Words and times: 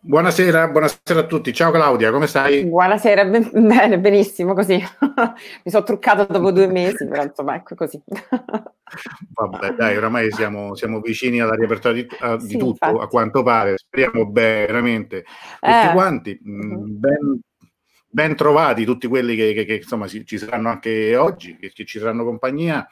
Buonasera, 0.00 0.68
buonasera 0.68 1.20
a 1.20 1.26
tutti. 1.26 1.52
Ciao 1.52 1.70
Claudia, 1.72 2.10
come 2.12 2.26
stai? 2.28 2.64
Buonasera, 2.64 3.24
ben- 3.24 3.50
bene, 3.52 3.98
benissimo, 3.98 4.54
così. 4.54 4.76
Mi 5.64 5.70
sono 5.70 5.82
truccata 5.84 6.24
dopo 6.24 6.52
due 6.52 6.68
mesi, 6.68 7.06
però 7.06 7.24
insomma, 7.24 7.56
ecco 7.56 7.74
così. 7.74 8.00
Vabbè, 9.34 9.74
dai, 9.74 9.96
oramai 9.96 10.30
siamo, 10.30 10.74
siamo 10.76 11.00
vicini 11.00 11.40
alla 11.40 11.54
riapertura 11.54 11.92
di, 11.92 12.06
a, 12.20 12.36
di 12.36 12.46
Sì, 12.46 12.52
tutto, 12.58 12.86
infatti. 12.86 13.04
a 13.04 13.06
quanto 13.08 13.42
pare. 13.42 13.76
Speriamo 13.76 14.26
bene, 14.26 14.66
veramente. 14.66 15.24
Tutti 15.60 15.72
Eh. 15.88 15.92
quanti. 15.92 16.40
Mm, 16.48 16.60
Mhm. 16.72 16.98
Ben, 16.98 17.40
ben 18.08 18.36
trovati 18.36 18.84
tutti 18.84 19.06
quelli 19.08 19.34
che, 19.36 19.52
che- 19.52 19.64
che, 19.64 19.74
insomma 19.74 20.06
si- 20.06 20.24
ci 20.24 20.38
saranno 20.38 20.68
anche 20.70 21.16
oggi, 21.16 21.56
che, 21.56 21.70
che 21.74 21.84
ci 21.84 21.98
faranno 21.98 22.24
compagnia. 22.24 22.86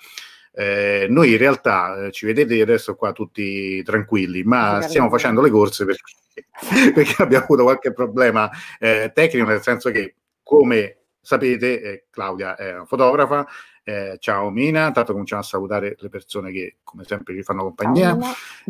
Eh, 0.59 1.07
noi 1.11 1.33
in 1.33 1.37
realtà 1.37 2.07
eh, 2.07 2.11
ci 2.13 2.25
vedete 2.25 2.59
adesso 2.63 2.95
qua 2.95 3.13
tutti 3.13 3.83
tranquilli, 3.83 4.43
ma 4.43 4.81
stiamo 4.81 5.11
facendo 5.11 5.43
le 5.43 5.51
corse 5.51 5.85
perché, 5.85 6.13
perché 6.95 7.23
abbiamo 7.23 7.45
avuto 7.45 7.65
qualche 7.65 7.93
problema 7.93 8.51
eh, 8.79 9.11
tecnico, 9.15 9.47
nel 9.47 9.61
senso 9.61 9.91
che, 9.91 10.15
come 10.43 11.01
sapete, 11.21 11.83
eh, 11.83 12.05
Claudia 12.09 12.57
è 12.57 12.73
una 12.73 12.87
fotografa. 12.87 13.47
Eh, 13.85 14.17
ciao 14.19 14.49
Mina, 14.49 14.87
intanto 14.87 15.13
cominciamo 15.13 15.43
a 15.43 15.45
salutare 15.45 15.95
le 15.99 16.09
persone 16.09 16.51
che 16.51 16.77
come 16.83 17.05
sempre 17.05 17.35
ci 17.35 17.43
fanno 17.43 17.63
compagnia. 17.65 18.17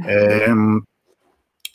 Ehm, 0.04 0.82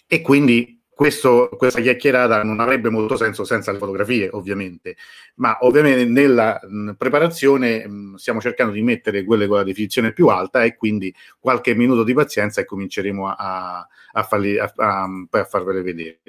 e 0.07 0.21
quindi 0.21 0.80
questo- 1.01 1.49
questa 1.57 1.81
chiacchierata 1.81 2.43
non 2.43 2.59
avrebbe 2.59 2.89
molto 2.91 3.15
senso 3.17 3.43
senza 3.43 3.71
le 3.71 3.79
fotografie, 3.79 4.29
ovviamente, 4.31 4.95
ma 5.37 5.57
ovviamente 5.61 6.05
nella 6.05 6.59
mh, 6.61 6.91
preparazione 6.93 7.87
mh, 7.87 8.15
stiamo 8.17 8.39
cercando 8.39 8.71
di 8.73 8.83
mettere 8.83 9.23
quelle 9.23 9.47
con 9.47 9.57
la 9.57 9.63
definizione 9.63 10.13
più 10.13 10.27
alta 10.27 10.63
e 10.63 10.75
quindi 10.75 11.11
qualche 11.39 11.73
minuto 11.73 12.03
di 12.03 12.13
pazienza 12.13 12.61
e 12.61 12.65
cominceremo 12.65 13.27
a, 13.27 13.87
a, 14.11 14.23
farli, 14.23 14.59
a, 14.59 14.71
a- 14.75 15.07
a 15.31 15.43
farvele 15.45 15.81
vedere. 15.81 16.19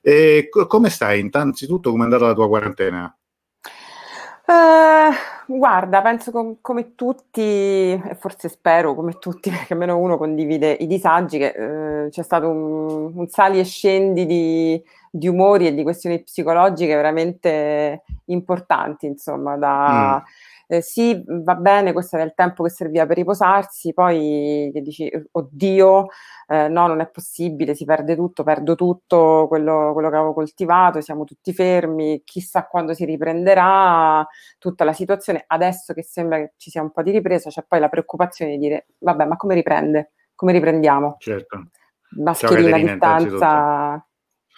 E 0.00 0.46
co- 0.50 0.66
come 0.66 0.88
stai? 0.88 1.20
Innanzitutto, 1.20 1.90
come 1.90 2.02
è 2.02 2.06
andata 2.06 2.26
la 2.28 2.34
tua 2.34 2.48
quarantena? 2.48 3.14
Eh, 4.50 5.10
guarda, 5.46 6.00
penso 6.00 6.30
com- 6.30 6.56
come 6.62 6.94
tutti, 6.94 7.42
e 7.42 8.16
forse 8.18 8.48
spero 8.48 8.94
come 8.94 9.18
tutti, 9.18 9.50
perché 9.50 9.74
almeno 9.74 9.98
uno 9.98 10.16
condivide 10.16 10.72
i 10.72 10.86
disagi, 10.86 11.36
che 11.36 12.04
eh, 12.06 12.08
c'è 12.08 12.22
stato 12.22 12.48
un, 12.48 13.12
un 13.14 13.28
sali 13.28 13.58
e 13.58 13.64
scendi 13.64 14.24
di, 14.24 14.82
di 15.10 15.28
umori 15.28 15.66
e 15.66 15.74
di 15.74 15.82
questioni 15.82 16.22
psicologiche 16.22 16.94
veramente 16.94 18.04
importanti, 18.26 19.04
insomma, 19.06 19.56
da... 19.58 20.24
eh, 20.70 20.82
sì, 20.82 21.24
va 21.26 21.54
bene, 21.54 21.94
questo 21.94 22.16
era 22.16 22.24
il 22.26 22.34
tempo 22.34 22.62
che 22.62 22.68
serviva 22.68 23.06
per 23.06 23.16
riposarsi, 23.16 23.94
poi 23.94 24.70
che 24.70 24.82
dici, 24.82 25.10
oddio, 25.30 26.06
eh, 26.46 26.68
no, 26.68 26.86
non 26.86 27.00
è 27.00 27.08
possibile, 27.08 27.74
si 27.74 27.86
perde 27.86 28.14
tutto, 28.14 28.42
perdo 28.42 28.74
tutto 28.74 29.46
quello, 29.48 29.92
quello 29.94 30.10
che 30.10 30.16
avevo 30.16 30.34
coltivato, 30.34 31.00
siamo 31.00 31.24
tutti 31.24 31.54
fermi, 31.54 32.20
chissà 32.22 32.66
quando 32.66 32.92
si 32.92 33.06
riprenderà 33.06 34.26
tutta 34.58 34.84
la 34.84 34.92
situazione. 34.92 35.42
Adesso 35.46 35.94
che 35.94 36.02
sembra 36.02 36.36
che 36.36 36.52
ci 36.58 36.70
sia 36.70 36.82
un 36.82 36.90
po' 36.90 37.02
di 37.02 37.12
ripresa, 37.12 37.48
c'è 37.48 37.64
poi 37.66 37.80
la 37.80 37.88
preoccupazione 37.88 38.52
di 38.52 38.58
dire, 38.58 38.88
vabbè, 38.98 39.24
ma 39.24 39.36
come 39.36 39.54
riprende? 39.54 40.12
Come 40.34 40.52
riprendiamo? 40.52 41.16
Certo. 41.18 41.68
Mascherina, 42.10 42.70
Caterina, 42.70 43.16
distanza. 43.16 44.06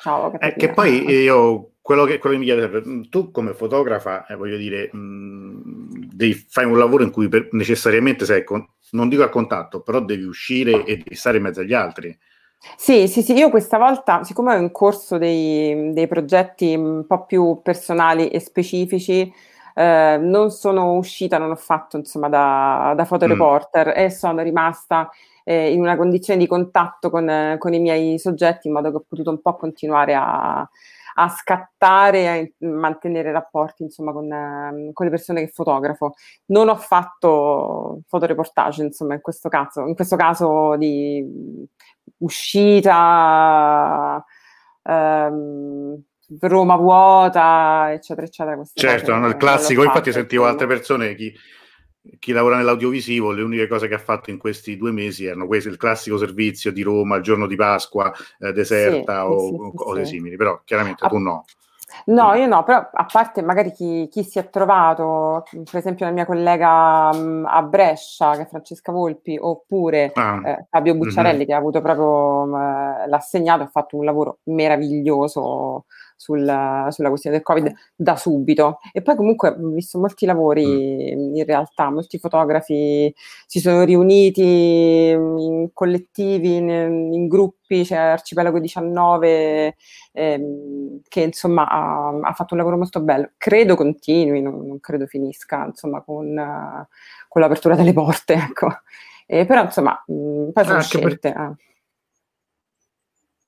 Ciao, 0.00 0.32
Eh, 0.41 0.54
che 0.54 0.70
poi 0.70 1.09
io 1.09 1.72
quello 1.91 2.05
che, 2.05 2.21
quello 2.21 2.39
che 2.39 2.45
mi 2.45 2.47
chiede 2.47 2.83
mm, 2.87 3.03
tu 3.11 3.33
come 3.33 3.53
fotografa, 3.53 4.25
eh, 4.27 4.37
voglio 4.37 4.56
dire, 4.56 4.95
mh, 4.95 6.06
devi 6.15 6.34
fare 6.34 6.69
un 6.69 6.78
lavoro 6.78 7.03
in 7.03 7.11
cui 7.11 7.27
per- 7.27 7.49
necessariamente 7.51 8.25
sei, 8.25 8.45
con- 8.45 8.65
non 8.91 9.09
dico 9.09 9.25
a 9.25 9.28
contatto, 9.28 9.81
però 9.81 9.99
devi 10.00 10.23
uscire 10.23 10.84
e 10.84 10.99
devi 10.99 11.17
stare 11.17 11.39
in 11.39 11.43
mezzo 11.43 11.62
agli 11.62 11.75
altri. 11.75 12.17
Sì, 12.77 13.09
sì, 13.09 13.23
sì, 13.23 13.33
io 13.33 13.50
questa 13.50 13.77
volta, 13.77 14.23
siccome 14.23 14.55
ho 14.55 14.61
in 14.61 14.71
corso 14.71 15.19
dei, 15.19 15.93
dei 15.93 16.06
progetti 16.06 16.77
un 16.77 17.06
po' 17.09 17.25
più 17.25 17.59
personali 17.61 18.29
e 18.29 18.39
specifici, 18.39 19.33
eh, 19.75 20.17
non 20.21 20.53
sono 20.53 20.93
uscita, 20.93 21.39
non 21.39 21.50
ho 21.50 21.56
fatto 21.56 21.97
insomma 21.97 22.29
da, 22.29 22.93
da 22.95 23.05
fotoreporter 23.05 23.95
e 23.97 24.11
sono 24.11 24.43
rimasta 24.43 25.11
eh, 25.43 25.73
in 25.73 25.81
una 25.81 25.97
condizione 25.97 26.39
di 26.39 26.47
contatto 26.47 27.11
con, 27.11 27.56
con 27.59 27.75
i 27.75 27.81
miei 27.81 28.17
soggetti 28.21 28.69
in 28.69 28.75
modo 28.75 28.91
che 28.91 28.97
ho 28.99 29.05
potuto 29.09 29.31
un 29.31 29.41
po' 29.41 29.56
continuare 29.56 30.15
a, 30.15 30.69
a 31.20 31.28
scattare, 31.28 32.28
a 32.28 32.34
in- 32.36 32.75
mantenere 32.75 33.31
rapporti 33.31 33.82
insomma 33.82 34.12
con, 34.12 34.32
eh, 34.32 34.91
con 34.92 35.04
le 35.04 35.12
persone 35.12 35.44
che 35.44 35.53
fotografo. 35.53 36.14
Non 36.47 36.69
ho 36.69 36.76
fatto 36.76 38.00
fotoreportage 38.06 38.84
insomma 38.84 39.14
in 39.14 39.20
questo 39.20 39.50
caso, 39.50 39.86
in 39.86 39.94
questo 39.94 40.16
caso 40.16 40.76
di 40.76 41.66
uscita, 42.19 44.25
ehm, 44.82 46.03
Roma 46.41 46.76
vuota, 46.76 47.92
eccetera, 47.92 48.26
eccetera. 48.26 48.62
Certo, 48.72 49.10
cose 49.10 49.19
no, 49.19 49.26
il 49.26 49.37
classico, 49.37 49.82
infatti 49.82 50.12
sentivo 50.12 50.44
altre 50.44 50.64
insomma. 50.64 50.78
persone, 50.78 51.14
chi, 51.16 51.34
chi 52.19 52.33
lavora 52.33 52.56
nell'audiovisivo, 52.56 53.33
le 53.33 53.43
uniche 53.43 53.66
cose 53.66 53.87
che 53.88 53.94
ha 53.94 53.99
fatto 53.99 54.31
in 54.31 54.38
questi 54.38 54.77
due 54.77 54.91
mesi 54.91 55.27
erano 55.27 55.47
questi, 55.47 55.69
il 55.69 55.77
classico 55.77 56.16
servizio 56.16 56.72
di 56.72 56.83
Roma, 56.83 57.16
il 57.16 57.22
giorno 57.22 57.47
di 57.47 57.56
Pasqua, 57.56 58.12
eh, 58.38 58.53
deserta 58.53 59.22
Sì, 59.22 59.28
o 59.31 59.38
sì, 59.38 59.55
sì, 59.55 59.71
cose 59.75 60.05
simili, 60.05 60.37
però 60.37 60.61
chiaramente 60.65 61.05
Ah, 61.05 61.09
tu 61.09 61.19
no. 61.19 61.44
No, 62.06 62.34
io 62.34 62.47
no, 62.47 62.62
però 62.62 62.88
a 62.93 63.05
parte 63.11 63.43
magari 63.43 63.72
chi, 63.72 64.09
chi 64.09 64.22
si 64.22 64.38
è 64.38 64.49
trovato, 64.49 65.43
per 65.50 65.77
esempio 65.77 66.06
la 66.06 66.12
mia 66.12 66.25
collega 66.25 67.12
mh, 67.12 67.47
a 67.49 67.62
Brescia, 67.62 68.31
che 68.37 68.43
è 68.43 68.47
Francesca 68.47 68.93
Volpi, 68.93 69.37
oppure 69.38 70.12
Ah, 70.15 70.41
eh, 70.44 70.67
Fabio 70.71 70.94
Bucciarelli, 70.94 71.41
mhm. 71.41 71.47
che 71.47 71.53
ha 71.53 71.56
avuto 71.56 71.81
proprio 71.81 72.44
mh, 72.47 73.09
l'assegnato, 73.09 73.65
ha 73.65 73.69
fatto 73.69 73.97
un 73.97 74.05
lavoro 74.05 74.38
meraviglioso 74.44 75.84
sul- 76.20 76.86
sulla 76.91 77.08
questione 77.08 77.36
del 77.36 77.44
Covid 77.44 77.72
da 77.97 78.14
subito. 78.16 78.78
E 78.92 79.00
poi 79.00 79.16
comunque 79.16 79.48
ho 79.48 79.69
visto 79.70 79.98
molti 79.98 80.26
lavori 80.26 81.14
Mm. 81.16 81.34
in 81.36 81.44
realtà, 81.47 81.91
molti 81.91 82.19
fotografi 82.19 83.12
si 83.47 83.58
sono 83.58 83.82
riuniti 83.84 84.42
in 85.12 85.70
collettivi, 85.72 86.56
in, 86.56 86.69
in 87.12 87.26
gruppi, 87.26 87.84
c'è 87.84 87.97
Arcipelago 87.97 88.58
19 88.58 89.76
ehm, 90.12 91.00
che 91.08 91.20
insomma 91.22 91.67
ha, 91.69 92.08
ha 92.23 92.32
fatto 92.34 92.52
un 92.55 92.58
lavoro 92.58 92.76
molto 92.76 93.00
bello. 93.00 93.31
Credo 93.38 93.75
continui, 93.76 94.43
non, 94.43 94.66
non 94.66 94.78
credo 94.81 95.06
finisca, 95.06 95.64
insomma, 95.64 96.02
con, 96.02 96.34
con 97.28 97.40
l'apertura 97.40 97.75
delle 97.76 97.93
porte, 97.94 98.34
ecco. 98.52 98.69
Eh, 99.26 99.46
però 99.46 99.62
insomma, 99.62 99.93
mh, 100.06 100.50
poi 100.52 100.64
sono 100.64 100.76
Anche 100.78 100.99
per- 100.99 101.08
scelte. 101.19 101.28
eh. 101.28 101.69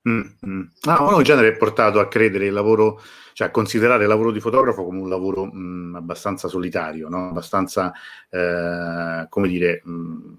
Mm, 0.08 0.20
mm. 0.46 0.62
No, 0.84 1.06
uno 1.06 1.18
in 1.18 1.22
genere 1.22 1.48
è 1.48 1.56
portato 1.56 2.00
a 2.00 2.08
credere 2.08 2.46
il 2.46 2.52
lavoro, 2.52 3.00
cioè 3.34 3.48
a 3.48 3.50
considerare 3.50 4.02
il 4.02 4.08
lavoro 4.08 4.32
di 4.32 4.40
fotografo 4.40 4.84
come 4.84 5.00
un 5.00 5.08
lavoro 5.08 5.50
mm, 5.52 5.94
abbastanza 5.94 6.48
solitario, 6.48 7.08
no? 7.08 7.28
abbastanza, 7.28 7.92
eh, 8.28 9.26
come 9.28 9.48
dire, 9.48 9.82
mm, 9.88 10.32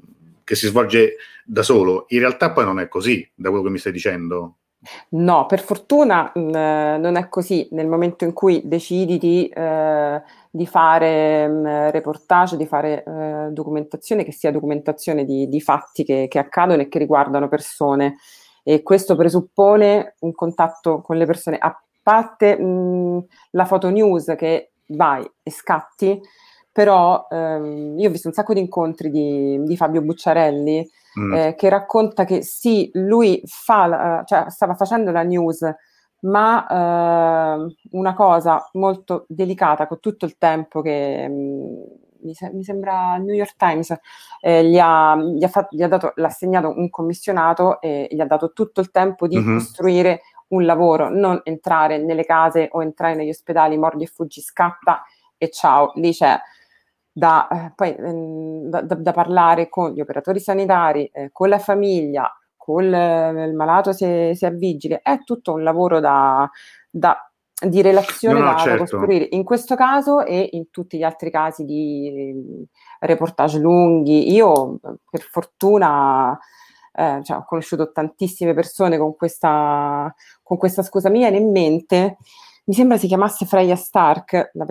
che 0.43 0.55
si 0.55 0.67
svolge 0.67 1.15
da 1.45 1.63
solo. 1.63 2.05
In 2.09 2.19
realtà 2.19 2.51
poi 2.51 2.65
non 2.65 2.79
è 2.79 2.87
così, 2.87 3.27
da 3.33 3.49
quello 3.49 3.63
che 3.63 3.69
mi 3.69 3.77
stai 3.77 3.93
dicendo. 3.93 4.57
No, 5.11 5.45
per 5.45 5.61
fortuna 5.61 6.29
mh, 6.33 6.55
eh, 6.55 6.97
non 6.97 7.15
è 7.15 7.29
così. 7.29 7.67
Nel 7.71 7.87
momento 7.87 8.25
in 8.25 8.33
cui 8.33 8.61
decidi 8.65 9.17
di, 9.17 9.47
eh, 9.47 10.21
di 10.49 10.67
fare 10.67 11.47
mh, 11.47 11.91
reportage, 11.91 12.57
di 12.57 12.65
fare 12.65 13.03
eh, 13.05 13.47
documentazione, 13.51 14.25
che 14.25 14.33
sia 14.33 14.51
documentazione 14.51 15.23
di, 15.23 15.47
di 15.47 15.61
fatti 15.61 16.03
che, 16.03 16.27
che 16.29 16.39
accadono 16.39 16.81
e 16.81 16.89
che 16.89 16.99
riguardano 16.99 17.47
persone. 17.47 18.17
E 18.63 18.81
questo 18.81 19.15
presuppone 19.15 20.15
un 20.19 20.33
contatto 20.33 21.01
con 21.01 21.17
le 21.17 21.25
persone, 21.25 21.57
a 21.57 21.77
parte 22.01 22.57
mh, 22.57 23.25
la 23.51 23.65
foto 23.65 23.89
news 23.89 24.33
che 24.37 24.71
vai 24.87 25.29
e 25.43 25.51
scatti, 25.51 26.19
però 26.71 27.27
ehm, 27.29 27.99
io 27.99 28.07
ho 28.07 28.11
visto 28.11 28.27
un 28.27 28.33
sacco 28.33 28.53
di 28.53 28.59
incontri 28.59 29.09
di, 29.09 29.61
di 29.63 29.77
Fabio 29.77 30.01
Bucciarelli 30.01 30.89
mm. 31.19 31.33
eh, 31.33 31.55
che 31.55 31.69
racconta 31.69 32.25
che 32.25 32.41
sì, 32.41 32.89
lui 32.93 33.41
fa, 33.45 34.21
uh, 34.21 34.25
cioè, 34.25 34.49
stava 34.49 34.73
facendo 34.73 35.11
la 35.11 35.21
news, 35.23 35.61
ma 36.21 36.65
uh, 37.57 37.75
una 37.91 38.13
cosa 38.13 38.67
molto 38.73 39.25
delicata 39.27 39.87
con 39.87 39.99
tutto 39.99 40.25
il 40.25 40.37
tempo 40.37 40.81
che 40.81 41.27
mh, 41.27 42.02
mi, 42.23 42.33
se- 42.33 42.51
mi, 42.53 42.63
sembra 42.63 43.15
il 43.17 43.23
New 43.23 43.35
York 43.35 43.55
Times 43.55 43.95
eh, 44.41 44.65
gli, 44.65 44.77
ha, 44.79 45.15
gli, 45.15 45.43
ha 45.43 45.47
fatto, 45.47 45.75
gli 45.75 45.83
ha 45.83 45.87
dato, 45.87 46.13
l'ha 46.15 46.27
assegnato 46.27 46.73
un 46.75 46.89
commissionato 46.89 47.79
e 47.81 48.07
gli 48.09 48.19
ha 48.19 48.25
dato 48.25 48.51
tutto 48.53 48.81
il 48.81 48.91
tempo 48.91 49.27
di 49.27 49.37
mm-hmm. 49.37 49.57
costruire 49.57 50.21
un 50.49 50.65
lavoro, 50.65 51.09
non 51.09 51.39
entrare 51.43 51.97
nelle 51.97 52.25
case 52.25 52.69
o 52.71 52.81
entrare 52.81 53.15
negli 53.15 53.29
ospedali, 53.29 53.77
mordi 53.77 54.03
e 54.03 54.07
fuggi, 54.07 54.41
scatta 54.41 55.03
e 55.37 55.49
ciao, 55.49 55.91
lì 55.95 56.11
c'è 56.11 56.39
da, 57.11 57.47
eh, 57.47 57.73
poi, 57.75 57.95
ehm, 57.95 58.69
da, 58.69 58.81
da, 58.81 58.95
da, 58.95 59.11
parlare 59.11 59.69
con 59.69 59.91
gli 59.91 60.01
operatori 60.01 60.39
sanitari, 60.39 61.05
eh, 61.13 61.29
con 61.31 61.49
la 61.49 61.59
famiglia, 61.59 62.31
con 62.55 62.83
il, 62.83 62.93
il 62.93 63.53
malato 63.53 63.91
se, 63.91 64.33
se, 64.35 64.47
è 64.47 64.51
vigile, 64.53 65.01
è 65.03 65.23
tutto 65.23 65.53
un 65.53 65.63
lavoro 65.63 65.99
da, 65.99 66.49
di 67.63 67.81
relazione 67.81 68.39
no, 68.39 68.45
no, 68.45 68.51
da, 68.51 68.57
certo. 68.57 68.79
costruire. 68.79 69.27
In 69.31 69.43
questo 69.43 69.75
caso 69.75 70.25
e 70.25 70.49
in 70.51 70.69
tutti 70.69 70.97
gli 70.97 71.03
altri 71.03 71.31
casi 71.31 71.65
di 71.65 72.65
reportage 72.99 73.59
lunghi, 73.59 74.31
io 74.31 74.79
per 75.09 75.21
fortuna 75.21 76.37
eh, 76.93 77.21
cioè, 77.23 77.37
ho 77.37 77.45
conosciuto 77.45 77.91
tantissime 77.91 78.53
persone 78.53 78.97
con 78.97 79.15
questa, 79.15 80.13
con 80.41 80.57
questa 80.57 80.83
scusa 80.83 81.09
mia 81.09 81.29
in 81.29 81.51
mente 81.51 82.17
mi 82.65 82.73
sembra 82.73 82.97
si 82.97 83.07
chiamasse 83.07 83.45
Freya 83.45 83.75
Stark, 83.75 84.51
una 84.53 84.63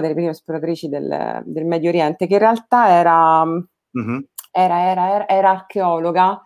delle 0.00 0.14
prime 0.14 0.30
esploratrici 0.30 0.88
del, 0.88 1.42
del, 1.44 1.64
Medio 1.64 1.88
Oriente, 1.88 2.28
che 2.28 2.34
in 2.34 2.38
realtà 2.38 2.88
era, 2.88 3.44
mm-hmm. 3.44 4.18
era, 4.52 4.80
era, 4.90 5.28
era 5.28 5.50
archeologa 5.50 6.40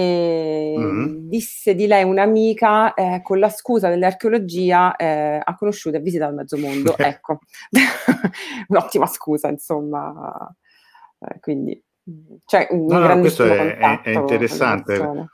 mm-hmm. 0.00 1.28
disse 1.28 1.74
di 1.74 1.86
lei 1.86 2.04
un'amica 2.04 2.94
eh, 2.94 3.20
con 3.22 3.38
la 3.38 3.48
scusa 3.48 3.88
dell'archeologia 3.88 4.94
eh, 4.96 5.40
ha 5.42 5.56
conosciuto 5.56 5.96
e 5.96 6.00
visitato 6.00 6.30
il 6.30 6.36
mezzo 6.36 6.56
mondo. 6.58 6.96
ecco, 6.98 7.40
un'ottima 8.68 9.06
scusa, 9.06 9.48
insomma. 9.48 10.54
Eh, 11.18 11.40
quindi, 11.40 11.82
cioè, 12.44 12.68
un 12.70 12.86
no, 12.86 12.98
no, 12.98 13.20
questo 13.20 13.44
è, 13.44 14.00
è 14.02 14.10
interessante 14.10 15.28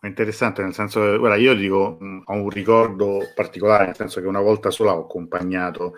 è 0.00 0.06
interessante 0.06 0.62
nel 0.62 0.72
senso 0.72 1.02
che, 1.02 1.18
guarda, 1.18 1.36
io 1.36 1.54
dico, 1.54 1.98
mh, 2.00 2.22
ho 2.24 2.32
un 2.32 2.48
ricordo 2.48 3.20
particolare, 3.34 3.84
nel 3.84 3.96
senso 3.96 4.22
che 4.22 4.26
una 4.26 4.40
volta 4.40 4.70
sola 4.70 4.94
ho 4.96 5.00
accompagnato, 5.00 5.96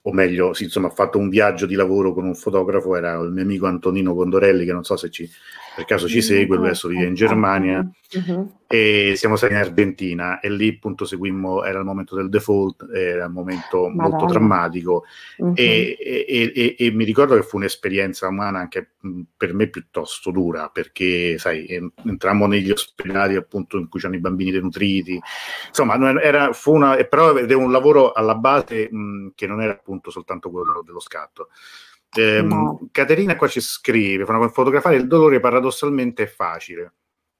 o 0.00 0.12
meglio, 0.12 0.54
sì, 0.54 0.64
insomma, 0.64 0.86
ho 0.86 0.94
fatto 0.94 1.18
un 1.18 1.28
viaggio 1.28 1.66
di 1.66 1.74
lavoro 1.74 2.14
con 2.14 2.24
un 2.24 2.34
fotografo, 2.34 2.96
era 2.96 3.12
il 3.20 3.30
mio 3.30 3.42
amico 3.42 3.66
Antonino 3.66 4.14
Condorelli, 4.14 4.64
che 4.64 4.72
non 4.72 4.82
so 4.82 4.96
se 4.96 5.10
ci 5.10 5.30
per 5.74 5.84
caso 5.84 6.08
ci 6.08 6.22
segue, 6.22 6.56
lui 6.56 6.66
adesso 6.66 6.88
vive 6.88 7.04
in 7.04 7.14
Germania 7.14 7.84
uh-huh. 8.12 8.58
e 8.66 9.14
siamo 9.16 9.34
stati 9.34 9.52
in 9.52 9.58
Argentina 9.58 10.38
e 10.40 10.50
lì 10.50 10.68
appunto 10.68 11.04
seguimmo, 11.04 11.64
era 11.64 11.80
il 11.80 11.84
momento 11.84 12.14
del 12.14 12.28
default, 12.28 12.88
era 12.94 13.26
un 13.26 13.32
momento 13.32 13.88
Madonna. 13.88 14.08
molto 14.08 14.26
drammatico 14.26 15.04
uh-huh. 15.38 15.52
e, 15.56 15.96
e, 15.98 16.52
e, 16.54 16.76
e, 16.78 16.90
mi 16.92 17.04
ricordo 17.04 17.34
che 17.34 17.42
fu 17.42 17.56
un'esperienza 17.56 18.28
umana 18.28 18.60
anche 18.60 18.92
per 19.36 19.52
me 19.52 19.68
piuttosto 19.68 20.30
dura 20.30 20.68
perché 20.68 21.38
sai, 21.38 21.66
entrammo 22.04 22.46
negli 22.46 22.70
ospedali 22.70 23.34
appunto 23.34 23.76
in 23.76 23.88
cui 23.88 23.98
c'erano 23.98 24.18
i 24.18 24.22
bambini 24.22 24.52
denutriti, 24.52 25.20
insomma 25.68 26.22
era, 26.22 26.52
fu 26.52 26.72
una, 26.72 26.96
però 27.04 27.36
era 27.36 27.56
un 27.56 27.72
lavoro 27.72 28.12
alla 28.12 28.36
base 28.36 28.88
mh, 28.90 29.32
che 29.34 29.46
non 29.46 29.60
era 29.60 29.72
appunto 29.72 30.10
soltanto 30.10 30.50
quello 30.50 30.82
dello 30.84 31.00
scatto. 31.00 31.48
Eh, 32.14 32.42
no. 32.42 32.88
Caterina 32.90 33.36
qua 33.36 33.48
ci 33.48 33.60
scrive, 33.60 34.24
fotografare 34.24 34.96
il 34.96 35.06
dolore 35.06 35.40
paradossalmente 35.40 36.24
è 36.24 36.26
facile. 36.26 36.92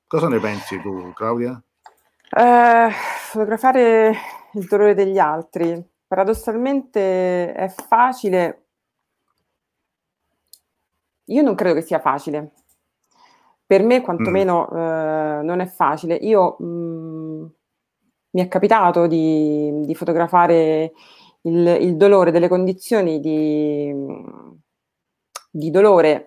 Cosa 0.07 0.29
ne 0.29 0.39
pensi 0.39 0.81
tu, 0.81 1.13
Claudia? 1.13 1.61
Eh, 2.37 2.91
fotografare 2.91 4.17
il 4.53 4.67
dolore 4.67 4.95
degli 4.95 5.19
altri 5.19 5.93
paradossalmente 6.15 7.53
è 7.53 7.69
facile. 7.69 8.67
Io 11.25 11.43
non 11.43 11.55
credo 11.55 11.75
che 11.75 11.83
sia 11.83 11.99
facile. 11.99 12.53
Per 13.67 13.83
me, 13.83 14.03
quantomeno, 14.03 14.69
mm. 14.73 14.77
eh, 14.77 15.43
non 15.43 15.61
è 15.61 15.67
facile. 15.67 16.15
Io 16.15 16.57
mh, 16.59 16.65
mm, 16.65 17.45
mi 18.31 18.43
è 18.43 18.49
capitato 18.49 19.07
di, 19.07 19.81
di 19.85 19.95
fotografare 19.95 20.93
il, 21.43 21.67
il, 21.81 21.97
dolore 21.97 22.31
delle 22.31 22.49
condizioni 22.49 23.21
di, 23.21 23.93
di 25.55 25.71
dolore 25.71 26.27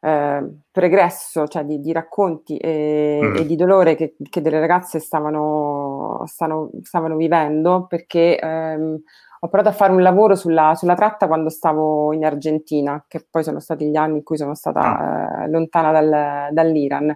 eh, 0.00 0.48
pregresso, 0.70 1.46
cioè 1.46 1.64
di, 1.64 1.80
di 1.80 1.92
racconti 1.92 2.56
e, 2.56 3.20
mm. 3.22 3.36
e, 3.36 3.46
di 3.46 3.56
dolore 3.56 3.94
che, 3.94 4.14
che 4.30 4.40
delle 4.40 4.60
ragazze 4.60 5.00
stavano, 5.00 6.22
stavano, 6.26 6.70
stavano 6.82 7.16
vivendo, 7.16 7.86
perché 7.86 8.38
ehm, 8.38 9.00
ho 9.40 9.48
provato 9.48 9.68
a 9.68 9.76
fare 9.76 9.92
un 9.92 10.02
lavoro 10.02 10.34
sulla, 10.34 10.74
sulla, 10.74 10.94
tratta 10.94 11.26
quando 11.26 11.50
stavo 11.50 12.12
in 12.12 12.24
Argentina, 12.24 13.04
che 13.06 13.26
poi 13.30 13.44
sono 13.44 13.60
stati 13.60 13.88
gli 13.90 13.96
anni 13.96 14.18
in 14.18 14.22
cui 14.22 14.36
sono 14.36 14.54
stata 14.54 14.80
ah. 14.80 15.44
eh, 15.44 15.50
lontana 15.50 15.92
dal, 15.92 16.48
dall'Iran. 16.52 17.14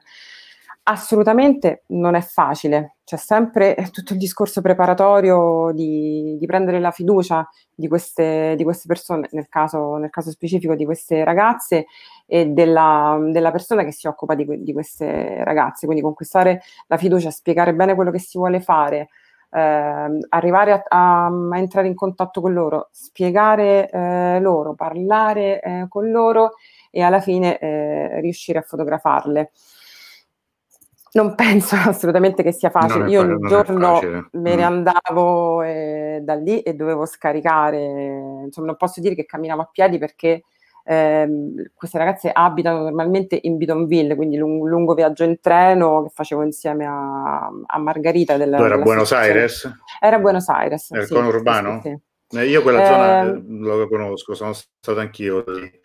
Assolutamente 0.85 1.85
non 1.89 2.17
è 2.17 2.21
facile, 2.21 2.97
c'è 3.05 3.17
sempre 3.17 3.77
tutto 3.93 4.15
il 4.15 4.19
discorso 4.19 4.61
preparatorio 4.61 5.71
di, 5.73 6.37
di 6.41 6.47
prendere 6.47 6.81
la 6.81 6.91
fiducia 6.91 7.49
di 7.73 7.87
queste, 7.87 8.55
di 8.57 8.65
queste 8.65 8.89
persone, 8.89 9.29
nel 9.31 9.47
caso, 9.49 9.95
nel 9.97 10.11
caso, 10.11 10.33
specifico 10.33 10.75
di 10.75 10.85
queste 10.85 11.23
ragazze 11.23 11.87
e 12.27 12.47
della, 12.47 13.17
della 13.31 13.53
persona 13.53 13.85
che 13.85 13.93
si 13.93 14.09
occupa 14.09 14.35
di, 14.35 14.45
di, 14.65 14.73
queste 14.73 15.45
ragazze, 15.45 15.87
quindi 15.87 16.03
conquistare 16.03 16.63
la 16.89 16.97
fiducia, 16.97 17.31
spiegare 17.31 17.75
bene 17.75 17.95
quello 17.95 18.11
che 18.11 18.19
si 18.19 18.37
vuole 18.37 18.61
fare, 18.61 19.09
eh, 19.53 20.19
arrivare 20.31 20.73
a, 20.73 20.83
a, 20.89 21.27
a, 21.27 21.59
entrare 21.59 21.87
in 21.87 21.95
contatto 21.95 22.41
con 22.41 22.53
loro, 22.53 22.89
spiegare 22.91 23.89
eh, 23.89 24.41
loro, 24.41 24.75
parlare 24.75 25.61
eh, 25.61 25.87
con 25.89 26.11
loro 26.11 26.55
e 26.91 27.03
alla 27.03 27.21
fine 27.21 27.59
eh, 27.59 28.21
riuscire 28.21 28.59
a 28.59 28.63
fotografarle. 28.63 29.53
Non 31.13 31.35
penso 31.35 31.77
assolutamente 31.89 32.43
che 32.43 32.53
sia 32.53 32.71
facile. 32.71 33.09
Io 33.11 33.23
un 33.23 33.47
giorno 33.47 34.01
me 34.33 34.55
ne 34.55 34.63
mm. 34.63 34.73
andavo 34.73 35.63
eh, 35.63 36.21
da 36.23 36.35
lì 36.35 36.61
e 36.61 36.75
dovevo 36.75 37.05
scaricare, 37.05 38.45
insomma, 38.45 38.69
non 38.69 38.77
posso 38.77 39.01
dire 39.01 39.15
che 39.15 39.27
camminavo 39.27 39.63
a 39.63 39.69
piedi 39.71 39.99
perché 39.99 40.45
ehm, 40.85 41.71
queste 41.75 41.99
ragazze 41.99 42.31
abitano 42.33 42.83
normalmente 42.83 43.39
in 43.43 43.57
Bidonville, 43.59 44.17
quindi 44.17 44.41
un 44.41 44.67
lungo 44.69 44.95
viaggio 44.95 45.25
in 45.25 45.39
treno 45.41 46.03
che 46.05 46.11
facevo 46.15 46.43
insieme 46.43 46.87
a, 46.87 47.51
a 47.67 47.79
Margarita. 47.79 48.37
Del, 48.39 48.55
era 48.55 48.79
Buenos 48.79 49.13
Aires? 49.13 49.71
Era 50.01 50.19
Buenos 50.19 50.49
Aires. 50.49 50.91
Era 50.93 51.05
sì, 51.05 51.15
urbano? 51.15 51.81
Sì, 51.83 51.89
sì. 52.29 52.39
Eh, 52.39 52.47
io 52.47 52.63
quella 52.63 52.83
eh, 52.83 52.87
zona 52.87 53.23
eh, 53.25 53.43
lo 53.47 53.89
conosco, 53.89 54.35
sono 54.35 54.55
stato 54.55 54.99
anch'io 54.99 55.45
lì 55.47 55.81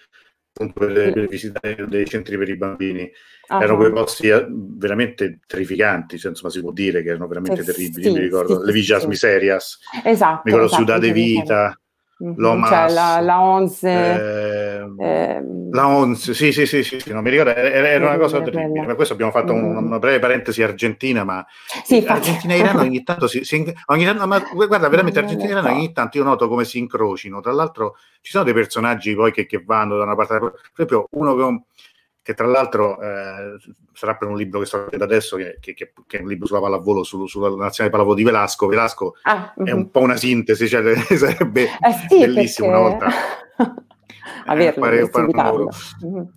appunto 0.58 0.80
per, 0.80 1.14
per 1.14 1.28
visitare 1.28 1.86
dei 1.88 2.06
centri 2.06 2.38
per 2.38 2.50
i 2.50 2.58
bambini. 2.58 3.10
Uh-huh. 3.50 3.62
Erano 3.62 3.78
quei 3.78 3.92
posti 3.92 4.28
eh, 4.28 4.46
veramente 4.50 5.40
terrificanti, 5.48 6.18
cioè, 6.18 6.32
insomma 6.32 6.52
si 6.52 6.60
può 6.60 6.72
dire 6.72 7.02
che 7.02 7.10
erano 7.10 7.28
veramente 7.28 7.64
sì, 7.64 7.72
terribili, 7.72 8.04
sì, 8.04 8.12
mi 8.12 8.20
ricordo, 8.20 8.60
sì, 8.60 8.66
le 8.66 8.72
Villas 8.74 9.06
Miserias, 9.06 9.80
esatto, 10.04 10.42
mi 10.44 10.52
ricordo 10.52 10.66
esatto, 10.66 10.84
Ciudad 10.84 11.00
de 11.00 11.12
Vita, 11.14 11.80
mm-hmm. 12.24 12.34
Lomas, 12.36 12.70
cioè 12.70 12.94
la, 12.94 13.20
la 13.22 13.42
Onze, 13.42 13.90
eh, 13.90 14.57
eh, 14.98 15.42
la 15.72 15.88
Onze, 15.88 16.34
sì, 16.34 16.52
sì, 16.52 16.66
sì, 16.66 16.84
sì, 16.84 17.00
sì 17.00 17.12
non 17.12 17.24
mi 17.24 17.30
ricordo, 17.30 17.54
era, 17.54 17.88
era 17.88 18.08
una 18.08 18.18
cosa 18.18 18.42
terribile. 18.42 18.86
Per 18.86 18.96
questo 18.96 19.14
abbiamo 19.14 19.32
fatto 19.32 19.54
mm-hmm. 19.54 19.86
una 19.86 20.00
breve 20.00 20.20
parentesi 20.20 20.64
argentina, 20.64 21.24
ma 21.24 21.46
sì, 21.84 22.04
Argentina 22.08 22.54
e 22.54 22.58
Iran 22.58 22.78
ogni 22.78 23.04
tanto 23.04 23.28
si, 23.28 23.44
si 23.44 23.74
ogni 23.88 24.06
tanto, 24.06 24.28
ma 24.28 24.40
guarda, 24.54 24.88
veramente 24.90 25.20
Argentina 25.20 25.50
e 25.50 25.52
Iran 25.52 25.66
ogni 25.76 25.92
tanto 25.92 26.18
io 26.18 26.24
noto 26.24 26.48
come 26.48 26.66
si 26.66 26.78
incrocino. 26.78 27.42
Tra 27.42 27.52
l'altro 27.52 27.96
ci 28.22 28.32
sono 28.32 28.44
dei 28.44 28.54
personaggi 28.54 29.16
poi 29.16 29.32
che, 29.32 29.46
che 29.46 29.64
vanno 29.66 29.98
da 29.98 30.04
una 30.04 30.16
parte, 30.16 30.40
per 30.40 30.54
esempio 30.74 31.08
uno 31.12 31.36
che 31.36 31.62
che 32.28 32.34
tra 32.34 32.46
l'altro 32.46 33.00
eh, 33.00 33.56
sarà 33.94 34.18
per 34.18 34.28
un 34.28 34.36
libro 34.36 34.60
che 34.60 34.66
sto 34.66 34.80
leggendo 34.80 35.06
adesso, 35.06 35.38
che, 35.38 35.60
che, 35.62 35.74
che, 35.74 36.18
è 36.18 36.22
un 36.22 36.28
libro 36.28 36.46
sulla 36.46 36.60
pallavolo, 36.60 37.02
su, 37.04 37.26
sulla 37.26 37.48
nazionale 37.56 37.90
pallavolo 37.90 38.18
di 38.18 38.26
Velasco. 38.26 38.68
Velasco 38.68 39.16
ah, 39.22 39.54
è 39.54 39.72
uh-huh. 39.72 39.78
un 39.78 39.90
po' 39.90 40.02
una 40.02 40.18
sintesi, 40.18 40.68
cioè 40.68 40.94
sarebbe 41.16 41.64
eh 41.64 41.94
sì, 42.10 42.20
bellissimo 42.20 42.68
perché... 42.68 42.82
una 42.82 42.90
volta 42.90 43.08
averlo, 44.46 44.84
fare, 44.84 45.08
fare 45.10 45.26
un 45.26 45.70
uh-huh. 46.02 46.34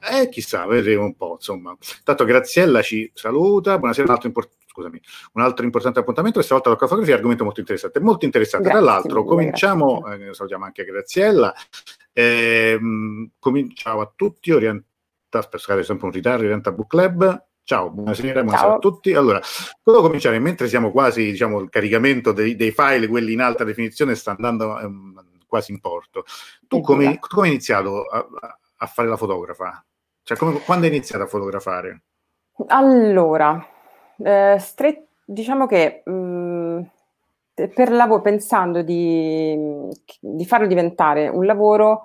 Eh, 0.00 0.28
chissà, 0.28 0.64
vedremo 0.66 1.04
un 1.04 1.16
po', 1.16 1.32
insomma. 1.34 1.76
Tanto 2.04 2.24
Graziella 2.24 2.82
ci 2.82 3.10
saluta, 3.14 3.78
buonasera, 3.78 4.06
un 4.06 4.12
altro, 4.12 4.28
import- 4.28 4.56
scusami, 4.66 5.00
un 5.32 5.42
altro 5.42 5.64
importante 5.64 5.98
appuntamento, 5.98 6.36
questa 6.36 6.54
volta 6.54 6.70
la 6.70 6.76
fotografia, 6.76 7.14
argomento 7.14 7.44
molto 7.44 7.60
interessante. 7.60 8.00
Molto 8.00 8.24
interessante, 8.24 8.68
grazie, 8.68 8.84
tra 8.84 8.92
l'altro, 8.92 9.24
cominciamo, 9.24 10.06
eh, 10.12 10.32
salutiamo 10.32 10.64
anche 10.64 10.84
Graziella, 10.84 11.52
eh, 12.12 12.78
cominciamo 13.38 14.00
a 14.00 14.12
tutti, 14.14 14.50
orientiamo 14.52 14.86
diretta. 15.28 15.58
Scusate, 15.58 15.84
sempre 15.84 16.06
un 16.06 16.12
ritardo, 16.12 16.42
diventa 16.42 16.72
Book 16.72 16.88
Club. 16.88 17.46
Ciao, 17.62 17.90
buonasera, 17.90 18.42
buonasera 18.42 18.74
a 18.74 18.78
tutti. 18.78 19.12
Allora, 19.12 19.40
volevo 19.82 20.04
cominciare, 20.04 20.38
mentre 20.38 20.68
siamo 20.68 20.90
quasi, 20.90 21.30
diciamo, 21.30 21.60
il 21.60 21.68
caricamento 21.68 22.32
dei, 22.32 22.56
dei 22.56 22.70
file, 22.70 23.06
quelli 23.06 23.34
in 23.34 23.40
alta 23.42 23.64
definizione, 23.64 24.14
sta 24.14 24.30
andando 24.30 24.68
um, 24.82 25.12
quasi 25.48 25.72
in 25.72 25.80
porto. 25.80 26.24
Tu 26.68 26.80
come, 26.80 27.18
come 27.18 27.46
hai 27.46 27.52
iniziato 27.54 28.04
a, 28.04 28.24
a, 28.76 28.86
fare 28.86 29.08
la 29.08 29.16
fotografa? 29.16 29.84
Cioè, 30.22 30.36
come, 30.36 30.60
quando 30.60 30.86
hai 30.86 30.92
iniziato 30.92 31.24
a 31.24 31.26
fotografare? 31.26 32.02
Allora, 32.68 33.66
eh, 34.18 34.56
stret- 34.58 35.06
diciamo 35.24 35.66
che 35.66 36.02
mh, 36.04 36.12
mm, 36.12 36.82
per 37.74 37.90
lavoro, 37.90 38.20
pensando 38.20 38.82
di, 38.82 39.56
di 40.20 40.46
farlo 40.46 40.66
diventare 40.66 41.28
un 41.28 41.44
lavoro, 41.44 42.02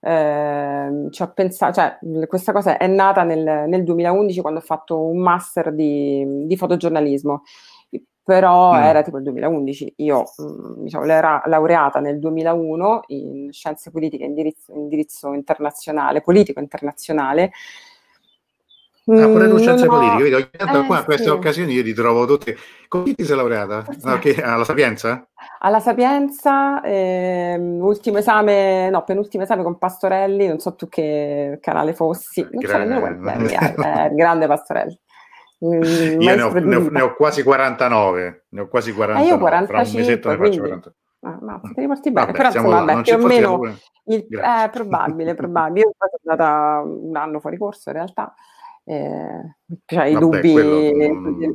eh, 0.00 1.08
ci 1.10 1.22
ho 1.22 1.32
pensato, 1.32 1.72
cioè, 1.72 1.98
questa 2.26 2.52
cosa 2.52 2.76
è 2.76 2.86
nata 2.86 3.22
nel, 3.22 3.68
nel, 3.68 3.84
2011 3.84 4.40
quando 4.40 4.60
ho 4.60 4.62
fatto 4.62 5.00
un 5.02 5.18
master 5.18 5.72
di, 5.72 6.46
di 6.46 6.56
fotogiornalismo, 6.56 7.42
però 8.24 8.72
mm. 8.72 8.82
era 8.82 9.02
tipo 9.02 9.18
il 9.18 9.22
2011. 9.24 9.94
Io 9.98 10.24
mh, 10.36 10.82
diciamo, 10.82 11.04
era 11.04 11.42
laureata 11.46 12.00
nel 12.00 12.18
2001 12.18 13.02
in 13.08 13.52
scienze 13.52 13.90
politiche 13.90 14.24
indirizzo, 14.24 14.72
indirizzo 14.72 15.32
internazionale, 15.32 16.22
politico 16.22 16.60
internazionale 16.60 17.52
Ah, 19.06 19.28
pure 19.28 19.48
tu 19.48 19.58
scienze 19.58 19.86
politiche, 19.86 20.22
vedi, 20.22 20.34
ogni 20.34 20.48
tanto 20.56 20.80
eh, 20.80 20.86
qua 20.86 20.98
a 20.98 21.04
queste 21.04 21.24
sì. 21.24 21.28
occasioni 21.28 21.74
io 21.74 21.82
ti 21.82 21.92
trovo 21.92 22.24
tutti. 22.24 22.56
Con 22.88 23.04
chi 23.04 23.14
ti 23.14 23.24
sei 23.24 23.36
laureata? 23.36 23.84
No, 24.02 24.18
che, 24.18 24.42
alla 24.42 24.64
Sapienza? 24.64 25.28
Alla 25.58 25.80
Sapienza, 25.80 26.80
ehm, 26.82 27.82
ultimo 27.82 28.16
esame, 28.16 28.88
no, 28.88 29.04
penultimo 29.04 29.42
esame 29.42 29.62
con 29.62 29.76
Pastorelli, 29.76 30.46
non 30.46 30.58
so 30.58 30.74
tu 30.74 30.88
che 30.88 31.58
canale 31.60 31.92
fossi, 31.92 32.40
non 32.50 32.62
Gra- 32.62 32.72
so 32.72 32.78
nemmeno 32.78 33.48
eh, 33.48 34.10
grande 34.14 34.46
Pastorelli. 34.46 34.98
Mm, 35.64 36.20
io 36.20 36.34
ne 36.34 36.42
ho, 36.42 36.52
ne, 36.52 36.76
ho, 36.76 36.88
ne 36.90 37.00
ho, 37.00 37.14
quasi 37.14 37.42
49, 37.42 38.46
ne 38.50 38.60
ho 38.60 38.68
quasi 38.68 38.92
49, 38.92 39.26
eh, 39.26 39.32
io 39.32 39.38
45, 39.38 39.66
fra 39.66 39.90
un 39.90 39.96
mesetto 39.96 40.28
ne 40.30 40.36
faccio 40.36 40.60
40. 40.60 40.94
Ah, 41.26 41.38
no, 41.40 41.60
ti 41.62 41.80
riporti 41.80 42.10
bene, 42.10 42.26
vabbè, 42.26 42.36
però 42.36 42.48
insomma, 42.48 42.84
vabbè, 42.84 43.02
più 43.02 43.14
o 43.14 43.26
meno 43.26 43.60
il, 44.04 44.26
è 44.28 44.68
probabile, 44.70 45.34
probabile. 45.34 45.80
Io 45.80 45.94
sono 45.96 46.10
andata 46.24 46.82
un 46.84 47.16
anno 47.16 47.40
fuori 47.40 47.56
corso 47.56 47.88
in 47.88 47.94
realtà, 47.96 48.34
eh, 48.84 49.56
cioè 49.86 50.04
i 50.04 50.18
dubbi 50.18 50.52
quello, 50.52 50.78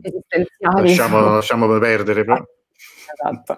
esistenziali. 0.01 0.87
Lasciamo, 0.87 1.19
lasciamo 1.35 1.77
perdere. 1.77 2.23
Però. 2.23 2.43
Esatto. 3.11 3.57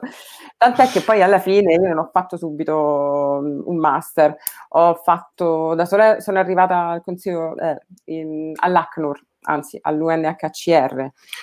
Tant'è 0.57 0.87
che 0.87 1.01
poi 1.01 1.21
alla 1.21 1.39
fine 1.39 1.73
io 1.73 1.87
non 1.87 1.97
ho 1.97 2.09
fatto 2.11 2.37
subito 2.37 3.41
un 3.65 3.77
master, 3.77 4.35
ho 4.69 4.95
fatto 4.95 5.75
da 5.75 5.85
sola, 5.85 6.19
sono 6.19 6.39
arrivata 6.39 6.87
al 6.87 7.01
consiglio 7.03 7.57
eh, 7.57 7.81
in, 8.05 8.53
all'ACNUR, 8.55 9.19
anzi 9.43 9.77
all'UNHCR, 9.81 10.99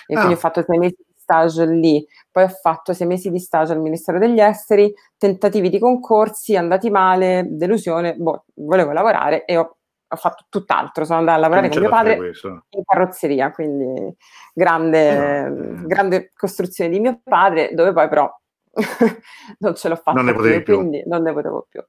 e 0.07 0.15
ah. 0.15 0.17
quindi 0.17 0.33
ho 0.33 0.37
fatto 0.37 0.63
sei 0.63 0.77
mesi 0.77 0.95
di 0.97 1.13
stage 1.15 1.65
lì, 1.65 2.05
poi 2.31 2.43
ho 2.43 2.49
fatto 2.49 2.93
sei 2.93 3.07
mesi 3.07 3.29
di 3.29 3.39
stage 3.39 3.73
al 3.73 3.81
Ministero 3.81 4.19
degli 4.19 4.39
Esteri, 4.39 4.93
tentativi 5.17 5.69
di 5.69 5.79
concorsi, 5.79 6.55
andati 6.55 6.89
male, 6.89 7.45
delusione, 7.47 8.15
boh, 8.15 8.45
volevo 8.55 8.91
lavorare 8.91 9.45
e 9.45 9.57
ho 9.57 9.73
ho 10.11 10.15
fatto 10.15 10.45
tutt'altro, 10.49 11.05
sono 11.05 11.19
andata 11.19 11.37
a 11.37 11.41
lavorare 11.41 11.69
con 11.69 11.81
mio 11.81 11.89
padre 11.89 12.31
in 12.69 12.83
carrozzeria, 12.83 13.51
quindi 13.51 14.15
grande, 14.53 15.49
no. 15.49 15.83
grande, 15.85 16.31
costruzione 16.35 16.89
di 16.89 16.99
mio 16.99 17.21
padre, 17.23 17.73
dove 17.73 17.93
poi 17.93 18.09
però 18.09 18.39
non 19.59 19.75
ce 19.75 19.89
l'ho 19.89 19.95
fatta 19.95 20.21
non 20.21 20.63
più, 20.63 20.77
quindi 20.77 21.03
non 21.05 21.21
ne 21.21 21.31
potevo 21.31 21.67
più. 21.69 21.83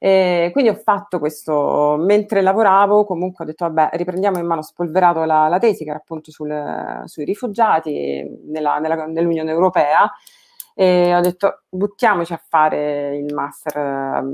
E 0.00 0.50
quindi 0.52 0.70
ho 0.70 0.76
fatto 0.76 1.18
questo, 1.18 1.96
mentre 1.98 2.40
lavoravo 2.40 3.04
comunque 3.04 3.44
ho 3.44 3.46
detto 3.48 3.64
vabbè 3.66 3.90
riprendiamo 3.96 4.38
in 4.38 4.46
mano, 4.46 4.62
spolverato 4.62 5.24
la, 5.24 5.48
la 5.48 5.58
tesi 5.58 5.82
che 5.82 5.90
era 5.90 5.98
appunto 5.98 6.30
sul, 6.30 7.02
sui 7.06 7.24
rifugiati 7.24 8.24
nella, 8.46 8.78
nella, 8.78 9.06
nell'Unione 9.06 9.50
Europea 9.50 10.08
e 10.74 11.12
ho 11.12 11.20
detto 11.20 11.62
buttiamoci 11.68 12.32
a 12.32 12.40
fare 12.48 13.16
il 13.16 13.34
master 13.34 14.22
um, 14.22 14.30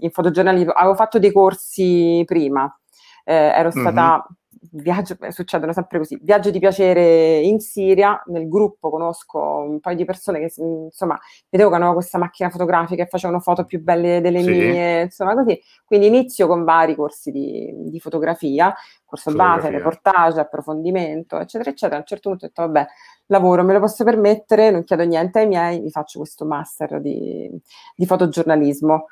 in 0.00 0.10
fotogiornalismo. 0.10 0.72
Avevo 0.72 0.96
fatto 0.96 1.20
dei 1.20 1.30
corsi 1.30 2.24
prima, 2.26 2.76
eh, 3.24 3.32
ero 3.32 3.70
stata 3.70 4.16
mm-hmm 4.16 4.42
viaggio, 4.72 5.16
succedono 5.30 5.72
sempre 5.72 5.98
così, 5.98 6.18
viaggio 6.22 6.50
di 6.50 6.58
piacere 6.58 7.38
in 7.38 7.60
Siria, 7.60 8.22
nel 8.26 8.48
gruppo 8.48 8.90
conosco 8.90 9.38
un 9.38 9.80
paio 9.80 9.96
di 9.96 10.04
persone 10.04 10.38
che 10.38 10.52
insomma 10.56 11.18
vedevo 11.48 11.70
che 11.70 11.76
avevano 11.76 11.94
questa 11.94 12.18
macchina 12.18 12.50
fotografica 12.50 13.02
e 13.02 13.06
facevano 13.06 13.40
foto 13.40 13.64
più 13.64 13.82
belle 13.82 14.20
delle 14.20 14.42
sì. 14.42 14.48
mie, 14.50 15.02
insomma 15.02 15.34
così, 15.34 15.60
quindi 15.84 16.06
inizio 16.06 16.46
con 16.46 16.64
vari 16.64 16.94
corsi 16.94 17.30
di, 17.30 17.72
di 17.74 18.00
fotografia, 18.00 18.74
corso 19.04 19.30
fotografia. 19.30 19.62
base, 19.62 19.76
reportage, 19.76 20.40
approfondimento, 20.40 21.38
eccetera, 21.38 21.70
eccetera, 21.70 21.96
a 21.96 22.00
un 22.00 22.06
certo 22.06 22.28
punto 22.28 22.44
ho 22.44 22.48
detto 22.48 22.62
vabbè, 22.62 22.86
lavoro, 23.26 23.64
me 23.64 23.72
lo 23.72 23.80
posso 23.80 24.04
permettere, 24.04 24.70
non 24.70 24.84
chiedo 24.84 25.04
niente 25.04 25.40
ai 25.40 25.46
miei, 25.46 25.80
mi 25.80 25.90
faccio 25.90 26.18
questo 26.18 26.44
master 26.44 27.00
di, 27.00 27.50
di 27.94 28.06
fotogiornalismo. 28.06 29.06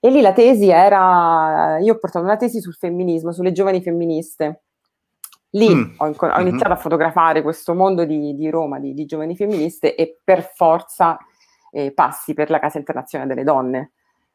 E 0.00 0.10
lì 0.10 0.20
la 0.20 0.34
tesi 0.34 0.68
era, 0.68 1.78
io 1.80 1.94
ho 1.94 1.98
portato 1.98 2.26
una 2.26 2.36
tesi 2.36 2.60
sul 2.60 2.74
femminismo, 2.74 3.32
sulle 3.32 3.52
giovani 3.52 3.80
femministe. 3.80 4.63
Lì 5.54 5.74
mm. 5.74 5.94
ho, 5.98 6.06
ho, 6.06 6.08
mm-hmm. 6.08 6.40
iniziato 6.40 6.68
mm-hmm. 6.68 6.70
a 6.70 6.76
fotografare 6.76 7.42
questo 7.42 7.74
mondo 7.74 8.04
di, 8.04 8.34
di 8.34 8.50
Roma, 8.50 8.78
di, 8.78 8.92
di, 8.92 9.04
giovani 9.04 9.36
femministe 9.36 9.94
e 9.94 10.18
per 10.22 10.42
forza 10.54 11.16
eh, 11.70 11.92
passi 11.92 12.34
per 12.34 12.50
la 12.50 12.58
Casa 12.58 12.78
Internazionale 12.78 13.34
delle 13.34 13.44
Donne, 13.44 13.92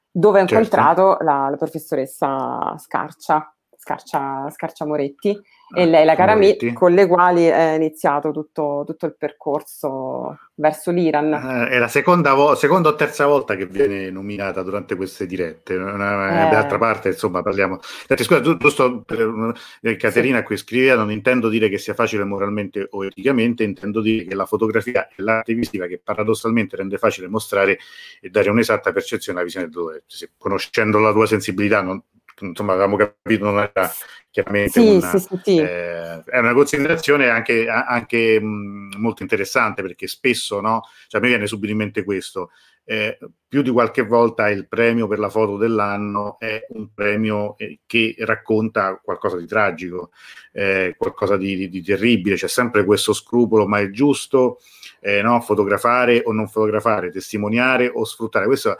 dove 0.10 0.42
ho 0.42 0.46
certo. 0.48 0.64
incontrato 0.64 1.18
la, 1.22 1.50
la 1.50 1.58
professoressa 1.58 2.76
Scarcia, 2.78 3.54
Scarcia, 3.76 4.50
Scarcia 4.50 4.86
Moretti, 4.86 5.38
e 5.74 5.86
lei 5.86 6.06
la 6.06 6.16
cara 6.16 6.34
Moretti. 6.36 6.74
con 6.74 6.94
le 6.94 7.08
quali 7.08 7.46
è 7.46 7.74
iniziato 7.74 8.32
tutto, 8.32 8.84
tutto 8.86 9.06
il 9.06 9.16
percorso 9.18 10.38
verso 10.56 10.92
l'Iran. 10.92 11.34
Eh, 11.34 11.70
è 11.70 11.78
la 11.78 11.88
seconda, 11.88 12.34
vo- 12.34 12.56
seconda, 12.56 12.90
o 12.90 12.96
terza 12.96 13.26
volta 13.26 13.56
che 13.56 13.66
viene 13.66 14.10
nominata 14.10 14.62
durante 14.62 14.96
queste 14.96 15.26
dirette. 15.26 15.76
Una, 15.76 16.48
eh. 16.48 16.52
D'altra 16.52 16.78
parte, 16.78 17.10
insomma, 17.10 17.42
parliamo. 17.42 17.80
Scusa, 17.82 18.42
giusto 18.42 19.02
per 19.02 19.54
eh, 19.82 19.96
Caterina 19.96 20.40
sì. 20.40 20.44
qui 20.44 20.58
scriveva: 20.58 20.96
non 20.96 21.12
intendo 21.12 21.50
dire 21.50 21.70
che 21.70 21.78
sia 21.78 21.94
facile 21.94 22.24
moralmente 22.24 22.88
o 22.92 23.06
eticamente, 23.06 23.64
intendo 23.64 24.02
dire 24.02 24.26
che 24.26 24.36
la 24.36 24.46
fotografia 24.46 25.08
è 25.08 25.14
l'arte 25.18 25.54
visiva 25.54 25.86
che 25.86 26.02
paradossalmente 26.04 26.76
rende 26.76 26.98
facile 26.98 27.28
mostrare 27.28 27.78
e 28.20 28.30
dare 28.30 28.50
un'esatta 28.50 28.92
percezione 28.92 29.38
alla 29.38 29.48
visione 29.48 29.68
del 29.68 29.76
dolore. 29.76 30.04
Se, 30.08 30.32
conoscendo 30.38 31.00
la 31.00 31.12
tua 31.12 31.26
sensibilità, 31.26 31.82
non, 31.82 32.02
insomma, 32.42 32.74
avevamo 32.74 32.98
capito, 32.98 33.46
non 33.46 33.60
era 33.60 33.92
chiaramente 34.32 34.80
sì, 34.80 34.88
una, 34.88 35.18
sì, 35.18 35.40
sì, 35.44 35.58
eh, 35.58 36.24
è 36.24 36.38
una 36.38 36.54
considerazione 36.54 37.30
anche, 37.30 37.68
anche 37.68 38.40
mh, 38.40 38.96
molto 38.98 39.24
interessante 39.24 39.82
perché 39.82 40.08
spesso 40.08 40.62
no? 40.62 40.84
cioè, 41.08 41.20
a 41.20 41.24
me 41.24 41.30
viene 41.30 41.48
subito 41.48 41.72
in 41.72 41.80
mente 41.80 42.04
questo 42.04 42.52
eh, 42.84 43.18
più 43.48 43.62
di 43.62 43.70
qualche 43.70 44.04
volta 44.04 44.50
il 44.50 44.68
premio 44.68 45.08
per 45.08 45.20
la 45.20 45.30
foto 45.30 45.58
dell'anno 45.58 46.40
è 46.40 46.66
un 46.70 46.92
premio 46.94 47.58
eh, 47.58 47.80
che 47.86 48.16
racconta 48.20 49.00
qualcosa 49.04 49.38
di 49.38 49.46
tragico 49.46 50.12
eh, 50.52 50.96
qualcosa 50.98 51.38
di, 51.38 51.56
di, 51.56 51.70
di, 51.70 51.84
terribile 51.84 52.36
c'è 52.36 52.48
sempre 52.48 52.86
questo 52.86 53.14
scrupolo 53.14 53.68
ma 53.68 53.80
è 53.80 53.90
giusto 53.90 54.60
eh, 55.02 55.22
no? 55.22 55.40
fotografare 55.42 56.22
o 56.26 56.32
non 56.32 56.48
fotografare 56.48 57.12
testimoniare 57.12 57.92
o 57.94 58.04
sfruttare 58.06 58.46
questo 58.46 58.78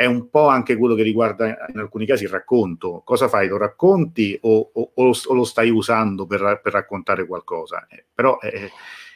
è 0.00 0.06
un 0.06 0.30
po' 0.30 0.48
anche 0.48 0.78
quello 0.78 0.94
che 0.94 1.02
riguarda 1.02 1.46
in 1.46 1.78
alcuni 1.78 2.06
casi 2.06 2.24
il 2.24 2.30
racconto. 2.30 3.02
Cosa 3.04 3.28
fai? 3.28 3.48
Lo 3.48 3.58
racconti 3.58 4.38
o, 4.40 4.70
o, 4.72 4.92
o, 4.94 5.34
lo, 5.34 5.44
stai 5.44 5.68
usando 5.68 6.24
per, 6.24 6.60
per 6.62 6.72
raccontare 6.72 7.26
qualcosa? 7.26 7.86
Eh, 7.86 8.06
però 8.14 8.38
è, 8.38 8.66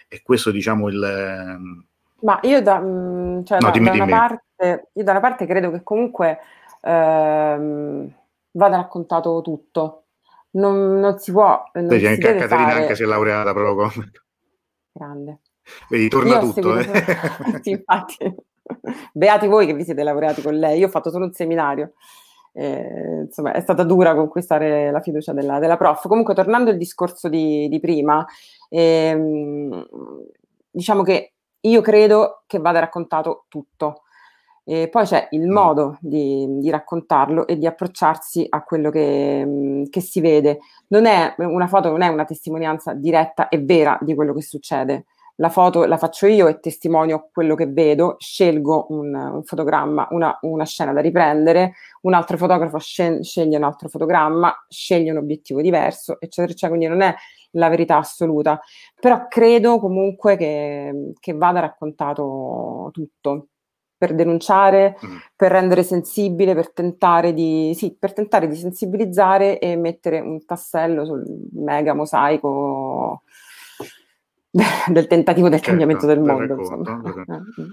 è, 0.06 0.20
questo, 0.20 0.50
diciamo, 0.50 0.90
il... 0.90 1.02
Ehm, 1.02 1.86
Ma 2.20 2.38
io 2.42 2.60
da, 2.60 2.80
mm, 2.80 3.44
cioè, 3.44 3.60
no, 3.60 3.68
da, 3.68 3.70
dimmi, 3.70 3.86
da, 3.86 3.92
una 3.94 4.06
parte, 4.06 4.90
io 4.92 5.02
da, 5.02 5.10
una 5.12 5.20
parte, 5.20 5.46
credo 5.46 5.70
che 5.70 5.82
comunque 5.82 6.38
ehm, 6.82 8.14
vada 8.50 8.76
raccontato 8.76 9.40
tutto. 9.42 10.02
Non, 10.50 11.00
non 11.00 11.18
si 11.18 11.32
può... 11.32 11.64
Non 11.72 11.86
Vedi, 11.86 12.06
anche 12.06 12.28
a 12.28 12.34
Caterina 12.34 12.68
fare... 12.68 12.80
anche 12.82 12.94
si 12.94 13.04
è 13.04 13.06
laureata 13.06 13.54
proprio 13.54 13.74
come... 13.74 14.10
Grande. 14.92 15.38
Vedi, 15.88 16.08
torna 16.08 16.40
tutto. 16.40 16.76
Eh. 16.76 16.84
sì, 17.62 17.70
infatti. 17.70 18.52
Beati 19.12 19.46
voi 19.46 19.66
che 19.66 19.74
vi 19.74 19.84
siete 19.84 20.02
laureati 20.02 20.42
con 20.42 20.54
lei, 20.54 20.78
io 20.78 20.86
ho 20.86 20.90
fatto 20.90 21.10
solo 21.10 21.26
un 21.26 21.32
seminario. 21.32 21.92
Eh, 22.56 23.22
insomma, 23.26 23.52
è 23.52 23.60
stata 23.60 23.82
dura 23.82 24.14
conquistare 24.14 24.90
la 24.90 25.00
fiducia 25.00 25.32
della, 25.32 25.58
della 25.58 25.76
prof. 25.76 26.06
Comunque, 26.06 26.34
tornando 26.34 26.70
al 26.70 26.76
discorso 26.76 27.28
di, 27.28 27.68
di 27.68 27.80
prima, 27.80 28.24
ehm, 28.68 29.86
diciamo 30.70 31.02
che 31.02 31.32
io 31.60 31.80
credo 31.80 32.42
che 32.46 32.58
vada 32.58 32.80
raccontato 32.80 33.46
tutto. 33.48 34.02
E 34.66 34.88
poi 34.88 35.04
c'è 35.04 35.28
il 35.32 35.46
mm. 35.46 35.52
modo 35.52 35.98
di, 36.00 36.46
di, 36.58 36.70
raccontarlo 36.70 37.46
e 37.46 37.58
di 37.58 37.66
approcciarsi 37.66 38.46
a 38.48 38.62
quello 38.62 38.90
che, 38.90 39.86
che, 39.90 40.00
si 40.00 40.20
vede. 40.20 40.60
Non 40.88 41.04
è 41.04 41.34
una 41.38 41.66
foto, 41.66 41.90
non 41.90 42.00
è 42.00 42.08
una 42.08 42.24
testimonianza 42.24 42.94
diretta 42.94 43.48
e 43.48 43.58
vera 43.58 43.98
di 44.00 44.14
quello 44.14 44.32
che 44.32 44.40
succede, 44.40 45.04
la 45.36 45.48
foto 45.48 45.84
la 45.84 45.96
faccio 45.96 46.26
io 46.26 46.46
e 46.46 46.60
testimonio 46.60 47.28
quello 47.32 47.54
che 47.54 47.66
vedo, 47.66 48.16
scelgo 48.18 48.86
un, 48.90 49.14
un 49.14 49.42
fotogramma, 49.44 50.06
una, 50.10 50.38
una, 50.42 50.64
scena 50.64 50.92
da 50.92 51.00
riprendere, 51.00 51.74
un 52.02 52.14
altro 52.14 52.36
fotografo 52.36 52.78
scel- 52.78 53.24
sceglie 53.24 53.56
un 53.56 53.64
altro 53.64 53.88
fotogramma, 53.88 54.64
sceglie 54.68 55.10
un 55.10 55.16
obiettivo 55.18 55.60
diverso, 55.60 56.20
eccetera, 56.20 56.52
eccetera. 56.52 56.68
Quindi 56.68 56.86
non 56.86 57.00
è 57.02 57.14
la 57.52 57.68
verità 57.68 57.98
assoluta, 57.98 58.60
però 59.00 59.26
credo 59.28 59.78
comunque 59.78 60.36
che, 60.36 61.12
che 61.18 61.32
vada 61.34 61.60
raccontato 61.60 62.90
tutto 62.92 63.48
per 63.96 64.14
denunciare, 64.14 64.96
mm. 65.04 65.16
per 65.34 65.52
rendere 65.52 65.82
sensibile, 65.82 66.54
per 66.54 66.72
tentare, 66.72 67.32
di, 67.32 67.72
sì, 67.74 67.96
per 67.98 68.12
tentare 68.12 68.48
di 68.48 68.56
sensibilizzare 68.56 69.58
e 69.58 69.76
mettere 69.76 70.20
un 70.20 70.44
tassello 70.44 71.04
sul 71.04 71.24
mega 71.52 71.94
mosaico 71.94 73.22
del 74.86 75.06
tentativo 75.06 75.48
del 75.48 75.60
certo, 75.60 75.68
cambiamento 75.68 76.06
del 76.06 76.20
mondo. 76.20 76.56
Eh, 76.56 77.62
mm. 77.62 77.70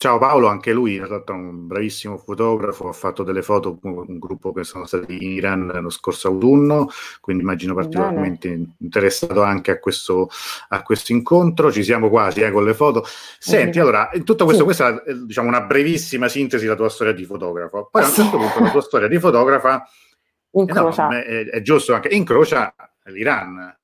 Ciao 0.00 0.18
Paolo, 0.18 0.46
anche 0.46 0.72
lui 0.72 0.96
è 0.96 1.04
stato 1.04 1.32
un 1.32 1.66
bravissimo 1.66 2.18
fotografo, 2.18 2.88
ha 2.88 2.92
fatto 2.92 3.24
delle 3.24 3.42
foto 3.42 3.78
con 3.78 4.04
un 4.06 4.18
gruppo 4.20 4.52
che 4.52 4.62
sono 4.62 4.86
stati 4.86 5.24
in 5.24 5.32
Iran 5.32 5.66
lo 5.66 5.90
scorso 5.90 6.28
autunno, 6.28 6.88
quindi 7.20 7.42
immagino 7.42 7.74
particolarmente 7.74 8.48
Bene. 8.48 8.76
interessato 8.78 9.42
anche 9.42 9.72
a 9.72 9.78
questo, 9.80 10.28
a 10.68 10.82
questo, 10.82 11.10
incontro. 11.12 11.72
Ci 11.72 11.82
siamo 11.82 12.10
quasi 12.10 12.42
eh, 12.42 12.52
con 12.52 12.64
le 12.64 12.74
foto. 12.74 13.04
Senti, 13.40 13.80
allora, 13.80 14.08
in 14.12 14.22
tutto 14.22 14.44
questo, 14.44 14.60
sì. 14.60 14.66
questa 14.66 15.02
è 15.02 15.14
diciamo, 15.14 15.48
una 15.48 15.62
brevissima 15.62 16.28
sintesi 16.28 16.62
della 16.62 16.76
tua 16.76 16.90
storia 16.90 17.12
di 17.12 17.24
fotografo. 17.24 17.88
Poi 17.90 18.02
a 18.02 18.06
un 18.06 18.12
certo 18.12 18.36
punto 18.36 18.60
la 18.60 18.70
tua 18.70 18.82
storia 18.82 19.08
di 19.08 19.18
fotografa 19.18 19.84
incrocia. 20.52 21.08
Eh 21.08 21.12
no, 21.12 21.20
è, 21.22 21.44
è 21.56 21.60
giusto 21.62 21.94
anche, 21.94 22.08
incrocia 22.08 22.72
l'Iran. 23.06 23.77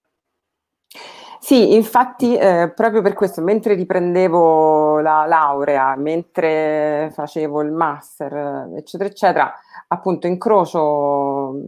Sì, 1.44 1.74
infatti 1.74 2.34
eh, 2.36 2.72
proprio 2.74 3.02
per 3.02 3.12
questo, 3.12 3.42
mentre 3.42 3.74
riprendevo 3.74 5.00
la 5.00 5.26
laurea, 5.26 5.94
mentre 5.94 7.10
facevo 7.12 7.60
il 7.60 7.70
master, 7.70 8.70
eccetera, 8.74 9.10
eccetera, 9.10 9.54
appunto 9.88 10.26
incrocio, 10.26 11.60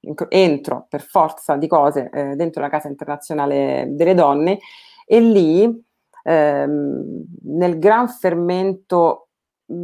incro- 0.00 0.30
entro 0.30 0.84
per 0.90 1.00
forza 1.00 1.56
di 1.56 1.66
cose 1.66 2.10
eh, 2.12 2.34
dentro 2.36 2.60
la 2.60 2.68
Casa 2.68 2.88
Internazionale 2.88 3.86
delle 3.92 4.12
Donne 4.14 4.58
e 5.06 5.20
lì, 5.20 5.82
ehm, 6.22 7.24
nel 7.44 7.78
gran 7.78 8.08
fermento 8.08 9.28
mh, 9.66 9.74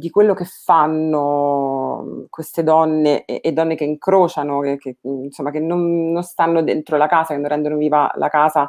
di 0.00 0.10
quello 0.10 0.34
che 0.34 0.46
fanno 0.46 2.26
queste 2.30 2.64
donne 2.64 3.24
e, 3.26 3.40
e 3.44 3.52
donne 3.52 3.76
che 3.76 3.84
incrociano, 3.84 4.60
che, 4.60 4.78
che, 4.78 4.96
insomma, 5.02 5.50
che 5.50 5.60
non, 5.60 6.10
non, 6.10 6.22
stanno 6.24 6.62
dentro 6.62 6.96
la 6.96 7.06
casa, 7.06 7.34
che 7.34 7.40
non 7.40 7.48
rendono 7.48 7.76
viva 7.76 8.10
la 8.16 8.28
casa, 8.28 8.66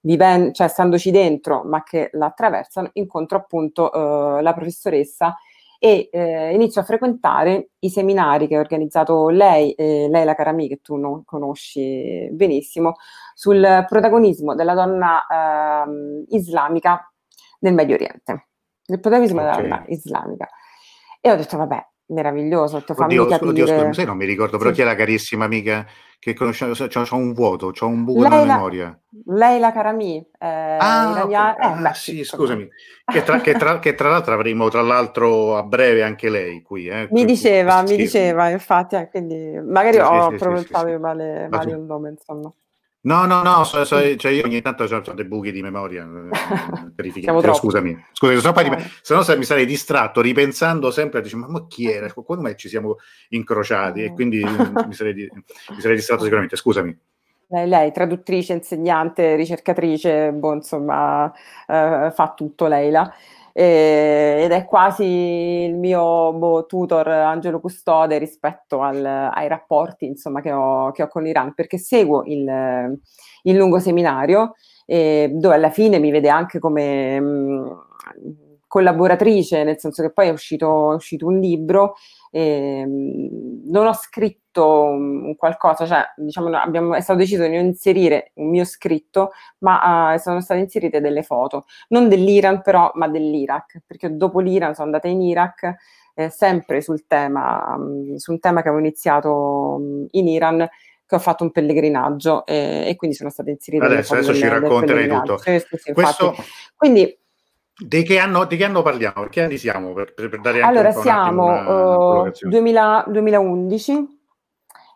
viven- 0.00 0.52
cioè 0.52 0.68
standoci 0.68 1.10
dentro, 1.10 1.64
ma 1.64 1.82
che 1.82 2.10
la 2.12 2.26
attraversano, 2.26 2.90
incontro 2.92 3.38
appunto 3.38 3.92
eh, 3.92 4.42
la 4.42 4.52
professoressa 4.52 5.36
e 5.78 6.08
eh, 6.12 6.54
inizio 6.54 6.80
a 6.82 6.84
frequentare 6.84 7.70
i 7.80 7.90
seminari 7.90 8.46
che 8.46 8.56
ha 8.56 8.60
organizzato 8.60 9.28
lei, 9.30 9.72
eh, 9.72 10.08
Leila 10.10 10.34
Karami, 10.34 10.68
che 10.68 10.80
tu 10.82 10.96
non 10.96 11.24
conosci 11.24 12.28
benissimo, 12.30 12.94
sul 13.34 13.84
protagonismo 13.88 14.54
della 14.54 14.74
donna 14.74 15.26
ehm, 15.26 16.24
islamica 16.28 17.10
nel 17.60 17.74
Medio 17.74 17.94
Oriente 17.94 18.48
il 18.86 19.00
protagonismo 19.00 19.40
okay. 19.40 19.62
della 19.62 19.76
donna 19.76 19.84
islamica. 19.88 20.48
E 21.26 21.30
ho 21.30 21.36
detto, 21.36 21.56
vabbè, 21.56 21.82
meraviglioso, 22.08 22.84
ti 22.84 22.92
fammi 22.92 23.16
oddio, 23.16 23.30
capire... 23.30 23.50
Oddio, 23.50 23.66
scusa, 23.66 23.92
sai, 23.94 24.04
non 24.04 24.18
mi 24.18 24.26
ricordo, 24.26 24.58
però 24.58 24.68
sì. 24.68 24.76
chi 24.76 24.82
è 24.82 24.84
la 24.84 24.94
carissima 24.94 25.46
amica 25.46 25.86
che 26.18 26.34
conosciamo? 26.34 26.74
C'ho, 26.74 26.86
c'ho 26.86 27.16
un 27.16 27.32
vuoto, 27.32 27.70
c'ho 27.70 27.86
un 27.86 28.04
buco 28.04 28.28
nella 28.28 28.44
memoria. 28.44 29.00
Lei 29.24 29.58
la 29.58 29.72
Karami, 29.72 30.18
eh, 30.38 30.76
ah, 30.78 31.22
okay. 31.24 31.54
eh, 31.54 31.80
beh, 31.80 31.88
ah, 31.88 31.94
sì, 31.94 32.24
scusami, 32.24 32.68
che 33.10 33.22
tra, 33.22 33.40
che, 33.40 33.54
tra, 33.54 33.78
che 33.78 33.94
tra, 33.94 34.10
l'altro 34.10 34.34
avremo 34.34 34.68
tra 34.68 34.82
l'altro 34.82 35.56
a 35.56 35.62
breve 35.62 36.02
anche 36.02 36.28
lei 36.28 36.60
qui. 36.60 36.88
Eh, 36.88 37.08
mi 37.10 37.24
diceva, 37.24 37.80
mi 37.80 37.96
diceva, 37.96 38.50
infatti, 38.50 38.96
eh, 38.96 39.08
quindi 39.08 39.58
magari 39.64 39.94
sì, 39.94 40.02
ho 40.02 40.28
sì, 40.28 40.36
pronunciato 40.36 40.98
male, 40.98 41.48
male 41.48 41.70
il 41.70 41.80
nome, 41.80 42.10
insomma. 42.10 42.52
No, 43.04 43.26
no, 43.26 43.42
no, 43.42 43.64
so, 43.64 43.84
so, 43.84 44.16
cioè 44.16 44.32
io 44.32 44.44
ogni 44.44 44.62
tanto 44.62 44.84
ho 44.84 45.12
dei 45.12 45.26
buchi 45.26 45.52
di 45.52 45.60
memoria, 45.60 46.04
eh, 46.04 47.10
scusami, 47.52 48.02
scusami, 48.12 48.40
se 48.40 48.46
no, 48.46 48.52
poi, 48.54 48.90
se 49.02 49.14
no 49.14 49.36
mi 49.36 49.44
sarei 49.44 49.66
distratto 49.66 50.22
ripensando 50.22 50.90
sempre, 50.90 51.20
dice, 51.20 51.36
ma, 51.36 51.46
ma 51.46 51.66
chi 51.66 51.90
era? 51.90 52.10
Quando 52.10 52.42
mai 52.42 52.56
ci 52.56 52.70
siamo 52.70 52.96
incrociati? 53.28 54.04
E 54.04 54.12
quindi 54.14 54.42
mi, 54.42 54.94
sarei, 54.94 55.14
mi 55.14 55.80
sarei 55.80 55.96
distratto 55.96 56.22
sicuramente, 56.22 56.56
scusami. 56.56 56.98
Lei, 57.48 57.68
lei, 57.68 57.92
traduttrice, 57.92 58.54
insegnante, 58.54 59.36
ricercatrice, 59.36 60.32
boh, 60.32 60.54
insomma, 60.54 61.30
eh, 61.66 62.10
fa 62.10 62.32
tutto 62.34 62.66
lei 62.66 62.90
là 62.90 63.14
eh, 63.56 64.40
ed 64.42 64.50
è 64.50 64.64
quasi 64.64 65.04
il 65.04 65.76
mio 65.76 66.32
boh, 66.32 66.66
tutor 66.66 67.06
Angelo 67.06 67.60
Custode 67.60 68.18
rispetto 68.18 68.80
al, 68.80 69.04
ai 69.04 69.46
rapporti 69.46 70.06
insomma, 70.06 70.40
che, 70.40 70.50
ho, 70.50 70.90
che, 70.90 71.04
ho, 71.04 71.08
con 71.08 71.22
l'Iran, 71.22 71.54
perché 71.54 71.78
seguo 71.78 72.24
il, 72.24 72.98
il 73.42 73.56
lungo 73.56 73.78
seminario 73.78 74.54
eh, 74.86 75.30
dove 75.32 75.54
alla 75.54 75.70
fine 75.70 76.00
mi 76.00 76.10
vede 76.10 76.28
anche 76.28 76.58
come 76.58 77.20
mh, 77.20 77.26
mm, 77.26 77.66
collaboratrice, 78.74 79.62
nel 79.62 79.78
senso 79.78 80.02
che 80.02 80.10
poi 80.10 80.26
è 80.26 80.30
uscito, 80.32 80.90
è 80.90 80.94
uscito 80.96 81.26
un 81.28 81.38
libro 81.38 81.94
eh, 82.32 82.84
non 82.84 83.86
ho 83.86 83.92
scritto 83.92 84.82
un 84.82 85.36
qualcosa, 85.36 85.86
cioè 85.86 86.02
diciamo 86.16 86.48
abbiamo, 86.56 86.96
è 86.96 87.00
stato 87.00 87.20
deciso 87.20 87.44
di 87.44 87.54
non 87.54 87.66
inserire 87.66 88.32
un 88.34 88.50
mio 88.50 88.64
scritto, 88.64 89.30
ma 89.58 90.14
uh, 90.14 90.18
sono 90.18 90.40
state 90.40 90.58
inserite 90.58 91.00
delle 91.00 91.22
foto, 91.22 91.66
non 91.90 92.08
dell'Iran 92.08 92.60
però, 92.62 92.90
ma 92.94 93.06
dell'Iraq, 93.06 93.82
perché 93.86 94.16
dopo 94.16 94.40
l'Iran 94.40 94.74
sono 94.74 94.86
andata 94.86 95.06
in 95.06 95.22
Iraq, 95.22 95.74
eh, 96.16 96.28
sempre 96.28 96.80
sul 96.80 97.06
tema, 97.06 97.76
um, 97.76 98.16
su 98.16 98.32
un 98.32 98.40
tema 98.40 98.62
che 98.62 98.68
avevo 98.68 98.82
iniziato 98.82 99.30
um, 99.78 100.06
in 100.10 100.26
Iran, 100.26 100.68
che 101.06 101.14
ho 101.14 101.20
fatto 101.20 101.44
un 101.44 101.52
pellegrinaggio 101.52 102.44
eh, 102.46 102.88
e 102.88 102.96
quindi 102.96 103.14
sono 103.14 103.30
state 103.30 103.50
inserite 103.50 103.84
adesso, 103.84 104.14
adesso 104.14 104.34
ci 104.34 104.48
racconterai 104.48 105.06
tutto. 105.06 105.38
Sì, 105.38 105.60
sì, 105.60 105.76
sì, 105.76 105.92
Questo... 105.92 106.34
Quindi 106.74 107.16
di 107.76 108.02
che, 108.04 108.18
anno, 108.18 108.44
di 108.44 108.56
che 108.56 108.64
anno 108.64 108.82
parliamo? 108.82 109.24
Che 109.24 109.42
anni 109.42 109.58
siamo? 109.58 109.92
Per, 109.92 110.14
per 110.14 110.40
dare 110.40 110.60
allora, 110.60 110.92
siamo 110.92 111.44
una, 111.46 112.22
uh, 112.22 112.32
2000, 112.42 113.04
2011. 113.08 114.22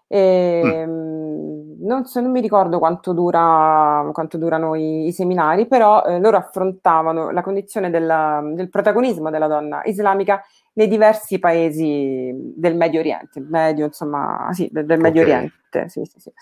E, 0.06 0.84
mm. 0.86 1.84
non, 1.84 2.06
so, 2.06 2.20
non, 2.20 2.30
mi 2.30 2.40
ricordo 2.40 2.78
quanto, 2.78 3.12
dura, 3.12 4.08
quanto 4.12 4.38
durano 4.38 4.76
i, 4.76 5.06
i, 5.08 5.12
seminari, 5.12 5.66
però 5.66 6.04
eh, 6.04 6.20
loro 6.20 6.36
affrontavano 6.36 7.30
la 7.30 7.42
condizione 7.42 7.90
della, 7.90 8.40
del 8.54 8.70
protagonismo 8.70 9.28
della 9.28 9.48
donna 9.48 9.82
islamica 9.84 10.42
nei 10.74 10.86
diversi 10.86 11.40
paesi 11.40 12.32
del 12.32 12.76
Medio 12.76 13.00
Oriente, 13.00 13.40
medio, 13.40 13.86
insomma, 13.86 14.48
sì, 14.52 14.68
del, 14.70 14.86
del 14.86 15.00
Medio 15.00 15.22
okay. 15.22 15.34
Oriente. 15.34 15.88
Sì, 15.88 16.04
sì, 16.04 16.20
sì. 16.20 16.32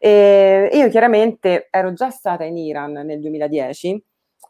E 0.00 0.70
io 0.72 0.88
chiaramente 0.88 1.68
ero 1.70 1.92
già 1.92 2.10
stata 2.10 2.42
in 2.44 2.56
Iran 2.56 2.92
nel 2.92 3.20
2010 3.20 4.04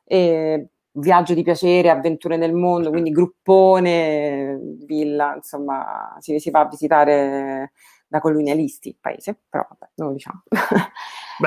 e 0.06 0.68
viaggio 0.96 1.34
di 1.34 1.42
piacere, 1.42 1.90
avventure 1.90 2.36
nel 2.36 2.52
mondo, 2.52 2.90
quindi 2.90 3.10
gruppone, 3.10 4.58
villa, 4.84 5.34
insomma, 5.34 6.16
si, 6.20 6.38
si 6.38 6.50
va 6.50 6.60
a 6.60 6.68
visitare 6.68 7.72
da 8.06 8.20
colonialisti 8.20 8.88
il 8.88 8.96
paese, 9.00 9.36
però 9.48 9.66
vabbè, 9.68 9.90
non 9.94 10.08
lo 10.08 10.14
diciamo. 10.14 10.42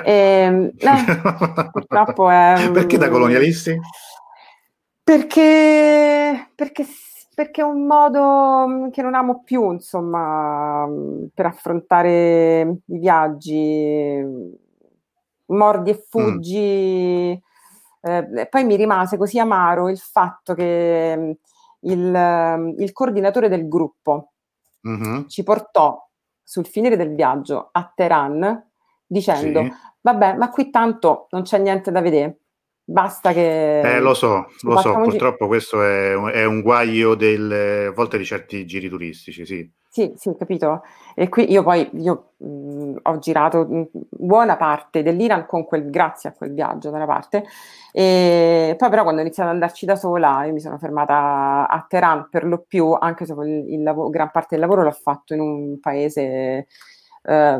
e, 0.04 0.74
eh, 0.78 1.70
purtroppo 1.72 2.30
è... 2.30 2.70
Perché 2.74 2.98
da 2.98 3.10
colonialisti? 3.10 3.80
Perché, 5.02 6.52
perché, 6.54 6.86
perché 7.34 7.62
è 7.62 7.64
un 7.64 7.86
modo 7.86 8.90
che 8.92 9.02
non 9.02 9.16
amo 9.16 9.44
più, 9.44 9.72
insomma, 9.72 10.86
per 11.34 11.46
affrontare 11.46 12.82
i 12.86 12.98
viaggi, 13.00 14.22
mordi 15.46 15.90
e 15.92 15.94
mm. 15.94 16.04
fuggi... 16.10 17.42
Mm 17.42 17.46
eh, 18.08 18.48
poi 18.50 18.64
mi 18.64 18.76
rimase 18.76 19.18
così 19.18 19.40
amaro 19.40 19.90
il 19.90 19.98
fatto 19.98 20.54
che 20.54 21.16
mm, 21.18 21.32
il, 21.82 22.56
mm, 22.58 22.80
il 22.80 22.92
coordinatore 22.92 23.50
del 23.50 23.68
gruppo 23.68 24.34
mm-hmm. 24.88 25.28
ci 25.28 25.44
portò 25.44 26.02
sul 26.44 26.66
finire 26.66 26.96
del 26.96 27.14
viaggio 27.14 27.70
a 27.72 27.92
Teheran 27.94 28.70
dicendo 29.06 29.64
sì. 29.64 29.72
vabbè 30.02 30.36
ma 30.36 30.50
qui 30.50 30.70
tanto 30.70 31.28
non 31.32 31.44
c'è 31.44 31.58
niente 31.60 31.92
da 31.92 32.02
vedere 32.02 32.40
basta 32.84 33.34
che 33.34 33.82
eh, 33.82 34.00
lo 34.00 34.14
so 34.14 34.48
lo 34.62 34.78
so 34.80 34.94
purtroppo 34.94 35.44
gi- 35.44 35.50
questo 35.50 35.84
è, 35.84 36.14
è, 36.32 36.46
un 36.46 36.62
guaio 36.62 37.16
del, 37.16 37.88
a 37.90 37.92
volte 37.92 38.18
di 38.18 38.24
certi 38.26 38.66
giri 38.66 38.88
turistici 38.88 39.46
sì 39.46 39.70
sì, 39.98 40.14
sì, 40.16 40.36
capito. 40.38 40.84
E 41.16 41.28
qui 41.30 41.50
io 41.52 41.64
poi 41.64 41.90
io, 41.94 42.34
mh, 42.38 42.98
ho 43.02 43.18
girato 43.18 43.66
mh, 43.66 43.90
buona 44.12 44.56
parte 44.56 45.02
dell'Iran 45.02 45.48
con 45.48 45.66
quel, 45.66 45.90
grazie 45.90 46.30
a 46.30 46.34
quel 46.34 46.54
viaggio 46.54 46.92
da 46.92 46.98
una 46.98 47.08
parte, 47.08 47.46
e 47.92 48.76
poi 48.78 48.90
però 48.90 49.02
quando 49.02 49.22
ho 49.22 49.24
iniziato 49.24 49.50
ad 49.50 49.56
andarci 49.56 49.88
da 49.88 49.96
sola, 49.96 50.46
io 50.46 50.54
mi 50.54 50.60
sono 50.60 50.78
fermata 50.78 51.68
a 51.68 51.86
Teheran 51.88 52.28
per 52.30 52.46
lo 52.46 52.64
più, 52.68 52.92
anche 52.94 53.26
se 53.26 53.34
il, 53.34 53.74
il 53.74 53.82
lavoro, 53.82 54.10
gran 54.10 54.30
parte 54.32 54.50
del 54.52 54.60
lavoro 54.60 54.84
l'ho 54.84 54.92
fatto 54.92 55.34
in 55.34 55.40
un 55.40 55.80
paese 55.80 56.68
eh, 57.24 57.60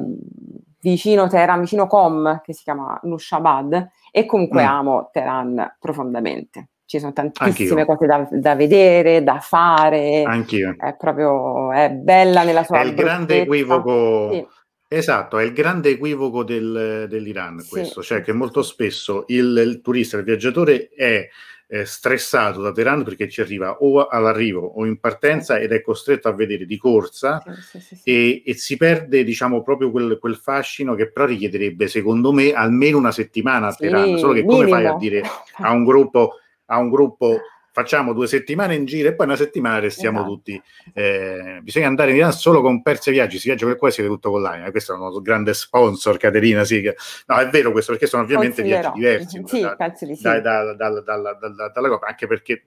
vicino 0.80 1.28
Teheran, 1.28 1.60
vicino 1.62 1.88
Com, 1.88 2.42
che 2.44 2.54
si 2.54 2.64
chiama 2.64 3.00
Nushabad, 3.04 3.90
e 4.12 4.26
comunque 4.28 4.64
mm. 4.64 4.68
amo 4.68 5.10
Teheran 5.12 5.78
profondamente. 5.80 6.70
Ci 6.88 7.00
sono 7.00 7.12
tantissime 7.12 7.82
Anch'io. 7.82 7.86
cose 7.86 8.06
da, 8.06 8.28
da, 8.32 8.56
vedere, 8.56 9.22
da 9.22 9.40
fare. 9.42 10.24
Anch'io. 10.24 10.74
È 10.80 10.96
proprio 10.96 11.74
è 11.74 11.90
bella 11.92 12.44
nella 12.44 12.64
sua 12.64 12.80
È 12.80 12.86
il 12.86 12.94
grande 12.94 13.42
equivoco. 13.42 14.32
Sì. 14.32 14.48
Esatto, 14.90 15.38
è 15.38 15.44
il 15.44 15.52
grande 15.52 15.90
equivoco 15.90 16.46
del, 16.46 17.08
dell'Iran 17.10 17.62
questo, 17.68 18.02
sì, 18.02 18.08
cioè 18.08 18.22
che 18.22 18.32
molto 18.32 18.64
spesso 18.64 19.26
il, 19.28 19.62
il 19.68 19.82
turista, 19.82 20.16
il 20.16 20.24
viaggiatore 20.24 20.88
è 20.88 21.28
eh, 21.70 21.86
stressato 21.86 22.62
da 22.62 22.72
Teheran 22.72 23.04
perché 23.04 23.28
ci 23.28 23.42
arriva 23.42 23.80
o 23.82 24.08
all'arrivo 24.08 24.66
o 24.66 24.86
in 24.86 24.98
partenza 25.00 25.60
ed 25.60 25.74
è 25.74 25.82
costretto 25.82 26.30
a 26.30 26.34
vedere 26.34 26.66
di 26.66 26.78
corsa 26.78 27.44
sì, 27.60 27.82
sì, 27.82 27.96
sì, 27.98 28.02
e, 28.06 28.44
e, 28.46 28.54
si 28.54 28.78
perde 28.78 29.26
diciamo 29.26 29.62
proprio 29.62 29.92
quel, 29.92 30.18
quel, 30.18 30.38
fascino 30.38 30.96
che 30.96 31.12
però 31.12 31.26
richiederebbe 31.26 31.90
secondo 31.90 32.32
me 32.32 32.54
almeno 32.54 32.98
una 32.98 33.12
settimana 33.12 33.68
a 33.68 33.74
Teheran, 33.74 34.18
solo 34.18 34.32
che 34.32 34.46
come 34.46 34.64
minimo. 34.64 34.78
fai 34.78 34.86
a 34.86 34.96
dire 34.96 35.22
a 35.60 35.72
un 35.72 35.84
gruppo, 35.84 36.36
a 36.68 36.78
un 36.78 36.90
gruppo 36.90 37.40
facciamo 37.78 38.12
due 38.12 38.26
settimane 38.26 38.74
in 38.74 38.86
giro 38.86 39.10
e 39.10 39.14
poi 39.14 39.28
una 39.28 39.36
settimana 39.36 39.78
restiamo 39.78 40.22
esatto. 40.22 40.34
tutti. 40.34 40.62
Eh, 40.96 41.60
bisogna 41.62 41.86
andare 41.86 42.10
in 42.10 42.18
Iran 42.18 42.32
solo 42.32 42.60
con 42.60 42.82
Persia 42.82 43.12
Viaggi, 43.12 43.38
si 43.38 43.50
viaggia 43.50 43.68
per 43.68 43.76
qua 43.76 43.90
e 43.90 43.92
siede 43.92 44.10
tutto 44.10 44.32
con 44.32 44.42
l'anima. 44.42 44.72
Questo 44.72 44.96
è 44.96 44.98
un 44.98 45.22
grande 45.22 45.54
sponsor, 45.54 46.18
Caterina. 46.18 46.64
Sì, 46.64 46.82
che... 46.82 46.96
No, 47.28 47.36
è 47.36 47.48
vero 47.50 47.72
questo, 47.72 47.92
perché 47.92 48.08
sono 48.08 48.24
ovviamente 48.24 48.64
viaggi 48.64 48.90
diversi 48.96 49.44
sì, 49.46 49.62
da, 49.62 49.76
penso 49.76 50.06
di 50.08 50.16
sì. 50.16 50.24
da, 50.24 50.40
da, 50.40 50.74
dalla 50.74 51.88
Coppa, 51.88 52.08
anche 52.08 52.26
perché 52.26 52.66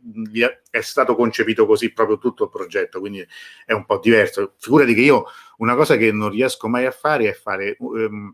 è 0.71 0.81
stato 0.81 1.17
concepito 1.17 1.67
così 1.67 1.93
proprio 1.93 2.19
tutto 2.19 2.45
il 2.45 2.51
progetto, 2.51 3.01
quindi 3.01 3.27
è 3.67 3.73
un 3.73 3.85
po' 3.85 3.99
diverso. 3.99 4.55
Figurati 4.59 4.95
che 4.95 5.01
io 5.01 5.25
una 5.57 5.75
cosa 5.75 5.97
che 5.97 6.13
non 6.13 6.31
riesco 6.31 6.69
mai 6.69 6.87
a 6.87 6.93
fare 6.93 7.29
è 7.29 7.33
fare 7.33 7.75
um, 7.81 8.33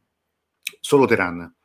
solo 0.78 1.06
Teheran 1.06 1.55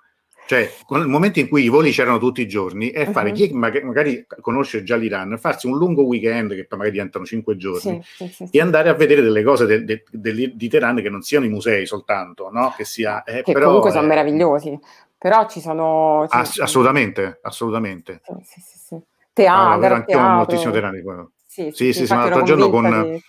cioè, 0.51 0.69
nel 0.89 1.07
momento 1.07 1.39
in 1.39 1.47
cui 1.47 1.63
i 1.63 1.69
voli 1.69 1.91
c'erano 1.91 2.17
tutti 2.17 2.41
i 2.41 2.47
giorni, 2.47 2.89
è 2.89 3.09
fare 3.09 3.29
uh-huh. 3.29 3.35
chi 3.35 3.53
magari 3.53 4.25
conosce 4.41 4.83
già 4.83 4.97
l'Iran, 4.97 5.37
farsi 5.37 5.65
un 5.65 5.77
lungo 5.77 6.03
weekend 6.03 6.53
che 6.55 6.65
poi 6.65 6.77
magari 6.77 6.91
diventano 6.91 7.23
cinque 7.23 7.55
giorni 7.55 8.01
sì, 8.03 8.27
sì, 8.27 8.45
sì, 8.47 8.57
e 8.57 8.59
andare 8.59 8.89
a 8.89 8.93
vedere 8.93 9.21
delle 9.21 9.43
cose 9.43 9.65
de, 9.65 9.85
de, 9.85 10.03
de, 10.11 10.51
di 10.53 10.67
Teheran 10.67 10.97
che 10.97 11.09
non 11.09 11.21
siano 11.21 11.45
i 11.45 11.49
musei 11.49 11.85
soltanto, 11.85 12.49
no? 12.51 12.73
Che, 12.75 12.83
sia, 12.83 13.23
eh, 13.23 13.43
che 13.43 13.53
però, 13.53 13.67
comunque 13.67 13.91
sono 13.91 14.07
meravigliosi, 14.07 14.77
però 15.17 15.47
ci 15.47 15.61
sono... 15.61 16.27
Ci 16.29 16.35
ass- 16.35 16.59
assolutamente, 16.59 17.39
assolutamente. 17.43 18.19
Sì, 18.43 18.59
sì, 18.59 18.77
sì. 18.77 19.01
Teatro, 19.31 19.87
ah, 19.87 19.95
anche 19.95 20.15
moltissimo 20.17 20.71
Teheran. 20.73 21.31
Sì, 21.45 21.71
sì, 21.71 21.93
sì, 21.93 22.05
sì, 22.05 22.13
l'altro 22.13 22.43
giorno 22.43 22.69
con... 22.69 22.83
Di 22.83 23.23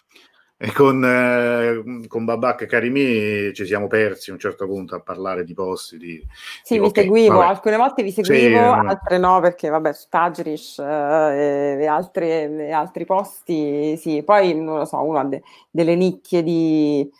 e 0.65 0.71
con, 0.73 1.05
eh, 1.05 2.07
con 2.07 2.25
Babak 2.25 2.61
e 2.61 2.67
Karimi 2.67 3.53
ci 3.53 3.67
siamo 3.67 3.89
persi 3.89 4.31
a 4.31 4.35
un 4.35 4.39
certo 4.39 4.65
punto 4.67 4.95
a 4.95 5.01
parlare 5.01 5.43
di 5.43 5.55
posti. 5.55 5.99
Di, 5.99 6.25
sì, 6.63 6.75
di, 6.75 6.79
vi 6.79 6.87
okay, 6.87 7.03
seguivo, 7.03 7.39
vabbè. 7.39 7.49
alcune 7.49 7.77
volte 7.77 8.05
vi 8.05 8.13
seguivo, 8.13 8.59
sì, 8.59 8.87
altre 8.87 9.19
no, 9.19 9.41
perché 9.41 9.69
vabbè, 9.71 9.93
su 9.93 10.07
Tajrish 10.09 10.79
eh, 10.79 11.79
e, 11.81 11.87
altri, 11.87 12.31
e, 12.31 12.71
altri 12.71 13.05
posti, 13.05 13.97
sì, 13.97 14.23
poi 14.23 14.55
non 14.55 14.79
lo 14.79 14.85
so, 14.85 15.03
uno 15.03 15.19
ha 15.19 15.25
de, 15.25 15.43
delle 15.69 15.97
nicchie 15.97 16.45
di 16.45 17.11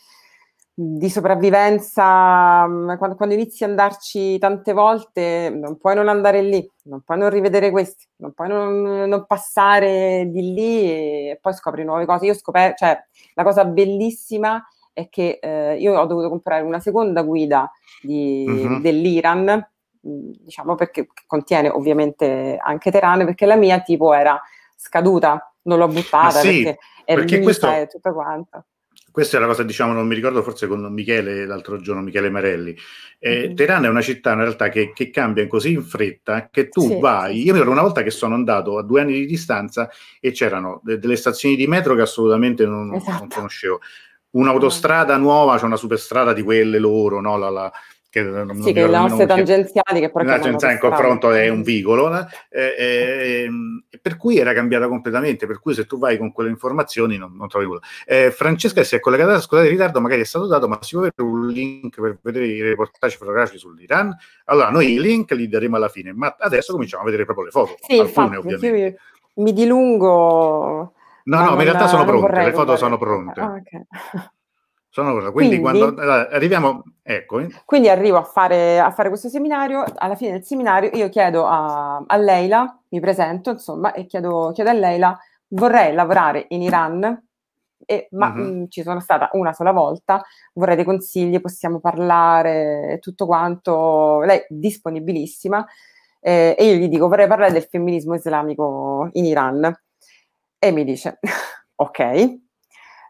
di 0.75 1.11
sopravvivenza, 1.11 2.67
mm, 2.67 2.97
quando, 2.97 3.17
quando, 3.17 3.35
inizi 3.35 3.65
ad 3.65 3.71
andarci 3.71 4.39
tante 4.39 4.73
volte, 4.73 5.51
non 5.55 5.77
puoi 5.77 5.95
non 5.95 6.09
andare 6.09 6.41
lì, 6.41 6.67
non 6.85 7.03
puoi 7.03 7.19
non 7.19 7.29
rivedere 7.29 7.71
questi, 7.71 8.07
non 8.17 8.33
puoi 8.33 8.49
non, 8.49 8.83
non 9.09 9.27
passare 9.27 10.29
di 10.31 10.55
lì 10.55 10.91
e 10.91 11.39
poi 11.41 11.53
scopri 11.53 11.85
nuove 11.85 12.07
cose. 12.07 12.27
Io 12.27 12.33
ho 12.33 12.37
scoperto, 12.37 12.85
cioè, 12.85 12.99
la 13.35 13.45
cosa 13.45 13.65
bellissima 13.67 14.67
è 14.95 15.09
che 15.09 15.39
eh, 15.43 15.77
io 15.79 15.99
ho 15.99 16.07
dovuto 16.07 16.29
comprare 16.29 16.65
una 16.65 16.81
seconda 16.81 17.23
guida 17.23 17.71
di, 18.01 18.45
uh-huh. 18.49 18.81
dell'Iran, 18.81 19.69
mm, 20.07 20.31
diciamo 20.41 20.75
perché 20.75 21.07
contiene 21.27 21.69
ovviamente 21.69 22.57
anche 22.59 22.91
Teheran, 22.91 23.27
perché 23.27 23.45
la 23.45 23.57
mia 23.57 23.81
tipo 23.81 24.15
era 24.15 24.41
scaduta, 24.75 25.53
non 25.65 25.79
l'ho 25.79 25.89
buttata 25.89 26.41
sì, 26.41 26.63
perché 26.63 26.79
è 27.05 27.15
perché 27.15 27.41
questo... 27.41 27.71
e 27.71 27.87
tutta 27.89 28.13
quanta 28.13 28.65
questa 29.13 29.37
è 29.37 29.41
la 29.41 29.47
cosa, 29.47 29.63
diciamo, 29.63 29.93
non 29.93 30.07
mi 30.07 30.15
ricordo 30.15 30.43
forse 30.43 30.67
con 30.67 30.81
Michele 30.91 31.45
l'altro 31.45 31.79
giorno, 31.79 32.01
Michele 32.01 32.31
Marelli. 32.31 32.75
Eh, 33.19 33.47
mm-hmm. 33.47 33.55
Teheran 33.55 33.85
è 33.85 33.89
una 33.89 34.01
città 34.01 34.33
in 34.33 34.39
realtà 34.39 34.71
che, 34.71 34.93
che, 34.95 35.11
cambia 35.11 35.47
così 35.47 35.73
in 35.73 35.83
fretta 35.83 36.49
che 36.51 36.71
tu 36.71 36.81
sì, 36.89 36.99
vai. 36.99 37.37
Io 37.37 37.53
mi 37.53 37.59
ricordo 37.59 37.73
una 37.73 37.83
volta 37.83 38.03
che 38.03 38.11
sono 38.11 38.35
andato 38.35 38.79
a 38.79 38.83
due 38.83 39.03
anni 39.03 39.13
di 39.13 39.27
distanza 39.27 39.91
e 40.19 40.31
c'erano 40.33 40.81
de- 40.83 40.99
delle 40.99 41.17
stazioni 41.17 41.57
di 41.57 41.67
metro 41.67 41.95
che 41.95 42.01
assolutamente 42.01 42.65
non, 42.65 42.95
esatto. 42.95 43.19
non 43.19 43.29
conoscevo. 43.29 43.81
Un'autostrada 44.31 45.17
nuova, 45.19 45.59
c'è 45.59 45.67
una 45.67 45.77
superstrada 45.77 46.33
di 46.33 46.41
quelle 46.41 46.79
loro, 46.79 47.21
no? 47.21 47.37
La, 47.37 47.51
la, 47.51 47.73
che 48.13 48.21
non, 48.21 48.61
sì, 48.61 48.75
che 48.75 48.87
le 48.87 48.95
nostre 48.95 49.25
tangenziali 49.25 50.01
che 50.01 50.11
poi 50.11 50.27
la 50.27 50.35
tangenziale 50.35 50.75
in 50.75 50.81
confronto 50.81 51.33
è 51.33 51.49
un 51.49 51.63
vicolo 51.63 52.15
eh, 52.51 52.75
eh, 52.79 53.51
per 54.03 54.19
cui 54.19 54.37
era 54.37 54.53
cambiata 54.53 54.87
completamente 54.87 55.47
per 55.47 55.59
cui 55.61 55.73
se 55.73 55.87
tu 55.87 55.97
vai 55.99 56.19
con 56.19 56.31
quelle 56.31 56.51
informazioni 56.51 57.17
non, 57.17 57.35
non 57.35 57.49
trovi 57.49 57.65
nulla. 57.65 57.81
Eh, 58.05 58.31
Francesca 58.31 58.85
si 58.85 58.97
è 58.97 59.01
collegata 59.01 59.41
scusate 59.41 59.67
il 59.67 59.73
ritardo 59.73 60.03
magari 60.03 60.21
è 60.21 60.25
stato 60.25 60.47
dato 60.47 60.69
ma 60.69 60.79
si 60.83 60.91
può 60.91 61.01
avere 61.01 61.23
un 61.23 61.47
link 61.49 61.99
per 61.99 62.19
vedere 62.21 62.47
i 62.49 62.61
reportage 62.61 63.17
fotografici 63.17 63.57
sull'Iran? 63.57 64.15
Allora 64.45 64.69
noi 64.69 64.93
i 64.93 65.01
link 65.01 65.31
li 65.31 65.49
daremo 65.49 65.77
alla 65.77 65.89
fine 65.89 66.13
ma 66.13 66.37
adesso 66.39 66.73
cominciamo 66.73 67.05
a 67.05 67.07
vedere 67.07 67.25
proprio 67.25 67.47
le 67.47 67.51
foto 67.51 67.77
sì, 67.81 67.99
alcune 67.99 68.27
infatti, 68.27 68.37
ovviamente. 68.37 68.99
mi 69.37 69.53
dilungo. 69.55 70.93
No 71.25 71.45
no 71.45 71.53
in 71.53 71.63
realtà 71.63 71.87
sono 71.87 72.05
pronte 72.05 72.45
le 72.45 72.53
foto 72.53 72.77
sono 72.77 72.99
pronte. 72.99 73.41
Ah, 73.41 73.55
okay. 73.55 73.87
Sono 74.95 75.13
cosa. 75.13 75.31
Quindi, 75.31 75.59
quindi 75.59 75.81
quando 75.81 76.03
arriviamo, 76.03 76.83
ecco. 77.03 77.41
Quindi 77.65 77.89
arrivo 77.89 78.19
a 78.19 78.25
fare, 78.25 78.79
a 78.79 78.91
fare, 78.91 79.09
questo 79.09 79.31
seminario, 79.31 79.85
alla 79.97 80.17
fine 80.17 80.33
del 80.33 80.45
seminario 80.45 80.91
io 80.93 81.09
chiedo 81.09 81.47
a, 81.47 82.05
a 82.07 82.17
Leila, 82.19 82.79
mi 82.91 83.01
presento 83.01 83.53
insomma, 83.53 83.95
e 83.95 84.05
chiedo, 84.05 84.53
chiedo, 84.53 84.69
a 84.69 84.75
Leila, 84.75 85.19
vorrei 85.49 85.95
lavorare 85.95 86.45
in 86.49 86.61
Iran, 86.61 87.25
e, 87.87 88.09
ma 88.11 88.35
uh-huh. 88.35 88.43
mh, 88.43 88.69
ci 88.69 88.83
sono 88.83 89.01
stata 89.01 89.31
una 89.33 89.55
sola 89.55 89.73
volta, 89.73 90.23
vorrei 90.53 90.77
dei 90.77 90.85
consigli, 90.85 91.41
possiamo 91.41 91.81
parlare, 91.81 92.99
tutto 93.01 93.25
quanto, 93.25 94.21
lei 94.21 94.45
disponibilissima, 94.47 95.67
eh, 96.21 96.55
e 96.59 96.67
io 96.67 96.75
gli 96.75 96.89
dico 96.89 97.09
vorrei 97.09 97.29
parlare 97.29 97.53
del 97.53 97.65
femminismo 97.65 98.15
islamico 98.15 99.09
in 99.13 99.25
Iran. 99.25 99.75
E 100.59 100.71
mi 100.71 100.85
dice, 100.85 101.19
ok, 101.77 102.39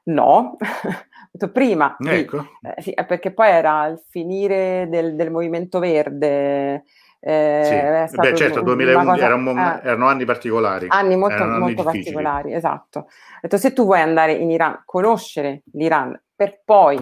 no 0.05 0.57
detto 1.33 1.51
prima, 1.51 1.97
ecco. 1.99 2.47
sì, 2.79 2.91
eh, 2.91 3.05
perché 3.05 3.33
poi 3.33 3.49
era 3.49 3.87
il 3.87 4.03
finire 4.09 4.87
del, 4.91 5.17
del 5.17 5.31
movimento 5.31 5.79
verde. 5.79 6.85
Eh, 7.25 8.07
sì. 8.09 8.17
Beh, 8.17 8.35
certo, 8.35 8.63
2011 8.63 9.07
cosa, 9.07 9.25
era 9.25 9.35
un, 9.35 9.49
eh, 9.49 9.81
erano 9.85 10.07
anni 10.07 10.25
particolari. 10.25 10.87
Anni 10.89 11.17
molto, 11.17 11.45
molto 11.45 11.65
anni 11.65 11.75
particolari, 11.75 12.53
esatto. 12.53 12.99
Ho 12.99 13.07
detto, 13.41 13.57
se 13.57 13.73
tu 13.73 13.85
vuoi 13.85 14.01
andare 14.01 14.33
in 14.33 14.51
Iran, 14.51 14.83
conoscere 14.85 15.63
l'Iran 15.73 16.21
per 16.35 16.63
poi 16.65 16.99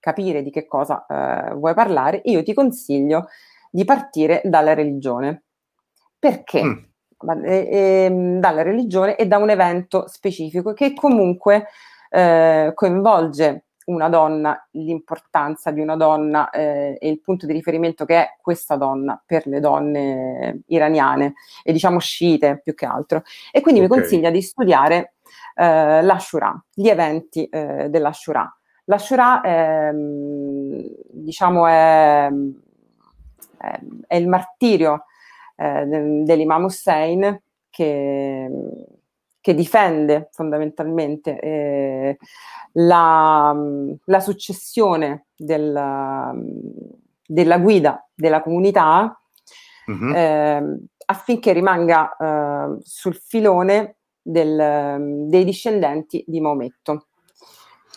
capire 0.00 0.42
di 0.42 0.50
che 0.50 0.66
cosa 0.66 1.04
eh, 1.06 1.54
vuoi 1.54 1.74
parlare, 1.74 2.22
io 2.24 2.42
ti 2.42 2.54
consiglio 2.54 3.28
di 3.70 3.84
partire 3.84 4.40
dalla 4.44 4.74
religione. 4.74 5.44
Perché? 6.18 6.64
Mm. 6.64 6.78
E, 7.44 7.68
e, 7.70 8.36
dalla 8.38 8.62
religione 8.62 9.14
e 9.16 9.26
da 9.26 9.36
un 9.36 9.50
evento 9.50 10.08
specifico 10.08 10.72
che 10.72 10.94
comunque 10.94 11.66
eh, 12.10 12.72
coinvolge 12.74 13.64
una 13.86 14.08
donna, 14.08 14.68
l'importanza 14.72 15.70
di 15.70 15.80
una 15.80 15.96
donna 15.96 16.50
eh, 16.50 16.96
e 17.00 17.08
il 17.08 17.20
punto 17.20 17.46
di 17.46 17.52
riferimento 17.52 18.04
che 18.04 18.16
è 18.16 18.36
questa 18.40 18.76
donna 18.76 19.20
per 19.24 19.46
le 19.46 19.60
donne 19.60 20.62
iraniane 20.66 21.34
e 21.62 21.72
diciamo 21.72 21.98
sciite 21.98 22.60
più 22.62 22.74
che 22.74 22.86
altro. 22.86 23.22
E 23.50 23.60
quindi 23.60 23.80
okay. 23.80 23.96
mi 23.96 24.02
consiglia 24.02 24.30
di 24.30 24.42
studiare 24.42 25.14
eh, 25.54 26.02
l'Ashura, 26.02 26.62
gli 26.72 26.88
eventi 26.88 27.46
eh, 27.46 27.88
dell'Ashura. 27.88 28.54
L'Ashura 28.84 29.40
ehm, 29.42 30.82
diciamo 31.10 31.66
è, 31.66 32.28
è, 33.58 33.80
è, 34.06 34.16
il 34.16 34.28
martirio 34.28 35.04
eh, 35.56 35.84
dell'Imam 36.24 36.64
Hussein 36.64 37.40
che 37.68 38.50
che 39.40 39.54
difende 39.54 40.28
fondamentalmente 40.32 41.38
eh, 41.40 42.18
la, 42.72 43.56
la, 44.04 44.20
successione 44.20 45.26
del, 45.34 45.72
della 47.26 47.58
guida 47.58 48.06
della 48.14 48.42
comunità 48.42 49.18
uh-huh. 49.86 50.14
eh, 50.14 50.78
affinché 51.06 51.52
rimanga 51.52 52.16
eh, 52.16 52.78
sul 52.82 53.14
filone 53.14 53.96
del, 54.22 55.26
dei 55.28 55.44
discendenti 55.44 56.22
di 56.26 56.40
Maometto. 56.40 57.06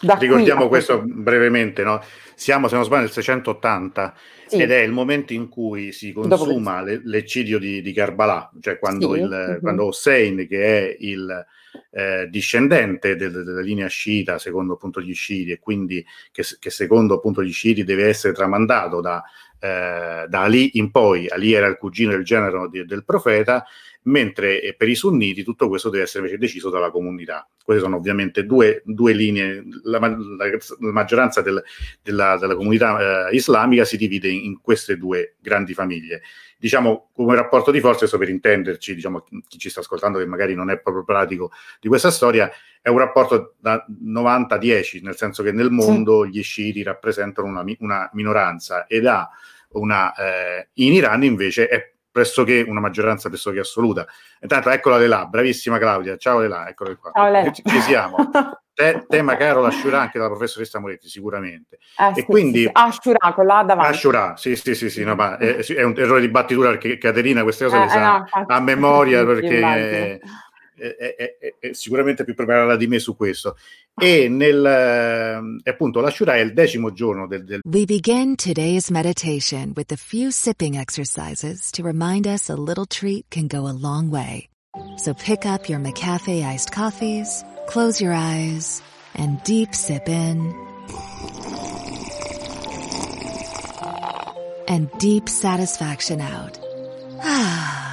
Da 0.01 0.15
Ricordiamo 0.15 0.67
questo 0.67 1.01
brevemente, 1.05 1.83
no? 1.83 2.01
siamo 2.35 2.67
se 2.67 2.75
non 2.75 2.83
sbaglio 2.83 3.03
nel 3.03 3.11
680 3.11 4.15
sì. 4.47 4.61
ed 4.61 4.71
è 4.71 4.79
il 4.79 4.91
momento 4.91 5.33
in 5.33 5.49
cui 5.49 5.91
si 5.91 6.11
consuma 6.11 6.81
le, 6.81 7.01
l'eccidio 7.03 7.59
di, 7.59 7.81
di 7.81 7.93
Karbala, 7.93 8.51
cioè 8.59 8.79
quando, 8.79 9.13
sì. 9.13 9.19
il, 9.21 9.29
uh-huh. 9.29 9.59
quando 9.61 9.85
Hossein, 9.85 10.47
che 10.47 10.63
è 10.63 10.97
il 10.99 11.45
eh, 11.91 12.27
discendente 12.29 13.15
de, 13.15 13.31
de, 13.31 13.43
della 13.43 13.61
linea 13.61 13.87
sciita 13.87 14.37
secondo 14.37 14.73
appunto 14.73 15.01
gli 15.01 15.13
sciiti 15.13 15.51
e 15.51 15.59
quindi 15.59 16.05
che, 16.31 16.43
che 16.59 16.69
secondo 16.69 17.15
appunto 17.15 17.43
gli 17.43 17.51
sciiti 17.51 17.83
deve 17.83 18.07
essere 18.07 18.33
tramandato 18.33 19.01
da, 19.01 19.23
eh, 19.59 20.25
da 20.27 20.41
Ali 20.41 20.77
in 20.77 20.91
poi, 20.91 21.27
Ali 21.29 21.53
era 21.53 21.67
il 21.67 21.77
cugino 21.77 22.11
del 22.11 22.23
genero 22.23 22.67
di, 22.67 22.85
del 22.85 23.05
profeta, 23.05 23.65
mentre 24.03 24.61
eh, 24.61 24.73
per 24.75 24.89
i 24.89 24.95
sunniti 24.95 25.43
tutto 25.43 25.67
questo 25.67 25.89
deve 25.89 26.03
essere 26.03 26.19
invece 26.25 26.39
deciso 26.39 26.69
dalla 26.69 26.91
comunità. 26.91 27.47
Queste 27.63 27.83
sono 27.83 27.95
ovviamente 27.95 28.45
due, 28.45 28.81
due 28.85 29.13
linee, 29.13 29.63
la, 29.83 29.99
la, 29.99 30.09
la 30.09 30.91
maggioranza 30.91 31.41
del, 31.41 31.63
della, 32.01 32.37
della, 32.37 32.55
comunità 32.55 33.29
eh, 33.29 33.35
islamica 33.35 33.85
si 33.85 33.97
divide 33.97 34.29
in, 34.29 34.43
in, 34.43 34.61
queste 34.61 34.97
due 34.97 35.35
grandi 35.39 35.73
famiglie. 35.73 36.21
Diciamo 36.57 37.11
come 37.13 37.35
rapporto 37.35 37.71
di 37.71 37.79
forze, 37.79 38.07
so 38.07 38.17
per 38.17 38.29
intenderci, 38.29 38.95
diciamo, 38.95 39.25
chi 39.47 39.57
ci 39.57 39.69
sta 39.69 39.79
ascoltando 39.79 40.17
che 40.17 40.25
magari 40.25 40.55
non 40.55 40.69
è 40.69 40.79
proprio 40.79 41.03
pratico 41.03 41.51
di 41.79 41.87
questa 41.87 42.11
storia, 42.11 42.51
è 42.81 42.89
un 42.89 42.97
rapporto 42.97 43.55
da 43.59 43.85
90-10, 44.03 45.01
nel 45.03 45.15
senso 45.15 45.43
che 45.43 45.51
nel 45.51 45.71
mondo 45.71 46.23
sì. 46.23 46.31
gli 46.31 46.43
sciiti 46.43 46.83
rappresentano 46.83 47.47
una, 47.47 47.63
una 47.79 48.09
minoranza 48.13 48.87
ed 48.87 49.05
ha 49.05 49.29
una, 49.73 50.13
eh, 50.13 50.69
in 50.73 50.93
Iran 50.93 51.23
invece 51.23 51.67
è 51.67 51.92
pressoché 52.13 52.63
una 52.65 52.79
maggioranza 52.79 53.27
pressoché 53.27 53.59
assoluta. 53.59 54.05
Intanto 54.39 54.69
eccola 54.69 54.97
le 54.97 55.07
là, 55.07 55.25
bravissima 55.25 55.79
Claudia, 55.79 56.15
ciao 56.15 56.39
le 56.39 56.47
là, 56.47 56.69
eccole 56.69 56.95
qua. 56.95 57.11
Ciao 57.11 57.51
Ci, 57.51 57.63
ci 57.65 57.81
siamo. 57.81 58.15
Te, 58.75 59.05
tema 59.07 59.37
caro 59.37 59.61
l'Ashura 59.61 60.01
anche 60.01 60.17
dalla 60.17 60.31
professoressa 60.31 60.79
Moretti 60.79 61.07
sicuramente. 61.07 61.77
Eh, 61.97 62.07
e 62.07 62.13
sì, 62.13 62.23
quindi 62.23 62.61
sì, 62.61 62.65
sì. 62.65 62.71
Ashura 62.73 63.33
con 63.33 63.45
là 63.45 63.63
davanti. 63.63 63.91
Ashura, 63.91 64.35
sì 64.35 64.55
sì 64.55 64.73
sì, 64.73 64.89
sì 64.89 65.03
no, 65.03 65.13
ma 65.13 65.37
è, 65.37 65.57
è, 65.57 65.83
un 65.83 65.93
errore 65.95 66.21
di 66.21 66.29
battitura 66.29 66.69
perché 66.69 66.97
Caterina 66.97 67.43
queste 67.43 67.65
cose 67.65 67.77
eh, 67.77 67.81
le 67.81 67.89
sa 67.89 68.17
no, 68.17 68.45
a 68.47 68.59
memoria 68.59 69.23
perché 69.25 70.19
è, 70.75 71.15
è, 71.15 71.55
è, 71.59 71.73
sicuramente 71.73 72.23
più 72.23 72.33
preparata 72.33 72.75
di 72.75 72.87
me 72.87 72.99
su 72.99 73.15
questo. 73.15 73.55
E 73.95 74.27
nel 74.27 74.65
eh, 74.65 75.69
appunto 75.69 76.01
la 76.01 76.09
Shura 76.09 76.35
è 76.35 76.39
il 76.39 76.53
decimo 76.53 76.91
giorno 76.93 77.27
del, 77.27 77.43
del. 77.43 77.61
We 77.63 77.85
begin 77.85 78.35
today's 78.35 78.89
meditation 78.89 79.73
with 79.75 79.91
a 79.91 79.97
few 79.97 80.31
sipping 80.31 80.75
exercises 80.75 81.69
to 81.71 81.83
remind 81.83 82.25
us 82.25 82.49
a 82.49 82.55
little 82.55 82.85
treat 82.85 83.25
can 83.29 83.47
go 83.47 83.67
a 83.67 83.73
long 83.73 84.09
way. 84.09 84.49
So 84.97 85.13
pick 85.13 85.45
up 85.45 85.69
your 85.69 85.79
McCafe 85.79 86.43
iced 86.43 86.71
coffees, 86.71 87.43
close 87.67 88.01
your 88.01 88.13
eyes, 88.13 88.81
and 89.15 89.41
deep 89.43 89.75
sip 89.75 90.09
in. 90.09 90.53
And 94.67 94.89
deep 94.97 95.29
satisfaction 95.29 96.19
out. 96.19 96.57
Ah. 97.21 97.92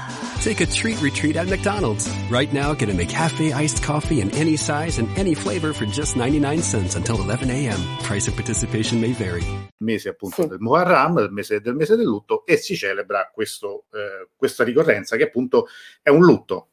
Take 0.41 0.59
a 0.59 0.65
treat 0.65 0.99
retreat 1.03 1.35
at 1.35 1.47
McDonald's. 1.47 2.09
Right 2.27 2.51
now, 2.51 2.73
get 2.73 2.89
a 2.89 2.93
McCafe 2.93 3.53
iced 3.53 3.83
coffee 3.83 4.21
in 4.21 4.31
any 4.31 4.57
size 4.57 4.97
and 4.97 5.07
any 5.15 5.35
flavor 5.35 5.71
for 5.71 5.85
just 5.85 6.15
99 6.15 6.63
cents 6.63 6.95
until 6.95 7.21
11 7.21 7.51
a.m. 7.51 7.79
Price 8.01 8.27
and 8.27 8.35
participation 8.35 8.99
may 8.99 9.13
vary. 9.13 9.43
Mese 9.77 10.09
appunto 10.09 10.41
sì. 10.41 10.47
del 10.47 10.57
Muharram, 10.59 11.17
del 11.17 11.31
mese, 11.31 11.61
del 11.61 11.75
mese 11.75 11.95
del 11.95 12.07
lutto, 12.07 12.43
e 12.47 12.57
si 12.57 12.75
celebra 12.75 13.29
questo, 13.31 13.85
eh, 13.93 14.29
questa 14.35 14.63
ricorrenza 14.63 15.15
che 15.15 15.25
appunto 15.25 15.67
è 16.01 16.09
un 16.09 16.23
lutto. 16.23 16.69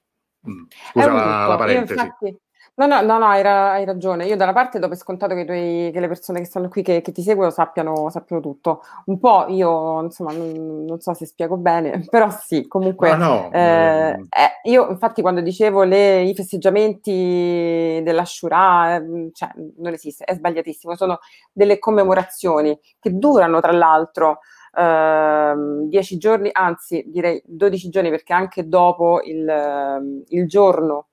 Mm, 0.49 0.65
scusa 0.91 1.13
la, 1.13 1.47
la, 1.47 1.57
parentesi. 1.57 1.93
Io 1.93 2.05
infatti, 2.05 2.39
No, 2.79 2.87
no, 2.87 3.01
no, 3.01 3.19
no 3.19 3.27
hai, 3.27 3.43
ra- 3.43 3.73
hai 3.73 3.85
ragione. 3.85 4.25
Io 4.27 4.37
da 4.37 4.45
una 4.45 4.53
parte 4.53 4.79
do 4.79 4.87
per 4.87 4.97
scontato 4.97 5.35
che, 5.35 5.45
tuoi, 5.45 5.91
che 5.93 5.99
le 5.99 6.07
persone 6.07 6.39
che 6.39 6.45
stanno 6.45 6.69
qui, 6.69 6.83
che, 6.83 7.01
che 7.01 7.11
ti 7.11 7.23
seguono, 7.23 7.51
sappiano, 7.51 8.09
sappiano, 8.09 8.41
tutto. 8.41 8.83
Un 9.07 9.19
po' 9.19 9.47
io, 9.49 10.01
insomma, 10.03 10.33
non, 10.33 10.85
non, 10.85 11.01
so 11.01 11.13
se 11.13 11.27
spiego 11.27 11.57
bene, 11.57 12.05
però 12.09 12.31
sì, 12.31 12.69
comunque... 12.69 13.17
No, 13.17 13.49
no. 13.49 13.53
Eh, 13.53 14.11
eh, 14.13 14.71
io 14.71 14.89
infatti 14.91 15.23
quando 15.23 15.41
dicevo 15.41 15.83
le, 15.83 16.23
i 16.23 16.35
festeggiamenti 16.37 18.01
dell'Ashura, 18.05 18.95
eh, 18.95 19.31
cioè 19.33 19.51
non 19.79 19.93
esiste, 19.93 20.23
è 20.23 20.35
sbagliatissimo, 20.35 20.95
sono 20.95 21.19
delle 21.53 21.81
commemorazioni 21.81 22.79
che 23.01 23.11
durano 23.13 23.61
tra 23.61 23.73
l'altro... 23.73 24.39
Uh, 24.71 25.89
dieci 25.89 26.19
giorni, 26.19 26.51
anzi 26.53 27.03
direi 27.09 27.43
12 27.45 27.89
giorni 27.89 28.11
perché 28.11 28.33
anche 28.33 28.69
dopo 28.69 29.21
il, 29.25 30.25
il 30.29 30.47
giorno 30.47 31.08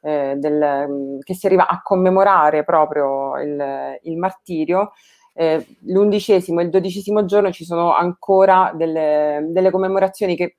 eh, 0.00 0.34
del, 0.36 0.86
mm, 0.88 1.18
che 1.20 1.34
si 1.34 1.46
arriva 1.46 1.66
a 1.66 1.80
commemorare 1.82 2.64
proprio 2.64 3.38
il, 3.40 3.98
il 4.02 4.16
martirio, 4.16 4.92
eh, 5.34 5.64
l'undicesimo 5.86 6.60
e 6.60 6.64
il 6.64 6.70
dodicesimo 6.70 7.24
giorno 7.24 7.50
ci 7.52 7.64
sono 7.64 7.94
ancora 7.94 8.72
delle, 8.74 9.46
delle 9.50 9.70
commemorazioni 9.70 10.36
che 10.36 10.56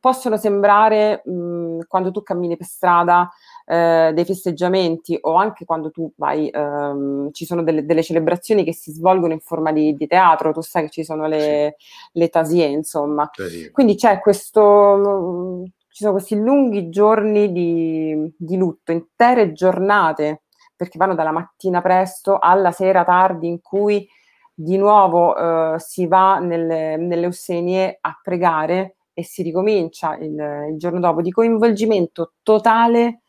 possono 0.00 0.36
sembrare 0.36 1.22
mh, 1.24 1.32
mm, 1.32 1.78
quando 1.86 2.10
tu 2.10 2.22
cammini 2.22 2.56
per 2.56 2.66
strada 2.66 3.30
eh, 3.66 4.10
dei 4.14 4.24
festeggiamenti 4.24 5.16
o 5.20 5.34
anche 5.34 5.64
quando 5.64 5.90
tu 5.90 6.10
vai, 6.16 6.48
ehm, 6.48 7.30
ci 7.32 7.44
sono 7.44 7.62
delle, 7.62 7.84
delle, 7.84 8.02
celebrazioni 8.02 8.64
che 8.64 8.74
si 8.74 8.90
svolgono 8.90 9.32
in 9.32 9.40
forma 9.40 9.70
di, 9.72 9.94
di, 9.94 10.06
teatro, 10.06 10.52
tu 10.52 10.60
sai 10.62 10.84
che 10.84 10.90
ci 10.90 11.04
sono 11.04 11.28
le, 11.28 11.76
le 12.12 12.28
tasie, 12.28 12.66
insomma. 12.66 13.30
Sì. 13.32 13.70
Quindi 13.70 13.94
c'è 13.94 14.18
questo, 14.20 15.62
ci 15.90 16.02
sono 16.04 16.12
questi 16.12 16.36
lunghi 16.36 16.88
giorni 16.88 17.52
di, 17.52 18.32
di 18.36 18.56
lutto, 18.56 18.92
intere 18.92 19.52
giornate, 19.52 20.44
perché 20.76 20.98
vanno 20.98 21.14
dalla 21.14 21.32
mattina 21.32 21.82
presto 21.82 22.38
alla 22.38 22.70
sera 22.70 23.04
tardi 23.04 23.48
in 23.48 23.60
cui 23.60 24.08
di 24.54 24.76
nuovo 24.76 25.36
eh, 25.36 25.78
si 25.78 26.06
va 26.06 26.38
nelle, 26.38 26.96
nelle 26.96 27.26
Ossenie 27.26 27.98
a 28.00 28.18
pregare 28.22 28.96
e 29.12 29.24
si 29.24 29.42
ricomincia 29.42 30.16
il, 30.16 30.68
il 30.70 30.76
giorno 30.76 31.00
dopo 31.00 31.22
di 31.22 31.30
coinvolgimento 31.30 32.34
totale 32.42 33.22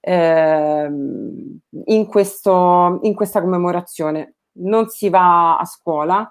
eh, 0.00 0.88
in, 1.84 2.06
questo, 2.06 2.98
in, 3.02 3.14
questa 3.14 3.40
commemorazione. 3.40 4.34
Non 4.60 4.88
si 4.88 5.08
va 5.08 5.58
a 5.58 5.64
scuola, 5.64 6.30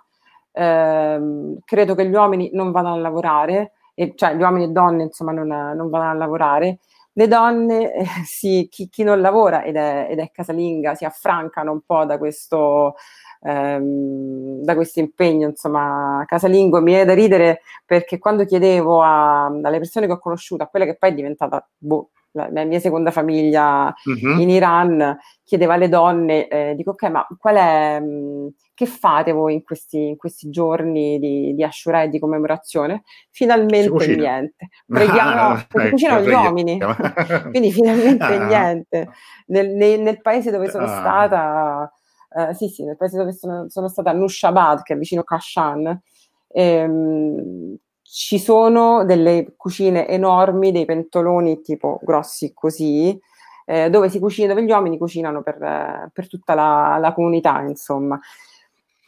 eh, 0.52 1.20
credo 1.66 1.96
che 1.96 2.08
gli 2.08 2.14
uomini 2.14 2.50
non 2.54 2.72
vadano 2.72 2.96
a 2.96 3.00
lavorare, 3.00 3.74
e, 4.00 4.14
cioè 4.16 4.36
gli 4.36 4.42
uomini 4.42 4.66
e 4.66 4.68
donne 4.68 5.04
insomma 5.04 5.32
non, 5.32 5.48
non 5.48 5.90
vanno 5.90 6.12
a 6.12 6.14
lavorare, 6.14 6.78
le 7.14 7.28
donne, 7.28 7.94
eh, 7.94 8.06
si, 8.26 8.68
chi, 8.70 8.90
chi, 8.90 9.04
non 9.04 9.20
lavora 9.22 9.64
ed 9.64 9.76
è, 9.76 10.08
ed 10.10 10.20
è, 10.20 10.30
casalinga 10.32 10.94
si 10.94 11.04
affrancano 11.04 11.72
un 11.72 11.82
po' 11.82 12.06
da 12.06 12.20
questo, 12.20 12.96
ehm, 13.42 14.62
da 14.64 14.76
questo 14.76 15.00
impegno, 15.00 15.48
insomma, 15.50 16.24
casalingo. 16.28 16.78
Mi 16.80 16.92
viene 16.92 17.06
da 17.06 17.14
ridere 17.16 17.62
perché 17.86 18.20
quando 18.20 18.46
chiedevo 18.46 19.02
a, 19.02 19.46
alle 19.46 19.80
persone 19.80 20.06
che 20.06 20.12
ho 20.14 20.20
conosciuto, 20.20 20.64
a 20.64 20.68
quella 20.68 20.86
che 20.86 20.96
poi 20.96 21.10
è 21.10 21.14
diventata 21.14 21.68
boh, 21.76 22.12
la, 22.38 22.50
la 22.52 22.64
mia 22.64 22.80
seconda 22.80 23.12
famiglia 23.12 23.94
uh-huh. 24.04 24.40
in 24.40 24.50
Iran, 24.50 25.18
chiedeva 25.44 25.74
alle 25.74 25.90
donne, 25.90 26.48
eh, 26.48 26.76
dico 26.76 26.92
ok, 26.92 27.04
ma 27.10 27.28
qual 27.38 27.56
è... 27.56 28.00
Mh, 28.00 28.54
che 28.78 28.86
fate 28.86 29.32
voi 29.32 29.56
in 29.56 29.64
questi, 29.64 30.10
in 30.10 30.18
questi 30.18 30.52
giorni 30.52 31.18
di, 31.18 31.56
di, 31.56 31.64
Ashura 31.64 32.04
e 32.04 32.10
di 32.10 32.20
commemorazione? 32.20 33.02
Finalmente 33.32 34.16
niente. 34.16 34.70
Preghiamo, 34.86 35.42
ah, 35.58 35.66
perché 35.68 35.88
ecco, 35.88 35.90
cucinano 35.90 36.22
gli 36.22 36.32
uomini, 36.32 36.78
quindi 37.50 37.72
finalmente 37.72 38.24
ah. 38.24 38.46
niente. 38.46 39.10
Nel, 39.48 39.70
nel, 39.70 40.00
nel, 40.00 40.22
paese 40.22 40.52
dove 40.52 40.70
sono 40.70 40.86
ah. 40.86 41.00
stata, 41.00 41.92
eh, 42.38 42.54
sì 42.54 42.68
sì, 42.68 42.84
nel 42.84 42.98
paese 42.98 43.18
dove 43.18 43.34
sono, 43.34 43.68
sono 43.68 43.88
stata 43.88 44.12
a 44.12 44.14
Nushabad, 44.14 44.84
che 44.84 44.94
è 44.94 44.98
vicino 44.98 45.22
a 45.22 45.24
Kashan, 45.24 46.00
ehm, 46.50 47.78
ci 48.10 48.40
sono 48.40 49.04
delle 49.04 49.54
cucine 49.58 50.08
enormi, 50.08 50.72
dei 50.72 50.86
pentoloni 50.86 51.62
tipo 51.62 52.00
grossi 52.02 52.54
così, 52.54 53.20
eh, 53.66 53.90
dove 53.90 54.10
si 54.10 54.20
cucina, 54.20 54.54
dove 54.54 54.64
gli 54.66 54.72
uomini 54.72 54.98
cucinano 54.98 55.44
per, 55.44 56.10
per 56.14 56.28
tutta 56.30 56.54
la, 56.54 56.98
la 57.00 57.14
comunità, 57.14 57.62
insomma. 57.62 58.20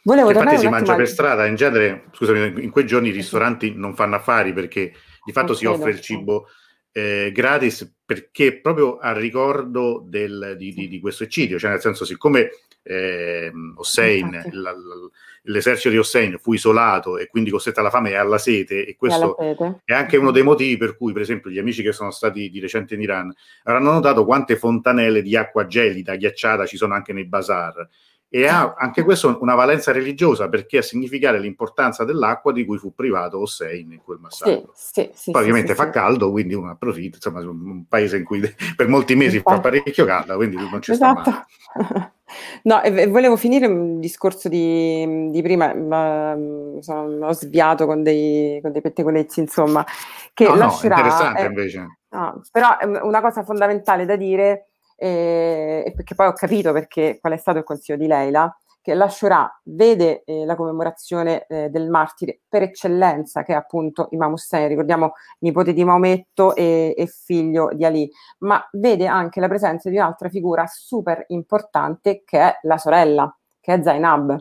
Volevo 0.02 0.30
infatti 0.30 0.58
si 0.58 0.68
mangia 0.68 0.94
per 0.94 1.08
strada, 1.08 1.46
in 1.46 1.56
genere, 1.56 2.04
scusami, 2.12 2.62
in 2.62 2.70
quei 2.70 2.86
giorni 2.86 3.08
i 3.08 3.12
ristoranti 3.12 3.74
non 3.74 3.94
fanno 3.94 4.16
affari 4.16 4.52
perché 4.52 4.92
di 5.24 5.32
fatto 5.32 5.54
si 5.54 5.66
offre 5.66 5.90
il 5.90 6.00
cibo 6.00 6.46
eh, 6.92 7.30
gratis 7.32 7.96
perché 8.04 8.60
proprio 8.60 8.98
a 8.98 9.12
ricordo 9.12 10.02
del, 10.06 10.54
di, 10.56 10.72
di, 10.72 10.88
di, 10.88 11.00
questo 11.00 11.24
eccidio, 11.24 11.58
cioè 11.58 11.70
nel 11.70 11.80
senso 11.80 12.04
siccome 12.04 12.50
eh, 12.82 13.52
Hossein, 13.76 14.30
la, 14.52 14.72
la, 14.72 14.94
l'esercito 15.42 15.90
di 15.90 15.98
Hossein 15.98 16.38
fu 16.38 16.52
isolato 16.52 17.16
e 17.16 17.26
quindi 17.26 17.50
costretto 17.50 17.80
alla 17.80 17.90
fame 17.90 18.10
e 18.10 18.16
alla 18.16 18.38
sete 18.38 18.86
e 18.86 18.96
questo 18.96 19.36
sete. 19.38 19.80
è 19.84 19.94
anche 19.94 20.16
uno 20.16 20.30
dei 20.30 20.42
motivi 20.42 20.76
per 20.76 20.96
cui 20.96 21.12
per 21.12 21.22
esempio 21.22 21.50
gli 21.50 21.58
amici 21.58 21.82
che 21.82 21.92
sono 21.92 22.10
stati 22.10 22.50
di 22.50 22.60
recente 22.60 22.94
in 22.94 23.00
Iran 23.00 23.32
avranno 23.64 23.92
notato 23.92 24.24
quante 24.24 24.56
fontanelle 24.56 25.22
di 25.22 25.36
acqua 25.36 25.66
gelida, 25.66 26.16
ghiacciata 26.16 26.66
ci 26.66 26.76
sono 26.76 26.94
anche 26.94 27.12
nei 27.12 27.26
bazar 27.26 27.88
e 28.32 28.46
ha 28.46 28.74
anche 28.78 29.02
questo 29.02 29.36
una 29.40 29.56
valenza 29.56 29.90
religiosa 29.90 30.48
perché 30.48 30.78
a 30.78 30.82
significare 30.82 31.40
l'importanza 31.40 32.04
dell'acqua 32.04 32.52
di 32.52 32.64
cui 32.64 32.78
fu 32.78 32.94
privato 32.94 33.40
Hossein 33.40 33.90
in 33.90 34.00
quel 34.04 34.18
massacro. 34.20 34.70
Sì, 34.72 35.02
sì, 35.02 35.10
sì, 35.14 35.30
Poi 35.32 35.40
ovviamente 35.40 35.74
fa 35.74 35.90
caldo, 35.90 36.30
quindi 36.30 36.54
uno 36.54 36.70
approfitta, 36.70 37.16
insomma, 37.16 37.40
un 37.40 37.86
paese 37.88 38.18
in 38.18 38.24
cui 38.24 38.40
per 38.76 38.86
molti 38.86 39.16
mesi 39.16 39.38
Infatti. 39.38 39.56
fa 39.56 39.62
parecchio 39.62 40.04
caldo, 40.04 40.36
quindi 40.36 40.56
non 40.56 40.80
ci 40.80 40.92
esatto. 40.92 41.20
sta 41.22 41.46
male. 41.74 42.12
No, 42.62 42.80
e 42.80 43.08
volevo 43.08 43.36
finire 43.36 43.66
un 43.66 43.98
discorso 43.98 44.48
di, 44.48 45.30
di 45.30 45.42
prima, 45.42 45.74
ma 45.74 46.34
mm, 46.36 46.78
sono, 46.78 47.26
ho 47.26 47.32
sviato 47.32 47.86
con 47.86 48.04
dei, 48.04 48.60
con 48.60 48.70
dei 48.70 48.80
pettegolezzi, 48.80 49.40
insomma, 49.40 49.84
che 50.32 50.44
no, 50.44 50.54
lascerà... 50.54 50.94
No, 50.94 51.00
interessante 51.00 51.42
eh, 51.42 51.46
invece. 51.46 51.98
No, 52.10 52.40
però 52.52 52.76
una 53.02 53.20
cosa 53.20 53.42
fondamentale 53.42 54.04
da 54.04 54.14
dire 54.14 54.69
eh, 55.00 55.82
e 55.86 55.92
perché 55.94 56.14
poi 56.14 56.26
ho 56.26 56.32
capito 56.34 56.72
perché, 56.72 57.18
qual 57.20 57.32
è 57.32 57.36
stato 57.38 57.58
il 57.58 57.64
consiglio 57.64 57.96
di 57.96 58.06
Leila, 58.06 58.54
che 58.82 58.94
l'Ashura 58.94 59.60
vede 59.64 60.22
eh, 60.24 60.44
la 60.44 60.56
commemorazione 60.56 61.46
eh, 61.46 61.68
del 61.70 61.88
martire 61.88 62.40
per 62.48 62.62
eccellenza, 62.62 63.42
che 63.42 63.52
è 63.52 63.56
appunto 63.56 64.08
Imam 64.10 64.32
Hussein, 64.32 64.68
ricordiamo 64.68 65.12
nipote 65.40 65.72
di 65.72 65.84
Maometto 65.84 66.54
e, 66.54 66.94
e, 66.96 67.06
figlio 67.06 67.70
di 67.72 67.84
Ali, 67.84 68.10
ma 68.38 68.62
vede 68.72 69.06
anche 69.06 69.40
la 69.40 69.48
presenza 69.48 69.88
di 69.88 69.96
un'altra 69.96 70.28
figura 70.28 70.66
super 70.66 71.24
importante 71.28 72.22
che 72.24 72.38
è 72.38 72.58
la 72.62 72.78
sorella, 72.78 73.34
che 73.60 73.74
è 73.74 73.82
Zainab. 73.82 74.36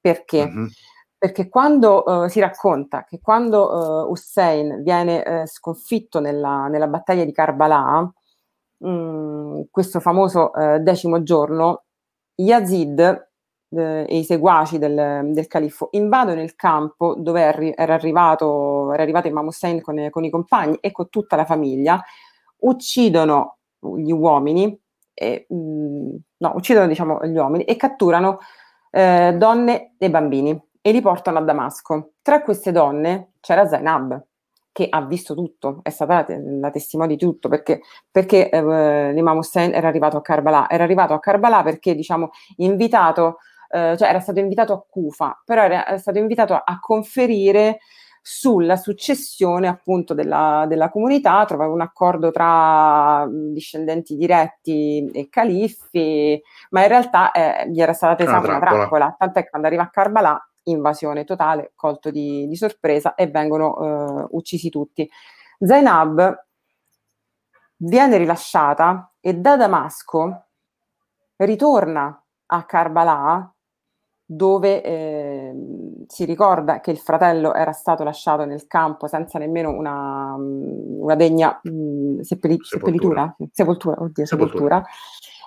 Perché? 0.00 0.46
Mm-hmm. 0.46 0.66
Perché 1.16 1.48
quando 1.48 2.02
uh, 2.04 2.28
si 2.28 2.38
racconta 2.38 3.04
che 3.04 3.18
quando 3.20 4.04
uh, 4.04 4.10
Hussein 4.10 4.82
viene 4.82 5.22
uh, 5.26 5.46
sconfitto 5.46 6.20
nella, 6.20 6.66
nella 6.66 6.86
battaglia 6.86 7.24
di 7.24 7.32
Karbala, 7.32 8.12
mh, 8.84 9.66
questo 9.70 10.00
famoso 10.00 10.52
eh, 10.54 10.80
decimo 10.80 11.22
giorno, 11.22 11.84
Yazid 12.36 13.28
eh, 13.70 14.06
e 14.08 14.18
i 14.18 14.24
seguaci 14.24 14.78
del, 14.78 15.30
del, 15.32 15.46
califfo 15.46 15.88
invadono 15.92 16.42
il 16.42 16.54
campo 16.54 17.14
dove 17.18 17.74
era, 17.76 17.94
arrivato, 17.94 18.92
era 18.92 19.02
arrivato 19.02 19.28
Imam 19.28 19.46
Hussein 19.46 19.80
con, 19.80 20.08
con, 20.10 20.24
i 20.24 20.30
compagni 20.30 20.76
e 20.80 20.92
con 20.92 21.08
tutta 21.08 21.36
la 21.36 21.44
famiglia, 21.44 22.02
uccidono 22.58 23.58
gli 23.96 24.12
uomini, 24.12 24.78
e, 25.12 25.46
mh, 25.48 26.16
no, 26.38 26.52
uccidono 26.54 26.86
diciamo 26.86 27.24
gli 27.24 27.36
uomini 27.36 27.64
e 27.64 27.76
catturano 27.76 28.38
eh, 28.90 29.34
donne 29.36 29.94
e 29.98 30.10
bambini 30.10 30.60
e 30.80 30.92
li 30.92 31.00
portano 31.00 31.38
a 31.38 31.42
Damasco. 31.42 32.12
Tra 32.22 32.42
queste 32.42 32.72
donne 32.72 33.32
c'era 33.40 33.66
Zainab, 33.66 34.22
che 34.74 34.88
ha 34.90 35.02
visto 35.02 35.36
tutto, 35.36 35.78
è 35.84 35.90
stata 35.90 36.26
la, 36.28 36.70
testimone 36.70 37.06
di 37.06 37.16
tutto, 37.16 37.48
perché, 37.48 37.82
perché 38.10 38.50
eh, 38.50 39.12
l'Imam 39.12 39.36
Hussein 39.36 39.72
era 39.72 39.86
arrivato 39.86 40.16
a 40.16 40.20
Karbala, 40.20 40.68
era 40.68 40.82
arrivato 40.82 41.14
a 41.14 41.20
Karbala 41.20 41.62
perché, 41.62 41.94
diciamo, 41.94 42.30
invitato, 42.56 43.36
eh, 43.70 43.94
cioè 43.96 44.08
era 44.08 44.18
stato 44.18 44.40
invitato 44.40 44.72
a 44.72 44.84
Kufa, 44.84 45.40
però 45.44 45.62
era 45.62 45.96
stato 45.96 46.18
invitato 46.18 46.54
a, 46.54 46.78
conferire 46.80 47.78
sulla 48.20 48.74
successione 48.74 49.68
appunto 49.68 50.12
della, 50.12 50.64
della, 50.66 50.90
comunità, 50.90 51.44
trovare 51.44 51.70
un 51.70 51.80
accordo 51.80 52.32
tra 52.32 53.24
discendenti 53.30 54.16
diretti 54.16 55.08
e 55.12 55.28
califfi, 55.28 56.42
ma 56.70 56.82
in 56.82 56.88
realtà 56.88 57.30
eh, 57.30 57.70
gli 57.70 57.80
era 57.80 57.92
stata 57.92 58.16
tesa 58.16 58.40
una 58.40 58.58
trappola, 58.58 59.14
tant'è 59.16 59.44
che 59.44 59.50
quando 59.50 59.68
arriva 59.68 59.84
a 59.84 59.90
Karbala 59.90 60.48
invasione 60.64 61.24
totale, 61.24 61.72
colto 61.74 62.10
di, 62.10 62.46
di 62.46 62.56
sorpresa 62.56 63.14
e 63.14 63.26
vengono 63.28 63.76
eh, 64.22 64.26
uccisi 64.30 64.70
tutti. 64.70 65.08
Zainab 65.58 66.46
viene 67.76 68.16
rilasciata 68.16 69.12
e 69.20 69.34
da 69.34 69.56
Damasco 69.56 70.46
ritorna 71.36 72.22
a 72.46 72.64
Karbala 72.64 73.54
dove 74.26 74.82
eh, 74.82 75.52
si 76.06 76.24
ricorda 76.24 76.80
che 76.80 76.90
il 76.90 76.98
fratello 76.98 77.52
era 77.52 77.72
stato 77.72 78.04
lasciato 78.04 78.44
nel 78.46 78.66
campo 78.66 79.06
senza 79.06 79.38
nemmeno 79.38 79.70
una, 79.70 80.34
una 80.38 81.14
degna 81.14 81.60
mh, 81.62 81.70
mm, 81.70 82.20
seppelli- 82.20 82.58
sepoltura. 82.62 83.36
Sepoltura, 83.52 83.96
oddio, 84.00 84.24
sepoltura. 84.24 84.82
sepoltura. 84.82 84.84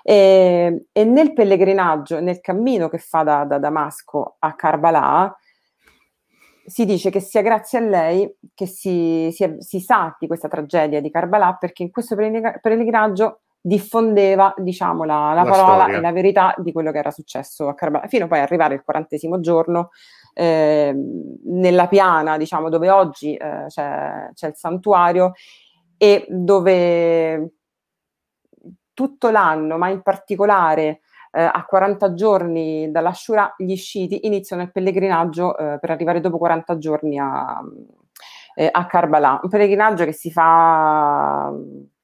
E, 0.02 0.86
e, 0.92 1.04
nel 1.04 1.32
pellegrinaggio, 1.32 2.20
nel 2.20 2.40
cammino 2.40 2.88
che 2.88 2.98
fa 2.98 3.22
da, 3.22 3.44
da 3.44 3.58
Damasco 3.58 4.36
a 4.38 4.54
Karbala, 4.54 5.36
si 6.64 6.84
dice 6.84 7.10
che 7.10 7.20
sia 7.20 7.40
grazie 7.40 7.78
a 7.78 7.82
lei 7.82 8.36
che 8.54 8.66
si, 8.66 9.30
si, 9.32 9.56
si, 9.58 9.80
sa 9.80 10.14
di 10.18 10.26
questa 10.26 10.48
tragedia 10.48 11.00
di 11.00 11.10
Karbala 11.10 11.56
perché 11.58 11.82
in 11.82 11.90
questo 11.90 12.14
pellegrinaggio 12.14 13.40
diffondeva 13.60 14.54
diciamo, 14.56 15.04
la, 15.04 15.32
la, 15.34 15.42
la 15.42 15.50
parola 15.50 15.82
storia. 15.82 15.96
e 15.96 16.00
la 16.00 16.12
verità 16.12 16.54
di 16.58 16.72
quello 16.72 16.92
che 16.92 16.98
era 16.98 17.10
successo 17.10 17.68
a 17.68 17.74
Karbala, 17.74 18.06
fino 18.06 18.26
poi 18.26 18.38
ad 18.38 18.44
arrivare 18.44 18.74
il 18.74 18.82
quarantesimo 18.82 19.40
giorno 19.40 19.90
eh, 20.34 20.94
nella 21.44 21.88
piana 21.88 22.36
diciamo, 22.36 22.68
dove 22.68 22.90
oggi 22.90 23.34
eh, 23.34 23.64
c'è, 23.68 24.30
c'è 24.34 24.48
il 24.48 24.54
santuario 24.54 25.32
e 25.96 26.26
dove 26.28 27.57
tutto 28.98 29.30
l'anno, 29.30 29.78
ma 29.78 29.90
in 29.90 30.02
particolare 30.02 31.02
eh, 31.30 31.40
a 31.40 31.64
40 31.64 32.14
giorni 32.14 32.90
dalla 32.90 33.12
Shura, 33.12 33.54
gli 33.56 33.76
sciiti 33.76 34.26
iniziano 34.26 34.62
il 34.62 34.72
pellegrinaggio 34.72 35.56
eh, 35.56 35.78
per 35.78 35.92
arrivare 35.92 36.18
dopo 36.18 36.36
40 36.36 36.78
giorni 36.78 37.16
a, 37.16 37.62
eh, 38.56 38.68
a 38.68 38.86
Karbala. 38.86 39.38
Un 39.40 39.48
pellegrinaggio 39.48 40.04
che 40.04 40.10
si 40.10 40.32
fa 40.32 41.48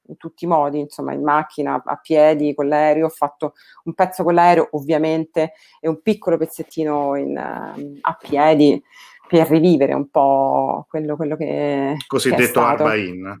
in 0.07 0.15
tutti 0.15 0.45
i 0.45 0.47
modi, 0.47 0.79
insomma, 0.79 1.11
in 1.11 1.21
macchina, 1.21 1.83
a 1.85 1.97
piedi, 1.97 2.53
con 2.53 2.69
l'aereo. 2.69 3.07
Ho 3.07 3.09
fatto 3.09 3.55
un 3.83 3.93
pezzo 3.93 4.23
con 4.23 4.33
l'aereo, 4.33 4.69
ovviamente, 4.71 5.51
e 5.81 5.89
un 5.89 6.01
piccolo 6.01 6.37
pezzettino 6.37 7.17
in, 7.17 7.35
uh, 7.35 7.97
a 7.99 8.17
piedi 8.17 8.81
per 9.27 9.49
rivivere 9.49 9.93
un 9.93 10.09
po' 10.09 10.85
quello, 10.87 11.17
quello 11.17 11.35
che. 11.35 11.97
Cosiddetto 12.07 12.61
Arbain. 12.61 13.37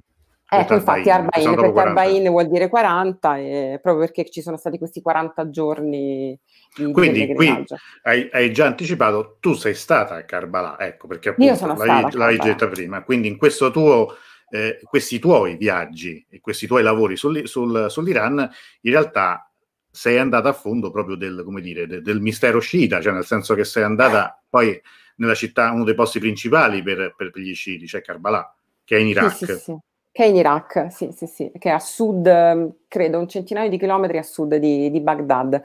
Ecco, 0.47 0.75
infatti 0.75 1.09
Arbain, 1.09 1.55
perché 1.55 1.79
Arbain 1.79 2.29
vuol 2.29 2.47
dire 2.47 2.69
40, 2.69 3.37
e 3.37 3.79
proprio 3.81 4.05
perché 4.05 4.29
ci 4.29 4.41
sono 4.41 4.57
stati 4.57 4.77
questi 4.77 5.01
40 5.01 5.49
giorni 5.49 6.39
di 6.75 6.91
Quindi 6.91 7.33
qui 7.33 7.65
hai, 8.03 8.29
hai, 8.31 8.51
già 8.53 8.67
anticipato, 8.67 9.37
tu 9.39 9.53
sei 9.53 9.73
stata 9.73 10.15
a 10.15 10.23
Karbala, 10.23 10.79
ecco, 10.79 11.07
perché 11.07 11.29
appunto 11.29 11.83
l'hai, 11.83 12.11
l'hai 12.11 12.37
detta 12.37 12.67
prima, 12.67 13.03
quindi 13.03 13.27
in 13.27 13.37
questo 13.37 13.71
tuo, 13.71 14.15
eh, 14.49 14.79
questi 14.83 15.17
tuoi 15.17 15.57
viaggi 15.57 16.23
e 16.29 16.39
questi 16.39 16.67
tuoi 16.67 16.83
lavori 16.83 17.17
sul, 17.17 17.47
sul, 17.47 17.87
sull'Iran, 17.89 18.37
in 18.81 18.91
realtà 18.91 19.49
sei 19.89 20.19
andata 20.19 20.49
a 20.49 20.53
fondo 20.53 20.91
proprio 20.91 21.15
del, 21.15 21.43
dire, 21.59 21.87
del, 21.87 22.03
del 22.03 22.21
mistero 22.21 22.59
sciita, 22.59 23.01
cioè 23.01 23.13
nel 23.13 23.25
senso 23.25 23.55
che 23.55 23.63
sei 23.63 23.81
andata 23.81 24.39
poi 24.47 24.79
nella 25.15 25.33
città, 25.33 25.71
uno 25.71 25.85
dei 25.85 25.95
posti 25.95 26.19
principali 26.19 26.83
per, 26.83 27.15
per 27.15 27.31
gli 27.33 27.55
sciiti, 27.55 27.87
cioè 27.87 28.01
Karbala, 28.01 28.53
che 28.83 28.97
è 28.97 28.99
in 28.99 29.07
Iraq. 29.07 29.33
Sì, 29.33 29.45
sì, 29.45 29.55
sì. 29.55 29.77
Che 30.15 30.23
è 30.23 30.27
in 30.27 30.37
Iraq, 30.37 30.87
sì, 30.91 31.11
sì, 31.11 31.27
sì, 31.27 31.51
che 31.59 31.67
è 31.67 31.73
a 31.73 31.79
sud, 31.79 32.73
credo, 32.87 33.19
un 33.19 33.27
centinaio 33.27 33.67
di 33.67 33.77
chilometri 33.77 34.17
a 34.17 34.23
sud 34.23 34.55
di, 34.55 34.89
di 34.89 35.01
Baghdad. 35.01 35.61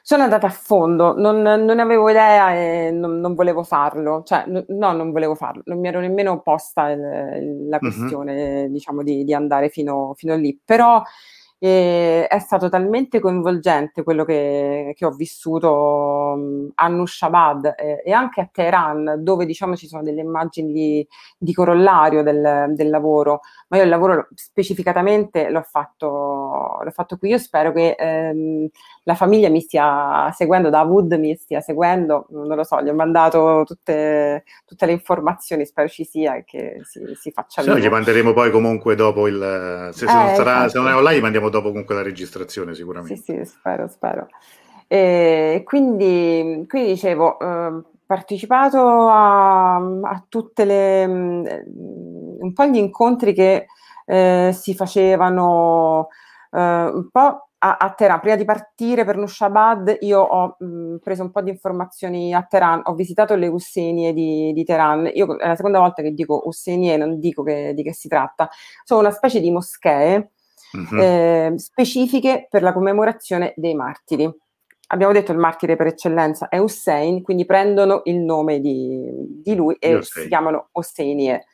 Sono 0.00 0.22
andata 0.22 0.46
a 0.46 0.50
fondo, 0.50 1.14
non, 1.18 1.42
non 1.42 1.78
avevo 1.78 2.08
idea 2.08 2.54
e 2.54 2.90
non, 2.90 3.20
non 3.20 3.34
volevo 3.34 3.62
farlo, 3.62 4.22
cioè 4.24 4.44
no, 4.46 4.92
non 4.92 5.12
volevo 5.12 5.34
farlo, 5.34 5.60
non 5.66 5.80
mi 5.80 5.88
ero 5.88 6.00
nemmeno 6.00 6.40
posta 6.40 6.88
il, 6.88 7.68
la 7.68 7.78
questione, 7.78 8.62
uh-huh. 8.62 8.70
diciamo, 8.70 9.02
di, 9.02 9.22
di 9.22 9.34
andare 9.34 9.68
fino, 9.68 10.14
fino 10.16 10.34
lì, 10.34 10.58
però 10.64 11.02
e 11.64 12.26
è 12.26 12.38
stato 12.40 12.68
talmente 12.68 13.20
coinvolgente 13.20 14.02
quello 14.02 14.26
che, 14.26 14.92
che 14.94 15.06
ho 15.06 15.12
vissuto 15.12 16.32
a 16.74 16.88
Nushabad 16.88 17.74
e, 17.78 18.02
e, 18.04 18.12
anche 18.12 18.42
a 18.42 18.48
Teheran, 18.52 19.14
dove 19.20 19.46
diciamo 19.46 19.74
ci 19.74 19.86
sono 19.86 20.02
delle 20.02 20.20
immagini 20.20 20.74
di, 20.74 21.08
di 21.38 21.54
corollario 21.54 22.22
del, 22.22 22.66
del, 22.74 22.90
lavoro, 22.90 23.40
ma 23.68 23.78
io 23.78 23.84
il 23.84 23.88
lavoro 23.88 24.28
specificatamente 24.34 25.48
l'ho 25.48 25.62
fatto, 25.62 26.80
l'ho 26.82 26.90
fatto 26.90 27.16
qui. 27.16 27.30
Io 27.30 27.38
spero 27.38 27.72
che 27.72 27.96
ehm, 27.98 28.68
la 29.04 29.14
famiglia 29.14 29.48
mi 29.48 29.60
stia 29.62 30.30
seguendo, 30.32 30.68
Davud 30.68 31.14
mi 31.14 31.34
stia 31.34 31.62
seguendo, 31.62 32.26
non 32.28 32.46
lo 32.46 32.64
so, 32.64 32.82
gli 32.82 32.90
ho 32.90 32.94
mandato 32.94 33.62
tutte, 33.64 34.44
tutte 34.66 34.84
le 34.84 34.92
informazioni, 34.92 35.64
spero 35.64 35.88
ci 35.88 36.04
sia 36.04 36.36
e 36.36 36.44
che 36.44 36.80
si, 36.82 37.00
si 37.14 37.30
faccia 37.30 37.62
sì, 37.62 37.70
gli 37.80 37.88
manderemo 37.88 38.34
poi 38.34 38.50
comunque 38.50 38.94
dopo 38.94 39.26
il... 39.28 39.88
Se, 39.92 40.06
se, 40.06 40.12
eh, 40.12 40.14
non, 40.14 40.34
sarà, 40.34 40.68
se 40.68 40.78
non 40.78 40.88
è 40.88 40.94
online 40.94 41.20
mandiamo 41.20 41.52
dopo 41.54 41.68
comunque 41.68 41.94
la 41.94 42.02
registrazione 42.02 42.74
sicuramente. 42.74 43.16
Sì, 43.16 43.22
sì, 43.22 43.44
spero, 43.44 43.86
spero. 43.86 44.26
E 44.88 45.62
quindi, 45.64 46.64
quindi 46.68 46.90
dicevo, 46.90 47.38
eh, 47.38 47.82
partecipato 48.04 49.08
a, 49.08 49.76
a 49.76 50.24
tutte 50.28 50.64
le... 50.64 51.04
un 51.04 52.52
po' 52.52 52.64
gli 52.66 52.76
incontri 52.76 53.32
che 53.32 53.66
eh, 54.06 54.50
si 54.52 54.74
facevano, 54.74 56.08
eh, 56.50 56.58
un 56.60 57.08
po' 57.10 57.48
a, 57.58 57.76
a, 57.78 57.90
Teheran, 57.92 58.20
prima 58.20 58.36
di 58.36 58.44
partire 58.44 59.04
per 59.04 59.16
Nushabad, 59.16 59.96
io 60.00 60.20
ho 60.20 60.56
mh, 60.58 60.96
preso 61.02 61.22
un 61.22 61.30
po' 61.30 61.40
di 61.40 61.50
informazioni 61.50 62.34
a 62.34 62.42
Teheran, 62.42 62.82
ho 62.84 62.94
visitato 62.94 63.36
le 63.36 63.46
Ussenie 63.46 64.12
di, 64.12 64.52
di 64.52 64.64
Teheran. 64.64 65.10
Io 65.14 65.38
è 65.38 65.46
la 65.46 65.56
seconda 65.56 65.78
volta 65.78 66.02
che 66.02 66.12
dico 66.12 66.42
Ussenie, 66.44 66.98
non 66.98 67.18
dico 67.18 67.42
che, 67.42 67.72
di 67.74 67.82
che 67.82 67.94
si 67.94 68.08
tratta. 68.08 68.50
Sono 68.82 69.00
una 69.00 69.10
specie 69.10 69.40
di 69.40 69.50
moschee 69.50 70.32
mm-hmm. 70.76 70.98
eh, 70.98 71.52
specifiche 71.56 72.46
per 72.48 72.62
la 72.62 72.72
commemorazione 72.72 73.52
dei 73.56 73.74
martiri. 73.74 74.30
Abbiamo 74.88 75.12
detto 75.12 75.32
il 75.32 75.38
martire 75.38 75.76
per 75.76 75.86
eccellenza 75.86 76.48
è 76.48 76.58
Hussein, 76.58 77.22
quindi 77.22 77.46
prendono 77.46 78.02
il 78.04 78.20
nome 78.20 78.60
di, 78.60 79.10
di 79.42 79.54
lui 79.54 79.76
e 79.78 80.02
si 80.02 80.28
chiamano 80.28 80.68
Hosseinie. 80.72 81.46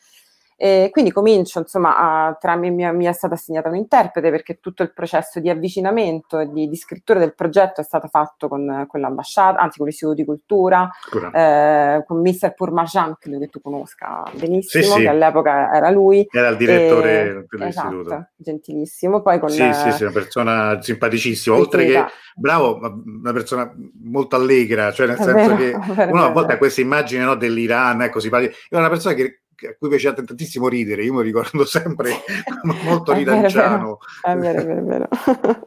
E 0.62 0.90
quindi 0.90 1.10
comincio, 1.10 1.58
insomma, 1.58 2.26
a, 2.26 2.36
tra 2.38 2.54
mi, 2.54 2.70
mi, 2.70 3.04
è 3.06 3.12
stata 3.12 3.32
assegnata 3.32 3.70
un 3.70 3.76
interprete 3.76 4.30
perché 4.30 4.58
tutto 4.60 4.82
il 4.82 4.92
processo 4.92 5.40
di 5.40 5.48
avvicinamento 5.48 6.38
e 6.38 6.50
di, 6.50 6.68
di 6.68 6.76
scrittura 6.76 7.18
del 7.18 7.34
progetto 7.34 7.80
è 7.80 7.82
stato 7.82 8.08
fatto 8.08 8.46
con, 8.46 8.84
con 8.86 9.00
l'ambasciata, 9.00 9.58
anzi 9.58 9.78
con 9.78 9.86
l'Istituto 9.86 10.16
di 10.16 10.26
Cultura, 10.26 10.90
eh, 11.32 12.04
con 12.06 12.20
Mr. 12.20 12.52
Purmajan, 12.52 13.16
credo 13.18 13.38
che 13.38 13.46
tu 13.46 13.62
conosca 13.62 14.22
benissimo, 14.38 14.84
sì, 14.84 14.90
sì. 14.90 14.98
che 14.98 15.08
all'epoca 15.08 15.72
era 15.72 15.88
lui. 15.88 16.26
Era 16.30 16.48
il 16.48 16.58
direttore 16.58 17.22
e, 17.22 17.46
dell'istituto. 17.48 18.00
Esatto, 18.00 18.28
gentilissimo. 18.36 19.22
Poi 19.22 19.38
con, 19.38 19.48
sì, 19.48 19.72
sì, 19.72 19.92
sì, 19.92 20.02
una 20.02 20.12
persona 20.12 20.82
simpaticissima, 20.82 21.56
oltre 21.56 21.86
che, 21.86 22.04
bravo, 22.36 22.78
una 22.82 23.32
persona 23.32 23.74
molto 24.02 24.36
allegra, 24.36 24.92
cioè 24.92 25.06
nel 25.06 25.16
è 25.16 25.22
senso 25.22 25.54
vero, 25.54 25.56
che 25.56 25.72
uno 26.04 26.26
a 26.26 26.30
volte 26.30 26.52
ha 26.52 26.58
questa 26.58 26.82
immagine 26.82 27.24
no, 27.24 27.34
dell'Iran, 27.34 28.02
ecco, 28.02 28.20
si 28.20 28.28
parla 28.28 28.46
è 28.46 28.76
una 28.76 28.90
persona 28.90 29.14
che 29.14 29.40
a 29.68 29.74
cui 29.78 29.88
piaceva 29.88 30.22
tantissimo 30.22 30.68
ridere, 30.68 31.02
io 31.02 31.14
mi 31.14 31.22
ricordo 31.22 31.64
sempre 31.64 32.12
molto 32.84 33.12
ridanciano. 33.14 33.98
È 34.22 34.34
vero, 34.34 34.60
è 34.60 34.64
vero, 34.64 34.80
è 34.80 34.82
vero. 34.82 35.08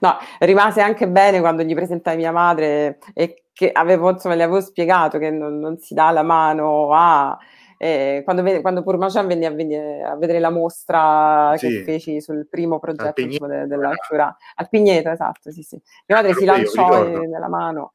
no, 0.00 0.16
rimase 0.40 0.80
anche 0.80 1.08
bene 1.08 1.40
quando 1.40 1.62
gli 1.62 1.74
presentai 1.74 2.16
mia 2.16 2.32
madre 2.32 2.98
e 3.14 3.44
che 3.52 3.70
avevo, 3.72 4.10
insomma, 4.10 4.34
le 4.34 4.44
avevo 4.44 4.60
spiegato 4.60 5.18
che 5.18 5.30
non, 5.30 5.58
non 5.58 5.78
si 5.78 5.94
dà 5.94 6.10
la 6.10 6.22
mano 6.22 6.92
a... 6.92 7.36
Eh, 7.80 8.22
quando, 8.24 8.42
quando 8.60 8.82
Purmacian 8.82 9.28
venne 9.28 9.46
a, 9.46 10.10
a, 10.10 10.16
vedere 10.16 10.40
la 10.40 10.50
mostra 10.50 11.54
sì. 11.56 11.68
che 11.68 11.82
feci 11.84 12.20
sul 12.20 12.48
primo 12.50 12.80
progetto 12.80 13.20
insomma, 13.20 13.54
de, 13.54 13.66
della 13.68 13.94
Ciura, 13.94 14.36
al 14.56 14.68
Pigneto, 14.68 15.10
esatto, 15.10 15.52
sì, 15.52 15.62
sì. 15.62 15.80
Mia 16.06 16.16
madre 16.16 16.34
si 16.34 16.44
lanciò 16.44 17.04
nella 17.06 17.48
mano 17.48 17.94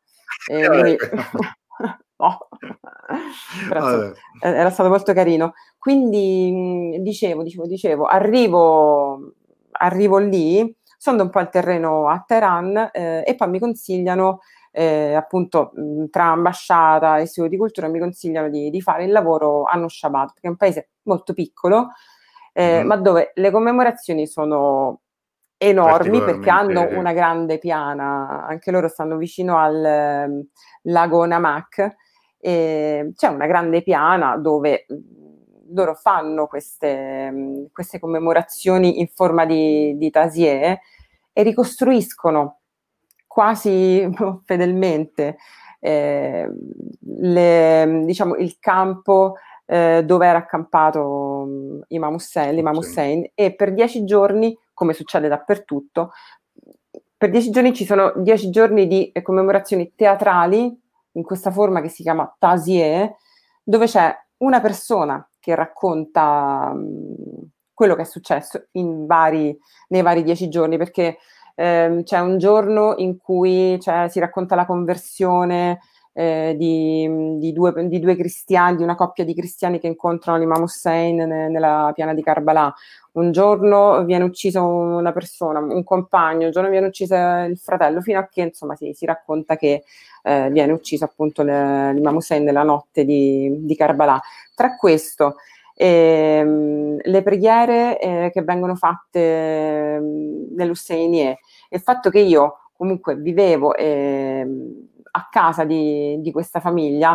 e 0.49 0.67
lui... 0.67 0.97
no. 2.17 2.47
Era 4.39 4.69
stato 4.69 4.89
molto 4.89 5.13
carino. 5.13 5.53
Quindi 5.77 6.99
dicevo, 7.01 7.43
dicevo, 7.43 7.65
dicevo, 7.65 8.05
arrivo, 8.05 9.33
arrivo 9.71 10.17
lì, 10.17 10.75
sono 10.97 11.23
un 11.23 11.29
po' 11.29 11.41
il 11.41 11.49
terreno 11.49 12.07
a 12.07 12.23
Teheran 12.25 12.89
eh, 12.93 13.23
e 13.25 13.35
poi 13.35 13.49
mi 13.49 13.59
consigliano, 13.59 14.39
eh, 14.71 15.13
appunto, 15.13 15.71
tra 16.09 16.25
ambasciata 16.25 17.17
e 17.17 17.23
istituto 17.23 17.49
di 17.49 17.57
cultura, 17.57 17.87
mi 17.89 17.99
consigliano 17.99 18.49
di, 18.49 18.69
di 18.69 18.81
fare 18.81 19.03
il 19.03 19.11
lavoro 19.11 19.63
a 19.63 19.75
Nushabad, 19.75 20.33
che 20.33 20.47
è 20.47 20.47
un 20.47 20.55
paese 20.55 20.91
molto 21.03 21.33
piccolo, 21.33 21.89
eh, 22.53 22.83
mm. 22.83 22.87
ma 22.87 22.95
dove 22.95 23.31
le 23.35 23.51
commemorazioni 23.51 24.25
sono 24.27 25.01
enormi 25.57 26.19
perché 26.19 26.49
hanno 26.49 26.87
una 26.97 27.13
grande 27.13 27.57
piana, 27.57 28.45
anche 28.47 28.71
loro 28.71 28.87
stanno 28.87 29.17
vicino 29.17 29.57
al 29.57 29.85
eh, 29.85 30.45
lago 30.83 31.25
Namak 31.25 31.95
e 32.39 33.11
c'è 33.15 33.27
una 33.27 33.47
grande 33.47 33.81
piana 33.81 34.37
dove 34.37 34.85
loro 35.69 35.95
fanno 35.95 36.47
queste, 36.47 37.69
queste 37.71 37.99
commemorazioni 37.99 38.99
in 38.99 39.07
forma 39.07 39.45
di, 39.45 39.97
di 39.97 40.09
tasie 40.09 40.81
e 41.31 41.43
ricostruiscono 41.43 42.59
quasi 43.25 44.07
fedelmente 44.45 45.37
eh, 45.79 46.49
le, 46.99 48.01
diciamo, 48.05 48.35
il 48.35 48.57
campo 48.59 49.35
eh, 49.65 50.03
dove 50.05 50.27
era 50.27 50.37
accampato 50.37 51.81
Imam 51.87 52.13
Hussein, 52.13 52.53
l'Imam 52.53 52.77
Hussein 52.77 53.31
e 53.33 53.55
per 53.55 53.73
dieci 53.73 54.03
giorni, 54.03 54.57
come 54.73 54.93
succede 54.93 55.27
dappertutto, 55.27 56.11
per 57.23 57.31
dieci 57.31 57.51
giorni 57.51 57.73
ci 57.73 57.85
sono 57.85 58.11
dieci 58.17 58.49
giorni 58.49 58.85
di 58.85 59.09
commemorazioni 59.21 59.93
teatrali 59.95 60.77
in 61.13 61.23
questa 61.23 61.51
forma 61.51 61.79
che 61.79 61.87
si 61.87 62.03
chiama 62.03 62.35
Tasie, 62.37 63.15
dove 63.63 63.85
c'è 63.85 64.13
una 64.39 64.59
persona 64.59 65.25
che 65.39 65.55
racconta 65.55 66.71
um, 66.73 67.15
quello 67.73 67.95
che 67.95 68.01
è 68.01 68.05
successo 68.05 68.65
vari, 68.73 69.57
nei 69.87 70.01
vari 70.01 70.21
dieci 70.23 70.49
giorni, 70.49 70.75
perché 70.75 71.19
ehm, 71.55 72.03
c'è 72.03 72.19
un 72.19 72.37
giorno 72.39 72.95
in 72.97 73.15
cui 73.15 73.79
cioè, 73.79 74.09
si 74.09 74.19
racconta 74.19 74.55
la 74.55 74.65
conversione 74.65 75.79
eh, 76.13 76.55
di, 76.57 77.37
di, 77.39 77.51
due, 77.51 77.73
di, 77.87 77.99
due, 77.99 78.15
cristiani, 78.15 78.77
di 78.77 78.83
una 78.83 78.95
coppia 78.95 79.25
di 79.25 79.33
cristiani 79.33 79.79
che 79.79 79.87
incontrano 79.87 80.37
l'Imam 80.37 80.61
Hussein 80.61 81.17
ne, 81.17 81.49
nella 81.49 81.91
piana 81.93 82.13
di 82.13 82.21
Karbala. 82.21 82.73
Un 83.13 83.31
giorno 83.31 84.03
viene 84.05 84.23
ucciso 84.23 84.63
una 84.63 85.11
persona, 85.11 85.59
un 85.59 85.83
compagno, 85.83 86.45
un 86.45 86.51
giorno 86.51 86.69
viene 86.69 86.87
ucciso 86.87 87.15
il 87.15 87.57
fratello, 87.57 88.01
fino 88.01 88.19
a 88.19 88.27
che 88.27 88.41
insomma 88.41 88.75
si, 88.75 88.93
si 88.93 89.05
racconta 89.05 89.55
che 89.55 89.83
eh, 90.23 90.49
viene 90.51 90.71
ucciso 90.71 91.05
appunto 91.05 91.43
le, 91.43 91.93
l'Imam 91.93 92.15
Hussein 92.15 92.43
nella 92.43 92.63
notte 92.63 93.05
di, 93.05 93.65
di 93.65 93.75
Karbala. 93.75 94.19
Tra 94.55 94.75
questo 94.77 95.35
ehm, 95.75 96.97
le 97.01 97.21
preghiere 97.23 97.99
eh, 97.99 98.29
che 98.31 98.41
vengono 98.43 98.75
fatte 98.75 99.99
nell'Husseinie, 100.55 101.39
il 101.69 101.79
fatto 101.81 102.09
che 102.09 102.19
io 102.19 102.57
comunque 102.75 103.15
vivevo 103.15 103.75
eh, 103.75 104.47
a 105.15 105.27
casa 105.29 105.63
di, 105.63 106.19
di 106.21 106.31
questa 106.31 106.59
famiglia, 106.59 107.11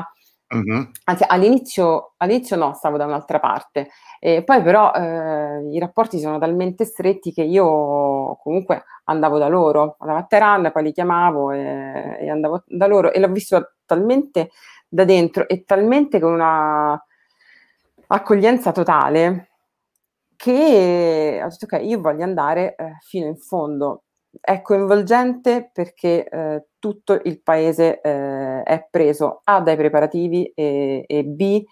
uh-huh. 0.49 0.91
anzi 1.05 1.25
all'inizio, 1.27 2.15
all'inizio, 2.19 2.57
no, 2.57 2.75
stavo 2.75 2.97
da 2.97 3.07
un'altra 3.07 3.41
parte, 3.41 3.89
e 4.21 4.43
poi 4.45 4.63
però 4.63 4.93
eh, 4.93 5.69
i 5.71 5.79
rapporti 5.79 6.21
sono 6.21 6.39
talmente 6.39 6.85
stretti 6.85 7.33
che 7.33 7.43
io 7.43 8.37
comunque 8.43 8.85
andavo 9.05 9.39
da 9.39 9.49
loro, 9.49 9.97
andavo 9.99 10.21
a 10.21 10.25
Teheran, 10.25 10.71
poi 10.73 10.83
li 10.85 10.93
chiamavo 10.93 11.53
e, 11.53 12.19
e 12.21 12.31
andavo 12.31 12.63
da 12.67 12.87
loro 12.87 13.13
e 13.13 13.19
l'ho 13.19 13.29
visto 13.29 13.75
talmente 13.85 14.51
da 14.89 15.05
dentro 15.05 15.49
e 15.49 15.65
talmente 15.65 16.21
con 16.21 16.33
una 16.33 17.01
accoglienza 18.09 18.73
totale 18.73 19.51
che 20.37 21.41
ho 21.43 21.49
detto 21.49 21.65
ok, 21.65 21.83
io 21.83 22.01
voglio 22.01 22.23
andare 22.23 22.75
eh, 22.77 22.97
fino 23.01 23.27
in 23.27 23.37
fondo 23.37 24.05
è 24.41 24.63
coinvolgente 24.63 25.71
perché 25.73 26.29
eh, 26.29 26.67
tutto 26.79 27.21
il 27.25 27.41
paese 27.41 28.01
eh, 28.01 28.63
è 28.63 28.87
preso 28.91 29.41
A 29.45 29.61
dai 29.61 29.77
preparativi 29.77 30.53
e, 30.55 31.05
e 31.07 31.25
B 31.25 31.65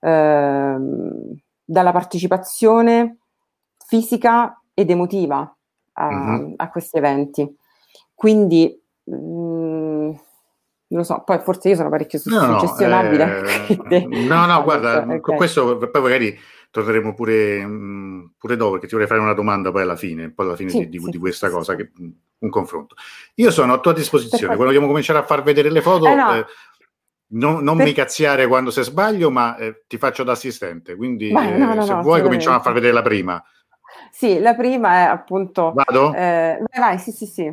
ehm, 0.00 1.40
dalla 1.64 1.92
partecipazione 1.92 3.18
fisica 3.86 4.60
ed 4.74 4.90
emotiva 4.90 5.56
a, 5.92 6.10
mm-hmm. 6.10 6.52
a 6.56 6.70
questi 6.70 6.96
eventi. 6.96 7.56
Quindi 8.14 8.80
mh, 9.04 9.14
mm, 9.14 10.10
non 10.90 10.98
lo 10.98 11.02
so, 11.04 11.22
poi 11.24 11.38
forse 11.38 11.68
io 11.68 11.76
sono 11.76 11.88
parecchio 11.88 12.18
suggestionabile. 12.18 13.24
No, 13.24 13.40
no, 13.40 13.88
eh, 13.88 14.06
no, 14.06 14.46
no 14.46 14.62
guarda, 14.64 15.06
okay. 15.08 15.36
questo 15.36 15.78
poi 15.78 16.02
magari 16.02 16.36
torneremo 16.70 17.14
pure, 17.14 17.64
mm, 17.66 18.24
pure 18.38 18.56
dopo, 18.56 18.72
perché 18.72 18.86
ti 18.86 18.92
vorrei 18.92 19.08
fare 19.08 19.20
una 19.20 19.34
domanda 19.34 19.70
poi 19.70 19.82
alla 19.82 19.96
fine, 19.96 20.30
poi 20.30 20.46
alla 20.46 20.56
fine 20.56 20.70
sì, 20.70 20.88
di, 20.88 20.98
sì, 20.98 21.10
di, 21.10 21.18
questa 21.18 21.48
sì, 21.48 21.52
cosa, 21.52 21.74
che, 21.74 21.90
mm, 22.00 22.10
un 22.38 22.50
confronto. 22.50 22.94
Io 23.34 23.50
sono 23.50 23.72
a 23.72 23.78
tua 23.80 23.92
disposizione, 23.92 24.54
quando 24.54 24.64
dobbiamo 24.64 24.86
cominciare 24.86 25.18
a 25.18 25.24
far 25.24 25.42
vedere 25.42 25.70
le 25.70 25.82
foto, 25.82 26.06
eh 26.06 26.14
no. 26.14 26.34
eh, 26.34 26.46
non, 27.32 27.62
non 27.62 27.76
per... 27.76 27.86
mi 27.86 27.92
cazziare 27.92 28.46
quando 28.46 28.70
se 28.70 28.82
sbaglio, 28.82 29.30
ma 29.30 29.56
eh, 29.56 29.84
ti 29.86 29.98
faccio 29.98 30.22
da 30.22 30.32
assistente, 30.32 30.96
quindi 30.96 31.30
Beh, 31.30 31.56
no, 31.56 31.74
no, 31.74 31.84
se 31.84 31.94
vuoi 31.94 32.22
cominciamo 32.22 32.56
a 32.56 32.60
far 32.60 32.72
vedere 32.72 32.92
la 32.92 33.02
prima. 33.02 33.42
Sì, 34.12 34.38
la 34.38 34.54
prima 34.54 34.90
è 34.90 35.02
appunto... 35.02 35.72
Vado? 35.74 36.14
Eh, 36.14 36.58
vai, 36.58 36.80
vai, 36.80 36.98
sì, 36.98 37.10
sì, 37.10 37.26
sì. 37.26 37.52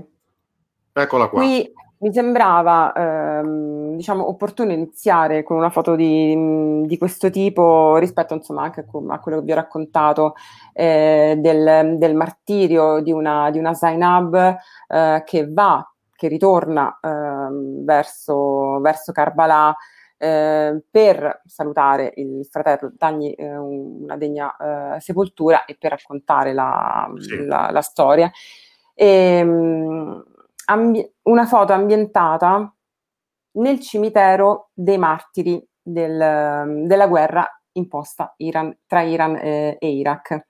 Eccola 0.93 1.27
qua. 1.27 1.41
Qui 1.41 1.71
mi 1.99 2.13
sembrava 2.13 2.93
ehm, 2.93 3.95
diciamo, 3.95 4.27
opportuno 4.27 4.71
iniziare 4.71 5.43
con 5.43 5.57
una 5.57 5.69
foto 5.69 5.95
di, 5.95 6.83
di 6.85 6.97
questo 6.97 7.29
tipo 7.29 7.97
rispetto 7.97 8.33
insomma, 8.35 8.63
anche 8.63 8.85
a 9.07 9.19
quello 9.19 9.39
che 9.39 9.43
vi 9.43 9.51
ho 9.51 9.55
raccontato 9.55 10.35
eh, 10.73 11.35
del, 11.39 11.95
del, 11.97 12.15
martirio 12.15 13.01
di 13.01 13.11
una, 13.11 13.49
di 13.49 13.57
una 13.57 13.73
Zainab 13.73 14.57
eh, 14.87 15.23
che 15.25 15.51
va, 15.51 15.89
che 16.15 16.27
ritorna 16.27 16.99
eh, 17.01 17.47
verso, 17.83 18.79
verso 18.79 19.11
Karbala 19.11 19.75
eh, 20.17 20.81
per 20.89 21.41
salutare 21.45 22.11
il 22.15 22.45
fratello, 22.49 22.91
dargli 22.95 23.33
eh, 23.35 23.55
una 23.57 24.17
degna 24.17 24.95
eh, 24.95 24.99
sepoltura 24.99 25.65
e 25.65 25.75
per 25.79 25.91
raccontare 25.91 26.53
la, 26.53 27.11
sì. 27.17 27.43
la, 27.45 27.69
la 27.71 27.81
storia. 27.81 28.31
E, 28.93 29.05
ehm, 29.05 30.23
ambi- 30.69 31.13
una 31.23 31.45
foto 31.45 31.73
ambientata 31.73 32.73
nel 33.57 33.79
cimitero 33.79 34.69
dei 34.73 34.97
martiri 34.97 35.65
del, 35.81 36.85
della 36.85 37.07
guerra 37.07 37.47
imposta 37.73 38.33
Iran, 38.37 38.75
tra 38.85 39.01
Iran 39.01 39.35
e, 39.35 39.77
e 39.79 39.89
Iraq. 39.89 40.45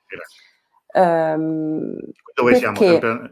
Um, 0.94 1.96
Dove 2.34 2.52
perché, 2.52 3.00
siamo? 3.00 3.30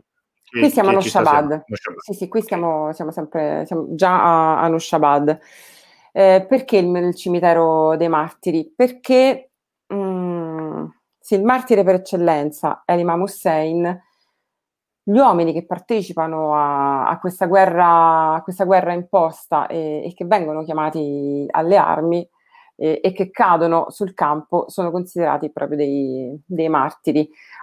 qui 0.59 0.69
siamo 0.69 0.89
a 0.89 0.93
Nushabad. 0.93 1.63
Sì, 1.97 2.13
sì, 2.13 2.27
qui 2.27 2.41
siamo, 2.41 2.93
siamo 2.93 3.11
sempre 3.11 3.65
siamo 3.65 3.87
già 3.95 4.21
a, 4.21 4.61
a 4.61 4.67
Nushabad. 4.67 5.39
Eh, 6.11 6.45
perché 6.47 6.77
il, 6.77 6.95
il, 6.95 7.15
cimitero 7.15 7.95
dei 7.97 8.07
martiri? 8.07 8.71
Perché 8.73 9.51
mh, 9.87 9.95
mm, 9.95 10.85
sì, 11.19 11.35
il 11.35 11.43
martire 11.43 11.83
per 11.83 11.95
eccellenza 11.95 12.83
è 12.85 12.95
l'Imam 12.95 13.21
Hussein. 13.21 14.03
Gli 15.07 15.19
uomini 15.19 15.53
che 15.53 15.67
partecipano 15.67 16.55
a, 16.55 17.07
a, 17.07 17.19
questa, 17.19 17.45
guerra, 17.45 18.33
a 18.33 18.41
questa 18.41 18.63
guerra 18.63 18.91
imposta 18.91 19.67
e, 19.67 20.03
e 20.03 20.13
che 20.15 20.25
vengono 20.25 20.63
chiamati 20.63 21.45
alle 21.51 21.77
armi 21.77 22.27
eh, 22.75 23.01
e 23.03 23.13
che 23.13 23.29
cadono 23.29 23.91
sul 23.91 24.15
campo 24.15 24.65
sono 24.67 24.89
considerati 24.89 25.51
proprio 25.51 25.77
dei, 25.77 26.41
dei 26.43 26.69
martiri. 26.69 27.29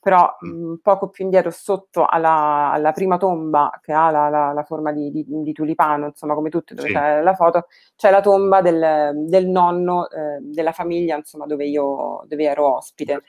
però 0.00 0.34
mh, 0.40 0.76
poco 0.82 1.10
più 1.10 1.24
indietro 1.24 1.50
sotto 1.50 2.06
alla, 2.06 2.70
alla, 2.72 2.92
prima 2.92 3.18
tomba 3.18 3.78
che 3.82 3.92
ha 3.92 4.10
la, 4.10 4.30
la, 4.30 4.52
la 4.52 4.62
forma 4.62 4.92
di, 4.92 5.10
di, 5.10 5.24
di, 5.28 5.52
tulipano, 5.52 6.06
insomma 6.06 6.32
come 6.34 6.48
tutte 6.48 6.74
dove 6.74 6.88
sì. 6.88 6.94
c'è 6.94 7.20
la 7.20 7.34
foto, 7.34 7.66
c'è 7.96 8.10
la 8.10 8.22
tomba 8.22 8.62
del, 8.62 9.12
del 9.26 9.46
nonno 9.46 10.08
eh, 10.08 10.38
della 10.40 10.72
famiglia 10.72 11.16
insomma 11.16 11.44
dove 11.44 11.66
io 11.66 12.24
dove 12.26 12.44
ero 12.44 12.76
ospite. 12.76 13.22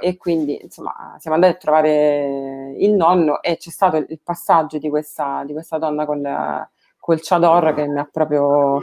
E 0.00 0.16
quindi 0.16 0.58
insomma 0.62 1.14
siamo 1.18 1.36
andati 1.36 1.54
a 1.54 1.58
trovare 1.58 2.74
il 2.78 2.94
nonno 2.94 3.42
e 3.42 3.58
c'è 3.58 3.70
stato 3.70 3.98
il, 3.98 4.06
il 4.08 4.20
passaggio 4.24 4.78
di 4.78 4.88
questa, 4.88 5.42
di 5.44 5.52
questa 5.52 5.76
donna 5.76 6.06
col, 6.06 6.66
col 6.98 7.20
chador 7.20 7.74
che 7.74 7.86
mi 7.86 7.98
ha 7.98 8.08
proprio 8.10 8.80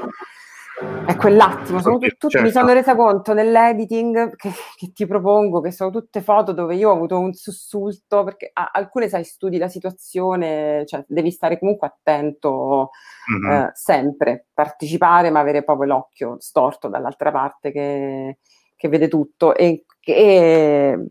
è 1.06 1.16
quell'attimo, 1.16 1.80
sono 1.80 1.98
tutti, 1.98 2.30
certo. 2.30 2.42
mi 2.42 2.52
sono 2.52 2.74
resa 2.74 2.96
conto 2.96 3.34
nell'editing 3.34 4.36
che, 4.36 4.52
che, 4.76 4.92
ti 4.94 5.06
propongo, 5.06 5.60
che 5.60 5.72
sono 5.72 5.92
tutte 5.92 6.22
foto 6.22 6.54
dove 6.54 6.76
io 6.76 6.90
ho 6.90 6.94
avuto 6.94 7.20
un 7.20 7.34
sussulto, 7.34 8.24
perché 8.24 8.50
a, 8.54 8.72
alcune 8.74 9.10
sai, 9.10 9.24
studi 9.24 9.58
la 9.58 9.68
situazione, 9.68 10.86
cioè 10.86 11.04
devi 11.08 11.30
stare 11.30 11.60
comunque 11.60 11.88
attento 11.88 12.90
mm-hmm. 13.32 13.52
eh, 13.52 13.72
sempre, 13.74 14.48
partecipare 14.54 15.30
ma 15.30 15.40
avere 15.40 15.64
proprio 15.64 15.88
l'occhio 15.88 16.38
storto 16.40 16.88
dall'altra 16.88 17.32
parte 17.32 17.72
che, 17.72 18.38
che 18.76 18.88
vede 18.88 19.08
tutto. 19.08 19.56
E, 19.56 19.86
e, 20.00 21.06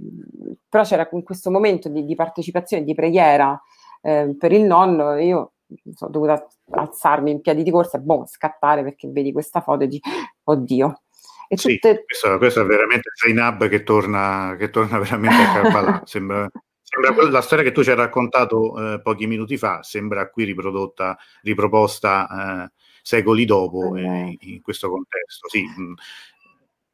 però 0.68 0.82
c'era 0.84 1.08
in 1.12 1.22
questo 1.22 1.50
momento 1.50 1.88
di, 1.88 2.04
di 2.04 2.14
partecipazione, 2.14 2.82
di 2.82 2.94
preghiera 2.94 3.60
eh, 4.02 4.34
per 4.38 4.52
il 4.52 4.62
nonno, 4.62 5.16
io 5.16 5.52
sono 5.94 6.10
dovuta 6.10 6.46
alzarmi 6.70 7.30
in 7.30 7.40
piedi 7.40 7.62
di 7.62 7.70
corsa 7.70 7.98
e 7.98 8.00
boh, 8.00 8.24
scattare 8.26 8.82
perché 8.82 9.08
vedi 9.08 9.32
questa 9.32 9.60
foto 9.60 9.84
e 9.84 9.88
dici, 9.88 10.10
oddio. 10.44 11.02
E 11.48 11.56
sì, 11.56 11.78
tutte... 11.78 12.04
questo, 12.04 12.38
questo, 12.38 12.60
è 12.60 12.64
veramente 12.64 13.10
Zainab 13.14 13.68
che 13.68 13.82
torna, 13.82 14.54
che 14.56 14.70
torna 14.70 14.98
veramente 14.98 15.42
a 15.42 15.52
Karbala. 15.52 16.02
sembra, 16.06 16.48
sembra 16.80 17.28
la 17.28 17.40
storia 17.40 17.64
che 17.64 17.72
tu 17.72 17.82
ci 17.82 17.90
hai 17.90 17.96
raccontato 17.96 18.94
eh, 18.94 19.00
pochi 19.00 19.26
minuti 19.26 19.56
fa, 19.56 19.82
sembra 19.82 20.30
qui 20.30 20.44
riprodotta, 20.44 21.18
riproposta 21.42 22.68
eh, 22.68 22.72
secoli 23.02 23.44
dopo 23.44 23.96
eh, 23.96 24.36
in 24.38 24.60
questo 24.62 24.90
contesto. 24.90 25.48
Sì. 25.48 25.64
Mm. 25.66 25.94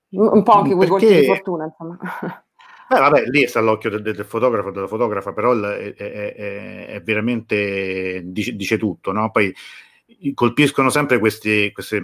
Un 0.09 0.43
po' 0.43 0.53
anche 0.53 0.75
quei 0.75 0.89
perché... 0.89 1.07
colpi 1.07 1.21
di 1.21 1.27
fortuna, 1.27 1.65
insomma. 1.65 1.99
Beh, 2.89 3.01
vabbè, 3.01 3.25
lì 3.27 3.47
sta 3.49 3.61
l'occhio 3.61 3.91
del, 3.91 4.03
del 4.03 4.25
fotografo, 4.25 4.71
della 4.71 4.87
fotografa, 4.87 5.33
però 5.33 5.59
è, 5.61 5.95
è, 5.95 6.35
è, 6.35 6.87
è 6.87 7.03
veramente 7.03 8.23
dice, 8.25 8.55
dice, 8.55 8.79
tutto, 8.79 9.11
no? 9.13 9.31
Poi 9.31 9.53
colpiscono 10.35 10.89
sempre 10.89 11.19
questi, 11.19 11.73
queste, 11.73 12.01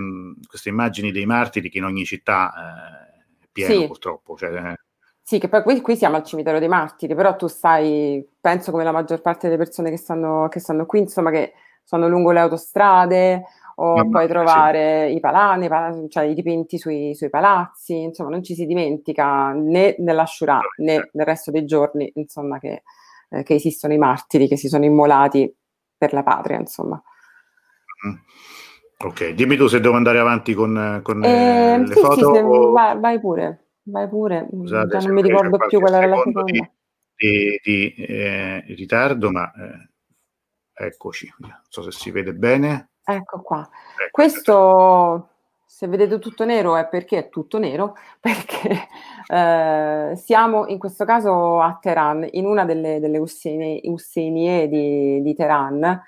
queste, 0.47 0.69
immagini 0.69 1.13
dei 1.13 1.25
martiri 1.25 1.71
che 1.71 1.79
in 1.79 1.85
ogni 1.85 2.05
città 2.05 2.53
eh, 2.53 3.45
è 3.45 3.49
pieno, 3.53 3.81
sì. 3.81 3.87
purtroppo. 3.87 4.37
Cioè, 4.37 4.51
eh. 4.51 4.77
Sì, 5.23 5.39
che 5.39 5.49
poi 5.49 5.63
qui, 5.63 5.81
qui, 5.81 5.97
siamo 5.97 6.17
al 6.17 6.25
cimitero 6.25 6.59
dei 6.59 6.69
martiri, 6.69 7.15
però 7.15 7.37
tu 7.37 7.47
sai, 7.47 8.27
penso 8.41 8.73
come 8.73 8.83
la 8.83 8.93
maggior 8.93 9.21
parte 9.21 9.47
delle 9.47 9.63
persone 9.63 9.91
che 9.91 9.97
stanno, 9.97 10.49
che 10.49 10.59
stanno 10.59 10.85
qui, 10.85 10.99
insomma, 10.99 11.31
che 11.31 11.53
sono 11.85 12.09
lungo 12.09 12.33
le 12.33 12.41
autostrade 12.41 13.45
o 13.83 13.97
Mamma, 13.97 14.11
puoi 14.11 14.29
trovare 14.29 15.09
sì. 15.09 15.17
i 15.17 15.21
palani, 15.21 15.69
cioè 16.09 16.25
i 16.25 16.35
dipinti 16.35 16.79
sui, 16.79 17.15
sui, 17.17 17.29
palazzi, 17.31 18.01
insomma 18.01 18.31
non 18.31 18.43
ci 18.43 18.55
si 18.55 18.65
dimentica 18.65 19.53
né 19.53 19.97
nell'Ashura 19.99 20.61
né 20.77 21.11
nel 21.13 21.27
resto 21.27 21.51
dei 21.51 21.65
giorni 21.65 22.11
insomma, 22.15 22.61
che, 22.61 22.85
eh, 23.29 23.43
che, 23.43 23.55
esistono 23.55 23.93
i 23.93 23.99
martiri 23.99 24.47
che 24.47 24.57
si 24.57 24.69
sono 24.69 24.85
immolati 24.85 25.53
per 25.97 26.13
la 26.13 26.23
patria 26.23 26.59
insomma. 26.59 27.03
Mm. 28.07 28.15
Ok, 29.05 29.31
dimmi 29.31 29.57
tu 29.57 29.67
se 29.67 29.81
devo 29.81 29.97
andare 29.97 30.21
avanti 30.21 30.55
con, 30.55 31.01
con 31.03 31.25
eh, 31.25 31.79
le 31.79 31.87
sì, 31.87 32.01
foto. 32.01 32.35
Sì, 32.35 32.41
o... 32.41 32.71
vai, 32.71 33.01
vai, 33.01 33.19
pure, 33.19 33.71
vai 33.83 34.09
pure, 34.09 34.47
Scusate, 34.49 34.99
non 34.99 35.13
mi 35.13 35.23
ricordo 35.23 35.57
più 35.67 35.81
quella 35.81 35.99
era 35.99 36.07
la 36.07 36.17
seconda. 36.19 36.43
Di, 36.45 36.61
di, 37.17 37.61
di 37.65 37.95
eh, 37.97 38.65
ritardo, 38.77 39.33
ma 39.33 39.51
eh, 39.53 40.87
eccoci, 40.87 41.33
non 41.39 41.61
so 41.69 41.83
se 41.83 41.91
si 41.91 42.13
vede 42.13 42.33
bene. 42.33 42.92
Ecco 43.05 43.43
qua. 43.43 43.61
Ecco, 43.61 44.11
Questo, 44.11 45.29
se 45.67 45.87
vedete 45.89 46.19
tutto 46.19 46.45
nero, 46.45 46.77
è 46.77 46.87
perché 46.89 47.19
è 47.19 47.29
tutto 47.29 47.59
nero, 47.59 47.95
perché 48.21 48.89
eh, 49.27 50.13
siamo 50.17 50.67
in 50.67 50.79
questo 50.79 51.05
caso 51.05 51.61
a 51.61 51.79
Teheran, 51.81 52.29
in 52.33 52.47
una 52.47 52.65
delle, 52.65 53.01
delle 53.01 53.19
Usseinie 53.19 54.69
di, 54.69 55.21
di 55.23 55.35
Teheran, 55.35 56.01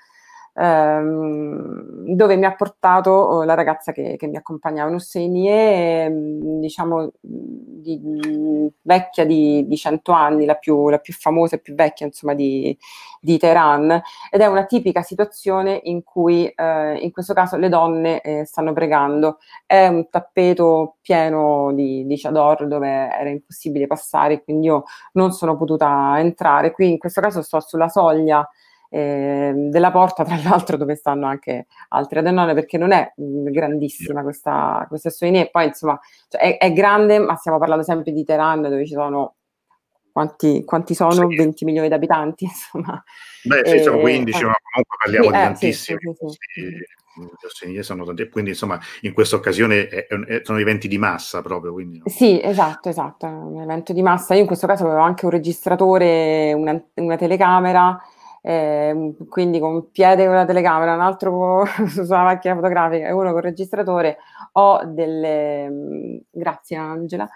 ehm, 0.55 2.15
dove 2.15 2.35
mi 2.37 2.45
ha 2.45 2.55
portato 2.55 3.11
oh, 3.11 3.43
la 3.43 3.53
ragazza 3.53 3.91
che, 3.91 4.15
che 4.17 4.27
mi 4.27 4.37
accompagnava, 4.37 4.89
un'Usseinie, 4.89 6.05
ehm, 6.05 6.59
diciamo, 6.59 7.11
di, 7.21 7.99
di, 8.01 8.71
vecchia 8.81 9.25
di, 9.25 9.65
di 9.67 9.77
100 9.77 10.11
anni, 10.11 10.45
la 10.45 10.55
più, 10.55 10.89
la 10.89 10.99
più, 10.99 11.13
famosa 11.13 11.55
e 11.55 11.59
più 11.59 11.75
vecchia, 11.75 12.05
insomma, 12.05 12.33
di, 12.33 12.75
di 13.19 13.37
Teheran, 13.37 14.01
ed 14.29 14.41
è 14.41 14.45
una 14.45 14.65
tipica 14.65 15.01
situazione 15.01 15.79
in 15.83 16.03
cui, 16.03 16.47
eh, 16.47 16.97
in 16.99 17.11
questo 17.11 17.33
caso, 17.33 17.57
le 17.57 17.69
donne 17.69 18.21
eh, 18.21 18.45
stanno 18.45 18.73
pregando. 18.73 19.39
È 19.65 19.87
un 19.87 20.09
tappeto 20.09 20.97
pieno 21.01 21.73
di, 21.73 22.05
di 22.05 22.17
chador 22.17 22.67
dove 22.67 22.87
era 22.87 23.29
impossibile 23.29 23.87
passare, 23.87 24.43
quindi 24.43 24.67
io 24.67 24.83
non 25.13 25.31
sono 25.31 25.57
potuta 25.57 26.15
entrare. 26.19 26.71
Qui, 26.71 26.91
in 26.91 26.97
questo 26.97 27.21
caso, 27.21 27.41
sto 27.41 27.59
sulla 27.59 27.89
soglia 27.89 28.47
eh, 28.95 29.51
della 29.53 29.91
porta, 29.91 30.23
tra 30.23 30.39
l'altro 30.41 30.77
dove 30.77 30.95
stanno 30.95 31.25
anche 31.25 31.65
altre 31.89 32.19
adenone, 32.19 32.53
perché 32.53 32.77
non 32.77 32.93
è 32.93 33.11
mh, 33.13 33.23
mm, 33.23 33.45
grandissima 33.47 34.23
questa, 34.23 34.85
questa 34.87 35.09
Soinè, 35.09 35.49
poi 35.51 35.65
insomma 35.65 35.99
cioè, 36.29 36.39
è, 36.39 36.57
è, 36.57 36.71
grande, 36.71 37.19
ma 37.19 37.35
stiamo 37.35 37.57
parlando 37.57 37.83
sempre 37.83 38.13
di 38.13 38.23
Teheran 38.23 38.61
dove 38.61 38.85
ci 38.85 38.93
sono 38.93 39.35
quanti, 40.13 40.63
quanti 40.63 40.95
sono? 40.95 41.27
Sì. 41.29 41.35
20 41.35 41.65
milioni 41.65 41.89
di 41.89 41.93
abitanti, 41.93 42.45
insomma. 42.47 43.03
Beh, 43.43 43.63
sì, 43.65 43.79
sono 43.79 43.99
15, 43.99 44.41
eh, 44.41 44.45
ma 44.45 44.55
comunque 44.71 44.97
parliamo 44.97 45.25
sì, 45.25 45.31
di 45.31 45.37
eh, 45.37 45.41
tantissimi. 45.41 45.99
Sì, 47.53 47.83
sono 47.83 48.05
tanti, 48.05 48.29
quindi 48.29 48.51
insomma 48.51 48.79
in 49.01 49.13
questa 49.13 49.35
occasione 49.35 49.87
è, 49.87 50.07
è, 50.07 50.41
sono 50.43 50.57
eventi 50.59 50.87
di 50.87 50.97
massa 50.97 51.41
proprio. 51.41 51.73
Quindi, 51.73 51.97
no? 51.97 52.05
Sì, 52.07 52.39
esatto, 52.41 52.87
esatto, 52.87 53.25
un 53.25 53.61
evento 53.61 53.91
di 53.91 54.01
massa. 54.01 54.35
Io 54.35 54.41
in 54.41 54.47
questo 54.47 54.67
caso 54.67 54.85
avevo 54.85 55.01
anche 55.01 55.25
un 55.25 55.31
registratore, 55.31 56.53
una, 56.53 56.81
una 56.93 57.17
telecamera 57.17 58.01
eh, 58.47 59.15
quindi 59.27 59.59
con 59.59 59.73
un 59.73 59.89
piede 59.89 60.27
con 60.27 60.35
la 60.35 60.45
telecamera, 60.45 60.93
un 60.93 61.01
altro 61.01 61.65
sulla 61.89 62.21
macchina 62.21 62.53
fotografica 62.53 63.07
e 63.07 63.11
uno 63.11 63.29
con 63.31 63.39
il 63.39 63.43
registratore, 63.43 64.17
ho 64.51 64.85
delle... 64.85 65.67
Mm, 65.67 66.17
grazie 66.29 66.75
Angela. 66.75 67.27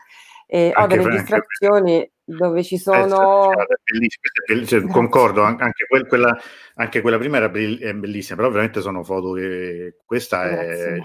Eh, 0.46 0.72
ho 0.76 0.86
delle 0.86 1.04
registrazioni 1.04 2.08
dove 2.24 2.64
ci 2.64 2.76
eh, 2.76 2.78
sono... 2.78 3.52
Eh, 3.54 4.66
cioè, 4.68 4.86
concordo, 4.86 5.42
anche, 5.42 5.88
quel, 5.88 6.06
quella, 6.06 6.40
anche, 6.76 7.02
quella, 7.02 7.18
prima 7.18 7.38
era 7.38 7.50
bellissima, 7.50 8.36
però 8.36 8.50
veramente 8.50 8.82
sono 8.82 9.04
foto 9.04 9.32
che 9.32 9.96
questa 10.06 10.48
grazie. 10.48 10.96
è... 10.96 11.00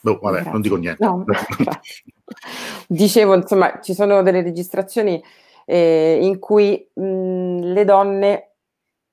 Boh, 0.00 0.18
vabbè, 0.20 0.34
grazie. 0.34 0.50
non 0.50 0.60
dico 0.60 0.76
niente. 0.76 1.04
No, 1.04 1.24
Dicevo, 2.88 3.34
insomma, 3.36 3.78
ci 3.80 3.94
sono 3.94 4.22
delle 4.22 4.42
registrazioni 4.42 5.22
eh, 5.66 6.18
in 6.22 6.38
cui 6.38 6.88
mh, 6.92 7.60
le 7.60 7.84
donne 7.84 8.50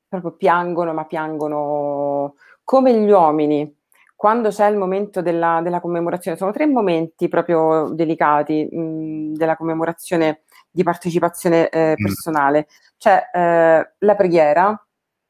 proprio 0.08 0.32
piangono, 0.32 0.94
ma 0.94 1.06
piangono 1.06 2.36
come 2.64 2.94
gli 2.94 3.10
uomini. 3.10 3.80
Quando 4.16 4.50
c'è 4.50 4.68
il 4.68 4.78
momento 4.78 5.22
della, 5.22 5.62
della 5.64 5.80
commemorazione, 5.80 6.38
sono 6.38 6.52
tre 6.52 6.68
momenti 6.68 7.28
proprio 7.28 7.90
delicati 7.92 8.68
mh, 8.70 9.34
della 9.34 9.58
commemorazione 9.58 10.44
di 10.70 10.84
partecipazione 10.84 11.70
eh, 11.70 11.92
mm. 11.92 12.04
personale. 12.04 12.68
C'è 12.98 13.30
eh, 13.34 13.92
la 13.98 14.16
preghiera, 14.16 14.86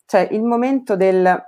c'è 0.05 0.27
il 0.31 0.43
momento 0.43 0.95
del 0.95 1.41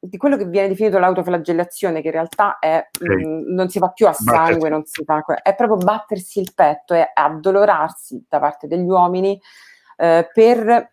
di 0.00 0.16
quello 0.16 0.36
che 0.36 0.46
viene 0.46 0.68
definito 0.68 0.98
l'autoflagellazione, 0.98 2.00
che 2.00 2.06
in 2.06 2.12
realtà 2.12 2.58
è, 2.58 2.86
okay. 3.00 3.24
mh, 3.24 3.28
mm, 3.28 3.54
non 3.54 3.68
si 3.68 3.78
fa 3.78 3.90
più 3.90 4.06
a 4.06 4.12
sangue, 4.12 4.68
non 4.68 4.84
si 4.84 5.02
fa, 5.04 5.22
è 5.42 5.54
proprio 5.54 5.78
battersi 5.78 6.40
il 6.40 6.52
petto, 6.54 6.94
è 6.94 7.10
addolorarsi 7.12 8.24
da 8.28 8.38
parte 8.38 8.68
degli 8.68 8.88
uomini 8.88 9.40
eh, 9.96 10.28
per 10.32 10.90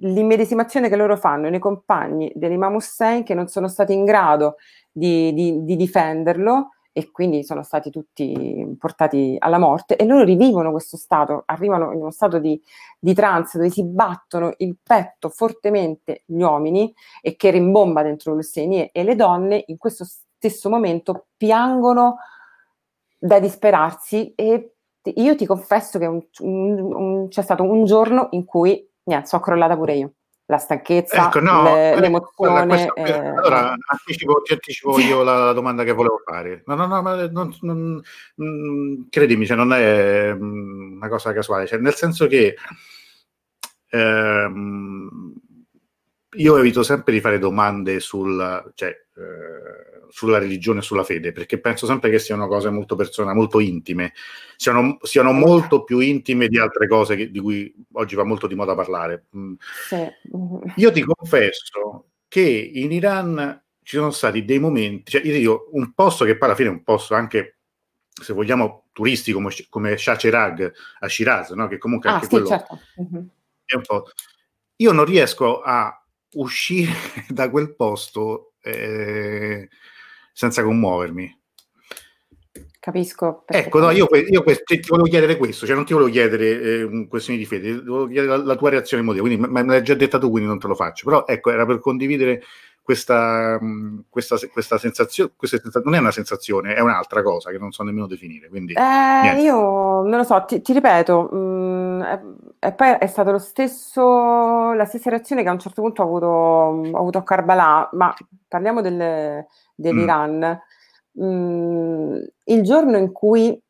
l'immedesimazione 0.00 0.88
che 0.88 0.96
loro 0.96 1.16
fanno 1.16 1.48
nei 1.48 1.60
compagni 1.60 2.32
dell'Imam 2.34 2.74
Hussein 2.74 3.22
che 3.22 3.34
non 3.34 3.46
sono 3.46 3.68
stati 3.68 3.92
in 3.92 4.04
grado 4.04 4.56
di, 4.90 5.32
di, 5.32 5.64
di 5.64 5.76
difenderlo 5.76 6.70
e 6.92 7.10
quindi 7.10 7.44
sono 7.44 7.62
stati 7.62 7.90
tutti 7.90 8.76
portati 8.78 9.36
alla 9.38 9.58
morte 9.58 9.96
e 9.96 10.04
loro 10.04 10.24
rivivono 10.24 10.70
questo 10.72 10.96
stato, 10.96 11.44
arrivano 11.46 11.92
in 11.92 12.00
uno 12.00 12.10
stato 12.10 12.38
di, 12.38 12.60
di 12.98 13.14
trance 13.14 13.58
dove 13.58 13.70
si 13.70 13.84
battono 13.84 14.52
il 14.58 14.76
petto 14.82 15.28
fortemente 15.28 16.22
gli 16.26 16.42
uomini 16.42 16.92
e 17.22 17.36
che 17.36 17.50
rimbomba 17.50 18.02
dentro 18.02 18.34
le 18.34 18.42
senie 18.42 18.90
e 18.92 19.04
le 19.04 19.14
donne 19.14 19.62
in 19.66 19.76
questo 19.76 20.04
stesso 20.04 20.68
momento 20.68 21.26
piangono 21.36 22.16
da 23.18 23.38
disperarsi 23.38 24.34
e 24.34 24.74
io 25.02 25.36
ti 25.36 25.46
confesso 25.46 25.98
che 25.98 26.06
un, 26.06 26.20
un, 26.40 26.92
un, 26.92 27.28
c'è 27.28 27.42
stato 27.42 27.62
un 27.62 27.84
giorno 27.84 28.28
in 28.30 28.44
cui 28.44 28.88
niente, 29.04 29.26
sono 29.28 29.42
crollata 29.42 29.76
pure 29.76 29.94
io 29.94 30.12
la 30.50 30.58
stanchezza, 30.58 31.26
ecco, 31.26 31.38
no, 31.38 31.62
le, 31.62 31.92
eh, 31.92 32.00
l'emozione. 32.00 32.66
Questo, 32.66 32.94
eh, 32.96 33.12
allora, 33.12 33.76
anticipo, 33.86 34.42
ti 34.42 34.52
anticipo 34.52 34.98
io 34.98 35.22
la 35.22 35.52
domanda 35.52 35.84
che 35.84 35.92
volevo 35.92 36.20
fare. 36.24 36.64
No, 36.66 36.74
no, 36.74 36.86
no, 36.86 37.00
ma 37.02 37.28
non, 37.28 37.56
non, 37.60 38.02
non, 38.34 39.06
credimi, 39.08 39.46
cioè, 39.46 39.56
non 39.56 39.72
è 39.72 40.34
mm, 40.34 40.96
una 40.96 41.08
cosa 41.08 41.32
casuale, 41.32 41.68
cioè, 41.68 41.78
nel 41.78 41.94
senso 41.94 42.26
che 42.26 42.56
ehm, 43.90 45.32
io 46.32 46.56
evito 46.58 46.82
sempre 46.82 47.12
di 47.12 47.20
fare 47.20 47.38
domande 47.38 48.00
sul, 48.00 48.72
cioè, 48.74 48.88
eh, 48.88 49.99
sulla 50.10 50.38
religione 50.38 50.80
e 50.80 50.82
sulla 50.82 51.04
fede, 51.04 51.32
perché 51.32 51.58
penso 51.58 51.86
sempre 51.86 52.10
che 52.10 52.18
siano 52.18 52.46
cose 52.46 52.70
molto 52.70 52.96
personali, 52.96 53.36
molto 53.36 53.60
intime, 53.60 54.12
siano, 54.56 54.98
siano 55.02 55.32
molto 55.32 55.84
più 55.84 56.00
intime 56.00 56.48
di 56.48 56.58
altre 56.58 56.86
cose 56.88 57.16
che, 57.16 57.30
di 57.30 57.40
cui 57.40 57.72
oggi 57.92 58.14
va 58.14 58.24
molto 58.24 58.46
di 58.46 58.54
moda 58.54 58.74
parlare. 58.74 59.26
Mm. 59.36 59.54
Sì. 59.88 60.08
Io 60.76 60.92
ti 60.92 61.02
confesso 61.02 62.10
che 62.28 62.70
in 62.74 62.92
Iran 62.92 63.62
ci 63.82 63.96
sono 63.96 64.10
stati 64.10 64.44
dei 64.44 64.58
momenti, 64.58 65.12
cioè 65.12 65.22
io 65.22 65.32
dico 65.32 65.68
un 65.72 65.92
posto 65.94 66.24
che 66.24 66.36
poi 66.36 66.48
alla 66.48 66.56
fine 66.56 66.68
è 66.68 66.72
un 66.72 66.82
posto 66.82 67.14
anche, 67.14 67.58
se 68.08 68.32
vogliamo, 68.32 68.88
turistico 68.92 69.38
come, 69.38 69.54
come 69.68 69.96
Shacherag 69.96 70.72
a 71.00 71.08
Shiraz, 71.08 71.50
no? 71.50 71.68
che 71.68 71.78
comunque 71.78 72.10
ah, 72.10 72.14
anche 72.14 72.26
sì, 72.26 72.30
quello 72.30 72.46
certo. 72.46 72.78
uh-huh. 72.96 73.28
è 73.64 73.74
un 73.74 73.82
po'... 73.82 74.04
Io 74.76 74.92
non 74.92 75.04
riesco 75.04 75.60
a 75.60 75.94
uscire 76.34 76.92
da 77.28 77.50
quel 77.50 77.74
posto 77.74 78.52
eh, 78.62 79.68
senza 80.40 80.62
commuovermi. 80.62 81.38
Capisco. 82.80 83.42
Ecco, 83.44 83.78
no, 83.78 83.90
io, 83.90 84.08
io 84.10 84.42
ti 84.42 84.80
volevo 84.88 85.06
chiedere 85.06 85.36
questo, 85.36 85.66
cioè 85.66 85.76
non 85.76 85.84
ti 85.84 85.92
volevo 85.92 86.10
chiedere 86.10 86.80
eh, 86.80 87.06
questioni 87.10 87.38
di 87.38 87.44
fede, 87.44 87.74
ti 87.74 87.84
volevo 87.84 88.06
chiedere 88.06 88.38
la, 88.38 88.42
la 88.42 88.56
tua 88.56 88.70
reazione 88.70 89.02
emotiva, 89.02 89.26
quindi 89.26 89.46
me 89.46 89.62
l'hai 89.62 89.82
già 89.82 89.92
detta 89.92 90.18
tu, 90.18 90.30
quindi 90.30 90.48
non 90.48 90.58
te 90.58 90.66
lo 90.66 90.74
faccio, 90.74 91.04
però 91.04 91.26
ecco, 91.26 91.50
era 91.50 91.66
per 91.66 91.78
condividere 91.78 92.42
questa, 92.82 93.58
questa, 94.08 94.36
questa 94.50 94.78
sensazione, 94.78 95.32
questa 95.36 95.58
sensazione, 95.58 95.90
non 95.90 95.94
è 95.94 96.00
una 96.00 96.10
sensazione, 96.10 96.74
è 96.74 96.80
un'altra 96.80 97.22
cosa 97.22 97.50
che 97.50 97.58
non 97.58 97.70
so 97.70 97.82
nemmeno 97.82 98.06
definire. 98.06 98.48
Quindi, 98.48 98.72
eh, 98.72 99.42
io 99.42 99.56
non 100.02 100.16
lo 100.16 100.24
so, 100.24 100.42
ti, 100.46 100.62
ti 100.62 100.72
ripeto, 100.72 101.22
mh, 101.24 101.80
e 102.58 102.72
poi 102.72 102.96
è 102.98 103.06
stato 103.06 103.30
lo 103.30 103.38
stesso, 103.38 104.72
la 104.72 104.86
stessa 104.86 105.10
reazione 105.10 105.42
che 105.42 105.48
a 105.50 105.52
un 105.52 105.58
certo 105.58 105.82
punto 105.82 106.02
ho 106.02 106.06
avuto, 106.06 106.26
ho 106.26 106.98
avuto 106.98 107.18
a 107.18 107.22
Karbala, 107.22 107.90
ma 107.92 108.14
parliamo 108.48 108.80
del, 108.80 109.44
dell'Iran. 109.80 110.60
Mm. 111.20 111.24
Mm, 111.24 112.22
il 112.44 112.62
giorno 112.62 112.96
in 112.96 113.12
cui, 113.12 113.60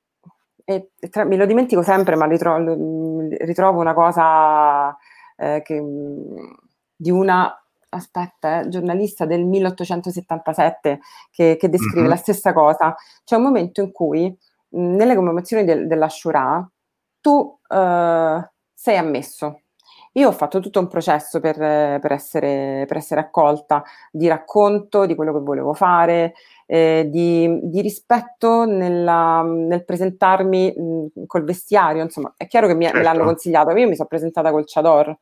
e, 0.64 0.90
tra, 1.11 1.24
me 1.24 1.36
lo 1.36 1.46
dimentico 1.46 1.82
sempre, 1.82 2.16
ma 2.16 2.26
ritrovo, 2.26 3.26
ritrovo 3.38 3.80
una 3.80 3.94
cosa 3.94 4.96
eh, 5.36 5.62
che, 5.62 5.82
di 6.96 7.11
una 7.11 7.54
aspetta, 7.90 8.61
eh, 8.61 8.68
giornalista 8.68 9.24
del 9.24 9.44
1877 9.44 11.00
che, 11.30 11.56
che 11.58 11.68
descrive 11.68 12.00
mm-hmm. 12.02 12.08
la 12.08 12.16
stessa 12.16 12.52
cosa. 12.52 12.94
C'è 13.24 13.36
un 13.36 13.42
momento 13.42 13.80
in 13.80 13.92
cui 13.92 14.26
mh, 14.68 14.80
nelle 14.80 15.14
commemorazioni 15.14 15.64
del, 15.64 15.86
dell'Ashura 15.86 16.68
tu 17.20 17.58
eh, 17.68 18.50
sei 18.74 18.96
ammesso. 18.96 19.61
Io 20.14 20.26
ho 20.28 20.32
fatto 20.32 20.58
tutto 20.58 20.80
un 20.80 20.88
processo 20.88 21.38
per, 21.38 21.56
per, 21.56 22.11
essere, 22.11 22.84
per 22.88 22.96
essere, 22.96 23.20
accolta, 23.20 23.84
di 24.11 24.26
racconto 24.26 25.06
di 25.06 25.14
quello 25.14 25.32
che 25.32 25.38
volevo 25.38 25.72
fare, 25.72 26.34
eh, 26.66 27.06
di, 27.08 27.61
di, 27.62 27.80
rispetto 27.80 28.64
nella, 28.64 29.42
nel 29.42 29.84
presentarmi 29.84 30.74
mh, 30.76 31.26
col 31.26 31.44
vestiario, 31.44 32.02
insomma, 32.02 32.34
è 32.36 32.48
chiaro 32.48 32.66
che 32.66 32.74
mi, 32.74 32.84
certo. 32.84 32.98
me 32.98 33.04
l'hanno 33.04 33.18
certo. 33.18 33.32
consigliato, 33.32 33.76
io 33.76 33.88
mi 33.88 33.94
sono 33.94 34.08
presentata 34.08 34.50
col 34.50 34.64
chador, 34.66 35.16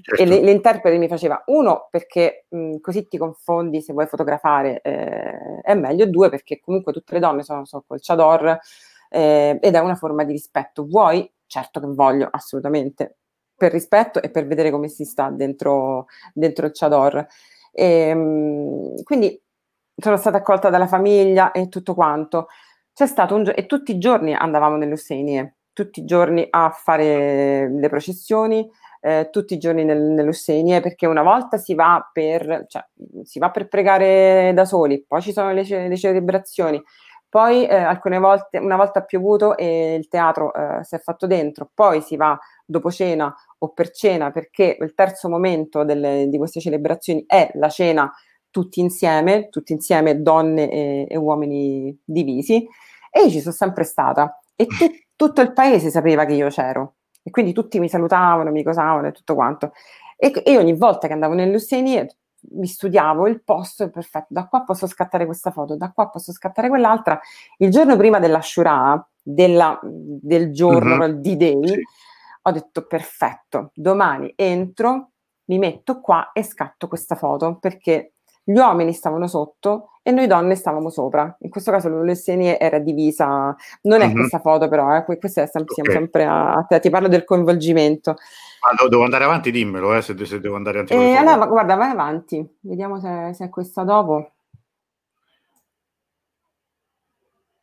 Certo. 0.00 0.22
E 0.22 0.26
l'interprete 0.26 0.96
mi 0.96 1.08
faceva, 1.08 1.42
uno, 1.46 1.88
perché 1.90 2.46
mh, 2.50 2.76
così 2.80 3.08
ti 3.08 3.18
confondi 3.18 3.82
se 3.82 3.92
vuoi 3.92 4.06
fotografare, 4.06 4.80
eh, 4.80 5.60
è 5.60 5.74
meglio, 5.74 6.06
due, 6.06 6.28
perché 6.28 6.60
comunque 6.60 6.92
tutte 6.92 7.14
le 7.14 7.20
donne 7.20 7.42
sono, 7.42 7.64
sono 7.64 7.82
col 7.84 7.98
chador 8.00 8.58
eh, 9.10 9.58
ed 9.60 9.74
è 9.74 9.78
una 9.80 9.96
forma 9.96 10.22
di 10.22 10.30
rispetto. 10.30 10.86
Vuoi? 10.86 11.28
Certo 11.46 11.80
che 11.80 11.86
voglio, 11.88 12.28
assolutamente, 12.30 13.16
per 13.58 13.72
rispetto 13.72 14.22
e 14.22 14.30
per 14.30 14.46
vedere 14.46 14.70
come 14.70 14.88
si 14.88 15.04
sta 15.04 15.28
dentro, 15.30 16.06
dentro 16.32 16.66
il 16.66 16.72
chador. 16.72 17.26
E, 17.72 18.14
mh, 18.14 19.02
quindi 19.02 19.38
sono 19.94 20.16
stata 20.16 20.38
accolta 20.38 20.70
dalla 20.70 20.86
famiglia 20.86 21.50
e 21.50 21.68
tutto 21.68 21.94
quanto. 21.94 22.46
C'è 22.94 23.06
stato 23.06 23.34
un 23.34 23.44
giorno, 23.44 23.60
e 23.60 23.66
tutti 23.66 23.92
i 23.92 23.98
giorni 23.98 24.32
andavamo 24.34 24.76
nelle 24.76 24.92
Ossenie, 24.92 25.56
tutti 25.72 26.00
i 26.00 26.04
giorni 26.04 26.46
a 26.48 26.70
fare 26.70 27.68
le 27.68 27.88
processioni, 27.88 28.68
eh, 29.00 29.28
tutti 29.30 29.54
i 29.54 29.58
giorni 29.58 29.84
nel, 29.84 30.00
nell'Ossenie 30.00 30.80
perché 30.80 31.06
una 31.06 31.22
volta 31.22 31.56
si 31.56 31.74
va, 31.74 32.08
per, 32.12 32.64
cioè, 32.66 32.84
si 33.22 33.38
va 33.38 33.50
per 33.50 33.68
pregare 33.68 34.52
da 34.54 34.64
soli, 34.64 35.04
poi 35.06 35.22
ci 35.22 35.32
sono 35.32 35.52
le, 35.52 35.62
le 35.62 35.96
celebrazioni, 35.96 36.82
poi 37.28 37.66
eh, 37.66 37.74
alcune 37.76 38.18
volte, 38.18 38.58
una 38.58 38.76
volta 38.76 39.00
ha 39.00 39.04
piovuto 39.04 39.56
e 39.56 39.94
il 39.94 40.08
teatro 40.08 40.52
eh, 40.52 40.82
si 40.82 40.94
è 40.94 40.98
fatto 40.98 41.26
dentro, 41.26 41.70
poi 41.72 42.00
si 42.00 42.16
va 42.16 42.38
dopo 42.70 42.90
cena 42.90 43.34
o 43.58 43.68
per 43.72 43.90
cena 43.90 44.30
perché 44.30 44.76
il 44.78 44.92
terzo 44.94 45.30
momento 45.30 45.84
delle, 45.84 46.26
di 46.28 46.36
queste 46.36 46.60
celebrazioni 46.60 47.24
è 47.26 47.50
la 47.54 47.70
cena 47.70 48.12
tutti 48.50 48.80
insieme, 48.80 49.48
tutti 49.48 49.72
insieme 49.72 50.20
donne 50.20 50.70
e, 50.70 51.06
e 51.08 51.16
uomini 51.16 51.98
divisi 52.04 52.66
e 53.10 53.22
io 53.22 53.30
ci 53.30 53.40
sono 53.40 53.54
sempre 53.54 53.84
stata 53.84 54.38
e 54.54 54.66
tu, 54.66 54.86
tutto 55.16 55.40
il 55.40 55.52
paese 55.52 55.90
sapeva 55.90 56.26
che 56.26 56.34
io 56.34 56.48
c'ero 56.48 56.96
e 57.22 57.30
quindi 57.30 57.52
tutti 57.52 57.78
mi 57.78 57.88
salutavano, 57.88 58.50
mi 58.50 58.62
cosavano 58.62 59.08
e 59.08 59.12
tutto 59.12 59.34
quanto. 59.34 59.72
E, 60.16 60.32
e 60.44 60.56
ogni 60.56 60.74
volta 60.74 61.06
che 61.06 61.12
andavo 61.12 61.34
nelle 61.34 61.54
Ossenie 61.54 62.06
mi 62.52 62.66
studiavo 62.66 63.26
il 63.26 63.42
posto 63.42 63.90
perfetto, 63.90 64.28
da 64.30 64.46
qua 64.46 64.62
posso 64.62 64.86
scattare 64.86 65.26
questa 65.26 65.50
foto, 65.50 65.76
da 65.76 65.90
qua 65.92 66.08
posso 66.08 66.32
scattare 66.32 66.68
quell'altra. 66.68 67.20
Il 67.58 67.70
giorno 67.70 67.96
prima 67.96 68.18
della 68.18 68.40
Shura, 68.40 69.06
della, 69.22 69.78
del 69.82 70.52
giorno 70.52 71.06
mm-hmm. 71.06 71.20
di 71.20 71.36
day, 71.36 71.66
sì. 71.66 71.82
Ho 72.48 72.52
detto 72.52 72.86
perfetto, 72.86 73.70
domani 73.74 74.32
entro, 74.36 75.10
mi 75.46 75.58
metto 75.58 76.00
qua 76.00 76.32
e 76.32 76.42
scatto 76.42 76.88
questa 76.88 77.14
foto 77.14 77.58
perché 77.58 78.12
gli 78.42 78.56
uomini 78.56 78.94
stavano 78.94 79.26
sotto 79.26 79.90
e 80.02 80.10
noi 80.10 80.26
donne 80.26 80.54
stavamo 80.54 80.88
sopra. 80.88 81.36
In 81.40 81.50
questo 81.50 81.70
caso 81.70 81.90
l'Olessenie 81.90 82.58
era 82.58 82.78
divisa, 82.78 83.54
non 83.82 84.00
è 84.00 84.06
mm-hmm. 84.06 84.14
questa 84.14 84.38
foto 84.38 84.66
però, 84.68 84.96
eh, 84.96 85.04
questa 85.04 85.42
è 85.42 85.46
sempre, 85.46 85.72
okay. 85.72 85.74
siamo 85.74 85.90
sempre 85.90 86.24
a, 86.24 86.64
te, 86.66 86.80
ti 86.80 86.88
parlo 86.88 87.08
del 87.08 87.24
coinvolgimento. 87.24 88.16
Ma 88.62 88.88
devo 88.88 89.04
andare 89.04 89.24
avanti, 89.24 89.50
dimmelo, 89.50 89.94
eh, 89.94 90.00
se, 90.00 90.16
se, 90.24 90.40
devo 90.40 90.56
andare 90.56 90.78
avanti. 90.78 90.94
Eh, 90.94 91.14
allora, 91.14 91.44
guarda, 91.44 91.74
vai 91.74 91.90
avanti, 91.90 92.56
vediamo 92.60 92.98
se, 92.98 93.34
se 93.34 93.44
è 93.44 93.48
questa 93.50 93.84
dopo. 93.84 94.30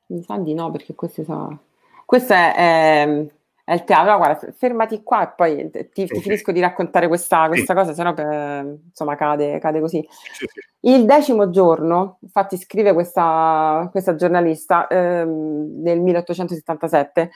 Mi 0.07 0.21
sa 0.21 0.37
di 0.37 0.53
no, 0.53 0.69
perché 0.69 0.93
questi 0.93 1.23
sono... 1.23 1.61
Questo 2.05 2.33
è, 2.33 2.53
è, 2.53 3.25
è 3.65 3.73
il 3.73 3.83
teatro. 3.83 4.11
No, 4.11 4.17
guarda, 4.17 4.51
fermati 4.55 5.01
qua 5.03 5.23
e 5.23 5.33
poi 5.35 5.71
ti, 5.71 5.89
ti 5.91 6.03
okay. 6.03 6.21
finisco 6.21 6.51
di 6.51 6.61
raccontare 6.61 7.07
questa, 7.07 7.47
questa 7.47 7.73
sì. 7.73 7.79
cosa, 7.79 7.93
sennò 7.93 8.13
per, 8.13 8.79
insomma 8.87 9.15
cade, 9.15 9.59
cade 9.59 9.79
così. 9.81 10.07
Sì, 10.09 10.45
sì. 10.45 10.59
Il 10.91 11.05
decimo 11.05 11.49
giorno, 11.49 12.19
infatti 12.21 12.57
scrive 12.57 12.93
questa, 12.93 13.87
questa 13.91 14.13
giornalista 14.13 14.85
ehm, 14.87 15.81
nel 15.81 15.99
1877, 15.99 17.31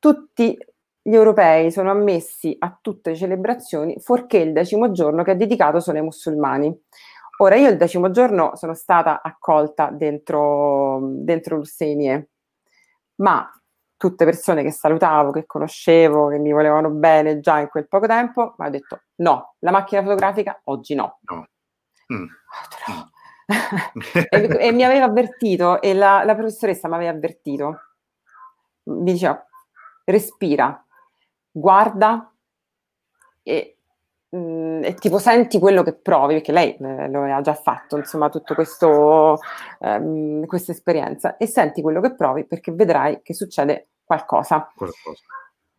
tutti 0.00 0.58
gli 1.00 1.14
europei 1.14 1.70
sono 1.70 1.92
ammessi 1.92 2.56
a 2.58 2.76
tutte 2.82 3.10
le 3.10 3.16
celebrazioni, 3.16 4.00
fuorché 4.00 4.38
il 4.38 4.52
decimo 4.52 4.90
giorno 4.90 5.22
che 5.22 5.32
è 5.32 5.36
dedicato 5.36 5.78
solo 5.78 5.98
ai 5.98 6.04
musulmani. 6.04 6.76
Ora, 7.38 7.54
io 7.54 7.68
il 7.68 7.76
decimo 7.76 8.10
giorno 8.10 8.56
sono 8.56 8.74
stata 8.74 9.22
accolta 9.22 9.90
dentro, 9.92 10.98
dentro 11.02 11.56
Lussenie, 11.56 12.30
ma 13.16 13.48
tutte 13.96 14.24
persone 14.24 14.62
che 14.62 14.70
salutavo, 14.70 15.30
che 15.30 15.46
conoscevo, 15.46 16.28
che 16.28 16.38
mi 16.38 16.52
volevano 16.52 16.90
bene 16.90 17.40
già 17.40 17.58
in 17.58 17.68
quel 17.68 17.88
poco 17.88 18.06
tempo, 18.06 18.54
mi 18.58 18.66
hanno 18.66 18.70
detto 18.70 19.02
no, 19.16 19.54
la 19.60 19.70
macchina 19.70 20.02
fotografica 20.02 20.60
oggi 20.64 20.94
no. 20.94 21.18
no. 21.22 21.48
Mm. 22.12 22.26
e, 24.30 24.56
e, 24.58 24.72
mi 24.72 24.84
aveva 24.84 25.06
avvertito, 25.06 25.80
e 25.80 25.94
la, 25.94 26.24
la 26.24 26.34
professoressa 26.34 26.88
mi 26.88 26.94
aveva 26.94 27.12
avvertito, 27.12 27.80
mi 28.84 29.12
diceva 29.12 29.44
respira, 30.04 30.84
guarda 31.50 32.32
e, 33.42 33.75
mh, 34.36 34.78
mm, 34.78 34.84
e, 34.84 34.94
tipo 34.94 35.18
senti 35.18 35.58
quello 35.58 35.82
che 35.82 35.94
provi, 35.94 36.34
perché 36.34 36.52
lei 36.52 36.76
eh, 36.76 37.08
lo 37.08 37.20
aveva 37.20 37.40
già 37.40 37.54
fatto, 37.54 37.96
insomma, 37.96 38.28
tutta 38.28 38.54
ehm, 39.80 40.46
questa 40.46 40.72
esperienza, 40.72 41.36
e 41.36 41.46
senti 41.46 41.82
quello 41.82 42.00
che 42.00 42.14
provi 42.14 42.44
perché 42.44 42.72
vedrai 42.72 43.20
che 43.22 43.34
succede 43.34 43.88
qualcosa. 44.04 44.70
qualcosa. 44.74 45.22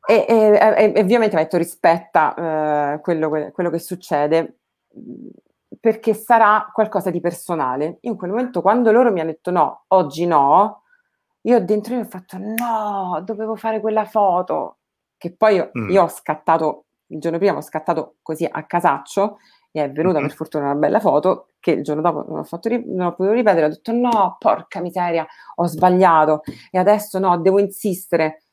E, 0.09 0.25
e, 0.27 0.93
e, 0.95 1.01
ovviamente 1.01 1.35
mi 1.35 1.41
ha 1.41 1.43
detto 1.43 1.57
rispetta 1.57 2.93
eh, 2.93 2.99
quello, 3.01 3.51
quello 3.51 3.69
che 3.69 3.79
succede 3.79 4.59
perché 5.79 6.13
sarà 6.13 6.69
qualcosa 6.73 7.09
di 7.09 7.19
personale. 7.19 7.97
Io 8.01 8.11
in 8.11 8.17
quel 8.17 8.31
momento, 8.31 8.61
quando 8.61 8.91
loro 8.91 9.11
mi 9.11 9.19
hanno 9.19 9.31
detto 9.31 9.51
no, 9.51 9.83
oggi 9.87 10.25
no, 10.25 10.83
io 11.41 11.63
dentro 11.63 11.95
io 11.95 12.01
ho 12.01 12.05
fatto 12.05 12.37
no, 12.37 13.21
dovevo 13.23 13.55
fare 13.55 13.79
quella 13.79 14.05
foto, 14.05 14.79
che 15.17 15.35
poi 15.35 15.55
io, 15.55 15.71
mm. 15.77 15.89
io 15.89 16.03
ho 16.03 16.07
scattato, 16.07 16.85
il 17.07 17.19
giorno 17.19 17.37
prima 17.37 17.57
ho 17.57 17.61
scattato 17.61 18.15
così 18.21 18.47
a 18.49 18.63
casaccio 18.65 19.37
e 19.71 19.83
è 19.83 19.91
venuta 19.91 20.19
per 20.19 20.31
fortuna 20.31 20.65
una 20.65 20.75
bella 20.75 20.99
foto 20.99 21.49
che 21.59 21.71
il 21.71 21.83
giorno 21.83 22.01
dopo 22.01 22.25
non 22.27 22.39
ho, 22.39 22.43
fatto, 22.43 22.69
non 22.69 23.07
ho 23.07 23.09
potuto 23.11 23.33
ripetere, 23.33 23.65
ho 23.65 23.69
detto 23.69 23.91
no, 23.91 24.35
porca 24.39 24.79
miseria, 24.79 25.25
ho 25.55 25.65
sbagliato 25.65 26.43
e 26.71 26.77
adesso 26.77 27.19
no, 27.19 27.37
devo 27.39 27.59
insistere. 27.59 28.43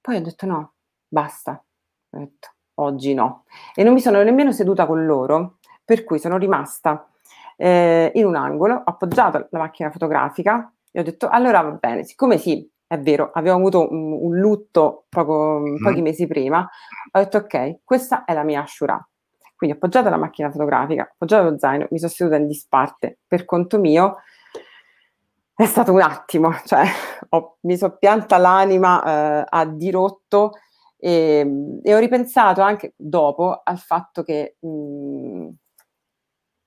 Poi 0.00 0.16
ho 0.16 0.22
detto 0.22 0.46
no, 0.46 0.74
basta, 1.06 1.52
ho 1.52 2.18
detto 2.18 2.48
oggi 2.76 3.14
no. 3.14 3.44
E 3.74 3.84
non 3.84 3.92
mi 3.92 4.00
sono 4.00 4.22
nemmeno 4.22 4.52
seduta 4.52 4.86
con 4.86 5.04
loro, 5.04 5.58
per 5.84 6.04
cui 6.04 6.18
sono 6.18 6.38
rimasta 6.38 7.08
eh, 7.56 8.10
in 8.14 8.24
un 8.24 8.36
angolo, 8.36 8.74
ho 8.74 8.82
appoggiato 8.84 9.48
la 9.50 9.58
macchina 9.58 9.90
fotografica 9.90 10.72
e 10.90 11.00
ho 11.00 11.02
detto 11.02 11.28
allora 11.28 11.60
va 11.60 11.70
bene, 11.70 12.04
siccome 12.04 12.38
sì, 12.38 12.68
è 12.94 13.00
vero, 13.00 13.30
avevo 13.34 13.56
avuto 13.56 13.90
un, 13.90 14.12
un 14.12 14.38
lutto 14.38 15.06
poco, 15.08 15.60
mm. 15.60 15.82
pochi 15.82 16.00
mesi 16.00 16.26
prima, 16.26 16.60
ho 17.12 17.18
detto 17.18 17.38
ok, 17.38 17.80
questa 17.84 18.24
è 18.24 18.32
la 18.32 18.44
mia 18.44 18.62
Ashura. 18.62 19.04
Quindi 19.56 19.76
ho 19.76 19.78
appoggiato 19.78 20.08
la 20.10 20.16
macchina 20.16 20.50
fotografica, 20.50 21.02
ho 21.02 21.12
appoggiato 21.12 21.50
lo 21.50 21.58
zaino, 21.58 21.86
mi 21.90 21.98
sono 21.98 22.10
seduta 22.10 22.36
in 22.36 22.46
disparte 22.46 23.18
per 23.26 23.44
conto 23.44 23.78
mio. 23.78 24.16
È 25.54 25.64
stato 25.64 25.92
un 25.92 26.00
attimo, 26.00 26.52
cioè 26.66 26.84
ho, 27.30 27.58
mi 27.60 27.76
sono 27.76 27.96
pianta 27.98 28.36
l'anima 28.36 29.02
eh, 29.04 29.44
a 29.48 29.64
dirotto 29.66 30.52
e, 30.96 31.80
e, 31.82 31.94
ho 31.94 31.98
ripensato 31.98 32.60
anche 32.60 32.94
dopo 32.96 33.60
al 33.62 33.78
fatto 33.78 34.22
che 34.22 34.56
mh, 34.60 34.68
mm, 34.68 35.48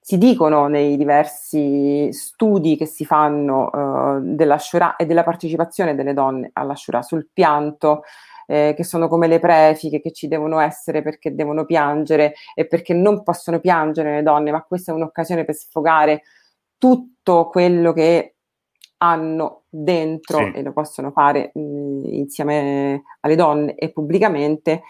si 0.07 0.17
dicono 0.17 0.67
nei 0.67 0.95
diversi 0.95 2.13
studi 2.13 2.77
che 2.77 2.85
si 2.85 3.03
fanno 3.03 3.65
uh, 3.65 4.21
della 4.21 4.57
Shura 4.57 4.95
e 4.95 5.05
della 5.05 5.25
partecipazione 5.25 5.95
delle 5.95 6.13
donne 6.13 6.49
alla 6.53 6.77
Shura 6.77 7.01
sul 7.01 7.27
pianto, 7.33 8.03
eh, 8.45 8.73
che 8.73 8.85
sono 8.85 9.09
come 9.09 9.27
le 9.27 9.39
prefiche 9.39 9.99
che 9.99 10.13
ci 10.13 10.29
devono 10.29 10.59
essere 10.59 11.01
perché 11.01 11.35
devono 11.35 11.65
piangere 11.65 12.35
e 12.55 12.65
perché 12.67 12.93
non 12.93 13.21
possono 13.21 13.59
piangere 13.59 14.15
le 14.15 14.23
donne, 14.23 14.51
ma 14.51 14.63
questa 14.63 14.93
è 14.93 14.95
un'occasione 14.95 15.43
per 15.43 15.55
sfogare 15.55 16.21
tutto 16.77 17.49
quello 17.49 17.91
che 17.91 18.35
hanno 18.99 19.63
dentro 19.67 20.37
sì. 20.37 20.51
e 20.53 20.61
lo 20.61 20.71
possono 20.71 21.11
fare 21.11 21.51
mh, 21.53 22.03
insieme 22.13 23.03
alle 23.19 23.35
donne 23.35 23.75
e 23.75 23.91
pubblicamente 23.91 24.83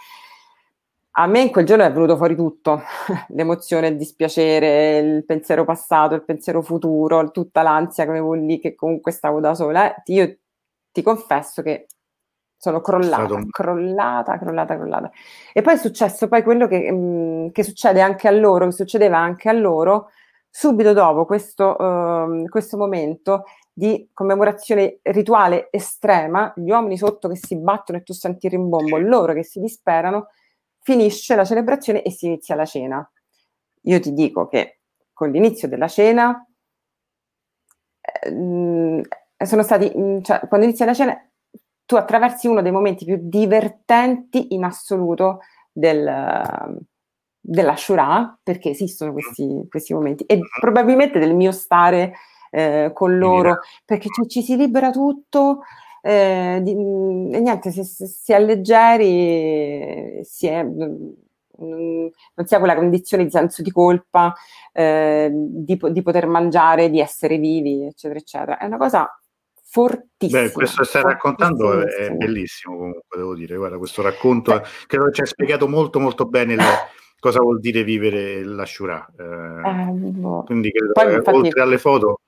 a 1.19 1.25
me 1.25 1.41
in 1.41 1.51
quel 1.51 1.65
giorno 1.65 1.83
è 1.83 1.91
venuto 1.91 2.15
fuori 2.15 2.35
tutto, 2.35 2.81
l'emozione, 3.29 3.87
il 3.87 3.97
dispiacere, 3.97 4.97
il 4.99 5.25
pensiero 5.25 5.65
passato, 5.65 6.13
il 6.13 6.23
pensiero 6.23 6.61
futuro, 6.61 7.31
tutta 7.31 7.63
l'ansia 7.63 8.03
che 8.03 8.11
avevo 8.11 8.33
lì, 8.33 8.59
che 8.59 8.75
comunque 8.75 9.11
stavo 9.11 9.39
da 9.39 9.55
sola. 9.55 9.93
Io 10.05 10.37
ti 10.91 11.01
confesso 11.01 11.63
che 11.63 11.87
sono 12.55 12.81
crollata, 12.81 13.25
Stato... 13.25 13.47
crollata, 13.49 14.37
crollata, 14.37 14.75
crollata. 14.75 15.11
E 15.53 15.61
poi 15.63 15.73
è 15.73 15.77
successo 15.77 16.27
poi 16.27 16.43
quello 16.43 16.67
che, 16.67 16.91
mh, 16.91 16.95
mm, 16.95 17.47
che, 17.49 17.63
succede 17.63 17.99
anche 17.99 18.27
a 18.27 18.31
loro, 18.31 18.65
che 18.65 18.71
succedeva 18.73 19.17
anche 19.17 19.49
a 19.49 19.53
loro, 19.53 20.09
subito 20.49 20.93
dopo 20.93 21.25
questo, 21.25 21.75
uh, 21.79 22.47
questo 22.47 22.77
momento 22.77 23.45
di 23.73 24.09
commemorazione 24.13 24.99
rituale 25.03 25.69
estrema, 25.71 26.53
gli 26.55 26.69
uomini 26.69 26.95
sotto 26.97 27.27
che 27.27 27.37
si 27.37 27.55
battono 27.57 27.97
e 27.97 28.03
tu 28.03 28.13
senti 28.13 28.45
il 28.45 28.51
rimbombo, 28.53 28.97
loro 28.97 29.33
che 29.33 29.43
si 29.43 29.59
disperano, 29.59 30.27
finisce 30.87 31.35
la 31.35 31.43
celebrazione 31.43 32.01
e 32.01 32.11
si 32.11 32.27
inizia 32.27 32.55
la 32.55 32.63
cena. 32.63 33.11
Io 33.81 33.99
ti 33.99 34.13
dico 34.13 34.47
che 34.47 34.79
con 35.11 35.29
l'inizio 35.31 35.67
della 35.67 35.89
cena 35.89 36.47
eh, 37.99 39.01
sono 39.45 39.63
stati, 39.63 39.91
mm, 39.93 40.21
cioè, 40.21 40.47
quando 40.47 40.65
inizia 40.65 40.85
la 40.85 40.93
cena, 40.93 41.29
tu 41.83 41.97
attraversi 41.97 42.47
uno 42.47 42.61
dei 42.61 42.71
momenti 42.71 43.03
più 43.03 43.19
divertenti 43.21 44.53
in 44.53 44.63
assoluto 44.63 45.39
del, 45.73 46.79
della 47.37 47.75
Shura, 47.75 48.39
perché 48.41 48.69
esistono 48.69 49.11
questi, 49.11 49.65
questi, 49.69 49.93
momenti, 49.93 50.23
e 50.23 50.39
probabilmente 50.57 51.19
del 51.19 51.35
mio 51.35 51.51
stare 51.51 52.13
eh, 52.49 52.91
con 52.93 53.17
loro, 53.17 53.59
perché 53.83 54.07
ci, 54.09 54.25
ci 54.29 54.41
si 54.41 54.55
libera 54.55 54.89
tutto, 54.91 55.63
eh, 56.07 56.59
di, 56.61 56.73
mm, 56.73 57.33
e 57.33 57.39
niente, 57.41 57.69
se, 57.71 57.83
se, 57.83 58.05
si 58.07 58.31
è 58.31 58.35
alleggeri, 58.35 60.23
si 60.23 60.47
è, 60.47 60.63
non 60.63 62.11
si 62.45 62.55
ha 62.55 62.59
quella 62.59 62.75
condizione 62.75 63.25
di 63.25 63.29
senso 63.29 63.61
di 63.61 63.71
colpa, 63.71 64.33
eh, 64.71 65.29
di, 65.33 65.77
di, 65.91 66.01
poter 66.01 66.27
mangiare, 66.27 66.89
di 66.89 67.01
essere 67.01 67.37
vivi, 67.37 67.83
eccetera, 67.83 68.19
eccetera. 68.19 68.57
È 68.57 68.65
una 68.65 68.77
cosa 68.77 69.19
fortissima. 69.61 70.43
Beh, 70.43 70.51
questo 70.51 70.83
che 70.83 70.87
stai 70.87 71.03
raccontando 71.03 71.85
è 71.85 72.09
bellissimo 72.11 72.77
comunque, 72.77 73.17
devo 73.17 73.35
dire. 73.35 73.57
Guarda, 73.57 73.77
questo 73.77 74.01
racconto 74.01 74.51
Beh. 74.53 74.63
credo 74.87 75.05
che 75.07 75.11
ci 75.11 75.21
ha 75.21 75.25
spiegato 75.25 75.67
molto, 75.67 75.99
molto 75.99 76.23
bene 76.25 76.55
le, 76.55 76.63
cosa 77.19 77.41
vuol 77.41 77.59
dire 77.59 77.83
vivere 77.83 78.45
la 78.45 78.65
Shura. 78.65 79.05
Eh, 79.17 79.23
eh, 79.23 79.91
boh. 79.91 80.43
Quindi 80.43 80.71
credo 80.71 80.93
Poi, 80.93 81.13
infatti, 81.13 81.37
oltre 81.37 81.61
alle 81.61 81.77
foto 81.77 82.21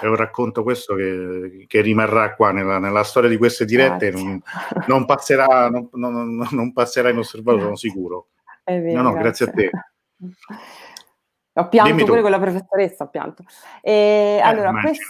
è 0.00 0.06
un 0.06 0.16
racconto 0.16 0.62
questo 0.62 0.94
che, 0.94 1.66
che 1.68 1.80
rimarrà 1.82 2.34
qua 2.34 2.52
nella, 2.52 2.78
nella, 2.78 3.04
storia 3.04 3.28
di 3.28 3.36
queste 3.36 3.66
dirette, 3.66 4.10
non, 4.10 4.40
non, 4.88 5.04
passerà, 5.04 5.68
non, 5.68 5.88
non, 5.92 6.46
non, 6.50 6.72
passerà 6.72 7.10
inosservato, 7.10 7.60
sono 7.60 7.76
sicuro. 7.76 8.28
Vero, 8.64 9.02
no, 9.02 9.10
no, 9.10 9.12
grazie. 9.12 9.46
grazie. 9.46 9.66
a 9.66 9.70
te. 9.70 10.24
Ho 11.56 11.68
pianto 11.68 12.04
pure 12.04 12.20
con 12.20 12.32
la 12.32 12.40
professoressa, 12.40 13.04
ho 13.04 13.08
pianto. 13.10 13.44
E, 13.80 14.38
eh, 14.38 14.40
allora, 14.42 14.72
questa, 14.72 15.04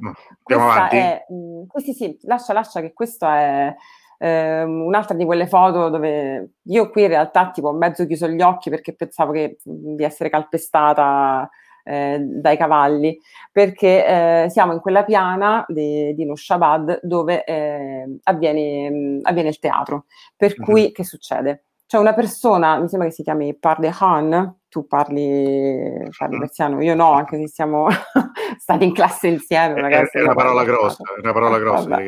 no, 0.00 0.14
questa 0.42 0.88
è, 0.88 1.26
mh, 1.28 1.66
questi 1.68 1.92
sì, 1.94 2.18
lascia, 2.22 2.52
lascia 2.52 2.80
che 2.80 2.92
questa 2.92 3.38
è 3.38 3.74
eh, 4.18 4.62
un'altra 4.64 5.14
di 5.14 5.24
quelle 5.24 5.46
foto 5.46 5.90
dove 5.90 6.54
io 6.62 6.90
qui 6.90 7.02
in 7.02 7.08
realtà 7.08 7.52
tipo 7.52 7.68
ho 7.68 7.72
mezzo 7.72 8.04
chiuso 8.04 8.26
gli 8.26 8.40
occhi 8.40 8.68
perché 8.68 8.96
pensavo 8.96 9.30
che, 9.30 9.58
di 9.62 10.02
essere 10.02 10.28
calpestata 10.28 11.48
eh, 11.84 12.18
dai 12.20 12.56
cavalli, 12.56 13.18
perché 13.50 14.44
eh, 14.44 14.50
siamo 14.50 14.72
in 14.72 14.80
quella 14.80 15.04
piana 15.04 15.64
di, 15.68 16.14
di 16.14 16.24
Nushabad 16.24 17.00
dove 17.02 17.44
eh, 17.44 18.18
avviene, 18.24 18.90
mh, 18.90 19.20
avviene, 19.22 19.48
il 19.48 19.58
teatro. 19.58 20.04
Per 20.36 20.54
uh-huh. 20.56 20.64
cui 20.64 20.92
che 20.92 21.04
succede? 21.04 21.64
C'è 21.86 21.98
una 21.98 22.14
persona, 22.14 22.78
mi 22.78 22.88
sembra 22.88 23.08
che 23.08 23.14
si 23.14 23.22
chiami 23.22 23.54
Pardehan, 23.54 24.60
tu 24.72 24.86
parli, 24.86 26.08
parli 26.16 26.36
mm. 26.36 26.40
persiano, 26.40 26.82
io 26.82 26.94
no, 26.94 27.12
anche 27.12 27.36
se 27.36 27.48
siamo 27.48 27.88
stati 28.58 28.84
in 28.84 28.94
classe 28.94 29.28
insieme. 29.28 29.86
È, 29.86 30.08
è 30.10 30.22
una 30.22 30.34
parola 30.34 30.64
grossa, 30.64 31.02
è 31.14 31.20
una 31.20 31.32
parola 31.34 31.58
grossa. 31.58 32.00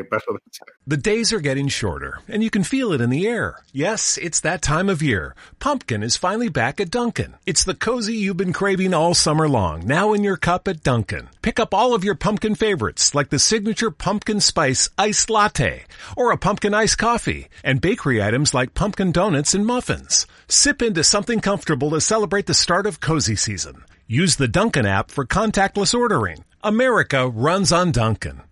The 0.87 0.97
days 0.97 1.31
are 1.35 1.43
getting 1.43 1.69
shorter, 1.69 2.23
and 2.27 2.43
you 2.43 2.49
can 2.49 2.63
feel 2.63 2.95
it 2.95 3.03
in 3.03 3.11
the 3.11 3.27
air. 3.27 3.57
Yes, 3.73 4.17
it's 4.17 4.41
that 4.41 4.63
time 4.63 4.91
of 4.91 5.03
year. 5.03 5.35
Pumpkin 5.59 6.03
is 6.03 6.17
finally 6.17 6.49
back 6.49 6.81
at 6.81 6.91
Dunkin'. 6.91 7.35
It's 7.45 7.65
the 7.65 7.75
cozy 7.75 8.15
you've 8.15 8.39
been 8.39 8.55
craving 8.55 8.95
all 8.95 9.13
summer 9.13 9.47
long, 9.47 9.87
now 9.87 10.15
in 10.15 10.25
your 10.25 10.39
cup 10.39 10.67
at 10.67 10.83
Dunkin'. 10.83 11.29
Pick 11.43 11.61
up 11.61 11.75
all 11.75 11.93
of 11.93 12.03
your 12.03 12.15
pumpkin 12.15 12.55
favorites, 12.55 13.15
like 13.15 13.29
the 13.29 13.39
signature 13.39 13.91
pumpkin 13.91 14.41
spice 14.41 14.89
iced 14.97 15.29
latte, 15.29 15.85
or 16.17 16.33
a 16.33 16.39
pumpkin 16.39 16.73
iced 16.73 16.97
coffee, 16.97 17.49
and 17.63 17.83
bakery 17.83 18.23
items 18.23 18.55
like 18.55 18.73
pumpkin 18.73 19.13
donuts 19.13 19.53
and 19.53 19.67
muffins. 19.67 20.27
Sip 20.49 20.81
into 20.81 21.05
something 21.05 21.41
comfortable 21.41 21.91
to 21.91 22.01
celebrate 22.01 22.47
the 22.47 22.54
start 22.55 22.87
of 22.87 23.01
cozy 23.01 23.37
season. 23.37 23.85
Use 24.07 24.37
the 24.37 24.49
Duncan 24.49 24.87
app 24.87 25.11
for 25.11 25.25
contactless 25.27 25.95
ordering. 25.99 26.45
America 26.63 27.29
runs 27.29 27.73
on 27.73 27.93
Duncan. 27.93 28.43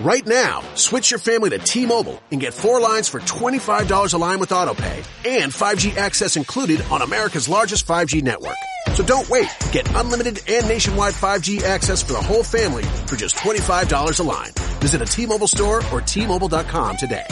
Right 0.00 0.26
now, 0.26 0.62
switch 0.74 1.10
your 1.10 1.18
family 1.18 1.50
to 1.50 1.58
T-Mobile 1.58 2.22
and 2.30 2.40
get 2.40 2.52
four 2.52 2.80
lines 2.80 3.08
for 3.08 3.20
$25 3.20 4.14
a 4.14 4.16
line 4.18 4.40
with 4.40 4.50
AutoPay 4.50 4.96
and 5.42 5.52
5G 5.52 5.96
access 5.96 6.36
included 6.36 6.82
on 6.90 7.02
America's 7.02 7.48
largest 7.48 7.86
5G 7.86 8.22
network. 8.22 8.56
So 8.94 9.02
don't 9.02 9.28
wait. 9.28 9.48
Get 9.72 9.88
unlimited 9.94 10.40
and 10.48 10.68
nationwide 10.68 11.14
5G 11.14 11.62
access 11.62 12.02
for 12.02 12.12
the 12.12 12.22
whole 12.22 12.42
family 12.42 12.84
for 13.06 13.16
just 13.16 13.36
$25 13.36 14.20
a 14.20 14.22
line. 14.22 14.52
Visit 14.80 15.02
a 15.02 15.06
T-Mobile 15.06 15.48
store 15.48 15.82
or 15.92 16.00
T-Mobile.com 16.00 16.96
today. 16.96 17.26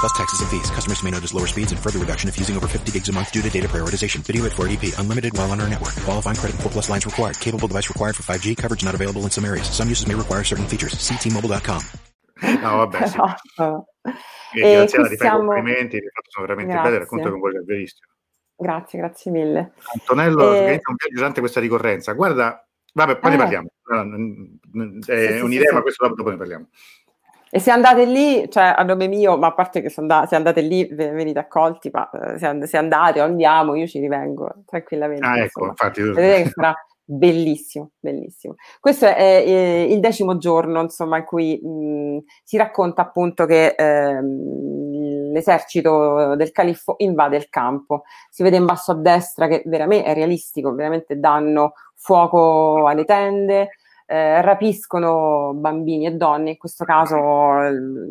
Plus 0.00 0.12
taxes 0.12 0.40
and 0.40 0.48
fees. 0.48 0.70
Customers 0.70 1.02
may 1.02 1.10
notice 1.10 1.34
lower 1.34 1.46
speeds 1.46 1.72
and 1.72 1.80
further 1.80 1.98
reduction 1.98 2.28
if 2.28 2.38
using 2.38 2.56
over 2.56 2.68
50 2.68 2.92
gigs 2.92 3.08
a 3.08 3.12
month 3.12 3.32
due 3.32 3.42
to 3.42 3.50
data 3.50 3.66
prioritization. 3.68 4.20
Video 4.20 4.44
at 4.46 4.52
480p. 4.52 4.98
Unlimited 4.98 5.36
while 5.36 5.50
on 5.50 5.60
our 5.60 5.68
network. 5.68 5.94
Qualifying 6.04 6.36
credit 6.36 6.56
4 6.60 6.70
plus 6.70 6.88
lines 6.88 7.06
required. 7.06 7.38
Capable 7.40 7.68
device 7.68 7.88
required 7.88 8.14
for 8.14 8.22
5G. 8.22 8.56
Coverage 8.56 8.84
not 8.84 8.94
available 8.94 9.22
in 9.22 9.30
some 9.30 9.44
areas. 9.44 9.68
Some 9.70 9.88
uses 9.88 10.06
may 10.06 10.14
require 10.14 10.44
certain 10.44 10.66
features. 10.66 10.98
See 10.98 11.16
T-Mobile.com. 11.16 11.82
No, 12.60 12.76
vabbè, 12.76 13.06
sì. 13.06 13.16
e 14.60 14.74
grazie 14.74 14.98
alla, 14.98 15.08
ti 15.08 15.16
fai 15.16 15.30
complimenti, 15.30 15.98
ti 15.98 16.08
sono 16.28 16.46
veramente 16.46 16.72
grazie. 16.72 16.90
belle, 16.90 17.02
racconto 17.02 17.30
con 17.30 17.40
voi 17.40 17.52
che 17.52 17.62
verissimo. 17.64 18.08
Grazie, 18.56 18.98
grazie 18.98 19.30
mille. 19.30 19.72
Antonello, 19.94 20.52
e... 20.52 20.58
organizza 20.58 20.90
un 20.90 20.96
viaggio 20.96 21.14
durante 21.14 21.40
questa 21.40 21.60
ricorrenza. 21.60 22.12
Guarda, 22.12 22.66
vabbè, 22.92 23.18
poi 23.18 23.30
eh. 23.30 23.36
ne 23.36 23.40
parliamo. 23.40 23.68
È 25.06 25.32
sì, 25.32 25.40
un'idea, 25.40 25.68
sì, 25.68 25.74
ma 25.74 25.82
questo 25.82 26.08
dopo 26.08 26.30
ne 26.30 26.36
parliamo. 26.36 26.68
E 27.56 27.58
se 27.58 27.70
andate 27.70 28.04
lì, 28.04 28.50
cioè 28.50 28.74
a 28.76 28.82
nome 28.82 29.08
mio, 29.08 29.38
ma 29.38 29.46
a 29.46 29.54
parte 29.54 29.80
che 29.80 29.88
se 29.88 30.02
andate 30.02 30.60
lì 30.60 30.84
venite 30.92 31.38
accolti, 31.38 31.88
ma 31.90 32.10
eh, 32.10 32.66
se 32.66 32.76
andate 32.76 33.22
o 33.22 33.24
andiamo, 33.24 33.74
io 33.74 33.86
ci 33.86 33.98
rivengo 33.98 34.56
tranquillamente. 34.66 35.24
Ah, 35.24 35.38
ecco, 35.38 35.64
infatti. 35.64 36.02
Vedete 36.02 36.42
che 36.42 36.50
sarà 36.50 36.74
bellissimo, 37.02 37.92
bellissimo. 37.98 38.56
Questo 38.78 39.06
è 39.06 39.42
eh, 39.46 39.86
il 39.90 40.00
decimo 40.00 40.36
giorno, 40.36 40.82
insomma, 40.82 41.16
in 41.16 41.24
cui 41.24 41.58
mh, 41.58 42.24
si 42.44 42.58
racconta 42.58 43.00
appunto 43.00 43.46
che 43.46 43.68
eh, 43.68 44.20
l'esercito 45.32 46.36
del 46.36 46.52
califfo 46.52 46.96
invade 46.98 47.38
il 47.38 47.48
campo. 47.48 48.02
Si 48.28 48.42
vede 48.42 48.58
in 48.58 48.66
basso 48.66 48.92
a 48.92 48.96
destra 48.96 49.48
che 49.48 49.62
veramente 49.64 50.04
è 50.04 50.12
realistico, 50.12 50.74
veramente 50.74 51.18
danno 51.18 51.72
fuoco 51.94 52.86
alle 52.86 53.06
tende, 53.06 53.70
eh, 54.06 54.40
rapiscono 54.40 55.52
bambini 55.54 56.06
e 56.06 56.12
donne, 56.12 56.50
in 56.50 56.56
questo 56.56 56.84
caso 56.84 57.16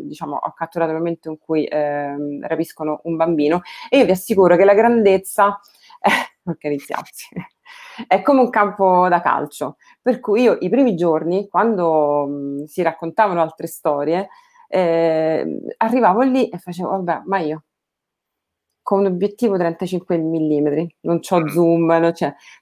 diciamo, 0.03 0.35
ho 0.35 0.53
catturato 0.53 0.91
il 0.91 0.97
momento 0.97 1.29
in 1.29 1.37
cui 1.37 1.65
eh, 1.65 2.15
rapiscono 2.41 2.99
un 3.03 3.15
bambino. 3.15 3.61
E 3.89 3.99
io 3.99 4.05
vi 4.05 4.11
assicuro 4.11 4.55
che 4.55 4.65
la 4.65 4.73
grandezza 4.73 5.59
è, 5.99 6.09
organizziamoci, 6.43 7.35
è 8.07 8.21
come 8.21 8.41
un 8.41 8.49
campo 8.49 9.07
da 9.09 9.21
calcio, 9.21 9.77
per 10.01 10.19
cui 10.19 10.41
io 10.43 10.57
i 10.59 10.69
primi 10.69 10.95
giorni, 10.95 11.47
quando 11.47 12.27
mh, 12.27 12.63
si 12.65 12.81
raccontavano 12.81 13.41
altre 13.41 13.67
storie, 13.67 14.29
eh, 14.67 15.61
arrivavo 15.77 16.21
lì 16.21 16.49
e 16.49 16.57
facevo, 16.57 16.89
vabbè, 16.89 17.21
ma 17.25 17.39
io 17.39 17.63
con 18.85 18.99
un 18.99 19.07
obiettivo 19.07 19.57
35 19.57 20.15
mm, 20.15 20.85
non 21.01 21.19
ho 21.27 21.49
zoom, 21.49 21.85
non. 21.85 22.13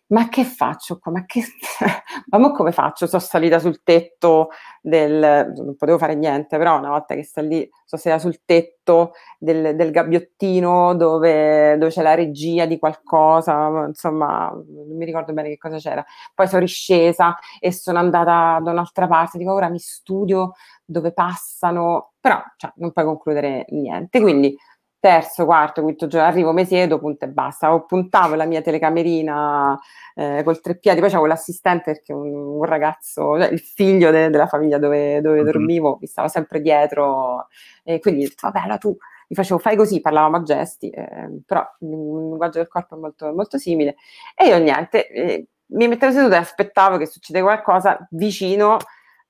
Ma 0.08 0.30
che 0.30 0.46
faccio 0.46 0.98
qua? 0.98 1.12
Ma, 1.12 1.26
che... 1.26 1.42
ma 2.40 2.52
come 2.54 2.72
faccio? 2.72 3.08
Sono 3.08 3.22
salita 3.22 3.60
sul 3.60 3.84
tetto 3.84 4.48
del... 4.82 5.52
non 5.54 5.76
potevo 5.76 5.98
fare 5.98 6.16
niente, 6.16 6.58
però 6.58 6.78
una 6.80 6.92
volta 6.92 7.14
che 7.14 7.24
sta 7.26 7.42
lì, 7.42 7.70
sono 7.84 8.02
salita 8.02 8.22
sul 8.22 8.40
tetto 8.46 9.12
del, 9.38 9.76
del 9.76 9.92
gabbiottino 9.92 10.96
dove, 10.96 11.78
dove, 11.78 11.92
c'è 11.92 12.02
la 12.02 12.14
regia 12.14 12.66
di 12.68 12.80
qualcosa, 12.80 13.84
insomma, 13.86 14.50
non 14.50 14.96
mi 14.96 15.04
ricordo 15.04 15.34
bene 15.34 15.50
che 15.50 15.58
cosa 15.58 15.78
c'era. 15.78 16.06
Poi 16.34 16.48
sono 16.48 16.62
riscesa 16.62 17.38
e 17.60 17.74
sono 17.74 18.00
andata 18.00 18.62
da 18.64 18.72
un'altra 18.72 19.08
parte, 19.10 19.38
dico 19.38 19.52
ora 19.52 19.68
mi 19.68 19.80
studio 19.80 20.54
dove 20.86 21.12
passano, 21.12 22.14
però 22.22 22.42
cioè, 22.56 22.72
non 22.78 22.94
puoi 22.94 23.04
concludere 23.04 23.66
niente, 23.72 24.22
quindi 24.22 24.56
terzo, 25.04 25.44
quarto, 25.44 25.82
quinto 25.82 26.08
giorno, 26.08 26.28
arrivo, 26.28 26.54
mi 26.54 26.66
siedo, 26.66 26.98
punto 26.98 27.26
e 27.26 27.28
basta. 27.28 27.74
Ho 27.74 27.84
puntavo 27.84 28.36
la 28.36 28.46
mia 28.46 28.62
telecamerina 28.62 29.78
eh, 30.16 30.44
col 30.46 30.62
treppiedi, 30.62 31.02
poi 31.02 31.10
c'avevo 31.10 31.28
l'assistente 31.28 31.92
perché 31.92 32.14
un, 32.14 32.34
un 32.34 32.64
ragazzo, 32.64 33.38
cioè 33.38 33.50
il 33.52 33.60
figlio 33.60 34.12
de, 34.12 34.30
della 34.30 34.48
famiglia 34.48 34.78
dove, 34.78 35.20
dove 35.20 35.42
mm-hmm. 35.42 35.46
dormivo, 35.46 35.98
mi 36.00 36.08
stava 36.08 36.30
sempre 36.30 36.62
dietro, 36.62 37.48
e 37.84 38.00
quindi 38.00 38.34
vabbè, 38.42 38.60
allora 38.60 38.78
tu 38.78 38.96
mi 39.28 39.36
facevo 39.36 39.60
fai 39.60 39.76
così, 39.76 40.00
parlavamo 40.00 40.38
a 40.38 40.44
gesti, 40.44 40.90
eh, 40.90 41.42
però 41.46 41.60
il 41.82 41.90
linguaggio 41.90 42.60
del 42.60 42.70
corpo 42.70 42.96
è 42.96 42.98
molto, 42.98 43.34
molto 43.34 43.58
simile. 43.58 43.96
E 44.38 44.48
io 44.48 44.58
niente, 44.58 45.06
eh, 45.10 45.48
mi 45.74 45.90
mettevo 45.90 46.14
seduta 46.14 46.36
e 46.36 46.40
aspettavo 46.40 46.96
che 46.96 47.08
succede 47.08 47.42
qualcosa 47.42 48.08
vicino, 48.12 48.78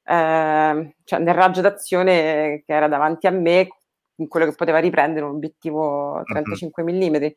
eh, 0.05 0.95
cioè 1.03 1.19
nel 1.19 1.33
raggio 1.33 1.61
d'azione 1.61 2.61
che 2.63 2.73
era 2.73 2.87
davanti 2.87 3.25
a 3.25 3.31
me, 3.31 3.69
in 4.17 4.27
quello 4.27 4.45
che 4.45 4.55
poteva 4.55 4.79
riprendere 4.79 5.25
un 5.25 5.35
obiettivo 5.35 6.21
35 6.25 6.83
mm-hmm. 6.83 7.15
mm. 7.15 7.27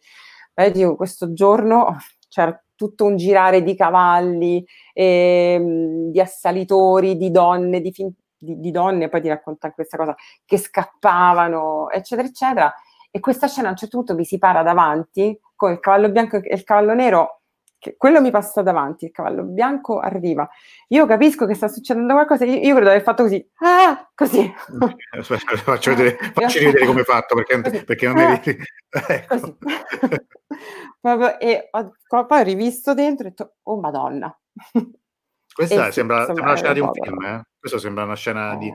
Ma 0.55 0.69
dico, 0.69 0.97
questo 0.97 1.33
giorno 1.33 1.97
c'era 2.29 2.59
tutto 2.75 3.05
un 3.05 3.17
girare 3.17 3.63
di 3.63 3.75
cavalli, 3.75 4.65
ehm, 4.93 6.11
di 6.11 6.21
assalitori, 6.21 7.17
di 7.17 7.31
donne, 7.31 7.81
di, 7.81 7.93
fin- 7.93 8.13
di, 8.37 8.59
di 8.61 8.71
donne, 8.71 9.09
poi 9.09 9.23
ti 9.23 9.29
racconta 9.29 9.73
questa 9.73 9.97
cosa, 9.97 10.15
che 10.45 10.59
scappavano, 10.59 11.91
eccetera, 11.91 12.29
eccetera. 12.29 12.75
E 13.11 13.21
questa 13.21 13.49
scena 13.49 13.69
a 13.69 13.71
un 13.71 13.77
certo 13.77 13.97
punto 13.97 14.15
mi 14.15 14.25
si 14.25 14.39
para 14.39 14.63
davanti 14.63 15.39
con 15.55 15.73
il 15.73 15.81
cavallo 15.81 16.11
bianco 16.11 16.37
e 16.37 16.55
il 16.55 16.65
cavallo 16.65 16.93
nero 16.93 17.36
quello 17.97 18.21
mi 18.21 18.31
passa 18.31 18.63
davanti, 18.63 19.05
il 19.05 19.13
cavallo 19.13 19.43
bianco 19.45 20.01
arriva. 20.01 20.49
Io 20.89 21.07
capisco 21.07 21.47
che 21.47 21.55
sta 21.55 21.69
succedendo 21.69 22.15
qualcosa, 22.15 22.45
io, 22.45 22.55
io 22.55 22.75
credo 22.75 22.81
di 22.81 22.89
aver 22.89 23.03
fatto 23.03 23.23
così, 23.23 23.51
ah, 23.61 24.11
così. 24.15 24.53
Aspetta, 25.19 25.57
faccio 25.57 25.95
vedere, 25.95 26.17
facci 26.33 26.59
vedere 26.65 26.87
come 26.87 27.01
hai 27.01 27.05
fatto, 27.05 27.35
perché, 27.35 27.85
perché 27.85 28.07
non 28.07 28.19
ah, 28.19 28.33
ecco. 28.43 29.57
e 31.39 31.69
ho, 31.71 31.95
poi 32.27 32.41
ho 32.41 32.45
rivisto 32.45 32.95
dentro 32.95 33.27
e 33.27 33.29
ho 33.29 33.31
detto, 33.31 33.55
oh 33.63 33.79
madonna. 33.81 34.37
Questa 35.55 35.91
sembra, 35.91 36.25
sembra, 36.27 36.45
una 36.45 36.57
scena 36.57 36.73
di 36.73 36.81
un 36.81 36.91
film, 36.93 37.25
eh? 37.25 37.43
Questa 37.59 37.79
sembra 37.79 38.05
una 38.05 38.17
scena 38.17 38.53
eh. 38.53 38.59
di 38.59 38.75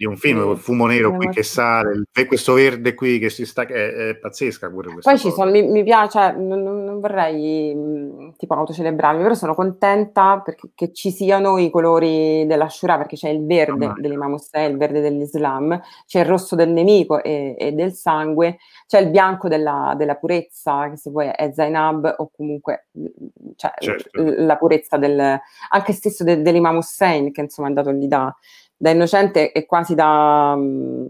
di 0.00 0.06
un 0.06 0.16
film, 0.16 0.52
il 0.52 0.56
fumo 0.56 0.86
nero 0.86 1.14
qui 1.14 1.28
che 1.28 1.42
sale, 1.42 2.04
questo 2.26 2.54
verde 2.54 2.94
qui 2.94 3.18
che 3.18 3.28
si 3.28 3.44
sta, 3.44 3.66
è, 3.66 4.08
è 4.08 4.16
pazzesca 4.16 4.70
pure 4.70 4.90
questa 4.92 5.10
Poi 5.10 5.20
ci 5.20 5.30
sono, 5.30 5.50
mi, 5.50 5.62
mi 5.62 5.84
piace, 5.84 6.18
cioè, 6.18 6.32
non, 6.32 6.62
non, 6.62 7.00
vorrei 7.00 7.74
mh, 7.74 8.36
tipo 8.38 8.54
autocelebrarmi, 8.54 9.20
però 9.20 9.34
sono 9.34 9.54
contenta 9.54 10.40
perché 10.42 10.90
ci 10.94 11.10
siano 11.10 11.58
i 11.58 11.68
colori 11.68 12.46
della 12.46 12.70
Shura, 12.70 12.96
perché 12.96 13.16
c'è 13.16 13.28
il 13.28 13.44
verde 13.44 13.88
oh, 13.88 13.94
dell'Imam 13.98 14.32
Hussein, 14.32 14.70
il 14.70 14.78
verde 14.78 15.02
dell'Islam, 15.02 15.78
c'è 16.06 16.20
il 16.20 16.26
rosso 16.26 16.56
del 16.56 16.70
nemico 16.70 17.22
e, 17.22 17.54
e 17.58 17.72
del 17.72 17.92
sangue, 17.92 18.56
c'è 18.86 19.00
il 19.00 19.10
bianco 19.10 19.48
della, 19.48 19.92
della, 19.98 20.14
purezza, 20.14 20.88
che 20.88 20.96
se 20.96 21.10
vuoi 21.10 21.28
è 21.28 21.52
Zainab 21.52 22.14
o 22.16 22.30
comunque 22.34 22.86
cioè, 23.56 23.72
certo. 23.76 24.10
la 24.14 24.56
purezza 24.56 24.96
del, 24.96 25.38
anche 25.68 25.92
stesso 25.92 26.24
de, 26.24 26.40
dell'Imam 26.40 26.76
Hussein, 26.76 27.32
che 27.32 27.42
insomma 27.42 27.68
è 27.68 27.70
andato 27.70 27.90
lì 27.90 28.08
da 28.08 28.34
da 28.80 28.88
innocente 28.88 29.52
e 29.52 29.66
quasi 29.66 29.94
da 29.94 30.54
um, 30.56 31.06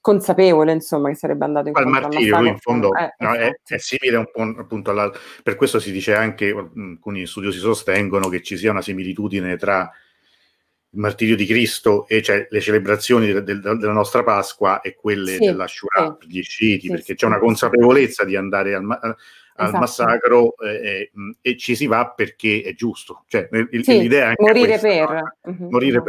consapevole, 0.00 0.72
insomma, 0.72 1.10
che 1.10 1.14
sarebbe 1.14 1.44
andato 1.44 1.68
in 1.68 1.76
Al 1.76 1.86
martirio, 1.86 2.40
lui 2.40 2.48
in 2.48 2.58
fondo 2.58 2.92
eh, 2.92 3.14
no, 3.18 3.34
è, 3.34 3.52
è, 3.64 3.78
simile 3.78 4.16
un 4.16 4.28
po' 4.32 4.42
appunto 4.42 4.90
alla... 4.90 5.12
Per 5.40 5.54
questo 5.54 5.78
si 5.78 5.92
dice 5.92 6.16
anche, 6.16 6.50
alcuni 6.50 7.24
studiosi 7.24 7.58
sostengono 7.58 8.28
che 8.28 8.42
ci 8.42 8.56
sia 8.56 8.72
una 8.72 8.82
similitudine 8.82 9.56
tra 9.56 9.88
il 10.90 10.98
martirio 10.98 11.36
di 11.36 11.46
Cristo 11.46 12.08
e 12.08 12.20
cioè 12.20 12.48
le 12.50 12.60
celebrazioni 12.60 13.32
de, 13.32 13.44
de, 13.44 13.60
della 13.60 13.92
nostra 13.92 14.24
Pasqua 14.24 14.80
e 14.80 14.96
quelle 14.96 15.36
sì, 15.36 15.46
della 15.46 15.68
Shura 15.68 16.18
sì. 16.20 16.28
gli 16.28 16.42
sciiti, 16.42 16.86
sì, 16.86 16.92
perché 16.92 17.14
c'è 17.14 17.26
una 17.26 17.38
consapevolezza 17.38 18.24
di 18.24 18.34
andare 18.34 18.74
al, 18.74 18.84
al 18.90 19.16
esatto. 19.56 19.78
massacro 19.78 20.56
eh, 20.58 21.12
e 21.40 21.56
ci 21.56 21.76
si 21.76 21.86
va 21.86 22.12
perché 22.14 22.62
è 22.62 22.74
giusto. 22.74 23.24
Cioè, 23.28 23.48
il, 23.52 23.84
l'idea 23.86 24.30
è 24.30 24.34
morire 24.36 24.78
questa, 24.78 25.06
per. 25.06 25.14
No? 25.14 25.36
Uh-huh, 25.42 25.70
morire 25.70 25.98
uh-huh. 25.98 26.04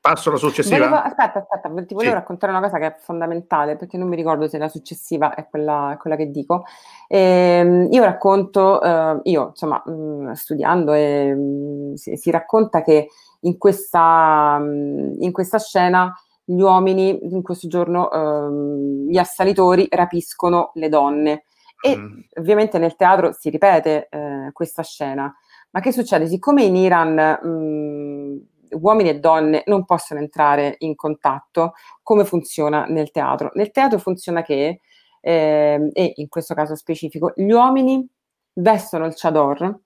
Passo 0.00 0.28
alla 0.28 0.38
successiva. 0.38 0.76
Volevo, 0.86 0.96
aspetta, 0.96 1.38
aspetta, 1.38 1.68
ti 1.84 1.94
volevo 1.94 2.00
Sì. 2.12 2.18
raccontare 2.18 2.52
una 2.52 2.60
cosa 2.60 2.78
che 2.78 2.86
è 2.86 2.96
fondamentale, 2.98 3.76
perché 3.76 3.96
non 3.96 4.08
mi 4.08 4.16
ricordo 4.16 4.46
se 4.48 4.58
la 4.58 4.68
successiva 4.68 5.34
è 5.34 5.48
quella, 5.48 5.92
è 5.92 5.96
quella 5.96 6.16
che 6.16 6.30
dico. 6.30 6.64
Ehm, 7.08 7.88
io 7.90 8.04
racconto, 8.04 8.82
eh, 8.82 9.20
io 9.22 9.48
insomma, 9.48 9.82
mh, 9.86 10.32
studiando, 10.32 10.92
e, 10.92 11.34
mh, 11.34 11.94
si, 11.94 12.16
si 12.16 12.30
racconta 12.30 12.82
che 12.82 13.08
in 13.40 13.56
questa, 13.56 14.58
mh, 14.58 15.14
in 15.20 15.32
questa 15.32 15.58
scena 15.58 16.12
gli 16.44 16.60
uomini, 16.60 17.18
in 17.32 17.40
questo 17.42 17.66
giorno, 17.68 18.10
ehm, 18.10 19.08
gli 19.08 19.16
assalitori 19.16 19.86
rapiscono 19.90 20.70
le 20.74 20.90
donne. 20.90 21.44
E 21.80 21.96
Mm. 21.96 22.18
ovviamente 22.38 22.78
nel 22.78 22.96
teatro 22.96 23.32
si 23.32 23.48
ripete 23.48 24.08
eh, 24.10 24.50
questa 24.52 24.82
scena. 24.82 25.34
Ma 25.70 25.80
che 25.80 25.92
succede? 25.92 26.26
Siccome 26.26 26.62
in 26.64 26.76
Iran 26.76 27.14
mh, 27.42 28.52
uomini 28.80 29.08
e 29.10 29.18
donne 29.20 29.62
non 29.66 29.84
possono 29.84 30.20
entrare 30.20 30.74
in 30.78 30.94
contatto, 30.94 31.72
come 32.02 32.24
funziona 32.24 32.84
nel 32.86 33.10
teatro? 33.10 33.50
Nel 33.54 33.70
teatro 33.70 33.98
funziona 33.98 34.42
che, 34.42 34.80
ehm, 35.20 35.90
e 35.92 36.12
in 36.16 36.28
questo 36.28 36.54
caso 36.54 36.74
specifico, 36.74 37.32
gli 37.36 37.50
uomini 37.50 38.06
vestono 38.54 39.06
il 39.06 39.14
chador, 39.16 39.80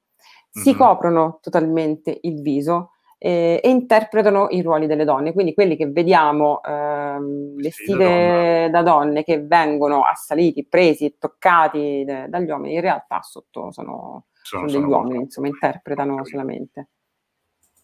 si 0.50 0.70
Mhm. 0.70 0.76
coprono 0.76 1.38
totalmente 1.40 2.18
il 2.22 2.40
viso 2.42 2.92
eh, 3.20 3.60
e 3.60 3.68
interpretano 3.68 4.46
i 4.50 4.62
ruoli 4.62 4.86
delle 4.86 5.04
donne. 5.04 5.32
Quindi 5.32 5.52
quelli 5.52 5.74
che 5.76 5.86
vediamo 5.90 6.62
ehm, 6.62 7.56
vestite 7.56 8.68
da, 8.70 8.82
donne 8.82 9.24
che 9.24 9.40
vengono 9.42 10.02
assaliti, 10.02 10.64
presi, 10.64 11.16
toccati 11.18 12.04
de- 12.06 12.26
dagli 12.28 12.48
uomini, 12.48 12.74
in 12.74 12.80
realtà 12.80 13.20
sotto 13.22 13.72
sono, 13.72 14.26
Sono- 14.40 14.68
sono 14.68 14.70
degli 14.70 14.80
sono- 14.88 14.88
uomini, 15.02 15.22
insomma, 15.24 15.48
interpretano 15.48 16.24
solamente. 16.24 16.88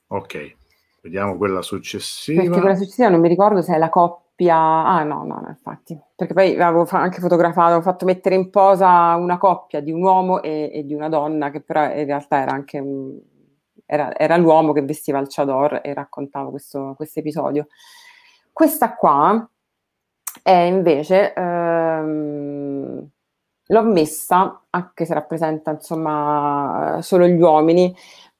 Ok, 0.09 0.57
vediamo 1.05 1.37
quella 1.37 1.61
successiva. 1.61 2.41
Perché 2.43 2.59
quella 2.59 2.75
successiva 2.75 3.11
non 3.11 3.21
mi 3.21 3.29
ricordo 3.29 3.61
se 3.61 3.75
è 3.75 3.79
la 3.79 3.91
coppia. 3.91 4.57
Ah, 4.57 5.05
no, 5.05 5.23
no, 5.25 5.39
no, 5.39 5.47
infatti. 5.49 6.01
Perché 6.17 6.33
poi 6.33 6.59
avevo 6.61 6.87
fa- 6.87 7.01
anche 7.01 7.21
fotografato, 7.21 7.67
avevo 7.67 7.83
fatto 7.83 8.07
mettere 8.07 8.35
in 8.35 8.49
posa 8.49 9.15
una 9.15 9.37
coppia 9.37 9.81
di 9.81 9.93
un 9.93 10.03
uomo 10.03 10.43
e, 10.43 10.71
e 10.73 10.85
di 10.87 10.95
una 10.95 11.11
donna, 11.11 11.51
che 11.51 11.61
però 11.61 11.85
in 11.85 12.07
realtà 12.07 12.41
era 12.41 12.53
anche 12.53 12.79
un- 12.79 13.21
era, 13.85 14.17
era 14.17 14.37
l'uomo 14.39 14.73
che 14.73 14.81
vestiva 14.83 15.19
il 15.19 15.27
chador 15.29 15.81
e 15.85 15.93
raccontava 15.93 16.49
questo 16.49 16.97
episodio. 17.15 17.67
Questa 18.51 18.95
qua 18.95 19.47
è 20.43 20.51
invece. 20.53 21.35
ehm, 21.35 23.09
l'ho 23.69 23.83
messa, 23.83 24.65
anche 24.71 25.05
se 25.07 25.15
rappresenta 25.15 25.71
insomma 25.71 26.99
solo 27.01 27.27
gli 27.27 27.41
uomini, 27.41 27.95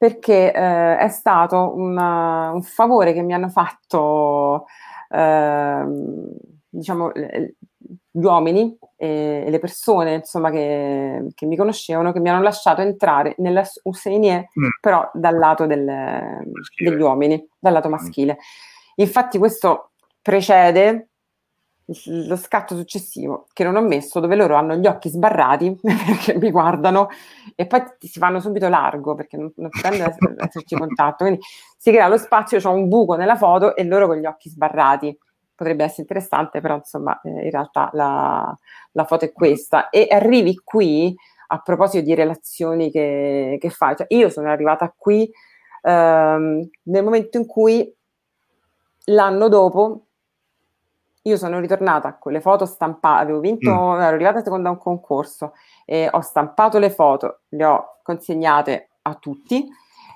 perché 0.05 0.53
eh, 0.53 0.99
è 0.99 1.09
stato 1.09 1.73
una- 1.75 2.51
un 2.53 2.61
favore 2.63 3.15
che 3.15 3.23
mi 3.23 3.33
hanno 3.33 3.49
fatto 3.49 4.67
ehm, 5.09 6.29
diciamo 6.69 7.11
gli 7.15 8.25
uomini 8.25 8.77
e, 8.97 9.45
e 9.47 9.51
le 9.51 9.59
persone 9.59 10.15
insomma 10.15 10.51
che, 10.51 11.29
che 11.35 11.47
mi 11.47 11.57
conoscevano 11.57 12.13
che 12.13 12.21
mi 12.21 12.29
hanno 12.29 12.43
lasciato 12.43 12.83
entrare 12.83 13.35
nella 13.39 13.63
Useinie 13.85 14.51
Mm. 14.59 14.69
però 14.81 15.09
dal 15.15 15.39
lato 15.39 15.65
del- 15.67 16.43
degli 16.77 17.01
uomini 17.01 17.43
dal 17.59 17.73
lato 17.73 17.89
maschile. 17.89 18.37
Infatti 18.97 19.39
questo 19.39 19.93
precede 20.21 21.09
lo 22.07 22.37
scatto 22.37 22.75
successivo 22.75 23.47
che 23.53 23.63
non 23.63 23.77
ho 23.77 23.83
messo 23.83 24.19
dove 24.19 24.37
loro 24.37 24.55
hanno 24.55 24.77
gli 24.77 24.87
occhi 24.87 25.11
sbarrati 25.11 25.77
perché 25.83 26.39
mi 26.39 26.51
guardano 26.51 27.09
e 27.55 27.67
poi 27.67 27.83
si 27.99 28.19
fanno 28.19 28.41
subito 28.41 28.69
largo 28.69 29.15
perché 29.15 29.37
non, 29.37 29.53
non 29.57 29.69
pretende 29.69 30.05
ess- 30.07 30.47
esserci 30.47 30.77
contatto. 30.77 31.25
Quindi 31.25 31.41
si 31.77 31.91
crea 31.91 32.09
lo 32.09 32.17
spazio, 32.17 32.59
c'è 32.59 32.69
un 32.69 32.89
buco 32.89 33.17
nella 33.17 33.37
foto 33.37 33.77
e 33.77 33.85
loro 33.85 34.07
con 34.07 34.17
gli 34.17 34.27
occhi 34.27 34.49
sbarrati. 34.49 35.17
Potrebbe 35.55 35.85
essere 35.85 36.03
interessante 36.03 36.61
però 36.61 36.77
insomma 36.77 37.21
eh, 37.21 37.29
in 37.29 37.51
realtà 37.51 37.91
la, 37.93 38.59
la 38.93 39.05
foto 39.05 39.27
è 39.27 39.33
questa. 39.33 39.91
E 39.91 40.09
arrivi 40.11 40.61
qui 40.65 41.15
a 41.49 41.59
proposito 41.59 42.03
di 42.03 42.15
relazioni 42.15 42.91
che, 42.91 43.59
che 43.61 43.71
fai. 43.71 43.95
Cioè, 43.97 44.07
io 44.11 44.31
sono 44.31 44.49
arrivata 44.49 44.93
qui 44.97 45.31
ehm, 45.83 46.69
nel 46.85 47.05
momento 47.05 47.37
in 47.39 47.47
cui 47.47 47.95
l'anno 49.07 49.49
dopo 49.49 50.04
io 51.27 51.37
sono 51.37 51.59
ritornata 51.59 52.17
con 52.19 52.33
le 52.33 52.41
foto 52.41 52.67
stampate, 52.67 53.23
avevo 53.23 53.41
vinto, 53.41 53.71
Mm. 53.71 54.01
ero 54.01 54.15
arrivata 54.15 54.43
seconda 54.43 54.69
a 54.69 54.73
un 54.73 54.79
concorso 54.79 55.53
e 55.85 56.09
ho 56.11 56.21
stampato 56.21 56.79
le 56.79 56.91
foto, 56.91 57.41
le 57.51 57.65
ho 57.65 57.99
consegnate 58.03 58.91
a 59.03 59.15
tutti 59.15 59.67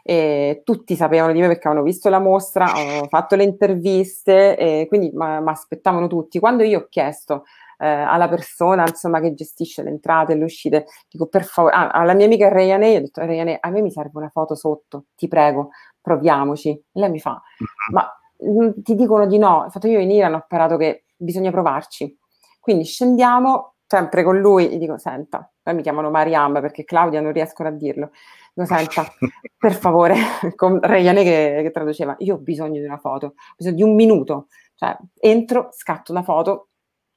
e 0.02 0.62
tutti 0.64 0.96
sapevano 0.96 1.32
di 1.32 1.40
me 1.40 1.46
perché 1.48 1.66
avevano 1.68 1.86
visto 1.86 2.08
la 2.08 2.18
mostra, 2.18 2.66
ho 3.02 3.06
fatto 3.08 3.36
le 3.36 3.44
interviste 3.44 4.56
e 4.56 4.86
quindi 4.88 5.10
mi 5.12 5.42
aspettavano 5.50 6.06
tutti. 6.08 6.38
Quando 6.38 6.62
io 6.62 6.80
ho 6.80 6.86
chiesto 6.88 7.44
eh, 7.78 7.86
alla 7.86 8.28
persona 8.28 8.86
insomma, 8.86 9.20
che 9.20 9.34
gestisce 9.34 9.82
le 9.82 9.90
entrate 9.90 10.32
e 10.32 10.36
le 10.36 10.44
uscite, 10.44 10.86
dico 11.08 11.26
per 11.26 11.44
favore, 11.44 11.74
ah, 11.74 11.88
alla 11.88 12.14
mia 12.14 12.26
amica 12.26 12.48
Rayane, 12.48 12.88
io 12.90 12.98
ho 12.98 13.00
detto 13.02 13.20
Rayane, 13.20 13.58
a 13.60 13.70
me 13.70 13.80
mi 13.82 13.90
serve 13.90 14.12
una 14.18 14.28
foto 14.30 14.54
sotto, 14.54 15.06
ti 15.14 15.28
prego, 15.28 15.70
proviamoci. 16.00 16.70
E 16.70 16.82
lei 17.00 17.10
mi 17.10 17.20
fa, 17.20 17.40
ma 17.92 18.02
mm, 18.02 18.17
ti 18.82 18.94
dicono 18.94 19.26
di 19.26 19.38
no. 19.38 19.62
Infatti 19.64 19.88
io 19.88 20.00
in 20.00 20.10
Iran 20.10 20.34
ho 20.34 20.36
imparato 20.36 20.76
che 20.76 21.04
bisogna 21.16 21.50
provarci. 21.50 22.16
Quindi 22.60 22.84
scendiamo 22.84 23.74
sempre 23.86 24.22
con 24.22 24.38
lui 24.38 24.70
e 24.70 24.78
dico, 24.78 24.98
senta, 24.98 25.50
poi 25.62 25.74
mi 25.74 25.82
chiamano 25.82 26.10
Mariam 26.10 26.60
perché 26.60 26.84
Claudia 26.84 27.20
non 27.20 27.32
riescono 27.32 27.68
a 27.68 27.72
dirlo. 27.72 28.10
Dico, 28.52 28.66
senta, 28.66 29.04
per 29.58 29.72
favore, 29.74 30.14
con 30.54 30.78
Rayane 30.80 31.22
che, 31.22 31.60
che 31.62 31.70
traduceva, 31.70 32.14
io 32.18 32.34
ho 32.34 32.38
bisogno 32.38 32.80
di 32.80 32.86
una 32.86 32.98
foto, 32.98 33.26
ho 33.26 33.54
bisogno 33.56 33.76
di 33.76 33.82
un 33.82 33.94
minuto. 33.94 34.46
Cioè, 34.74 34.96
entro, 35.18 35.70
scatto 35.72 36.12
una 36.12 36.22
foto, 36.22 36.68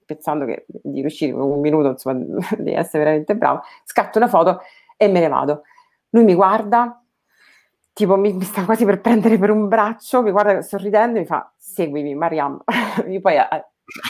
pensando 0.05 0.45
che 0.45 0.65
di 0.67 1.01
riuscire 1.01 1.33
un 1.33 1.59
minuto, 1.59 1.89
insomma, 1.89 2.23
di 2.57 2.73
essere 2.73 3.03
veramente 3.03 3.35
bravo, 3.35 3.61
scatto 3.83 4.17
una 4.17 4.27
foto 4.27 4.61
e 4.97 5.07
me 5.07 5.19
ne 5.19 5.27
vado. 5.27 5.63
Lui 6.09 6.23
mi 6.23 6.33
guarda, 6.33 7.00
tipo 7.93 8.15
mi, 8.17 8.33
mi 8.33 8.43
sta 8.43 8.65
quasi 8.65 8.85
per 8.85 9.01
prendere 9.01 9.37
per 9.37 9.51
un 9.51 9.67
braccio, 9.67 10.21
mi 10.21 10.31
guarda 10.31 10.61
sorridendo 10.61 11.17
e 11.17 11.21
mi 11.21 11.27
fa 11.27 11.51
seguimi 11.57 12.15
Mariam. 12.15 12.61
Io 13.07 13.21
poi 13.21 13.35
eh, 13.35 13.65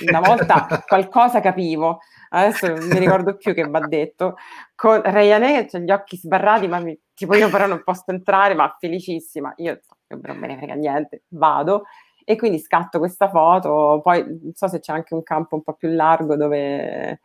una 0.08 0.20
volta 0.20 0.68
qualcosa 0.88 1.40
capivo, 1.40 2.00
adesso 2.30 2.68
non 2.68 2.88
mi 2.88 3.00
ricordo 3.00 3.36
più 3.36 3.54
che 3.54 3.68
va 3.68 3.80
detto, 3.88 4.36
con 4.76 5.02
Rayane 5.02 5.66
che 5.66 5.78
ha 5.78 5.80
gli 5.80 5.92
occhi 5.92 6.18
sbarrati, 6.18 6.68
ma 6.68 6.80
mi, 6.80 6.98
tipo 7.14 7.36
io 7.36 7.50
però 7.50 7.66
non 7.68 7.82
posso 7.84 8.06
entrare, 8.08 8.54
ma 8.54 8.76
felicissima, 8.80 9.54
io 9.58 9.80
non 10.08 10.38
me 10.38 10.48
ne 10.48 10.58
frega 10.58 10.74
niente, 10.74 11.24
vado. 11.30 11.84
E 12.24 12.36
quindi 12.36 12.60
scatto 12.60 13.00
questa 13.00 13.30
foto, 13.30 14.00
poi 14.04 14.24
non 14.24 14.52
so 14.54 14.68
se 14.68 14.80
c'è 14.80 14.94
anche 14.94 15.16
un 15.16 15.24
campo 15.24 15.56
un 15.56 15.64
po' 15.64 15.74
più 15.74 15.90
largo 15.90 16.36
dove 16.36 17.20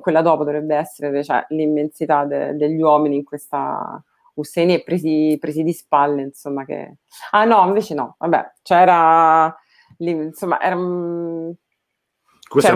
quella 0.00 0.22
dopo 0.22 0.44
dovrebbe 0.44 0.76
essere 0.76 1.24
cioè, 1.24 1.44
l'immensità 1.48 2.24
de- 2.24 2.54
degli 2.54 2.80
uomini 2.80 3.16
in 3.16 3.24
questa 3.24 4.02
Husseini 4.34 4.74
e 4.74 4.82
presi, 4.82 5.36
presi 5.40 5.62
di 5.62 5.72
spalle, 5.72 6.22
insomma 6.22 6.64
che... 6.64 6.98
Ah 7.30 7.44
no, 7.44 7.66
invece 7.66 7.94
no, 7.94 8.16
vabbè, 8.18 8.52
c'era... 8.62 9.54
Lì, 9.98 10.10
insomma, 10.10 10.60
era... 10.60 10.76
un- 10.76 11.52
Questo 12.48 12.66
è 12.68 12.72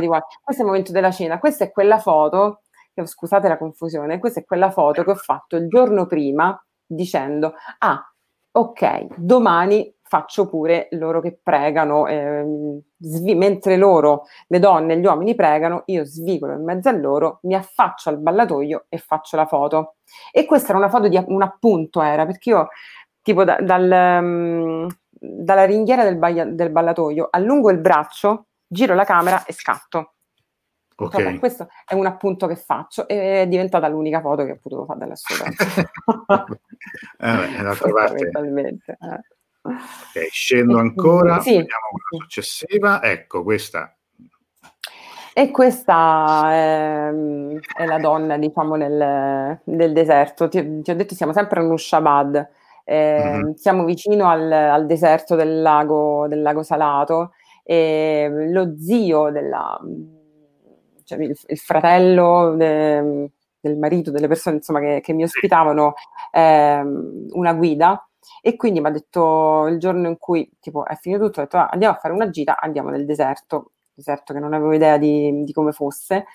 di 0.00 0.06
guai. 0.06 0.20
Questo 0.42 0.62
è 0.62 0.64
il 0.64 0.70
momento 0.70 0.92
della 0.92 1.10
cena. 1.10 1.38
Questa 1.38 1.64
è 1.64 1.70
quella 1.70 1.98
foto, 1.98 2.62
scusate 3.04 3.48
la 3.48 3.58
confusione, 3.58 4.18
questa 4.18 4.40
è 4.40 4.44
quella 4.44 4.70
foto 4.70 5.04
che 5.04 5.10
ho 5.10 5.16
fatto 5.16 5.56
il 5.56 5.68
giorno 5.68 6.06
prima 6.06 6.58
dicendo, 6.86 7.54
ah, 7.78 8.14
ok, 8.50 9.06
domani 9.16 9.94
faccio 10.08 10.48
pure 10.48 10.88
loro 10.92 11.20
che 11.20 11.38
pregano, 11.40 12.06
ehm, 12.06 12.80
svi- 12.96 13.34
mentre 13.34 13.76
loro, 13.76 14.24
le 14.46 14.58
donne 14.58 14.94
e 14.94 14.98
gli 14.98 15.04
uomini 15.04 15.34
pregano, 15.34 15.82
io 15.86 16.04
svigolo 16.04 16.54
in 16.54 16.64
mezzo 16.64 16.88
a 16.88 16.92
loro, 16.92 17.40
mi 17.42 17.54
affaccio 17.54 18.08
al 18.08 18.18
ballatoio 18.18 18.86
e 18.88 18.98
faccio 18.98 19.36
la 19.36 19.46
foto. 19.46 19.96
E 20.32 20.46
questa 20.46 20.70
era 20.70 20.78
una 20.78 20.88
foto 20.88 21.08
di 21.08 21.22
un 21.26 21.42
appunto, 21.42 22.00
era, 22.00 22.24
perché 22.26 22.50
io 22.50 22.68
tipo 23.22 23.44
da- 23.44 23.58
dal, 23.60 23.90
ehm, 23.90 24.86
dalla 25.10 25.64
ringhiera 25.64 26.04
del, 26.04 26.16
baia- 26.16 26.46
del 26.46 26.70
ballatoio 26.70 27.28
allungo 27.30 27.70
il 27.70 27.78
braccio, 27.78 28.46
giro 28.66 28.94
la 28.94 29.04
camera 29.04 29.44
e 29.44 29.52
scatto. 29.52 30.14
Ok. 31.00 31.22
Vabbè, 31.22 31.38
questo 31.38 31.68
è 31.86 31.94
un 31.94 32.06
appunto 32.06 32.46
che 32.48 32.56
faccio 32.56 33.06
e 33.06 33.42
è 33.42 33.46
diventata 33.46 33.86
l'unica 33.86 34.20
foto 34.20 34.44
che 34.44 34.52
ho 34.52 34.58
potuto 34.60 34.84
fare 34.84 34.98
della 34.98 35.14
sua 35.14 35.36
Eh, 37.20 37.36
beh, 37.36 37.62
d'altra 37.62 37.90
parte, 37.92 38.30
eh. 38.30 39.37
Ok, 39.74 40.28
scendo 40.30 40.78
ancora, 40.78 41.40
sì, 41.40 41.50
vediamo 41.56 41.88
quella 41.90 42.22
successiva. 42.24 43.02
Ecco, 43.02 43.42
questa. 43.42 43.92
E 45.34 45.50
questa 45.52 46.50
è, 46.52 47.08
è 47.76 47.86
la 47.86 47.98
donna, 47.98 48.36
diciamo, 48.36 48.74
nel, 48.74 49.60
nel 49.64 49.92
deserto. 49.92 50.48
Ti, 50.48 50.80
ti 50.82 50.90
ho 50.90 50.96
detto, 50.96 51.14
siamo 51.14 51.32
sempre 51.32 51.60
a 51.60 51.62
Nushabad, 51.62 52.48
eh, 52.84 53.36
Mhm. 53.42 53.54
siamo 53.54 53.84
vicino 53.84 54.28
al, 54.28 54.50
al 54.50 54.86
deserto 54.86 55.36
del 55.36 55.62
lago, 55.62 56.26
del 56.26 56.42
lago 56.42 56.62
Salato 56.64 57.32
e 57.62 58.28
lo 58.50 58.74
zio 58.78 59.30
della, 59.30 59.78
cioè 61.04 61.18
il, 61.22 61.36
il 61.46 61.58
fratello 61.58 62.54
de- 62.56 63.30
del 63.60 63.76
marito, 63.76 64.10
delle 64.10 64.26
persone 64.28 64.56
insomma, 64.56 64.80
che, 64.80 65.00
che 65.02 65.12
mi 65.12 65.22
ospitavano, 65.22 65.94
ehm, 66.32 67.26
una 67.32 67.52
guida, 67.52 68.07
e 68.40 68.56
quindi 68.56 68.80
mi 68.80 68.86
ha 68.88 68.90
detto 68.90 69.66
il 69.66 69.78
giorno 69.78 70.08
in 70.08 70.18
cui 70.18 70.50
tipo, 70.60 70.84
è 70.84 70.94
finito 70.96 71.24
tutto, 71.26 71.40
ho 71.40 71.42
detto 71.44 71.56
ah, 71.56 71.68
andiamo 71.70 71.94
a 71.94 71.98
fare 71.98 72.14
una 72.14 72.30
gita, 72.30 72.58
andiamo 72.60 72.90
nel 72.90 73.04
deserto, 73.04 73.72
deserto 73.92 74.32
che 74.32 74.40
non 74.40 74.52
avevo 74.52 74.72
idea 74.72 74.96
di, 74.98 75.44
di 75.44 75.52
come 75.52 75.72
fosse, 75.72 76.26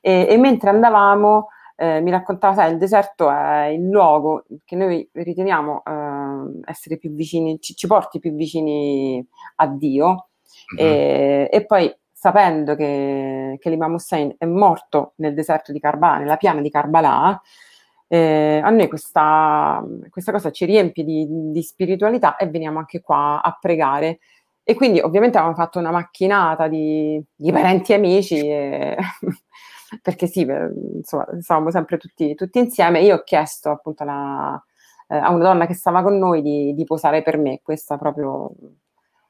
e, 0.00 0.26
e 0.28 0.36
mentre 0.36 0.70
andavamo 0.70 1.48
eh, 1.76 2.00
mi 2.00 2.10
raccontava, 2.10 2.54
sai, 2.54 2.72
il 2.72 2.78
deserto 2.78 3.30
è 3.30 3.66
il 3.66 3.88
luogo 3.88 4.46
che 4.64 4.76
noi 4.76 5.06
riteniamo 5.12 5.82
eh, 5.84 6.60
essere 6.64 6.96
più 6.96 7.12
vicini, 7.14 7.60
ci, 7.60 7.74
ci, 7.76 7.86
porti 7.86 8.18
più 8.18 8.32
vicini 8.34 9.24
a 9.56 9.66
Dio, 9.66 10.28
mm-hmm. 10.74 10.86
e, 10.86 11.48
e, 11.52 11.66
poi 11.66 11.94
sapendo 12.10 12.74
che, 12.74 13.58
che 13.60 13.70
l'Imam 13.70 13.94
Hussein 13.94 14.34
è 14.38 14.46
morto 14.46 15.12
nel 15.16 15.34
deserto 15.34 15.70
di 15.70 15.78
Karbala, 15.78 16.18
nella 16.18 16.36
piana 16.38 16.62
di 16.62 16.70
Karbala, 16.70 17.40
eh, 18.08 18.60
a 18.62 18.70
noi 18.70 18.88
questa, 18.88 19.84
questa, 20.10 20.32
cosa 20.32 20.50
ci 20.50 20.64
riempie 20.64 21.04
di, 21.04 21.26
di, 21.28 21.62
spiritualità 21.62 22.36
e 22.36 22.48
veniamo 22.48 22.78
anche 22.78 23.00
qua 23.00 23.42
a 23.42 23.56
pregare. 23.60 24.20
E 24.62 24.74
quindi 24.74 25.00
ovviamente 25.00 25.38
avevamo 25.38 25.56
fatto 25.56 25.78
una 25.78 25.90
macchinata 25.90 26.68
di, 26.68 27.22
di 27.34 27.52
parenti 27.52 27.92
e 27.92 27.94
amici, 27.94 28.48
e 28.48 28.96
perché 30.02 30.26
sì, 30.26 30.40
insomma, 30.40 31.26
stavamo 31.40 31.70
sempre 31.70 31.98
tutti, 31.98 32.34
tutti, 32.34 32.58
insieme. 32.58 33.00
Io 33.00 33.16
ho 33.16 33.22
chiesto 33.22 33.70
appunto 33.70 34.02
alla, 34.02 34.60
eh, 35.08 35.16
a 35.16 35.30
una 35.30 35.44
donna 35.44 35.66
che 35.66 35.74
stava 35.74 36.02
con 36.02 36.18
noi 36.18 36.42
di, 36.42 36.74
di 36.74 36.84
posare 36.84 37.22
per 37.22 37.38
me, 37.38 37.60
questa 37.62 37.96
proprio 37.96 38.52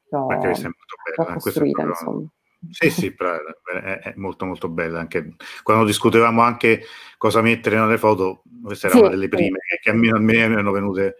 l'ho, 0.08 0.26
l'ho 0.26 1.24
costruita, 1.34 1.82
proprio... 1.82 1.86
insomma. 1.88 2.28
Sì, 2.70 2.90
sì, 2.90 3.14
è, 3.14 4.12
molto 4.16 4.44
molto 4.44 4.68
bella. 4.68 4.98
Anche 4.98 5.36
quando 5.62 5.84
discutevamo 5.84 6.42
anche 6.42 6.82
cosa 7.16 7.40
mettere 7.40 7.78
nelle 7.78 7.98
foto, 7.98 8.42
queste 8.62 8.88
erano 8.88 9.04
sì, 9.04 9.10
delle 9.10 9.28
prime 9.28 9.58
sì. 9.68 9.78
che 9.80 9.90
a 9.90 9.92
me, 9.92 10.08
a 10.10 10.18
me 10.18 10.34
erano 10.34 10.72
venute. 10.72 11.16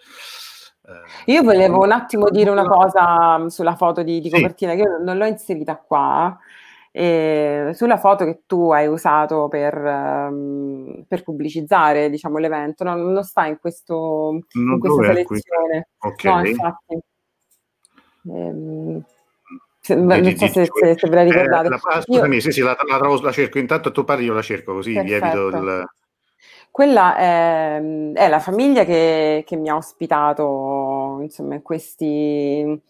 Eh, 0.87 1.33
io 1.33 1.43
volevo 1.43 1.83
un 1.83 1.93
attimo 1.93 2.31
dire 2.31 2.51
una 2.51 2.67
cosa 2.67 3.49
sulla 3.49 3.77
foto 3.77 4.03
di, 4.03 4.21
di 4.21 4.31
copertina, 4.31 4.73
sì. 4.73 4.79
che 4.79 4.83
io 4.83 4.99
non 5.03 5.17
l'ho 5.17 5.27
inserita 5.27 5.77
qua. 5.77 6.37
E 6.91 7.73
sulla 7.75 7.99
foto 7.99 8.25
che 8.25 8.45
tu 8.47 8.71
hai 8.73 8.87
usato 8.87 9.49
per, 9.49 9.77
um, 9.77 11.05
per 11.07 11.23
pubblicizzare 11.23 12.09
diciamo, 12.09 12.39
l'evento, 12.39 12.85
no, 12.85 12.97
non 12.97 13.23
sta 13.23 13.45
in, 13.45 13.59
questo, 13.61 14.41
in 14.53 14.79
questa 14.79 15.05
selezione. 15.05 15.89
Okay. 15.99 16.33
No, 16.33 16.49
infatti. 16.49 16.99
Ehm, 18.29 19.05
non 19.95 20.37
so 20.37 20.47
se, 20.47 20.69
se, 20.73 20.99
se 20.99 21.09
ve 21.09 21.15
la 21.15 21.23
ricordate. 21.23 21.67
Eh, 21.67 21.71
la, 21.71 22.01
scusami, 22.03 22.35
io... 22.35 22.41
sì, 22.41 22.51
sì, 22.51 22.61
la, 22.61 22.77
la, 22.89 22.99
la, 22.99 23.33
cerco. 23.33 23.59
Intanto 23.59 23.93
tu 23.93 24.05
parli, 24.05 24.25
io 24.25 24.35
la 24.35 24.43
cerco 24.43 24.75
così 24.75 24.93
Perfetto. 24.93 25.27
evito 25.27 25.47
il... 25.49 25.89
Quella 26.71 27.17
è, 27.17 27.81
è 28.13 28.29
la 28.29 28.39
famiglia 28.39 28.85
che, 28.85 29.45
che, 29.47 29.57
mi 29.57 29.71
ha 29.71 29.77
ospitato 29.77 31.21
insomma, 31.23 31.55
in, 31.55 31.63
questi, 31.63 32.81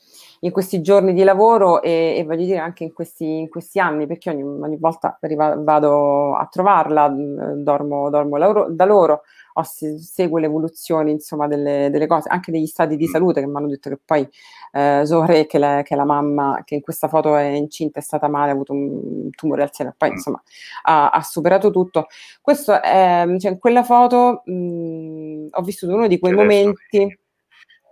in 0.40 0.51
questi 0.51 0.80
giorni 0.80 1.14
di 1.14 1.22
lavoro 1.22 1.80
e, 1.80 2.16
e 2.18 2.24
voglio 2.24 2.47
dire 2.47 2.59
anche 2.59 2.82
in 2.82 2.92
questi, 2.92 3.38
in 3.38 3.49
questi 3.49 3.78
anni, 3.78 4.09
perché 4.09 4.30
ogni, 4.30 4.42
ogni 4.42 4.76
volta 4.76 5.16
arriva, 5.20 5.55
vado 5.57 6.34
a 6.34 6.49
trovarla, 6.51 7.14
dormo, 7.14 8.11
dormo 8.11 8.66
da 8.70 8.84
loro 8.84 9.22
o 9.59 9.62
se, 9.62 9.98
segue 9.98 10.40
l'evoluzione 10.40 11.11
insomma, 11.11 11.46
delle, 11.46 11.88
delle, 11.90 12.07
cose, 12.07 12.28
anche 12.28 12.50
degli 12.50 12.66
stati 12.66 12.96
di 12.96 13.07
mm. 13.07 13.11
salute 13.11 13.40
che 13.40 13.46
mi 13.46 13.57
hanno 13.57 13.68
detto 13.68 13.88
che 13.88 13.98
poi 14.04 14.28
eh, 14.72 15.02
Zohre, 15.04 15.46
che, 15.46 15.59
la, 15.59 15.82
che 15.82 15.96
la 15.96 16.04
mamma 16.04 16.62
che 16.64 16.74
in 16.74 16.82
questa 16.82 17.09
foto 17.09 17.36
è 17.36 17.44
incinta, 17.44 17.98
è 17.98 18.02
stata 18.02 18.28
male, 18.28 18.50
ha 18.50 18.54
avuto 18.54 18.72
un 18.72 19.30
tumore 19.30 19.62
al 19.62 19.72
seno, 19.72 19.94
poi 19.96 20.11
mm. 20.11 20.12
insomma 20.12 20.42
ha, 20.82 21.11
ha 21.11 21.22
superato 21.22 21.70
tutto. 21.70 22.07
Questo 22.40 22.80
è, 22.80 23.24
cioè, 23.38 23.52
in 23.52 23.59
quella 23.59 23.82
foto 23.82 24.42
mh, 24.44 24.52
mm, 24.52 25.46
ho 25.50 25.62
vissuto 25.62 25.94
uno 25.94 26.07
di 26.07 26.18
quei 26.18 26.32
momenti 26.34 27.18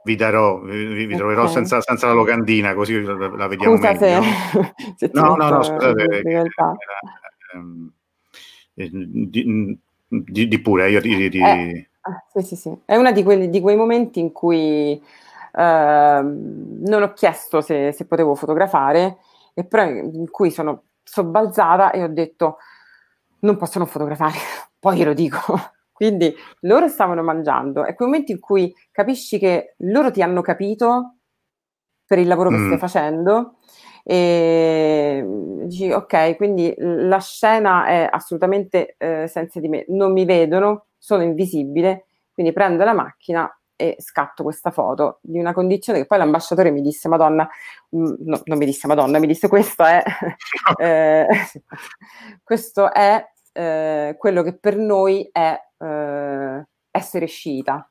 vi 0.05 0.17
darò, 0.17 0.61
vi, 0.61 1.07
vi 1.07 1.17
troverò 1.17 1.43
okay. 1.43 1.55
senza, 1.55 1.81
senza, 1.81 2.07
la 2.09 2.12
locandina, 2.12 2.75
così 2.75 3.03
la, 3.03 3.15
la 3.15 3.47
vediamo 3.49 3.77
Scusa 3.77 3.93
meglio. 3.93 4.23
Se, 4.23 4.73
se 4.97 5.11
no, 5.15 5.35
no, 5.35 5.49
no, 5.49 5.62
scusate. 5.62 6.23
Era, 6.23 6.45
ehm, 7.55 7.93
eh, 8.75 9.79
di, 10.27 10.49
di, 10.49 10.61
pure, 10.61 10.91
io 10.91 11.01
di... 11.01 11.29
di... 11.29 11.41
Eh, 11.41 11.89
sì, 12.33 12.43
sì, 12.43 12.57
sì. 12.57 12.79
È 12.85 12.97
uno 12.97 13.11
di, 13.12 13.51
di, 13.51 13.61
quei 13.61 13.77
momenti 13.77 14.21
in 14.21 14.33
cui 14.33 15.03
eh, 15.57 16.21
non 16.23 17.03
ho 17.03 17.12
chiesto 17.12 17.61
se, 17.61 17.93
se, 17.93 18.07
potevo 18.07 18.35
fotografare, 18.35 19.19
e 19.55 19.65
però 19.65 19.85
in 19.85 20.31
cui 20.31 20.51
sono 20.51 20.83
sobbalzata 21.03 21.91
e 21.93 22.03
ho 22.03 22.09
detto 22.09 22.59
non 23.41 23.57
posso 23.57 23.79
non 23.79 23.87
fotografare, 23.87 24.37
poi 24.79 24.97
glielo 24.97 25.15
dico. 25.15 25.41
Quindi 25.95 26.35
loro 26.61 26.89
stavano 26.89 27.23
mangiando, 27.23 27.85
è 27.85 27.95
quel 27.95 28.09
momento 28.09 28.33
in 28.33 28.41
cui 28.41 28.75
capisci 28.91 29.39
che 29.39 29.75
loro 29.79 30.11
ti 30.11 30.23
hanno 30.23 30.43
capito 30.43 31.15
per 32.05 32.19
il 32.19 32.27
lavoro 32.27 32.51
che 32.51 32.57
mm. 32.57 32.67
stai 32.67 32.79
facendo 32.79 33.59
e 34.07 35.25
dici 35.65 35.91
ok, 35.91 36.37
quindi 36.37 36.75
la 36.77 37.19
scena 37.21 37.87
è 37.87 38.07
assolutamente 38.11 38.97
eh, 38.99 39.27
senza 39.27 39.61
di 39.61 39.69
me, 39.69 39.87
non 39.89 40.13
mi 40.13 40.27
vedono, 40.27 40.87
sono 40.99 41.23
invisibile, 41.23 42.07
quindi 42.33 42.53
prendo 42.53 42.85
la 42.85 42.93
macchina 42.93 43.51
e 43.77 43.97
scatto 43.99 44.43
questa 44.43 44.71
foto 44.71 45.19
di 45.23 45.39
una 45.39 45.53
condizione 45.53 46.01
che 46.01 46.07
poi 46.07 46.19
l'ambasciatore 46.19 46.71
mi 46.71 46.83
disse 46.83 47.09
Madonna, 47.09 47.49
mh, 47.91 47.99
mm, 47.99 48.15
no, 48.21 48.41
non 48.45 48.59
mi 48.59 48.67
disse 48.67 48.87
Madonna, 48.87 49.19
mi 49.19 49.27
disse 49.27 49.49
questo 49.49 49.85
è, 49.85 50.03
eh, 50.79 51.27
questo 52.43 52.93
è 52.93 53.25
eh, 53.53 54.15
quello 54.19 54.43
che 54.43 54.57
per 54.59 54.77
noi 54.77 55.29
è 55.33 55.59
eh, 55.79 56.67
essere 56.91 57.27
sciita 57.27 57.89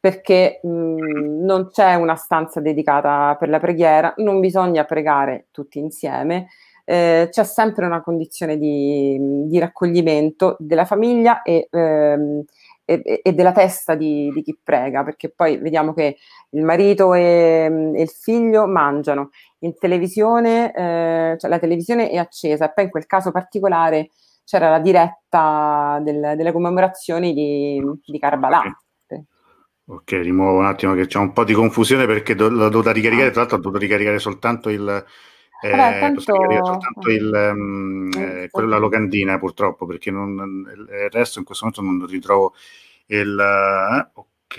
perché 0.00 0.60
mh, 0.62 1.44
non 1.44 1.68
c'è 1.68 1.94
una 1.94 2.16
stanza 2.16 2.60
dedicata 2.60 3.36
per 3.38 3.50
la 3.50 3.60
preghiera, 3.60 4.14
non 4.16 4.40
bisogna 4.40 4.84
pregare 4.84 5.48
tutti 5.50 5.78
insieme, 5.78 6.48
eh, 6.84 7.28
c'è 7.30 7.44
sempre 7.44 7.86
una 7.86 8.02
condizione 8.02 8.56
di, 8.56 9.16
di 9.46 9.58
raccoglimento 9.58 10.56
della 10.58 10.84
famiglia 10.86 11.42
e, 11.42 11.68
ehm, 11.70 12.42
e, 12.84 13.20
e 13.22 13.32
della 13.32 13.52
testa 13.52 13.94
di, 13.94 14.30
di, 14.34 14.42
chi 14.42 14.58
prega, 14.60 15.04
perché 15.04 15.30
poi 15.30 15.58
vediamo 15.58 15.92
che 15.92 16.16
il 16.50 16.64
marito 16.64 17.14
e, 17.14 17.92
e 17.94 18.02
il 18.02 18.08
figlio 18.08 18.66
mangiano, 18.66 19.30
in 19.60 19.76
televisione, 19.78 20.72
eh, 20.72 21.36
cioè 21.38 21.50
la 21.50 21.58
televisione 21.58 22.10
è 22.10 22.16
accesa 22.16 22.64
e 22.64 22.72
poi 22.72 22.84
in 22.84 22.90
quel 22.90 23.06
caso 23.06 23.30
particolare 23.30 24.10
c'era 24.44 24.70
la 24.70 24.80
diretta 24.80 26.00
del, 26.02 26.34
delle 26.36 26.52
commemorazioni 26.52 27.32
di, 27.32 27.80
di 28.04 28.18
Karbala. 28.18 28.62
Ok, 29.90 30.12
rimuovo 30.12 30.58
un 30.58 30.66
attimo 30.66 30.94
che 30.94 31.06
c'è 31.06 31.18
un 31.18 31.32
po' 31.32 31.42
di 31.42 31.52
confusione 31.52 32.06
perché 32.06 32.36
do, 32.36 32.48
l'ho 32.48 32.68
dovuta 32.68 32.92
ricaricare, 32.92 33.28
ah. 33.28 33.30
tra 33.30 33.40
l'altro 33.40 33.58
ho 33.58 33.60
dovuto 33.60 33.80
ricaricare 33.80 34.20
soltanto 34.20 34.68
il, 34.68 35.04
eh, 35.62 35.70
Vabbè, 35.70 35.98
tanto... 35.98 36.20
soltanto 36.20 37.10
il, 37.10 37.52
um, 37.54 38.08
eh, 38.16 38.48
quella 38.50 38.78
locandina 38.78 39.38
purtroppo 39.38 39.86
perché 39.86 40.12
non, 40.12 40.64
il 40.76 41.10
resto 41.10 41.40
in 41.40 41.44
questo 41.44 41.66
momento 41.66 42.04
non 42.04 42.08
ritrovo 42.08 42.54
il... 43.06 43.38
Eh, 43.38 44.10
ok, 44.14 44.58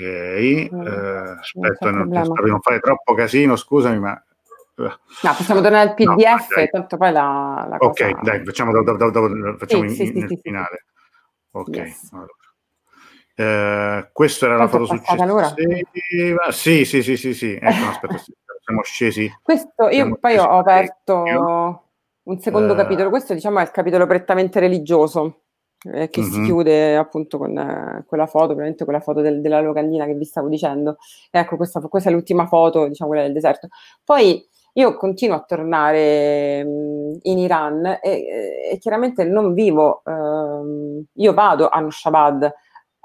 mm, 0.74 0.82
eh, 0.82 1.40
aspetta, 1.40 1.92
non, 1.92 2.10
non, 2.10 2.34
non 2.46 2.60
fare 2.60 2.80
troppo 2.80 3.14
casino, 3.14 3.56
scusami, 3.56 4.00
ma 4.00 4.22
eh. 4.76 4.84
No, 4.84 5.34
possiamo 5.36 5.62
tornare 5.62 5.90
al 5.90 5.96
PDF, 5.96 6.56
no, 6.58 6.68
tanto 6.72 6.98
poi 6.98 7.12
la, 7.12 7.68
la 7.70 7.76
Ok, 7.80 8.12
cosa... 8.12 8.20
dai, 8.22 8.44
facciamo, 8.44 8.72
dopo, 8.72 8.98
dopo, 8.98 9.12
dopo, 9.12 9.58
facciamo 9.58 9.88
sì, 9.90 10.02
in, 10.02 10.08
sì, 10.08 10.20
nel 10.20 10.28
sì, 10.28 10.40
finale. 10.42 10.86
Ok, 11.52 11.76
yes. 11.76 12.10
allora. 12.12 12.34
Eh, 13.42 14.10
questa 14.14 14.46
era 14.46 14.56
Quanto 14.56 14.78
la 14.80 14.86
foto 14.86 14.98
successiva. 14.98 16.52
Sì, 16.52 16.86
sì, 16.86 17.02
sì, 17.02 17.18
sì, 17.18 17.34
sì. 17.34 17.54
Ecco, 17.54 17.90
aspetta, 17.90 18.18
siamo 18.64 18.84
scesi. 18.84 19.32
Questo 19.42 19.86
io 19.86 19.90
siamo 19.90 20.18
poi 20.18 20.38
ho 20.38 20.58
aperto 20.60 21.24
un 22.24 22.40
secondo 22.40 22.74
eh. 22.74 22.76
capitolo. 22.76 23.10
Questo 23.10 23.34
diciamo 23.34 23.60
è 23.60 23.64
il 23.64 23.72
capitolo 23.72 24.06
prettamente 24.06 24.60
religioso. 24.60 25.38
Eh, 25.84 26.10
che 26.10 26.22
mm-hmm. 26.22 26.30
si 26.30 26.44
chiude 26.44 26.96
appunto 26.96 27.40
con 27.40 27.58
eh, 27.58 28.04
quella 28.06 28.28
foto, 28.28 28.52
ovviamente 28.52 28.84
quella 28.84 29.00
foto 29.00 29.22
del, 29.22 29.42
della 29.42 29.62
locandina 29.62 30.06
che 30.06 30.14
vi 30.14 30.26
stavo 30.26 30.48
dicendo. 30.48 30.98
Ecco, 31.32 31.58
questa, 31.58 31.80
questa, 31.80 32.10
è 32.10 32.14
l'ultima 32.14 32.46
foto, 32.46 32.88
diciamo, 32.88 33.10
quella 33.10 33.26
del 33.26 33.34
deserto. 33.34 33.70
Poi 34.04 34.48
io 34.74 34.96
continuo 34.96 35.36
a 35.36 35.44
tornare 35.44 36.64
mh, 36.64 37.18
in 37.24 37.40
Iran 37.40 37.86
e, 38.02 38.70
e, 38.72 38.78
chiaramente 38.78 39.24
non 39.24 39.56
vivo, 39.56 40.04
ehm, 40.06 41.04
io 41.14 41.34
vado 41.34 41.68
a 41.68 41.80
Nushabad 41.80 42.54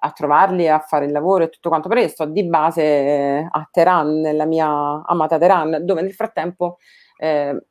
a 0.07 0.13
trovarli, 0.13 0.69
a 0.69 0.79
fare 0.79 1.07
il 1.07 1.13
lavoro 1.13 1.45
e 1.45 1.49
tutto 1.49 1.69
quanto, 1.69 1.89
però 1.89 2.01
io 2.01 2.09
sto 2.09 2.25
di 2.25 2.45
base 2.45 3.49
a 3.51 3.69
Teheran, 3.71 4.21
nella 4.21 4.45
mia 4.45 5.03
amata 5.05 5.39
Teheran, 5.39 5.85
dove 5.85 6.03
nel 6.03 6.13
frattempo 6.13 6.79
eh, 7.19 7.67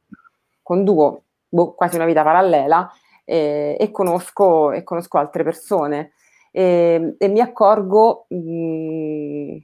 conduco 0.61 1.23
boh, 1.47 1.73
quasi 1.73 1.95
una 1.95 2.05
vita 2.05 2.23
parallela 2.23 2.91
eh, 3.23 3.77
e, 3.79 3.91
conosco, 3.91 4.71
e, 4.71 4.83
conosco, 4.83 5.17
altre 5.17 5.43
persone 5.43 6.11
e, 6.51 7.15
e 7.17 7.27
mi 7.27 7.39
accorgo, 7.39 8.25
mh, 8.29 8.37
mm, 8.37 9.57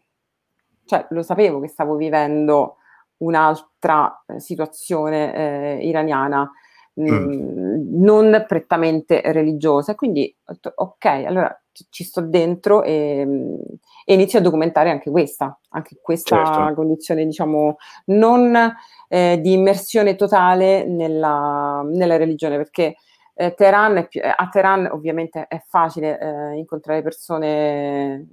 cioè 0.86 1.06
lo 1.10 1.22
sapevo 1.24 1.60
che 1.60 1.68
stavo 1.68 1.96
vivendo 1.96 2.78
un'altra 3.18 4.24
eh, 4.28 4.40
situazione 4.40 5.34
eh, 5.36 5.88
iraniana, 5.88 6.50
mh, 6.94 7.12
mm. 7.12 8.04
non 8.04 8.46
prettamente 8.48 9.22
religiosa, 9.26 9.96
quindi 9.96 10.34
ok, 10.76 11.06
allora 11.06 11.61
ci 11.90 12.04
sto 12.04 12.22
dentro 12.22 12.84
e, 12.84 13.22
e, 14.06 14.14
inizio 14.14 14.40
a 14.40 14.42
documentare 14.42 14.90
anche 14.90 15.10
questa, 15.10 15.58
anche 15.70 15.98
questa 16.02 16.44
certo. 16.46 16.74
condizione, 16.74 17.26
diciamo, 17.26 17.78
non 18.06 18.76
eh, 19.08 19.40
di 19.42 19.54
immersione 19.54 20.16
totale 20.16 20.86
nella, 20.86 21.82
nella 21.86 22.18
religione, 22.18 22.58
perché 22.58 22.96
eh, 23.34 23.54
Teheran 23.54 24.08
più, 24.08 24.22
a 24.24 24.50
Teheran 24.50 24.90
ovviamente 24.92 25.48
è 25.48 25.64
facile 25.68 26.20
eh, 26.20 26.58
incontrare 26.58 27.02
persone 27.02 28.28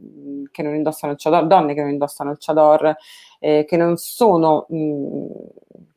che 0.51 0.63
non 0.63 0.75
indossano 0.75 1.13
il 1.13 1.19
chador, 1.19 1.47
donne 1.47 1.75
che 1.75 1.81
non 1.81 1.91
indossano 1.91 2.31
il 2.31 2.37
chador, 2.39 2.95
eh, 3.39 3.65
che 3.65 3.77
non 3.77 3.97
sono 3.97 4.67
mh, 4.69 5.27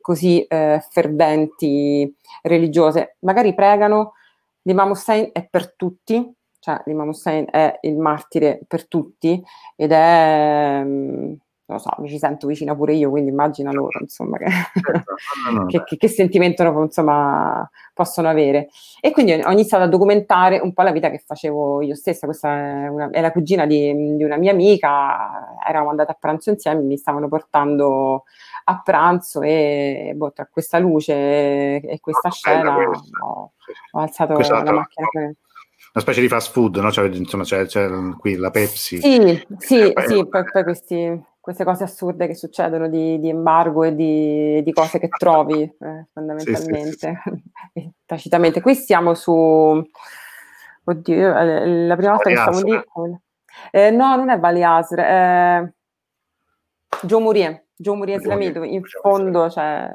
così 0.00 0.42
eh, 0.44 0.82
ferventi 0.90 2.14
religiose, 2.42 3.16
magari 3.20 3.54
pregano, 3.54 4.14
l'Imam 4.62 4.90
Hussein 4.90 5.30
è 5.32 5.46
per 5.48 5.74
tutti, 5.74 6.34
cioè 6.62 6.80
l'Imam 6.84 7.08
Hussein 7.08 7.46
è 7.50 7.76
il 7.80 7.96
martire 7.96 8.60
per 8.68 8.86
tutti 8.86 9.42
ed 9.74 9.90
è, 9.90 10.80
non 10.84 11.36
lo 11.66 11.78
so, 11.78 11.90
mi 11.98 12.08
ci 12.08 12.18
sento 12.18 12.46
vicina 12.46 12.72
pure 12.76 12.94
io, 12.94 13.10
quindi 13.10 13.30
immagina 13.30 13.72
loro, 13.72 13.98
insomma, 14.00 14.36
che, 14.36 14.46
certo. 14.48 15.14
no, 15.50 15.58
no, 15.58 15.66
che, 15.66 15.82
che, 15.82 15.96
che 15.96 16.06
sentimento 16.06 16.62
insomma, 16.62 17.68
possono 17.92 18.28
avere. 18.28 18.68
E 19.00 19.10
quindi 19.10 19.32
ho 19.32 19.50
iniziato 19.50 19.82
a 19.82 19.88
documentare 19.88 20.60
un 20.60 20.72
po' 20.72 20.82
la 20.82 20.92
vita 20.92 21.10
che 21.10 21.18
facevo 21.18 21.82
io 21.82 21.96
stessa, 21.96 22.26
questa 22.26 22.56
è, 22.56 22.86
una, 22.86 23.10
è 23.10 23.20
la 23.20 23.32
cugina 23.32 23.66
di, 23.66 24.14
di, 24.14 24.22
una 24.22 24.36
mia 24.36 24.52
amica, 24.52 25.56
eravamo 25.66 25.90
andate 25.90 26.12
a 26.12 26.16
pranzo 26.16 26.50
insieme, 26.50 26.82
mi 26.82 26.96
stavano 26.96 27.26
portando 27.26 28.22
a 28.66 28.80
pranzo 28.80 29.42
e 29.42 30.12
boh, 30.14 30.30
tra 30.30 30.46
questa 30.46 30.78
luce 30.78 31.80
e 31.80 31.98
questa 32.00 32.28
oh, 32.28 32.30
scena 32.30 32.76
ho, 32.76 33.52
ho, 33.90 33.98
alzato 33.98 34.34
questa 34.34 34.62
la 34.62 34.70
macchina. 34.70 35.08
Che 35.10 35.34
una 35.94 36.02
specie 36.02 36.22
di 36.22 36.28
fast 36.28 36.52
food, 36.52 36.76
no? 36.76 36.90
Cioè, 36.90 37.08
insomma, 37.08 37.44
c'è, 37.44 37.66
c'è, 37.66 37.88
qui 38.18 38.36
la 38.36 38.50
Pepsi. 38.50 38.98
Sì, 38.98 39.44
sì, 39.58 39.92
eh, 39.92 40.06
sì 40.06 40.26
poi, 40.26 40.44
poi 40.50 40.62
questi, 40.62 41.22
queste 41.38 41.64
cose 41.64 41.84
assurde 41.84 42.26
che 42.26 42.34
succedono 42.34 42.88
di, 42.88 43.18
di 43.18 43.28
embargo 43.28 43.84
e 43.84 43.94
di, 43.94 44.62
di, 44.62 44.72
cose 44.72 44.98
che 44.98 45.08
trovi, 45.08 45.62
eh, 45.62 46.06
fondamentalmente, 46.12 47.20
sì, 47.22 47.42
sì, 47.74 47.90
tacitamente. 48.06 48.62
Qui 48.62 48.74
siamo 48.74 49.12
su... 49.12 49.32
Oddio, 50.84 51.38
eh, 51.38 51.86
la 51.86 51.96
prima 51.96 52.12
volta 52.12 52.30
che 52.30 52.36
stiamo 52.36 52.60
lì... 52.60 52.82
Eh, 53.70 53.90
no, 53.90 54.16
non 54.16 54.30
è 54.30 54.38
Valiasr, 54.38 54.98
è 54.98 55.72
Gio 57.02 57.20
Murie, 57.20 57.66
Gio 57.76 57.94
Murie 57.94 58.16
Islamì, 58.16 58.50
dove 58.50 58.66
in 58.66 58.82
fondo 58.82 59.48
c'è 59.48 59.94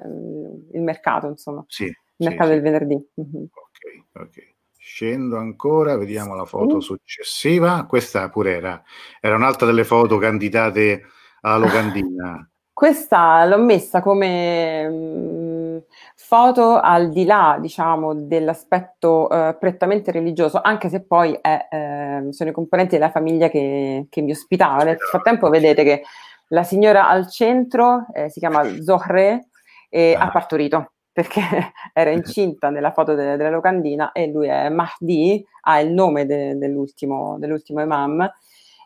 il 0.74 0.82
mercato, 0.82 1.28
insomma. 1.28 1.64
Sì, 1.68 1.86
il 1.86 2.28
mercato 2.28 2.50
del 2.50 2.62
venerdì. 2.62 2.94
Mm-hmm. 3.20 3.44
Ok, 3.44 4.22
ok. 4.22 4.56
Scendo 4.90 5.36
ancora, 5.38 5.98
vediamo 5.98 6.34
la 6.34 6.46
foto 6.46 6.80
successiva. 6.80 7.86
Questa 7.86 8.30
pure 8.30 8.56
era, 8.56 8.82
era 9.20 9.36
un'altra 9.36 9.66
delle 9.66 9.84
foto 9.84 10.18
candidate 10.18 11.04
alla 11.42 11.58
locandina. 11.58 12.50
Questa 12.72 13.44
l'ho 13.46 13.58
messa 13.58 14.02
come 14.02 14.88
mh, 14.88 14.96
mm, 14.96 15.78
foto 16.16 16.80
al 16.80 17.10
di 17.10 17.26
là, 17.26 17.58
diciamo, 17.60 18.14
dell'aspetto 18.16 19.30
eh, 19.30 19.58
prettamente 19.60 20.12
religioso, 20.12 20.62
anche 20.62 20.88
se 20.88 21.06
poi 21.06 21.38
è, 21.42 21.68
eh, 21.70 22.28
sono 22.32 22.50
i 22.50 22.54
componenti 22.54 22.96
della 22.96 23.12
famiglia 23.12 23.50
che, 23.50 24.08
che 24.10 24.22
mi 24.22 24.32
ospitava. 24.32 24.84
Nel 24.84 24.98
frattempo 24.98 25.50
vedete 25.50 25.84
che 25.84 26.04
la 26.48 26.64
signora 26.64 27.10
al 27.10 27.30
centro 27.30 28.06
eh, 28.14 28.30
si 28.30 28.40
chiama 28.40 28.64
Zohre 28.82 29.50
e 29.90 30.14
ah. 30.14 30.24
ha 30.24 30.32
partorito 30.32 30.94
perché 31.18 31.42
era 31.94 32.12
incinta 32.12 32.70
nella 32.70 32.92
foto 32.92 33.16
de- 33.16 33.38
della 33.38 33.50
locandina 33.50 34.12
e 34.12 34.28
lui 34.28 34.50
è 34.50 34.70
Mahdi, 34.70 35.44
ha 35.62 35.80
il 35.80 35.92
nome 35.92 36.28
de- 36.28 36.56
dell'ultimo, 36.60 37.40
dell'ultimo 37.40 37.82
imam. 37.82 38.32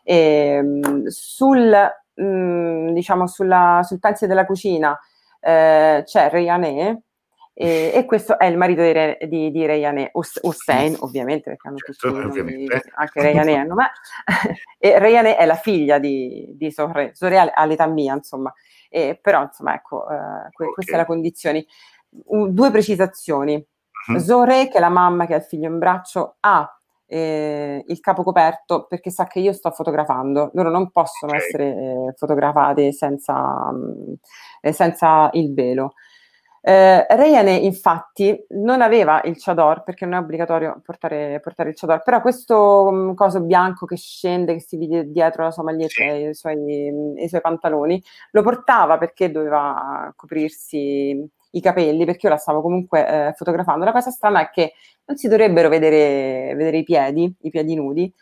E, 0.02 0.16
ehm, 0.16 1.06
sul, 1.08 1.76
mh, 2.14 2.24
mm, 2.24 2.88
diciamo, 2.94 3.26
sulla, 3.26 3.82
sul 3.84 3.98
pezzo 3.98 4.26
della 4.26 4.46
cucina 4.46 4.98
eh, 5.40 6.02
c'è 6.06 6.30
Reyané, 6.30 7.02
e, 7.52 7.92
e, 7.94 8.06
questo 8.06 8.38
è 8.38 8.46
il 8.46 8.56
marito 8.56 8.80
di, 8.80 8.92
Re, 8.92 9.18
di, 9.28 9.50
di 9.50 9.66
Reyané, 9.66 10.10
Hussein 10.14 10.96
ovviamente, 11.00 11.50
perché 11.50 11.68
hanno 11.68 11.76
tutti 11.76 11.98
certo, 11.98 12.34
nomi, 12.34 12.66
anche 12.94 13.20
Reyané 13.20 13.56
hanno 13.56 13.74
me, 13.74 13.90
e 14.78 14.98
Reyané 14.98 15.36
è 15.36 15.44
la 15.44 15.56
figlia 15.56 15.98
di, 15.98 16.50
di 16.56 16.70
Sorre, 16.70 17.10
Sorre 17.14 17.52
all'età 17.52 17.86
mia, 17.86 18.14
insomma, 18.14 18.50
e, 18.88 19.18
però 19.20 19.42
insomma 19.42 19.74
ecco, 19.74 20.08
eh, 20.08 20.50
que, 20.50 20.64
okay. 20.64 20.72
questa 20.74 20.92
è 20.92 20.96
la 20.96 21.06
condizione 21.06 21.64
due 22.12 22.70
precisazioni. 22.70 23.54
Uh-huh. 24.08 24.18
Zore, 24.18 24.68
che 24.68 24.78
è 24.78 24.80
la 24.80 24.88
mamma 24.88 25.26
che 25.26 25.34
ha 25.34 25.38
il 25.38 25.44
figlio 25.44 25.68
in 25.68 25.78
braccio, 25.78 26.36
ha 26.40 26.68
eh, 27.06 27.84
il 27.86 28.00
capo 28.00 28.22
coperto 28.22 28.86
perché 28.86 29.10
sa 29.10 29.26
che 29.26 29.38
io 29.38 29.52
sto 29.52 29.70
fotografando. 29.70 30.50
Loro 30.54 30.70
non 30.70 30.90
possono 30.90 31.32
okay. 31.32 31.44
essere 31.44 31.64
eh, 31.66 32.14
fotografate 32.16 32.92
senza, 32.92 33.70
mh, 33.70 34.14
eh, 34.62 34.72
senza, 34.72 35.28
il 35.34 35.52
velo. 35.52 35.92
Eh, 36.64 37.04
Rayane 37.08 37.56
infatti 37.56 38.46
non 38.50 38.82
aveva 38.82 39.20
il 39.24 39.34
chador 39.36 39.82
perché 39.82 40.04
non 40.06 40.14
è 40.14 40.18
obbligatorio 40.22 40.80
portare, 40.82 41.40
portare 41.40 41.70
il 41.70 41.76
chador, 41.76 42.02
però 42.04 42.20
questo 42.20 42.86
um, 42.86 43.14
coso 43.14 43.40
bianco 43.40 43.84
che 43.84 43.96
scende, 43.96 44.54
che 44.54 44.60
si 44.60 44.76
vede 44.78 45.10
dietro 45.10 45.42
la 45.42 45.50
sua 45.50 45.64
maglietta 45.64 46.04
e 46.04 46.28
i 46.28 46.34
suoi, 46.34 47.14
i 47.16 47.28
suoi 47.28 47.40
pantaloni, 47.40 48.02
lo 48.30 48.42
portava 48.42 48.96
perché 48.96 49.30
doveva 49.32 50.12
coprirsi 50.14 51.28
i 51.52 51.60
capelli, 51.60 52.04
perché 52.04 52.26
io 52.26 52.32
la 52.32 52.38
stavo 52.38 52.60
comunque 52.60 53.06
eh, 53.06 53.32
fotografando. 53.32 53.84
La 53.84 53.92
cosa 53.92 54.10
strana 54.10 54.40
è 54.40 54.50
che 54.50 54.74
non 55.06 55.16
si 55.16 55.28
dovrebbero 55.28 55.68
vedere, 55.68 56.54
vedere 56.54 56.78
i 56.78 56.84
piedi, 56.84 57.34
i 57.40 57.50
piedi 57.50 57.74
nudi. 57.74 58.12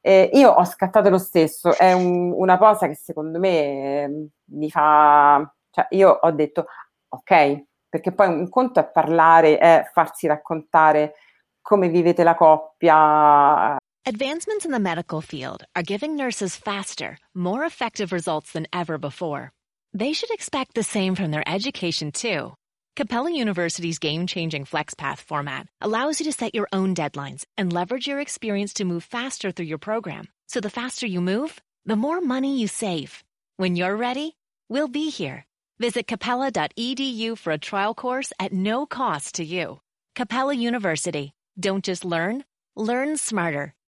Eh, 0.00 0.30
io 0.34 0.50
ho 0.50 0.64
scattato 0.64 1.10
lo 1.10 1.18
stesso, 1.18 1.76
è 1.76 1.92
un, 1.92 2.32
una 2.32 2.58
cosa 2.58 2.86
che 2.86 2.94
secondo 2.94 3.38
me 3.38 4.04
eh, 4.04 4.28
mi 4.52 4.70
fa... 4.70 5.52
Cioè, 5.70 5.86
io 5.90 6.10
ho 6.10 6.30
detto, 6.30 6.66
ok, 7.08 7.64
perché 7.88 8.12
poi 8.12 8.28
un 8.28 8.48
conto 8.48 8.80
è 8.80 8.88
parlare, 8.88 9.58
è 9.58 9.90
farsi 9.92 10.26
raccontare 10.26 11.14
come 11.60 11.88
vivete 11.88 12.22
la 12.22 12.34
coppia. 12.34 13.76
Advancements 14.06 14.64
in 14.64 14.70
the 14.70 14.78
medical 14.78 15.20
field 15.20 15.64
are 15.74 15.82
giving 15.82 16.14
nurses 16.14 16.56
faster, 16.56 17.18
more 17.34 17.66
effective 17.66 18.12
results 18.12 18.52
than 18.52 18.66
ever 18.72 18.98
before. 18.98 19.50
They 19.92 20.12
should 20.12 20.30
expect 20.30 20.74
the 20.74 20.84
same 20.84 21.14
from 21.16 21.30
their 21.30 21.42
education, 21.46 22.12
too. 22.12 22.54
Capella 22.96 23.30
University's 23.30 23.98
game 23.98 24.26
changing 24.26 24.64
FlexPath 24.64 25.18
format 25.18 25.68
allows 25.82 26.18
you 26.18 26.24
to 26.24 26.32
set 26.32 26.54
your 26.54 26.66
own 26.72 26.94
deadlines 26.94 27.44
and 27.58 27.70
leverage 27.70 28.06
your 28.06 28.20
experience 28.20 28.72
to 28.72 28.86
move 28.86 29.04
faster 29.04 29.50
through 29.52 29.66
your 29.66 29.76
program. 29.76 30.28
So 30.48 30.60
the 30.60 30.70
faster 30.70 31.06
you 31.06 31.20
move, 31.20 31.60
the 31.84 31.96
more 31.96 32.22
money 32.22 32.58
you 32.58 32.68
save. 32.68 33.22
When 33.58 33.76
you're 33.76 33.94
ready, 33.94 34.34
we'll 34.70 34.88
be 34.88 35.10
here. 35.10 35.44
Visit 35.78 36.06
capella.edu 36.06 37.36
for 37.36 37.50
a 37.52 37.58
trial 37.58 37.94
course 37.94 38.32
at 38.40 38.54
no 38.54 38.86
cost 38.86 39.34
to 39.34 39.44
you. 39.44 39.80
Capella 40.14 40.54
University. 40.54 41.34
Don't 41.60 41.84
just 41.84 42.02
learn, 42.02 42.44
learn 42.76 43.18
smarter. 43.18 43.75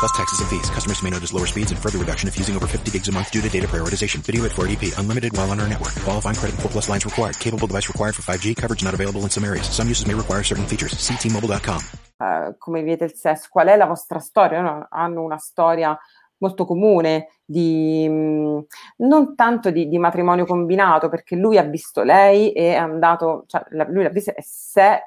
Plus 0.00 0.12
taxes 0.12 0.40
and 0.40 0.48
fees. 0.48 0.68
Customers 0.70 1.02
may 1.02 1.10
notice 1.10 1.32
lower 1.32 1.46
speeds 1.46 1.70
and 1.72 1.80
further 1.80 1.98
reduction 1.98 2.28
if 2.28 2.38
using 2.38 2.54
over 2.56 2.66
50 2.66 2.90
gigs 2.90 3.08
a 3.08 3.12
month 3.12 3.30
due 3.30 3.40
to 3.40 3.48
data 3.48 3.66
prioritization. 3.66 4.20
Video 4.20 4.44
at 4.44 4.52
480p. 4.52 4.98
Unlimited 4.98 5.36
while 5.36 5.50
on 5.50 5.60
our 5.60 5.68
network. 5.68 5.94
Qualifying 6.04 6.36
credit 6.36 6.60
4 6.60 6.70
plus 6.70 6.88
lines 6.88 7.04
required. 7.04 7.38
Capable 7.38 7.66
device 7.66 7.88
required 7.88 8.14
for 8.14 8.22
5G. 8.22 8.54
Coverage 8.56 8.84
not 8.84 8.94
available 8.94 9.22
in 9.22 9.30
some 9.30 9.44
areas. 9.44 9.68
Some 9.70 9.88
uses 9.88 10.06
may 10.06 10.14
require 10.14 10.42
certain 10.42 10.66
features. 10.66 10.96
See 10.98 11.16
T-Mobile.com. 11.16 11.80
Uh, 12.18 12.54
come 12.58 12.82
vivete 12.82 13.04
il 13.04 13.14
sesso? 13.14 13.48
Qual 13.50 13.66
è 13.66 13.76
la 13.76 13.86
vostra 13.86 14.18
storia? 14.18 14.60
No? 14.60 14.86
Hanno 14.90 15.22
una 15.22 15.38
storia 15.38 15.98
molto 16.38 16.64
comune 16.64 17.28
di 17.44 18.08
mh, 18.08 18.66
non 18.98 19.34
tanto 19.34 19.70
di, 19.70 19.88
di, 19.88 19.98
matrimonio 19.98 20.44
combinato 20.44 21.08
perché 21.08 21.36
lui 21.36 21.58
ha 21.58 21.62
visto 21.62 22.02
lei 22.02 22.52
e 22.52 22.72
è 22.72 22.76
andato, 22.76 23.44
cioè 23.46 23.64
lui 23.70 24.02
l'ha 24.02 24.10
vista 24.10 24.34
e 24.34 24.42
si 24.42 24.78
è 24.80 25.00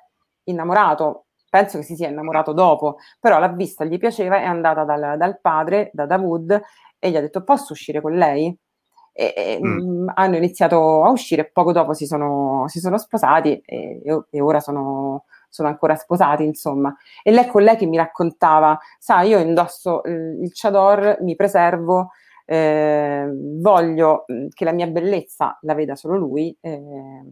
innamorato, 0.45 1.25
penso 1.49 1.77
che 1.77 1.83
si 1.83 1.95
sia 1.95 2.09
innamorato 2.09 2.53
dopo, 2.53 2.97
però 3.19 3.39
l'ha 3.39 3.49
vista, 3.49 3.85
gli 3.85 3.97
piaceva, 3.97 4.37
è 4.37 4.45
andata 4.45 4.83
dal, 4.83 5.17
dal 5.17 5.39
padre, 5.41 5.89
da 5.93 6.05
Davud 6.05 6.59
e 6.99 7.09
gli 7.09 7.15
ha 7.15 7.21
detto 7.21 7.43
posso 7.43 7.73
uscire 7.73 8.01
con 8.01 8.13
lei? 8.13 8.55
E, 9.11 9.33
e 9.35 9.59
mm. 9.61 10.03
mh, 10.03 10.11
hanno 10.15 10.37
iniziato 10.37 11.03
a 11.03 11.09
uscire, 11.09 11.49
poco 11.51 11.71
dopo 11.71 11.93
si 11.93 12.05
sono, 12.05 12.65
si 12.67 12.79
sono 12.79 12.97
sposati 12.97 13.61
e, 13.65 14.01
e 14.29 14.41
ora 14.41 14.59
sono 14.59 15.25
sono 15.49 15.67
ancora 15.67 15.95
sposati, 15.95 16.43
insomma. 16.43 16.95
E 17.23 17.31
lei 17.31 17.47
con 17.47 17.63
lei 17.63 17.75
che 17.75 17.85
mi 17.85 17.97
raccontava, 17.97 18.79
sa, 18.99 19.21
io 19.21 19.39
indosso 19.39 20.01
il, 20.05 20.43
il 20.43 20.51
chador, 20.53 21.17
mi 21.21 21.35
preservo, 21.35 22.11
eh, 22.45 23.27
voglio 23.59 24.25
mm, 24.31 24.47
che 24.49 24.65
la 24.65 24.71
mia 24.71 24.87
bellezza 24.87 25.57
la 25.61 25.73
veda 25.73 25.95
solo 25.95 26.17
lui. 26.17 26.55
Eh, 26.61 27.23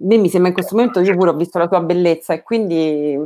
me 0.00 0.16
mi 0.16 0.28
sembra 0.28 0.48
in 0.48 0.54
questo 0.54 0.76
momento 0.76 1.00
io 1.00 1.16
pure 1.16 1.30
ho 1.30 1.36
visto 1.36 1.58
la 1.58 1.68
tua 1.68 1.80
bellezza 1.80 2.34
e 2.34 2.42
quindi 2.42 3.18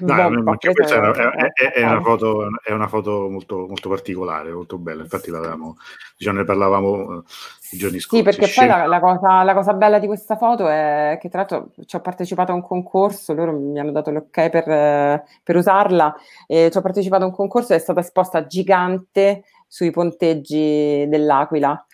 No, 0.00 0.42
boh, 0.42 0.56
questa 0.58 0.94
è 0.94 0.98
una, 0.98 1.12
è, 1.32 1.72
è, 1.72 1.82
una 1.82 2.02
foto, 2.02 2.46
è, 2.62 2.72
una 2.72 2.88
foto, 2.88 3.28
molto, 3.30 3.66
molto 3.66 3.88
particolare, 3.88 4.52
molto 4.52 4.76
bella. 4.76 5.02
Infatti, 5.02 5.30
l'avevamo, 5.30 5.76
diciamo, 6.16 6.38
ne 6.38 6.44
parlavamo 6.44 7.18
eh, 7.18 7.22
i 7.70 7.78
giorni 7.78 7.98
scorsi. 7.98 8.18
Sì, 8.18 8.22
perché 8.22 8.52
poi 8.54 8.66
la, 8.66 8.84
la, 8.84 9.00
cosa, 9.00 9.42
la, 9.42 9.54
cosa, 9.54 9.72
bella 9.72 9.98
di 9.98 10.06
questa 10.06 10.36
foto 10.36 10.68
è 10.68 11.18
che, 11.18 11.30
tra 11.30 11.38
l'altro, 11.38 11.70
ci 11.86 11.96
ho 11.96 12.00
partecipato 12.00 12.52
a 12.52 12.54
un 12.54 12.62
concorso. 12.62 13.32
Loro 13.32 13.52
mi 13.58 13.78
hanno 13.80 13.92
dato 13.92 14.10
l'ok 14.10 14.50
per, 14.50 15.24
per 15.42 15.56
usarla. 15.56 16.14
E 16.46 16.68
ci 16.70 16.76
ho 16.76 16.82
partecipato 16.82 17.24
a 17.24 17.28
un 17.28 17.34
concorso 17.34 17.72
e 17.72 17.76
è 17.76 17.80
stata 17.80 18.00
esposta 18.00 18.46
gigante 18.46 19.44
sui 19.66 19.90
ponteggi 19.90 21.06
dell'Aquila. 21.08 21.86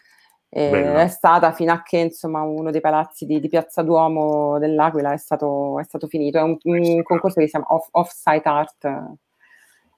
È 0.51 1.09
stata 1.09 1.53
fino 1.53 1.73
a 1.73 1.83
che 1.83 1.99
insomma, 1.99 2.41
uno 2.41 2.71
dei 2.71 2.81
palazzi 2.81 3.27
di, 3.27 3.39
di 3.39 3.49
Piazza 3.49 3.83
Duomo 3.83 4.59
dell'Aquila 4.59 5.13
è 5.13 5.19
stato, 5.19 5.79
è 5.79 5.85
stato 5.85 6.07
finito. 6.07 6.39
È 6.39 6.43
un, 6.43 6.57
un, 6.63 7.03
concorso 7.03 7.41
che 7.41 7.47
si 7.47 7.51
chiama 7.51 7.67
Off, 7.69 7.89
Off-Site 7.91 8.49
Art 8.49 8.85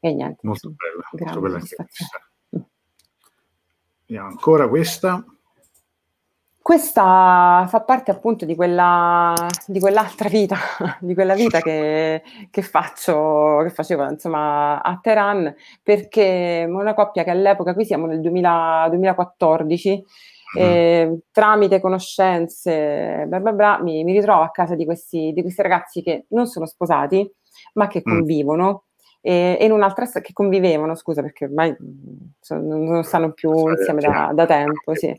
e 0.01 0.13
niente. 0.13 0.41
Molto 0.43 0.71
bella, 0.71 1.09
molto 1.13 1.41
bella 1.41 1.57
anche 1.57 1.77
questa. 1.77 2.67
Vediamo 4.07 4.29
ancora 4.29 4.69
questa. 4.69 5.25
Questa 6.63 7.67
fa 7.69 7.81
parte 7.81 8.11
appunto 8.11 8.45
di, 8.45 8.55
quella, 8.55 9.35
di 9.67 9.81
quell'altra 9.81 10.29
vita, 10.29 10.57
di 11.01 11.15
quella 11.15 11.35
vita 11.35 11.61
che, 11.61 12.23
che, 12.51 12.63
faccio, 12.63 13.61
che 13.63 13.71
facevo 13.71 14.11
insomma 14.11 14.83
a 14.83 14.99
Teheran, 15.01 15.55
perché 15.83 16.67
una 16.69 16.95
coppia 16.95 17.25
che 17.25 17.31
all'epoca, 17.31 17.73
qui 17.73 17.85
siamo 17.85 18.07
nel 18.07 18.21
2000, 18.21 18.87
2014, 18.91 19.93
mm. 19.97 20.30
Eh, 20.57 21.19
tramite 21.31 21.81
conoscenze, 21.81 23.25
bla 23.27 23.41
bla 23.41 23.53
bla, 23.53 23.79
mi, 23.83 24.03
mi, 24.05 24.13
ritrovo 24.13 24.43
a 24.43 24.51
casa 24.51 24.75
di 24.75 24.85
questi, 24.85 25.33
di 25.33 25.43
questi 25.43 25.63
ragazzi 25.63 26.03
che 26.03 26.27
non 26.31 26.47
sono 26.47 26.67
sposati, 26.67 27.31
ma 27.75 27.87
che 27.87 28.01
mm. 28.01 28.13
convivono. 28.13 28.85
E, 29.23 29.59
e 29.61 29.65
in 29.65 29.73
un'altra 29.73 30.07
che 30.07 30.33
convivevano, 30.33 30.95
scusa, 30.95 31.21
perché 31.23 31.45
ormai 31.45 31.77
sono, 32.41 32.77
non 32.77 33.05
stanno 33.05 33.33
più 33.33 33.69
insieme 33.69 34.01
da, 34.01 34.33
da 34.35 34.47
tempo, 34.47 34.95
sì. 34.95 35.15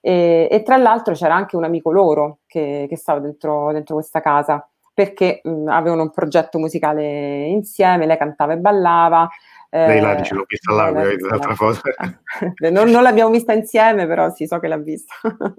E, 0.00 0.48
e, 0.50 0.62
tra 0.62 0.76
l'altro 0.76 1.14
c'era 1.14 1.34
anche 1.34 1.56
un 1.56 1.64
amico 1.64 1.90
loro 1.90 2.40
che, 2.46 2.86
che 2.88 2.96
stava 2.96 3.20
dentro, 3.20 3.72
dentro, 3.72 3.94
questa 3.94 4.20
casa 4.20 4.68
perché 4.92 5.40
mh, 5.42 5.68
avevano 5.68 6.02
un 6.02 6.10
progetto 6.10 6.58
musicale 6.58 7.46
insieme, 7.46 8.06
lei 8.06 8.18
cantava 8.18 8.52
e 8.52 8.58
ballava. 8.58 9.28
Lei 9.74 10.00
là 10.00 10.14
dice 10.14 10.34
l'ho 10.34 10.44
vista 10.46 10.72
là, 10.72 10.90
l'altra 10.90 11.54
foto. 11.56 11.80
non, 12.70 12.88
non, 12.90 13.02
l'abbiamo 13.02 13.30
vista 13.30 13.52
insieme, 13.52 14.06
però 14.06 14.30
sì, 14.30 14.46
so 14.46 14.60
che 14.60 14.68
l'ha 14.68 14.76
vista. 14.76 15.14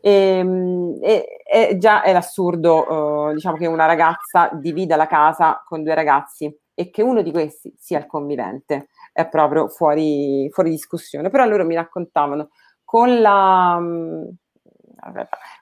e, 0.00 0.98
e, 1.00 1.26
e, 1.48 1.78
già 1.78 2.02
è 2.02 2.12
l'assurdo, 2.12 3.28
uh, 3.28 3.32
diciamo 3.34 3.56
che 3.56 3.66
una 3.66 3.86
ragazza 3.86 4.50
divida 4.52 4.96
la 4.96 5.06
casa 5.06 5.62
con 5.64 5.84
due 5.84 5.94
ragazzi 5.94 6.52
e 6.74 6.90
che 6.90 7.02
uno 7.02 7.22
di 7.22 7.30
questi 7.30 7.72
sia 7.78 7.98
il 8.00 8.06
convivente 8.06 8.88
è 9.12 9.28
proprio 9.28 9.68
fuori, 9.68 10.50
fuori 10.50 10.70
discussione. 10.70 11.30
Però 11.30 11.44
loro 11.46 11.64
mi 11.64 11.76
raccontavano 11.76 12.50
con 12.82 13.20
la... 13.20 13.78
Mm, 13.80 14.22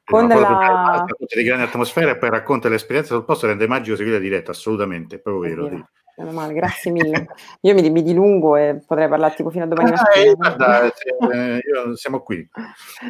con 0.04 0.26
la... 0.26 1.04
tutte 1.06 1.36
le 1.36 1.42
grandi 1.42 1.64
atmosfere 1.64 2.12
e 2.12 2.16
poi 2.16 2.30
racconta 2.30 2.70
l'esperienza 2.70 3.14
sul 3.14 3.26
posto 3.26 3.46
rende 3.46 3.66
magico 3.66 3.94
seguire 3.94 4.16
la 4.16 4.24
diretta, 4.24 4.52
assolutamente, 4.52 5.16
è 5.16 5.18
proprio 5.18 5.54
vero. 5.54 5.68
Sì. 5.68 5.84
Meno 6.16 6.32
male, 6.32 6.52
grazie 6.52 6.90
mille. 6.90 7.26
Io 7.62 7.74
mi, 7.74 7.90
mi, 7.90 8.02
dilungo 8.02 8.56
e 8.56 8.80
potrei 8.86 9.08
parlare 9.08 9.34
tipo 9.34 9.50
fino 9.50 9.64
a 9.64 9.66
domani 9.66 9.90
mattina. 9.90 10.24
Eh, 10.24 10.34
guarda, 10.34 10.82
eh, 10.84 11.62
siamo 11.94 12.20
qui. 12.20 12.48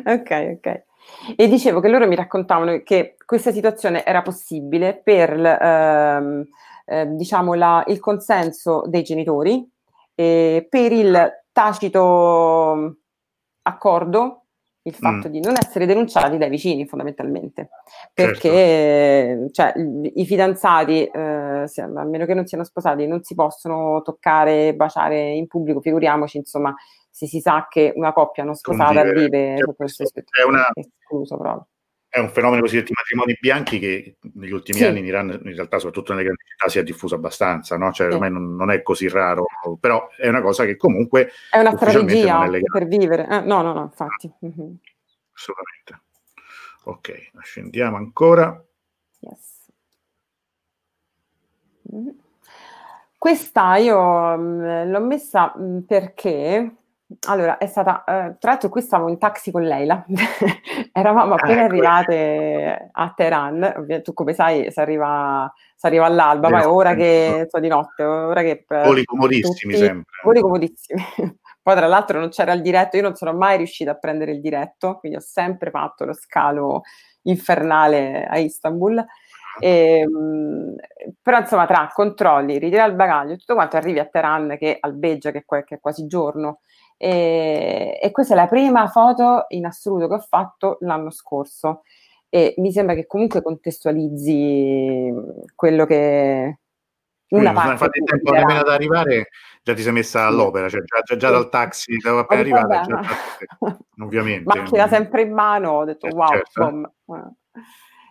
ok, 0.05 0.56
ok. 0.56 0.82
E 1.36 1.48
dicevo 1.48 1.81
che 1.81 1.89
loro 1.89 2.06
mi 2.06 2.14
raccontavano 2.14 2.81
che 2.82 3.16
questa 3.24 3.52
situazione 3.52 4.05
era 4.05 4.22
possibile 4.22 5.01
per 5.02 5.32
ehm, 5.32 6.44
eh, 6.86 7.06
diciamo 7.09 7.55
la, 7.55 7.85
il 7.89 8.01
consenso 8.01 8.85
dei 8.86 9.02
genitori, 9.02 9.70
e 10.14 10.66
per 10.68 10.93
il 10.93 11.43
tacito 11.52 12.97
accordo 13.62 14.44
il 14.86 14.94
fatto 14.94 15.28
mm. 15.28 15.31
di 15.31 15.40
non 15.40 15.55
essere 15.56 15.86
denunciati 15.86 16.36
dai 16.36 16.51
vicini 16.51 16.86
fondamentalmente 16.86 17.70
perché 18.12 19.48
certo. 19.51 19.51
cioè, 19.51 19.73
i 20.15 20.27
fidanzati 20.27 21.05
eh, 21.05 21.62
se, 21.66 21.82
a 21.82 22.05
meno 22.05 22.27
che 22.27 22.35
non 22.35 22.47
siano 22.47 22.65
sposati 22.65 23.06
non 23.06 23.23
si 23.23 23.35
possono 23.35 24.02
toccare 24.02 24.74
baciare 24.74 25.31
in 25.31 25.47
pubblico 25.47 25.81
figuriamoci 25.81 26.36
insomma 26.36 26.74
se 27.11 27.27
si 27.27 27.40
sa 27.40 27.66
che 27.69 27.93
una 27.97 28.12
coppia 28.12 28.44
non 28.44 28.55
sposata 28.55 29.02
vive 29.05 29.56
sotto 29.56 29.74
questo 29.74 30.02
è, 30.02 30.43
una, 30.47 30.69
escluso 30.74 31.36
proprio 31.36 31.66
è 32.15 32.20
un 32.20 32.31
fenomeno 32.31 32.61
cosiddetto 32.61 32.91
di 32.91 32.95
matrimoni 32.95 33.36
bianchi 33.41 33.81
che 33.81 34.19
negli 34.35 34.53
ultimi 34.53 34.78
sì. 34.78 34.85
anni 34.85 35.01
in 35.01 35.07
Iran, 35.07 35.31
in 35.31 35.53
realtà, 35.53 35.78
soprattutto 35.78 36.12
nelle 36.12 36.23
grandi 36.23 36.45
città, 36.47 36.69
si 36.69 36.78
è 36.78 36.85
diffuso 36.85 37.16
abbastanza, 37.16 37.77
no? 37.77 37.91
Cioè, 37.91 38.07
sì. 38.07 38.15
ormai 38.15 38.31
non, 38.31 38.55
non, 38.55 38.70
è 38.70 38.82
così 38.82 39.09
raro, 39.09 39.47
però 39.81 40.09
è 40.16 40.28
una 40.28 40.41
cosa 40.41 40.65
che 40.65 40.77
comunque 40.77 41.32
è 41.51 41.59
una 41.59 41.74
strategia 41.74 42.45
è 42.45 42.61
per 42.70 42.86
vivere. 42.86 43.27
Eh, 43.28 43.41
no, 43.41 43.62
no, 43.62 43.73
no, 43.73 43.82
infatti. 43.82 44.32
Mm-hmm. 44.47 44.74
Assolutamente. 45.32 46.03
Ok, 46.85 47.31
scendiamo 47.43 47.97
ancora. 47.97 48.65
Yes. 49.19 49.73
Mm-hmm. 51.93 52.09
Questa 53.19 53.77
io 53.78 54.36
mh, 54.36 54.41
mm, 54.41 54.91
l'ho 54.93 55.01
messa 55.01 55.53
mh, 55.57 55.65
mm, 55.65 55.78
perché 55.81 56.77
allora, 57.28 57.59
è 57.59 57.66
stata, 57.66 58.05
eh, 58.05 58.36
tra 58.39 58.51
l'altro 58.51 58.69
qui 58.69 58.81
stavo 58.81 59.09
in 59.09 59.19
taxi 59.19 59.51
con 59.51 59.62
Leila, 59.62 60.05
eravamo 60.93 61.35
appena 61.35 61.62
ah, 61.62 61.65
arrivate 61.65 62.89
a 62.93 63.12
Teheran, 63.15 64.01
tu 64.03 64.12
come 64.12 64.32
sai 64.32 64.70
si 64.70 64.81
arriva, 64.81 65.53
si 65.74 65.86
arriva 65.86 66.07
all'alba, 66.07 66.49
poi 66.49 66.65
ora 66.65 66.95
che, 66.95 67.47
so, 67.49 67.59
di 67.61 67.69
notte, 67.69 68.03
ora 68.03 68.43
che... 68.43 68.65
Voli 68.69 69.05
comodissimi 69.05 69.74
tutti, 69.74 69.85
sempre. 69.85 70.11
Voli 70.23 70.41
comodissimi. 70.41 71.03
poi 71.62 71.77
tra 71.77 71.86
l'altro 71.86 72.20
non 72.20 72.28
c'era 72.28 72.53
il 72.53 72.62
diretto, 72.62 72.97
io 72.97 73.03
non 73.03 73.15
sono 73.15 73.32
mai 73.32 73.57
riuscita 73.57 73.93
a 73.93 73.99
prendere 73.99 74.32
il 74.32 74.41
diretto, 74.41 74.99
quindi 74.99 75.19
ho 75.19 75.23
sempre 75.23 75.70
fatto 75.70 76.05
lo 76.05 76.12
scalo 76.12 76.82
infernale 77.23 78.27
a 78.27 78.39
Istanbul. 78.39 79.05
E, 79.61 80.01
ehm, 80.01 80.74
però 81.23 81.39
insomma 81.39 81.66
tra 81.66 81.91
controlli, 81.93 82.59
ritira 82.59 82.85
il 82.85 82.95
bagaglio, 82.95 83.36
tutto 83.36 83.55
quanto 83.55 83.77
arrivi 83.77 83.99
a 83.99 84.05
Teheran 84.05 84.57
che 84.59 84.77
albeggia 84.81 85.31
che, 85.31 85.45
che 85.47 85.74
è 85.77 85.81
quasi 85.81 86.07
giorno 86.07 86.61
e, 86.97 87.99
e, 88.01 88.11
questa 88.11 88.35
è 88.35 88.37
la 88.37 88.47
prima 88.47 88.89
foto 88.89 89.47
in 89.49 89.66
assoluto 89.66 90.09
che 90.09 90.15
ho 90.15 90.21
fatto 90.21 90.79
l'anno 90.81 91.11
scorso. 91.11 91.83
E 92.29 92.55
mi 92.59 92.73
sembra 92.73 92.95
che 92.95 93.07
comunque 93.07 93.43
contestualizzi 93.43 95.12
quello 95.55 95.87
che 95.87 96.59
una 97.29 97.53
parte 97.53 97.73
infatti 97.73 97.99
il 97.99 98.05
tempo 98.05 98.33
nemmeno 98.33 98.61
ad 98.61 98.69
arrivare 98.69 99.29
già 99.62 99.75
ti 99.75 99.83
sei 99.83 99.93
messa 99.93 100.27
all'opera 100.27 100.69
cioè 100.69 100.83
già, 100.83 101.01
già, 101.03 101.16
già 101.16 101.31
dal 101.31 101.49
taxi 101.49 101.97
da 101.97 102.19
appena 102.19 102.41
arrivata 102.41 102.81
già, 102.83 103.01
ovviamente 104.03 104.43
macchina 104.45 104.87
sempre 104.89 105.23
in 105.23 105.33
mano 105.33 105.71
ho 105.71 105.85
detto 105.85 106.07
eh, 106.07 106.12
wow 106.12 106.29
certo. 106.29 106.95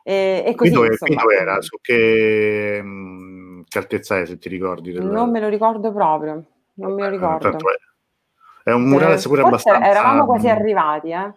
e, 0.03 0.43
e 0.45 0.55
così, 0.55 0.71
dove, 0.71 0.87
insomma, 0.87 1.21
dove 1.21 1.35
era? 1.35 1.61
su 1.61 1.77
che, 1.79 2.79
mm, 2.81 3.61
che, 3.67 3.77
altezza 3.77 4.19
è 4.19 4.25
se 4.25 4.37
ti 4.37 4.49
ricordi 4.49 4.91
del... 4.91 5.05
non 5.05 5.29
me 5.29 5.39
lo 5.39 5.47
ricordo 5.47 5.93
proprio 5.93 6.45
non 6.75 6.93
me 6.93 7.03
lo 7.03 7.09
ricordo 7.09 7.49
tanto 7.49 7.69
è 7.69 7.75
è 8.63 8.71
un 8.71 8.83
murale 8.83 9.15
eh, 9.15 9.21
pure 9.21 9.41
abbastanza... 9.41 9.89
Eravamo 9.89 10.25
quasi 10.25 10.49
arrivati, 10.49 11.09
eh. 11.09 11.33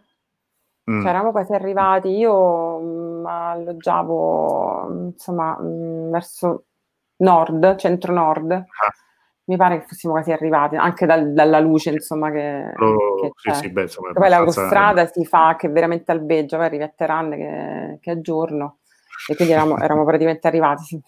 Mm. 0.90 1.00
Cioè, 1.00 1.08
eravamo 1.08 1.32
quasi 1.32 1.52
arrivati. 1.52 2.08
Io 2.08 2.78
mh, 2.78 3.20
mm, 3.20 3.26
alloggiavo, 3.26 5.10
insomma, 5.12 5.58
mh, 5.58 5.66
mm, 5.66 6.10
verso 6.10 6.64
nord, 7.16 7.76
centro-nord. 7.76 8.52
Ah. 8.52 8.64
Mi 9.48 9.56
pare 9.56 9.78
che 9.78 9.86
fossimo 9.86 10.12
quasi 10.14 10.32
arrivati, 10.32 10.74
anche 10.74 11.06
dal, 11.06 11.32
dalla 11.32 11.60
luce, 11.60 11.90
insomma, 11.90 12.32
che, 12.32 12.72
oh, 12.76 13.30
che 13.30 13.52
sì, 13.52 13.52
sì, 13.52 13.70
beh, 13.70 13.82
insomma, 13.82 14.12
Poi 14.12 14.28
l'autostrada 14.28 15.06
si 15.06 15.24
fa 15.24 15.54
che 15.56 15.68
veramente 15.68 16.10
albeggia, 16.10 16.56
poi 16.56 16.66
arrivi 16.66 16.82
a 16.82 16.92
Teheran 16.94 17.30
che, 17.30 17.98
che 18.00 18.12
è 18.12 18.20
giorno. 18.20 18.78
E 19.28 19.36
quindi 19.36 19.54
eravamo, 19.54 19.78
eravamo 19.78 20.04
praticamente 20.04 20.48
arrivati. 20.48 20.82
Sì. 20.82 21.00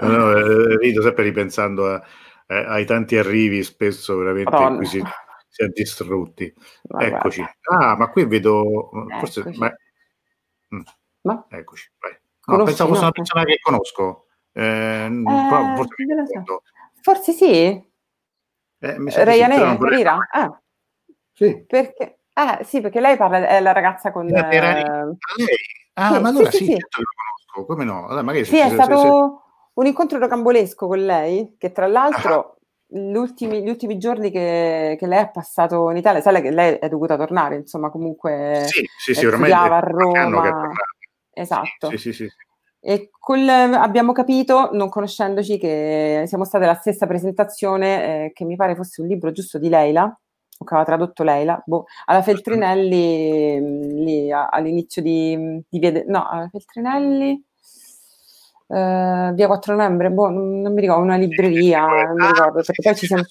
no, 0.00 0.06
no, 0.18 0.32
eh, 0.32 0.76
rido 0.78 1.00
sempre 1.00 1.22
ripensando 1.22 1.92
a 1.92 2.02
eh, 2.46 2.64
ai 2.66 2.84
tanti 2.84 3.16
arrivi 3.16 3.62
spesso 3.62 4.16
veramente 4.16 4.84
si, 4.86 5.02
si, 5.48 5.62
è 5.62 5.68
distrutti. 5.68 6.52
Ma 6.88 7.04
Eccoci. 7.04 7.40
Guarda. 7.40 7.92
Ah, 7.92 7.96
ma 7.96 8.10
qui 8.10 8.24
vedo... 8.26 8.90
Forse, 9.18 9.40
Eccoci. 9.40 9.58
Ma... 9.58 9.74
Mm. 10.74 10.80
ma? 11.22 11.46
Eccoci, 11.48 11.90
vai. 12.00 12.18
No, 12.46 12.64
pensavo 12.64 12.90
fosse 12.90 13.02
una 13.02 13.12
persona 13.12 13.44
che 13.44 13.58
conosco. 13.62 14.26
Eh, 14.52 15.06
eh, 15.06 15.74
forse, 15.76 15.94
forse, 17.00 17.32
sì. 17.32 17.92
Eh, 18.78 19.24
Ryanair, 19.24 19.78
sì, 19.78 19.88
Rira? 19.88 20.18
Ah. 20.30 20.60
Sì. 21.32 21.64
Perché? 21.66 22.18
Eh, 22.34 22.64
sì, 22.64 22.80
perché 22.80 23.00
lei 23.00 23.16
parla, 23.16 23.46
è 23.46 23.60
la 23.60 23.72
ragazza 23.72 24.12
con... 24.12 24.28
Eh, 24.28 24.60
lei? 24.60 24.84
Ah, 25.94 26.14
sì, 26.14 26.20
ma 26.20 26.28
allora 26.28 26.50
sì, 26.50 26.56
sì, 26.56 26.64
sì, 26.64 26.70
certo 26.72 27.00
lo 27.00 27.06
conosco, 27.54 27.72
come 27.72 27.84
no? 27.84 28.06
Allora, 28.06 28.22
magari 28.22 28.44
sì, 28.44 28.56
se, 28.56 28.64
è 28.64 28.68
se, 28.68 28.74
stato... 28.74 29.00
Se, 29.00 29.43
un 29.74 29.86
incontro 29.86 30.18
rocambolesco 30.18 30.86
con 30.86 31.04
lei, 31.04 31.56
che 31.58 31.72
tra 31.72 31.86
l'altro 31.86 32.58
gli 32.86 33.16
ultimi, 33.16 33.62
gli 33.62 33.68
ultimi 33.68 33.98
giorni 33.98 34.30
che, 34.30 34.96
che, 34.98 35.06
lei 35.06 35.18
ha 35.18 35.28
passato 35.28 35.90
in 35.90 35.96
Italia, 35.96 36.20
sai 36.20 36.40
che 36.42 36.50
lei 36.50 36.76
è 36.76 36.88
dovuta 36.88 37.16
tornare, 37.16 37.56
insomma, 37.56 37.90
comunque 37.90 38.64
sì, 38.66 38.86
sì, 38.98 39.14
sì, 39.14 39.26
ormai 39.26 39.50
a 39.52 39.80
Roma. 39.80 40.70
Esatto. 41.32 41.90
Sì, 41.90 41.96
sì, 41.96 42.12
sì, 42.12 42.28
E 42.78 43.10
col, 43.18 43.48
abbiamo 43.48 44.12
capito, 44.12 44.70
non 44.72 44.88
conoscendoci, 44.88 45.58
che 45.58 46.24
siamo 46.26 46.44
state 46.44 46.64
alla 46.64 46.74
stessa 46.74 47.06
presentazione, 47.06 48.26
eh, 48.26 48.32
che 48.32 48.44
mi 48.44 48.54
pare 48.54 48.76
fosse 48.76 49.00
un 49.00 49.08
libro 49.08 49.32
giusto 49.32 49.58
di 49.58 49.68
Leila, 49.68 50.04
o 50.04 50.64
che 50.64 50.74
aveva 50.74 50.84
tradotto 50.86 51.24
Leila, 51.24 51.60
boh, 51.66 51.86
alla 52.04 52.22
Feltrinelli, 52.22 53.60
mm, 53.60 53.80
lì 54.04 54.30
all'inizio 54.30 55.02
di, 55.02 55.60
di 55.68 55.78
Via 55.80 55.90
de, 55.90 56.04
no, 56.06 56.28
alla 56.28 56.48
Feltrinelli, 56.48 57.44
eh, 58.66 59.30
via 59.34 59.46
4 59.46 59.72
novembre, 59.74 60.10
boh, 60.10 60.30
non, 60.30 60.72
mi 60.72 60.80
ricordo, 60.80 61.02
una 61.02 61.16
libreria, 61.16 61.86
non 61.86 62.14
mi 62.14 62.26
ricordo, 62.26 62.62
perché 62.62 62.82
poi 62.82 62.96
ci 62.96 63.06
siamo... 63.06 63.22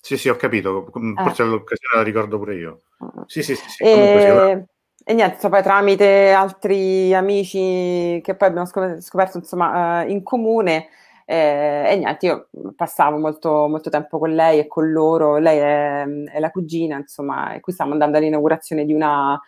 Sì, 0.00 0.18
sì, 0.18 0.28
ho 0.28 0.36
capito, 0.36 0.86
forse 1.16 1.42
eh. 1.42 1.46
l'occasione 1.46 1.96
la 1.96 2.02
ricordo 2.02 2.38
pure 2.38 2.54
io. 2.56 2.82
Sì, 3.26 3.42
sì, 3.42 3.54
sì. 3.54 3.68
sì 3.68 3.82
e... 3.84 4.66
E 5.06 5.12
niente, 5.12 5.50
poi 5.50 5.62
tramite 5.62 6.30
altri 6.30 7.12
amici 7.14 8.22
che 8.22 8.34
poi 8.36 8.48
abbiamo 8.48 8.66
scoperto 8.66 9.36
insomma, 9.36 10.02
uh, 10.02 10.08
in 10.08 10.22
comune, 10.22 10.88
eh, 11.26 11.90
e 11.90 11.96
niente, 11.96 12.26
io 12.26 12.48
passavo 12.74 13.18
molto, 13.18 13.66
molto, 13.68 13.90
tempo 13.90 14.18
con 14.18 14.34
lei 14.34 14.60
e 14.60 14.66
con 14.66 14.90
loro, 14.90 15.36
lei 15.36 15.58
è, 15.58 16.04
è 16.32 16.40
la 16.40 16.50
cugina, 16.50 16.96
insomma, 16.96 17.52
e 17.52 17.60
qui 17.60 17.74
stiamo 17.74 17.92
andando 17.92 18.16
all'inaugurazione 18.16 18.86
di 18.86 18.94
una, 18.94 19.38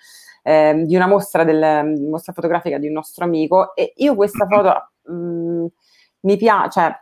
eh, 0.42 0.82
di 0.84 0.94
una 0.94 1.06
mostra, 1.06 1.42
del, 1.42 2.00
mostra 2.06 2.34
fotografica 2.34 2.76
di 2.76 2.88
un 2.88 2.92
nostro 2.92 3.24
amico 3.24 3.74
e 3.74 3.94
io 3.96 4.14
questa 4.14 4.46
foto 4.46 4.90
mh, 5.06 5.14
mm, 5.14 5.66
mi 6.20 6.36
piace, 6.36 6.70
cioè, 6.70 7.00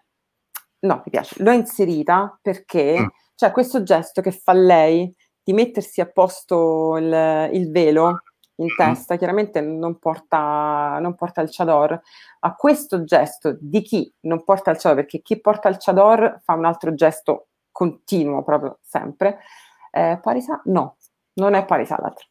no, 0.81 1.03
mi 1.05 1.11
piace, 1.11 1.43
l'ho 1.43 1.53
inserita 1.53 2.39
perché 2.41 3.01
mm. 3.01 3.07
c'è 3.35 3.51
questo 3.51 3.83
gesto 3.83 4.21
che 4.21 4.31
fa 4.31 4.53
lei 4.53 5.15
di 5.43 5.53
mettersi 5.53 6.01
a 6.01 6.07
posto 6.07 6.97
il, 6.97 7.51
il 7.53 7.71
velo 7.71 8.23
in 8.57 8.69
testa, 8.77 9.17
chiaramente 9.17 9.61
non 9.61 9.99
porta, 9.99 10.99
non 11.01 11.15
porta 11.15 11.41
il 11.41 11.49
chador, 11.51 12.01
a 12.41 12.55
questo 12.55 13.05
gesto 13.05 13.57
di 13.61 13.83
chi 13.83 14.13
non 14.21 14.45
porta 14.45 14.71
il 14.71 14.79
chador, 14.79 14.97
perché 14.97 15.23
chi 15.23 15.41
porta 15.41 15.69
il 15.69 15.77
chador 15.79 16.41
fa 16.45 16.55
un 16.55 16.65
altro 16.65 16.95
gesto 16.95 17.49
continuo 17.73 18.45
proprio 18.45 18.79
sempre, 18.83 19.41
eh, 19.91 20.19
Parisa? 20.23 20.61
No, 20.67 20.97
non 21.35 21.55
è 21.55 21.65
Parisa 21.65 21.97
l'altro. 22.01 22.27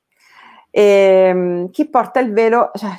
E, 0.76 0.82
ehm, 0.82 1.70
chi 1.70 1.88
porta 1.88 2.20
il 2.20 2.34
velo, 2.34 2.72
cioè, 2.74 2.92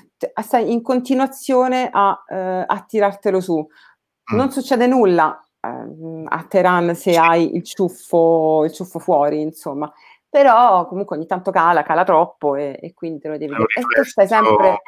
stai 0.42 0.72
in 0.72 0.80
continuazione 0.80 1.88
a, 1.90 2.24
eh, 2.28 2.64
a 2.66 2.84
tirartelo 2.86 3.40
su. 3.40 3.58
Mm. 3.58 4.36
Non 4.36 4.50
succede 4.52 4.86
nulla 4.86 5.38
eh, 5.60 6.24
a 6.26 6.46
Teheran 6.48 6.94
se 6.94 7.16
hai 7.16 7.56
il 7.56 7.64
ciuffo, 7.64 8.64
il 8.64 8.72
ciuffo 8.72 9.00
fuori, 9.00 9.40
insomma 9.40 9.92
però 10.34 10.84
comunque 10.88 11.16
ogni 11.16 11.26
tanto 11.26 11.52
cala, 11.52 11.84
cala 11.84 12.02
troppo 12.02 12.56
e, 12.56 12.76
e 12.82 12.92
quindi 12.92 13.20
te 13.20 13.28
lo 13.28 13.38
devi 13.38 13.54
dire. 13.54 13.66
E 13.72 13.82
tu 13.82 14.02
stai 14.02 14.26
sempre... 14.26 14.82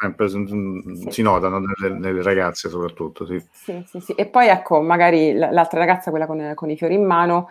sempre 0.00 0.26
sì. 0.26 1.06
Si 1.10 1.20
notano 1.20 1.58
nelle, 1.58 1.98
nelle, 1.98 2.22
ragazze 2.22 2.70
soprattutto, 2.70 3.26
sì. 3.26 3.38
Sì, 3.52 3.84
sì, 3.86 4.00
sì. 4.00 4.12
E 4.12 4.24
poi 4.24 4.48
ecco, 4.48 4.80
magari 4.80 5.34
l'altra 5.34 5.80
ragazza, 5.80 6.08
quella 6.08 6.26
con, 6.26 6.52
con 6.54 6.70
i 6.70 6.78
fiori 6.78 6.94
in 6.94 7.04
mano, 7.04 7.50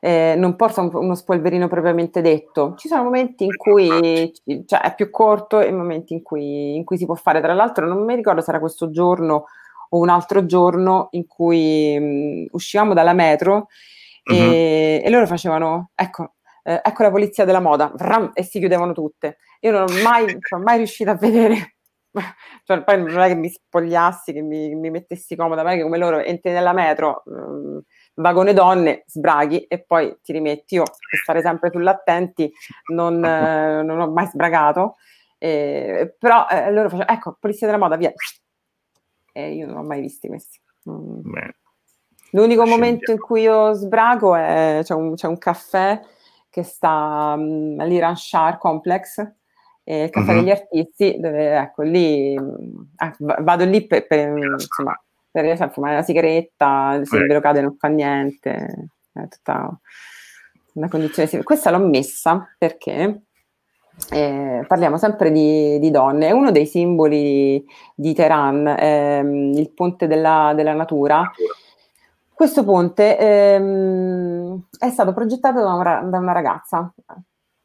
eh, 0.00 0.34
non 0.36 0.56
porta 0.56 0.80
un, 0.80 0.90
uno 0.92 1.14
spolverino 1.14 1.68
propriamente 1.68 2.20
detto. 2.20 2.74
Ci 2.76 2.88
sono 2.88 3.02
momenti 3.02 3.44
in 3.44 3.56
cui 3.56 4.32
cioè, 4.66 4.80
è 4.80 4.94
più 4.94 5.10
corto 5.10 5.60
e 5.60 5.70
momenti 5.72 6.12
in 6.12 6.22
cui, 6.22 6.76
in 6.76 6.84
cui 6.84 6.96
si 6.96 7.06
può 7.06 7.14
fare. 7.14 7.40
Tra 7.40 7.54
l'altro 7.54 7.86
non 7.86 8.04
mi 8.04 8.14
ricordo 8.14 8.40
se 8.40 8.50
era 8.50 8.60
questo 8.60 8.90
giorno 8.90 9.46
o 9.90 9.98
un 9.98 10.08
altro 10.08 10.44
giorno 10.46 11.08
in 11.12 11.26
cui 11.26 11.98
mh, 11.98 12.48
uscivamo 12.50 12.94
dalla 12.94 13.14
metro 13.14 13.68
mm-hmm. 14.30 14.50
e, 14.50 15.02
e 15.04 15.10
loro 15.10 15.26
facevano, 15.26 15.90
ecco, 15.94 16.34
eh, 16.62 16.80
ecco 16.82 17.02
la 17.02 17.10
polizia 17.10 17.44
della 17.44 17.60
moda, 17.60 17.90
vram, 17.94 18.30
e 18.34 18.42
si 18.42 18.58
chiudevano 18.58 18.92
tutte. 18.92 19.38
Io 19.60 19.72
non 19.72 19.82
ho 19.82 20.02
mai, 20.02 20.36
sono 20.40 20.62
mai 20.62 20.76
riuscita 20.76 21.12
a 21.12 21.16
vedere, 21.16 21.76
cioè, 22.64 22.82
poi 22.82 23.02
non 23.02 23.20
è 23.20 23.28
che 23.28 23.34
mi 23.34 23.48
spogliassi, 23.48 24.32
che 24.32 24.42
mi, 24.42 24.74
mi 24.74 24.90
mettessi 24.90 25.36
comoda, 25.36 25.62
ma 25.62 25.72
è 25.72 25.76
che 25.76 25.82
come 25.82 25.98
loro 25.98 26.18
entri 26.18 26.52
nella 26.52 26.72
metro, 26.72 27.22
mh, 27.24 27.78
vagone 28.18 28.52
donne, 28.52 29.04
sbraghi 29.06 29.64
e 29.64 29.82
poi 29.82 30.18
ti 30.22 30.32
rimetti. 30.32 30.74
Io, 30.74 30.84
per 30.84 31.18
stare 31.22 31.42
sempre 31.42 31.70
sull'attenti, 31.70 32.52
non, 32.92 33.22
eh, 33.24 33.82
non 33.82 34.00
ho 34.00 34.10
mai 34.10 34.26
sbragato, 34.26 34.96
eh, 35.38 36.14
però 36.18 36.46
eh, 36.48 36.72
loro 36.72 36.88
facevano, 36.88 37.16
ecco, 37.16 37.36
polizia 37.38 37.66
della 37.66 37.78
moda, 37.78 37.96
via. 37.96 38.12
E 39.32 39.52
io 39.54 39.66
non 39.66 39.76
ho 39.76 39.82
mai 39.82 40.00
visti 40.00 40.28
questi. 40.28 40.60
Mm. 40.88 41.20
L'unico 42.32 42.66
momento 42.66 43.10
in 43.10 43.18
cui 43.18 43.42
io 43.42 43.72
sbrago 43.72 44.34
è 44.34 44.80
c'è 44.82 44.94
un, 44.94 45.14
c'è 45.14 45.26
un 45.26 45.38
caffè 45.38 45.98
che 46.50 46.62
sta 46.62 47.34
um, 47.36 47.76
all'Iran 47.78 48.16
Shar 48.16 48.58
Complex, 48.58 49.18
eh, 49.84 50.04
il 50.04 50.10
caffè 50.10 50.32
mm-hmm. 50.32 50.40
degli 50.40 50.50
artisti, 50.50 51.18
dove 51.18 51.56
ecco 51.56 51.82
lì 51.82 52.34
eh, 52.34 53.14
vado 53.18 53.64
lì 53.64 53.86
per, 53.86 54.06
per, 54.06 54.36
insomma, 54.36 55.00
per 55.42 55.52
esempio, 55.52 55.74
fumare 55.74 55.96
la 55.96 56.02
sigaretta, 56.02 57.00
se 57.04 57.16
il 57.16 57.26
vero 57.26 57.40
cade 57.40 57.60
non 57.60 57.76
fa 57.78 57.88
niente, 57.88 58.90
è 59.12 59.28
tutta 59.28 59.78
una 60.74 60.88
condizione. 60.88 61.42
Questa 61.42 61.70
l'ho 61.70 61.78
messa 61.78 62.46
perché 62.56 63.22
eh, 64.10 64.64
parliamo 64.66 64.96
sempre 64.96 65.30
di, 65.30 65.78
di, 65.78 65.90
donne, 65.90 66.28
è 66.28 66.30
uno 66.30 66.50
dei 66.50 66.66
simboli 66.66 67.64
di 67.94 68.14
Teheran, 68.14 68.74
ehm, 68.78 69.52
il 69.54 69.72
ponte 69.72 70.06
della, 70.06 70.52
della 70.54 70.74
natura. 70.74 71.30
Questo 72.32 72.64
ponte 72.64 73.18
ehm, 73.18 74.68
è 74.78 74.90
stato 74.90 75.12
progettato 75.12 75.60
da 75.60 75.72
una, 75.74 76.00
da 76.02 76.18
una, 76.18 76.32
ragazza 76.32 76.92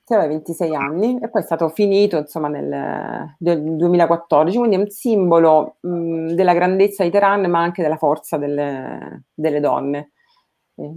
che 0.06 0.14
aveva 0.14 0.34
26 0.34 0.76
anni 0.76 1.18
e 1.22 1.30
poi 1.30 1.42
è 1.42 1.46
stato 1.46 1.70
finito 1.70 2.18
insomma 2.18 2.50
nel, 2.50 3.36
nel 3.40 3.76
2014, 3.78 4.58
quindi 4.58 4.76
è 4.76 4.80
un 4.80 4.90
simbolo 4.90 5.78
mh, 5.80 6.34
della 6.34 6.54
grandezza 6.54 7.04
di 7.04 7.10
Teheran 7.10 7.50
ma 7.50 7.60
anche 7.60 7.82
della 7.82 7.98
forza 7.98 8.38
delle, 8.38 9.26
delle 9.34 9.60
donne. 9.60 10.12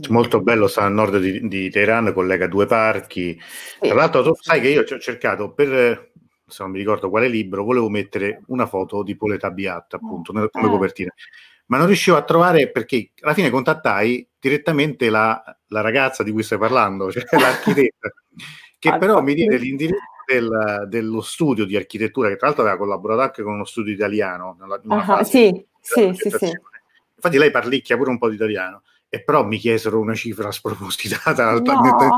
Molto 0.09 0.41
bello, 0.41 0.67
sta 0.69 0.85
a 0.85 0.89
nord 0.89 1.19
di, 1.19 1.47
di 1.49 1.71
Teheran, 1.71 2.13
collega 2.13 2.47
due 2.47 2.67
parchi. 2.67 3.39
Sì. 3.39 3.89
Tra 3.89 3.95
l'altro, 3.95 4.23
tu 4.23 4.33
sai 4.35 4.61
che 4.61 4.69
io 4.69 4.85
ci 4.85 4.95
ho 4.95 4.99
cercato 4.99 5.53
per, 5.53 6.13
se 6.47 6.63
non 6.63 6.73
mi 6.73 6.79
ricordo 6.79 7.11
quale 7.11 7.29
libro, 7.29 7.63
volevo 7.63 7.91
mettere 7.91 8.43
una 8.47 8.67
foto 8.67 9.03
di 9.03 9.17
Poleta 9.17 9.51
Biat, 9.51 9.95
appunto, 9.95 10.33
come 10.33 10.45
eh. 10.67 10.71
copertina 10.71 11.13
ma 11.67 11.79
non 11.79 11.87
riuscivo 11.87 12.17
a 12.17 12.23
trovare 12.23 12.71
perché 12.71 13.11
alla 13.21 13.35
fine 13.35 13.51
contattai 13.51 14.29
direttamente 14.39 15.11
la, 15.11 15.43
la 15.69 15.81
ragazza 15.81 16.23
di 16.23 16.31
cui 16.31 16.43
stai 16.43 16.59
parlando, 16.59 17.11
cioè 17.11 17.25
l'architetta, 17.39 18.13
che 18.89 18.95
ah, 18.95 18.99
però 18.99 19.21
mi 19.23 19.35
diede 19.35 19.57
l'indirizzo 19.57 20.01
del, 20.27 20.87
dello 20.89 21.21
studio 21.21 21.65
di 21.65 21.77
architettura, 21.77 22.29
che 22.29 22.37
tra 22.37 22.47
l'altro 22.47 22.65
aveva 22.65 22.79
collaborato 22.79 23.21
anche 23.23 23.43
con 23.43 23.55
uno 23.55 23.65
studio 23.65 23.93
italiano. 23.93 24.57
Nella, 24.59 24.81
uh-huh, 24.83 25.23
sì, 25.23 25.65
sì, 25.81 26.13
sì, 26.15 26.31
sì. 26.31 26.53
Infatti 27.17 27.39
lei 27.39 27.51
parlicchia 27.51 27.97
pure 27.97 28.11
un 28.11 28.19
po' 28.19 28.29
di 28.29 28.35
italiano 28.35 28.83
e 29.09 29.23
però 29.23 29.45
mi 29.45 29.57
chiesero 29.57 29.99
una 29.99 30.15
cifra 30.15 30.51
spropositata 30.53 31.49
al, 31.49 31.63
no. 31.63 32.15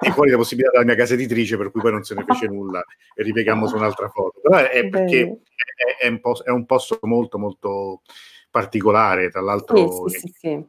di 0.00 0.10
fuori 0.12 0.30
la 0.30 0.36
possibilità 0.36 0.72
della 0.72 0.84
mia 0.84 0.94
casa 0.94 1.14
editrice 1.14 1.56
per 1.56 1.70
cui 1.70 1.80
poi 1.80 1.90
non 1.90 2.04
se 2.04 2.14
ne 2.14 2.24
fece 2.24 2.46
nulla 2.46 2.82
e 3.14 3.22
ripiegammo 3.24 3.66
su 3.66 3.74
un'altra 3.74 4.08
foto 4.08 4.40
però 4.40 4.58
è, 4.58 4.88
perché 4.88 5.40
è, 5.74 6.04
è, 6.04 6.08
un 6.08 6.20
posto, 6.20 6.44
è, 6.44 6.50
un 6.50 6.64
posto, 6.66 6.98
molto 7.02 7.38
molto 7.38 8.02
particolare, 8.50 9.30
tra 9.30 9.40
l'altro. 9.40 10.08
Sì, 10.08 10.18
sì, 10.18 10.34
sì. 10.38 10.64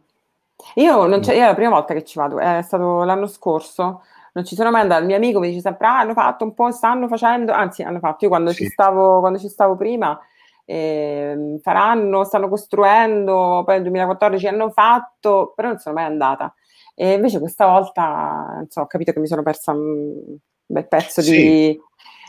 Io, 0.75 1.07
non 1.07 1.21
io 1.23 1.31
è 1.31 1.39
la 1.39 1.55
prima 1.55 1.71
volta 1.71 1.93
che 1.93 2.03
ci 2.03 2.19
vado, 2.19 2.39
è 2.39 2.61
stato 2.61 3.03
l'anno 3.03 3.27
scorso, 3.27 4.03
non 4.33 4.45
ci 4.45 4.55
sono 4.55 4.71
mai 4.71 4.81
andato. 4.81 5.01
Il 5.01 5.07
mio 5.07 5.15
amico 5.15 5.39
mi 5.39 5.49
dice 5.49 5.61
sempre: 5.61 5.87
ah, 5.87 5.99
hanno 5.99 6.13
fatto 6.13 6.43
un 6.43 6.53
po', 6.53 6.71
stanno 6.71 7.07
facendo, 7.07 7.51
anzi, 7.51 7.83
hanno 7.83 7.99
fatto. 7.99 8.25
Io 8.25 8.29
quando, 8.29 8.51
sì. 8.51 8.63
ci, 8.63 8.69
stavo, 8.69 9.19
quando 9.19 9.39
ci 9.39 9.49
stavo 9.49 9.75
prima, 9.75 10.17
eh, 10.65 11.59
faranno, 11.61 12.23
stanno 12.23 12.47
costruendo, 12.47 13.63
poi 13.65 13.75
nel 13.75 13.83
2014 13.83 14.47
hanno 14.47 14.69
fatto, 14.69 15.53
però 15.55 15.69
non 15.69 15.77
sono 15.77 15.95
mai 15.95 16.05
andata. 16.05 16.53
E 16.95 17.13
invece 17.13 17.39
questa 17.39 17.65
volta 17.65 18.59
insomma, 18.61 18.85
ho 18.85 18.89
capito 18.89 19.11
che 19.11 19.19
mi 19.19 19.27
sono 19.27 19.43
persa 19.43 19.71
un 19.71 20.37
bel 20.65 20.87
pezzo 20.87 21.21
sì. 21.21 21.31
di, 21.31 21.81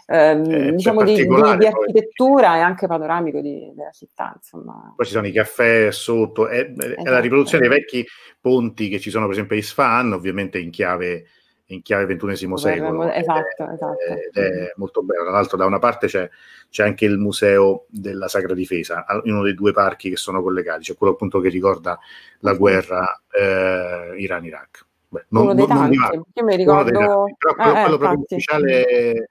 ehm, 0.06 0.50
eh, 0.50 0.72
diciamo 0.72 1.02
di, 1.04 1.14
di, 1.14 1.56
di, 1.58 1.66
architettura 1.66 2.56
e 2.56 2.60
anche 2.60 2.86
panoramico 2.86 3.40
di, 3.40 3.72
della 3.74 3.90
città. 3.90 4.32
Insomma. 4.34 4.92
Poi 4.96 5.06
ci 5.06 5.12
sono 5.12 5.26
i 5.26 5.32
caffè 5.32 5.90
sotto, 5.92 6.48
è, 6.48 6.72
esatto. 6.76 7.08
è 7.08 7.10
la 7.10 7.20
riproduzione 7.20 7.68
dei 7.68 7.76
vecchi 7.76 8.04
ponti 8.40 8.88
che 8.88 8.98
ci 8.98 9.10
sono 9.10 9.26
per 9.26 9.34
esempio 9.34 9.56
a 9.56 9.58
Isfahan, 9.60 10.12
ovviamente 10.12 10.58
in 10.58 10.70
chiave 10.70 11.26
in 11.74 11.82
chiave 11.82 12.16
XXI 12.16 12.56
secolo. 12.56 13.10
Esatto, 13.10 13.64
ed 13.64 13.72
esatto. 13.72 13.98
Ed 14.00 14.36
è 14.36 14.72
molto 14.76 15.02
bello. 15.02 15.22
Tra 15.22 15.32
l'altro, 15.32 15.56
da 15.56 15.66
una 15.66 15.78
parte 15.78 16.06
c'è, 16.06 16.28
c'è, 16.68 16.84
anche 16.84 17.04
il 17.04 17.18
museo 17.18 17.86
della 17.88 18.28
Sacra 18.28 18.54
Difesa, 18.54 19.04
in 19.24 19.32
uno 19.32 19.42
dei 19.42 19.54
due 19.54 19.72
parchi 19.72 20.10
che 20.10 20.16
sono 20.16 20.42
collegati. 20.42 20.84
C'è 20.84 20.96
quello 20.96 21.12
appunto 21.12 21.40
che 21.40 21.48
ricorda 21.48 21.98
la 22.40 22.54
guerra 22.54 23.22
eh, 23.30 24.14
Iran-Iraq. 24.16 24.86
Beh, 25.08 25.26
non, 25.28 25.42
uno 25.44 25.54
dei 25.54 25.66
non, 25.66 25.76
tanti. 25.76 25.96
Non 25.96 26.22
Io 26.32 26.44
mi 26.44 26.56
ricordo... 26.56 26.90
Tanti, 26.90 27.34
però 27.38 27.54
quello, 27.54 27.70
eh, 27.70 27.80
quello 27.82 27.98
proprio 27.98 28.20
ufficiale 28.20 29.28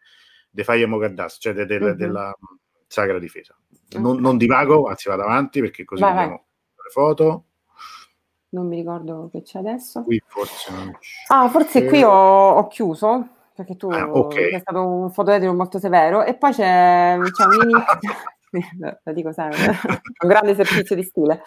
De 0.49 0.63
Faye 0.63 0.85
Mogaddas, 0.85 1.37
cioè 1.39 1.53
de, 1.53 1.65
de, 1.65 1.77
uh-huh. 1.77 1.95
della 1.95 2.35
Sacra 2.87 3.19
Difesa. 3.19 3.55
Non, 3.97 4.19
non, 4.19 4.37
divago, 4.37 4.87
anzi 4.87 5.09
vado 5.09 5.23
avanti 5.23 5.59
perché 5.59 5.83
così 5.83 6.01
vai, 6.01 6.11
vediamo 6.11 6.35
vai. 6.35 6.83
le 6.83 6.89
foto. 6.91 7.45
Non 8.51 8.67
mi 8.67 8.75
ricordo 8.75 9.29
che 9.31 9.41
c'è 9.41 9.59
adesso. 9.59 10.03
Qui 10.03 10.21
forse 10.25 10.71
non 10.73 10.97
c'è. 10.99 11.33
Ah, 11.33 11.49
forse 11.49 11.85
qui 11.85 12.03
ho, 12.03 12.51
ho 12.51 12.67
chiuso 12.67 13.27
perché 13.53 13.75
tu 13.75 13.89
ah, 13.89 14.09
okay. 14.09 14.51
è 14.51 14.59
stato 14.59 14.85
un 14.85 15.11
fotoedito 15.11 15.53
molto 15.53 15.77
severo 15.77 16.23
e 16.23 16.35
poi 16.35 16.51
c'è, 16.51 17.17
c'è 17.31 17.45
un 17.45 17.69
inizio 17.69 17.85
la 19.03 19.13
dico 19.13 19.31
sempre, 19.31 19.77
un 20.23 20.29
grande 20.29 20.51
esercizio 20.51 20.95
di 20.95 21.03
stile. 21.03 21.43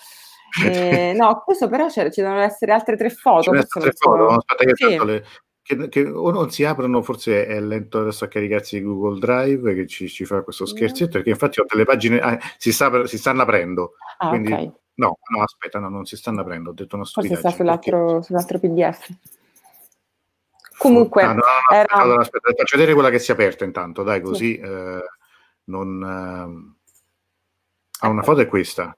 Eh, 0.64 1.12
no, 1.18 1.42
questo 1.44 1.68
però 1.68 1.88
ci 1.88 2.02
devono 2.14 2.40
essere 2.40 2.72
altre 2.72 2.96
tre 2.96 3.10
foto. 3.10 3.50
Tre 3.50 3.92
foto, 3.92 4.26
aspetta 4.28 4.64
che 4.64 4.74
sì. 4.74 5.04
le, 5.04 5.24
che, 5.62 5.88
che, 5.88 6.06
o 6.06 6.30
non 6.30 6.50
si 6.50 6.64
aprono, 6.64 7.02
forse 7.02 7.46
è 7.46 7.60
lento 7.60 8.00
adesso 8.00 8.24
a 8.24 8.28
caricarsi 8.28 8.82
Google 8.82 9.18
Drive 9.18 9.74
che 9.74 9.86
ci, 9.86 10.08
ci 10.08 10.24
fa 10.24 10.42
questo 10.42 10.66
scherzetto, 10.66 11.12
perché 11.12 11.30
infatti 11.30 11.60
ho 11.60 11.66
delle 11.68 11.84
pagine, 11.84 12.20
ah, 12.20 12.38
si, 12.56 12.72
sta, 12.72 13.06
si, 13.06 13.18
stanno 13.18 13.42
aprendo. 13.42 13.94
Ah, 14.18 14.28
quindi, 14.28 14.52
okay. 14.52 14.72
No, 14.96 15.18
no, 15.28 15.42
aspetta, 15.42 15.78
no, 15.78 15.88
non 15.88 16.04
si 16.04 16.16
stanno 16.16 16.42
aprendo, 16.42 16.70
ho 16.70 16.72
detto 16.72 16.96
una 16.96 17.04
stupidaggine. 17.04 17.40
Forse 17.40 17.56
sta 17.56 17.64
sull'altro, 17.64 18.22
sull'altro 18.22 18.58
PDF. 18.58 19.08
Comunque, 20.78 21.22
ah, 21.22 21.32
no, 21.32 21.34
no, 21.34 21.74
era... 21.74 21.94
allora, 21.94 22.20
aspetta, 22.20 22.52
faccio 22.54 22.76
vedere 22.76 22.94
quella 22.94 23.10
che 23.10 23.18
si 23.18 23.30
è 23.30 23.34
aperta 23.34 23.64
intanto, 23.64 24.02
dai, 24.02 24.20
così 24.20 24.54
sì. 24.54 24.58
eh, 24.60 25.02
non... 25.64 26.02
Eh... 26.02 26.82
Ah, 28.00 28.08
una 28.08 28.22
foto 28.22 28.40
è 28.40 28.46
questa. 28.46 28.96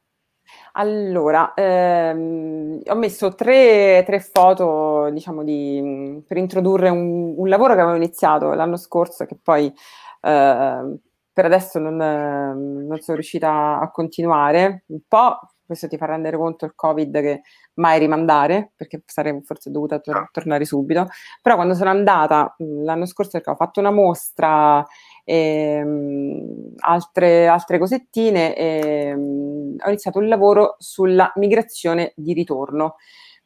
Allora, 0.73 1.55
ehm, 1.55 2.81
ho 2.85 2.95
messo 2.97 3.35
tre, 3.35 4.03
tre 4.05 4.21
foto, 4.21 5.09
diciamo, 5.11 5.43
di, 5.43 6.23
per 6.27 6.37
introdurre 6.37 6.91
un, 6.91 7.35
un, 7.37 7.49
lavoro 7.49 7.75
che 7.75 7.81
avevo 7.81 7.97
iniziato 7.97 8.53
l'anno 8.53 8.77
scorso 8.77 9.25
che 9.25 9.39
poi 9.43 9.67
eh, 9.67 10.99
per 11.33 11.45
adesso 11.45 11.79
non, 11.79 11.97
non, 11.97 12.99
sono 13.01 13.17
riuscita 13.17 13.79
a 13.81 13.91
continuare. 13.91 14.85
Un 14.89 15.01
po', 15.09 15.39
questo 15.67 15.89
ti 15.89 15.97
fa 15.97 16.07
rendere 16.07 16.37
conto 16.37 16.65
il 16.65 16.73
Covid 16.75 17.21
che 17.21 17.43
mai 17.75 17.99
rimandare, 17.99 18.73
perché 18.77 19.03
sarei 19.05 19.41
forse 19.43 19.71
dovuta 19.71 19.99
tor- 19.99 20.31
tornare 20.31 20.65
subito. 20.65 21.09
Però 21.43 21.57
quando 21.57 21.75
sono 21.75 21.91
andata 21.91 22.55
l'anno 22.59 23.05
scorso 23.05 23.33
perché 23.33 23.51
ho 23.51 23.57
fatto 23.57 23.81
una 23.81 23.91
mostra 23.91 24.85
e 25.25 25.79
ehm, 25.81 26.75
altre, 26.79 27.49
altre 27.49 27.79
cosettine, 27.79 28.55
e, 28.55 29.13
um, 29.13 29.75
ho 29.85 29.89
iniziato 29.89 30.21
il 30.21 30.29
lavoro 30.29 30.77
sulla 30.79 31.33
migrazione 31.37 32.13
di 32.15 32.33
ritorno, 32.33 32.95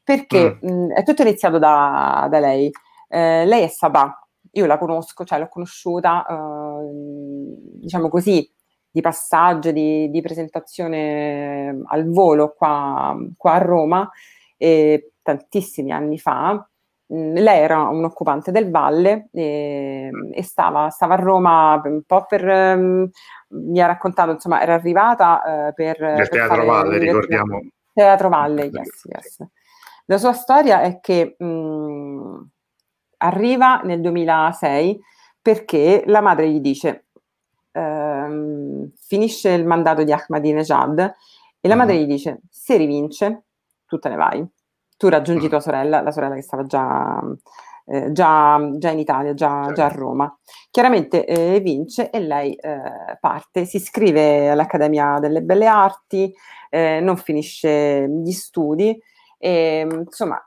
perché 0.04 0.58
mm. 0.64 0.68
mh, 0.68 0.92
è 0.92 1.02
tutto 1.02 1.22
iniziato 1.22 1.58
da, 1.58 2.28
da 2.30 2.38
lei. 2.38 2.70
Eh, 3.08 3.44
lei 3.46 3.64
è 3.64 3.68
Sabah, 3.68 4.14
io 4.52 4.66
la 4.66 4.78
conosco, 4.78 5.24
cioè 5.24 5.38
l'ho 5.38 5.48
conosciuta, 5.48 6.26
eh, 6.28 6.90
diciamo 7.80 8.08
così, 8.08 8.48
di 8.90 9.00
passaggio, 9.00 9.70
di, 9.70 10.10
di, 10.10 10.20
presentazione 10.20 11.82
al 11.86 12.08
volo 12.10 12.54
qua, 12.56 13.16
qua 13.36 13.52
a 13.52 13.58
Roma, 13.58 14.10
eh, 14.56 15.12
tantissimi 15.22 15.92
anni 15.92 16.18
fa, 16.18 16.64
Mm, 17.12 17.34
lei 17.34 17.58
era 17.60 17.82
un 17.88 18.04
occupante 18.04 18.52
del 18.52 18.70
Valle 18.70 19.28
e, 19.32 20.10
e 20.32 20.42
stava, 20.44 20.90
stava, 20.90 21.14
a 21.14 21.18
Roma 21.18 21.80
un 21.84 22.02
po' 22.06 22.24
per... 22.26 22.44
Um, 22.44 23.10
mi 23.52 23.80
ha 23.80 23.86
raccontato, 23.86 24.30
insomma, 24.30 24.62
era 24.62 24.74
arrivata 24.74 25.42
uh, 25.68 25.74
per... 25.74 26.00
Nel 26.00 26.28
Teatro 26.28 26.64
Valle, 26.64 26.98
ricordiamo. 26.98 27.60
Teatro 27.92 28.28
Valle, 28.28 28.66
yes, 28.66 29.04
yes. 29.06 29.44
La 30.04 30.18
sua 30.18 30.32
storia 30.32 30.82
è 30.82 31.00
che 31.00 31.34
mh, 31.36 31.44
mm, 31.44 32.40
arriva 33.18 33.80
nel 33.82 34.00
2006 34.00 35.00
perché 35.42 36.04
la 36.06 36.20
madre 36.20 36.48
gli 36.48 36.60
dice 36.60 37.06
ehm, 38.30 38.92
finisce 38.96 39.50
il 39.50 39.66
mandato 39.66 40.04
di 40.04 40.12
Ahmadinejad 40.12 41.14
e 41.60 41.68
la 41.68 41.76
madre 41.76 41.96
mm. 41.96 41.98
gli 41.98 42.06
dice 42.06 42.40
se 42.48 42.76
rivince 42.76 43.44
tu 43.86 43.98
te 43.98 44.08
ne 44.08 44.16
vai 44.16 44.48
tu 45.00 45.08
raggiungi 45.08 45.48
tua 45.48 45.60
sorella, 45.60 46.02
la 46.02 46.10
sorella 46.10 46.34
che 46.34 46.42
stava 46.42 46.66
già, 46.66 47.18
eh, 47.86 48.12
già, 48.12 48.60
già 48.76 48.90
in 48.90 48.98
Italia, 48.98 49.32
già, 49.32 49.62
certo. 49.62 49.72
già, 49.72 49.84
a 49.86 49.88
Roma. 49.88 50.38
Chiaramente 50.70 51.24
eh, 51.24 51.58
vince 51.60 52.10
e 52.10 52.20
lei 52.20 52.52
eh, 52.52 53.16
parte, 53.18 53.64
si 53.64 53.76
iscrive 53.76 54.50
all'Accademia 54.50 55.18
delle 55.18 55.40
Belle 55.40 55.64
Arti, 55.64 56.30
eh, 56.68 57.00
non 57.00 57.16
finisce 57.16 58.06
gli 58.10 58.30
studi 58.32 58.94
e 59.38 59.86
insomma 59.90 60.38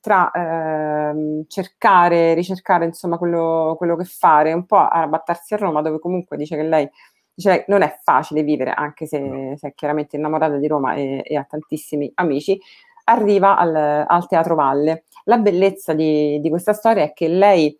tra 0.00 0.28
ehm, 0.32 1.44
cercare, 1.46 2.34
ricercare 2.34 2.86
insomma 2.86 3.16
quello, 3.16 3.76
quello, 3.78 3.94
che 3.94 4.04
fare, 4.06 4.52
un 4.52 4.66
po' 4.66 4.76
arrabattarsi 4.76 5.54
a 5.54 5.58
Roma 5.58 5.82
dove 5.82 6.00
comunque 6.00 6.36
dice 6.36 6.56
che 6.56 6.64
lei 6.64 6.90
dice 7.34 7.64
non 7.68 7.82
è 7.82 7.98
facile 8.02 8.42
vivere 8.42 8.72
anche 8.72 9.06
se, 9.06 9.54
se 9.56 9.68
è 9.68 9.74
chiaramente 9.74 10.16
innamorata 10.16 10.56
di 10.56 10.66
Roma 10.66 10.94
e, 10.94 11.22
e 11.24 11.36
ha 11.36 11.44
tantissimi 11.44 12.10
amici, 12.14 12.60
arriva 13.04 13.56
al, 13.56 14.04
al 14.06 14.26
Teatro 14.28 14.54
Valle. 14.54 15.04
La 15.24 15.38
bellezza 15.38 15.92
di, 15.92 16.40
di, 16.40 16.48
questa 16.48 16.72
storia 16.72 17.02
è 17.04 17.12
che 17.12 17.28
lei 17.28 17.78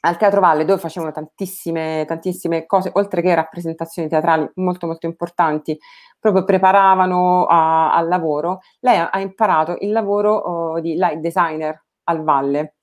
al 0.00 0.16
Teatro 0.16 0.40
Valle, 0.40 0.64
dove 0.64 0.80
facevano 0.80 1.12
tantissime, 1.12 2.04
tantissime 2.06 2.66
cose, 2.66 2.90
oltre 2.94 3.20
che 3.20 3.34
rappresentazioni 3.34 4.08
teatrali 4.08 4.48
molto 4.54 4.86
molto 4.86 5.06
importanti, 5.06 5.78
proprio 6.18 6.44
preparavano 6.44 7.46
a, 7.46 7.94
al 7.94 8.08
lavoro, 8.08 8.60
lei 8.80 8.98
ha, 8.98 9.10
ha 9.10 9.20
imparato 9.20 9.76
il 9.80 9.90
lavoro 9.92 10.34
oh, 10.34 10.80
di 10.80 10.94
light 10.94 11.18
designer 11.18 11.84
al 12.04 12.22
Valle 12.22 12.77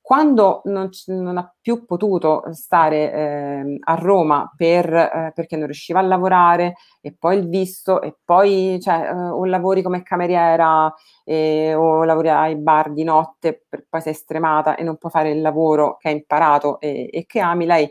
quando 0.00 0.60
non, 0.64 0.88
non, 1.06 1.38
ha 1.38 1.54
più 1.60 1.84
potuto 1.84 2.44
stare 2.52 3.12
eh, 3.12 3.78
a 3.80 3.94
Roma 3.94 4.52
per, 4.56 4.92
eh, 4.92 5.32
perché 5.34 5.56
non 5.56 5.66
riusciva 5.66 6.00
a 6.00 6.02
lavorare 6.02 6.74
e 7.00 7.14
poi 7.18 7.38
il 7.38 7.48
visto 7.48 8.00
e 8.00 8.16
poi 8.24 8.78
cioè, 8.80 9.08
eh, 9.10 9.12
o 9.12 9.44
lavori 9.44 9.82
come 9.82 10.02
cameriera 10.02 10.92
o 11.30 12.04
lavori 12.04 12.30
ai 12.30 12.56
bar 12.56 12.92
di 12.92 13.04
notte 13.04 13.64
per 13.68 13.84
poi 13.86 14.00
sei 14.00 14.14
stremata 14.14 14.76
e 14.76 14.82
non 14.82 14.96
puoi 14.96 15.12
fare 15.12 15.30
il 15.30 15.42
lavoro 15.42 15.96
che 15.98 16.08
hai 16.08 16.14
imparato 16.14 16.80
e, 16.80 17.10
e 17.12 17.26
che 17.26 17.40
ami, 17.40 17.66
lei 17.66 17.90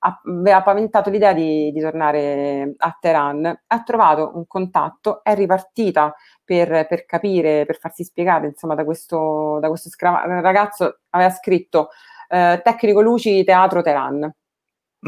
aveva 0.00 0.62
paventato 0.62 1.10
l'idea 1.10 1.32
di, 1.32 1.70
di, 1.72 1.80
tornare 1.80 2.74
a 2.76 2.96
Teheran, 2.98 3.62
ha 3.66 3.82
trovato 3.82 4.32
un 4.34 4.46
contatto, 4.46 5.22
è 5.22 5.34
ripartita 5.34 6.14
per, 6.44 6.86
per 6.86 7.04
capire, 7.04 7.66
per 7.66 7.78
farsi 7.78 8.04
spiegare, 8.04 8.46
insomma, 8.48 8.74
da 8.74 8.84
questo, 8.84 9.58
da 9.60 9.68
questo 9.68 9.90
scra- 9.90 10.24
ragazzo 10.40 11.00
aveva 11.10 11.30
scritto 11.30 11.88
eh, 12.28 12.60
tecnico 12.62 13.00
luci 13.00 13.44
teatro 13.44 13.82
Teheran. 13.82 14.32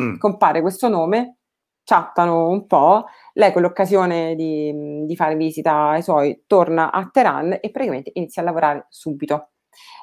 Mm. 0.00 0.18
Compare 0.18 0.60
questo 0.60 0.88
nome, 0.88 1.36
chattano 1.84 2.48
un 2.48 2.66
po', 2.66 3.06
lei 3.34 3.52
con 3.52 3.62
l'occasione 3.62 4.34
di, 4.34 5.04
di 5.06 5.16
fare 5.16 5.36
visita 5.36 5.90
ai 5.90 6.02
suoi 6.02 6.44
torna 6.46 6.92
a 6.92 7.08
Teheran 7.10 7.52
e 7.60 7.70
praticamente 7.70 8.10
inizia 8.14 8.42
a 8.42 8.44
lavorare 8.44 8.86
subito 8.90 9.51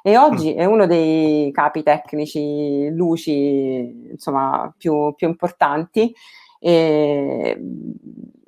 e 0.01 0.17
oggi 0.17 0.53
è 0.53 0.65
uno 0.65 0.85
dei 0.85 1.51
capi 1.51 1.83
tecnici 1.83 2.89
luci 2.91 4.09
insomma, 4.11 4.73
più, 4.77 5.13
più 5.15 5.27
importanti 5.27 6.13
e, 6.59 7.61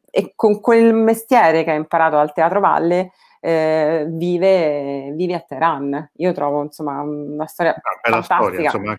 e, 0.10 0.34
con 0.36 0.60
quel 0.60 0.94
mestiere 0.94 1.64
che 1.64 1.72
ha 1.72 1.76
imparato 1.76 2.18
al 2.18 2.34
Teatro 2.34 2.60
Valle 2.60 3.12
eh, 3.40 4.06
vive, 4.08 5.12
vive, 5.14 5.34
a 5.34 5.40
Teheran. 5.40 6.12
Io 6.18 6.32
trovo 6.32 6.64
insomma 6.64 7.02
una 7.02 7.48
storia 7.48 7.74
una 7.74 8.22
fantastica. 8.22 8.40
Storia, 8.40 8.62
insomma. 8.62 8.96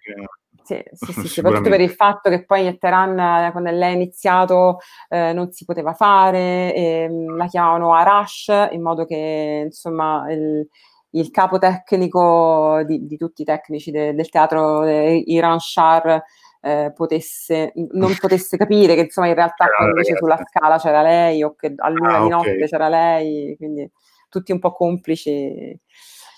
Sì, 0.64 0.82
sì, 0.92 1.12
sì, 1.12 1.28
soprattutto 1.28 1.70
per 1.70 1.80
il 1.80 1.90
fatto 1.90 2.30
che 2.30 2.44
poi 2.44 2.66
a 2.66 2.74
Teheran, 2.74 3.50
quando 3.52 3.70
lei 3.70 3.92
ha 3.92 3.94
iniziato, 3.94 4.78
eh, 5.08 5.32
non 5.32 5.52
si 5.52 5.64
poteva 5.64 5.92
fare, 5.92 6.74
e, 6.74 7.08
la 7.36 7.46
chiamavano 7.46 7.92
Arash, 7.92 8.68
in 8.70 8.82
modo 8.82 9.04
che 9.04 9.62
insomma 9.66 10.30
il, 10.30 10.66
il 11.12 11.30
capo 11.30 11.58
tecnico 11.58 12.82
di, 12.84 13.06
di 13.06 13.16
tutti 13.16 13.42
i 13.42 13.44
tecnici 13.44 13.90
de, 13.90 14.14
del 14.14 14.28
teatro 14.28 14.84
eh, 14.84 15.22
Iran 15.26 15.58
Shar 15.58 16.22
eh, 16.60 16.92
potesse, 16.94 17.72
non 17.90 18.14
potesse 18.18 18.56
capire 18.56 18.94
che 18.94 19.02
insomma 19.02 19.26
in 19.26 19.34
realtà 19.34 19.66
invece 19.80 20.16
sulla 20.16 20.38
scala 20.48 20.78
c'era 20.78 21.02
lei 21.02 21.42
o 21.42 21.54
che 21.54 21.74
a 21.76 21.88
luna 21.88 22.18
ah, 22.18 22.22
di 22.22 22.28
notte 22.28 22.50
okay. 22.52 22.66
c'era 22.68 22.88
lei, 22.88 23.56
quindi 23.56 23.90
tutti 24.28 24.52
un 24.52 24.60
po' 24.60 24.72
complici. 24.72 25.78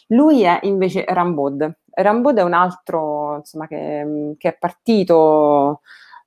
Lui 0.08 0.42
è 0.42 0.58
invece 0.62 1.04
Rambod. 1.06 1.78
Rambod 1.90 2.38
è 2.38 2.42
un 2.42 2.54
altro 2.54 3.36
insomma, 3.36 3.66
che, 3.66 4.34
che 4.38 4.48
è 4.48 4.56
partito, 4.58 5.82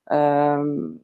ehm, 0.09 0.99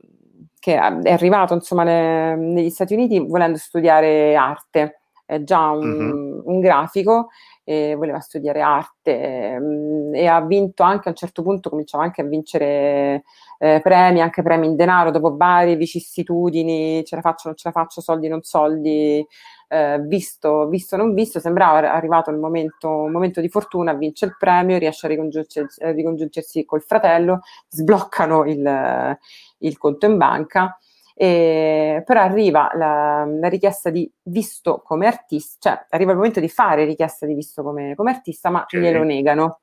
che 0.59 0.75
è 0.75 1.11
arrivato 1.11 1.53
insomma, 1.53 1.83
ne, 1.83 2.35
negli 2.35 2.69
Stati 2.69 2.93
Uniti 2.93 3.19
volendo 3.19 3.57
studiare 3.57 4.35
arte 4.35 5.02
è 5.25 5.43
già 5.43 5.69
un, 5.69 5.87
mm-hmm. 5.87 6.39
un 6.45 6.59
grafico 6.59 7.29
e 7.63 7.95
voleva 7.95 8.19
studiare 8.19 8.61
arte 8.61 9.57
mh, 9.57 10.15
e 10.15 10.27
ha 10.27 10.41
vinto 10.41 10.83
anche 10.83 11.07
a 11.07 11.11
un 11.11 11.15
certo 11.15 11.41
punto, 11.41 11.69
cominciava 11.69 12.03
anche 12.03 12.21
a 12.21 12.25
vincere 12.25 13.23
eh, 13.57 13.79
premi, 13.81 14.21
anche 14.21 14.41
premi 14.41 14.67
in 14.67 14.75
denaro, 14.75 15.11
dopo 15.11 15.35
varie 15.35 15.75
vicissitudini, 15.75 17.03
ce 17.05 17.15
la 17.15 17.21
faccio, 17.21 17.47
non 17.47 17.57
ce 17.57 17.69
la 17.69 17.73
faccio, 17.73 18.01
soldi, 18.01 18.27
non 18.27 18.41
soldi, 18.43 19.25
eh, 19.69 19.99
visto, 20.01 20.67
visto, 20.67 20.97
non 20.97 21.13
visto, 21.13 21.39
sembrava 21.39 21.91
arrivato 21.93 22.29
il 22.29 22.37
momento, 22.37 22.89
momento, 22.89 23.39
di 23.39 23.49
fortuna, 23.49 23.93
vince 23.93 24.25
il 24.25 24.35
premio, 24.37 24.77
riesce 24.77 25.05
a 25.05 25.09
ricongiungersi, 25.09 25.79
ricongiungersi 25.93 26.65
col 26.65 26.81
fratello, 26.81 27.39
sbloccano 27.69 28.45
il, 28.45 29.17
il 29.59 29.77
conto 29.77 30.05
in 30.05 30.17
banca 30.17 30.77
e, 31.15 32.01
però 32.05 32.21
arriva 32.21 32.71
la, 32.73 33.25
la, 33.25 33.47
richiesta 33.47 33.89
di 33.89 34.11
visto 34.23 34.81
come 34.83 35.05
artista, 35.05 35.69
cioè 35.69 35.85
arriva 35.89 36.11
il 36.11 36.17
momento 36.17 36.39
di 36.39 36.49
fare 36.49 36.85
richiesta 36.85 37.25
di 37.25 37.33
visto 37.35 37.61
come, 37.61 37.93
come 37.95 38.11
artista, 38.11 38.49
ma 38.49 38.61
okay. 38.63 38.81
glielo 38.81 39.03
negano. 39.03 39.59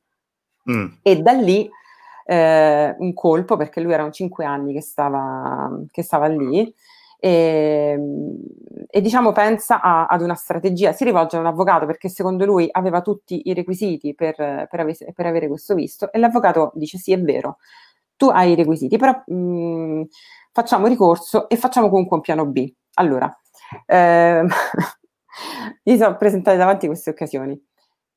Mm. 0.70 0.86
E 1.02 1.22
da 1.22 1.32
lì 1.32 1.68
eh, 2.24 2.94
un 2.98 3.12
colpo 3.14 3.56
perché 3.56 3.80
lui 3.80 3.92
erano 3.92 4.10
cinque 4.10 4.44
anni 4.44 4.72
che 4.72 4.82
stava, 4.82 5.70
che 5.90 6.02
stava 6.02 6.26
lì 6.26 6.72
e, 7.18 7.98
e, 8.86 9.00
diciamo 9.00 9.32
pensa 9.32 9.80
a, 9.80 10.06
ad 10.06 10.22
una 10.22 10.34
strategia, 10.34 10.92
si 10.92 11.04
rivolge 11.04 11.36
a 11.36 11.40
un 11.40 11.46
avvocato 11.46 11.84
perché 11.86 12.08
secondo 12.08 12.44
lui 12.44 12.68
aveva 12.70 13.02
tutti 13.02 13.42
i 13.48 13.54
requisiti 13.54 14.14
per, 14.14 14.36
per, 14.36 14.80
ave, 14.80 14.96
per 15.12 15.26
avere 15.26 15.48
questo 15.48 15.74
visto 15.74 16.12
e 16.12 16.18
l'avvocato 16.18 16.70
dice 16.74 16.98
sì 16.98 17.12
è 17.12 17.20
vero, 17.20 17.58
tu 18.16 18.28
hai 18.28 18.52
i 18.52 18.54
requisiti, 18.54 18.96
però 18.96 19.22
mh, 19.26 20.02
facciamo 20.52 20.86
ricorso 20.86 21.48
e 21.48 21.56
facciamo 21.56 21.88
comunque 21.88 22.16
un 22.16 22.22
piano 22.22 22.46
B. 22.46 22.72
Allora, 22.94 23.30
eh, 23.86 24.46
gli 25.82 25.96
sono 25.96 26.16
presentate 26.16 26.56
davanti 26.56 26.86
queste 26.86 27.10
occasioni. 27.10 27.60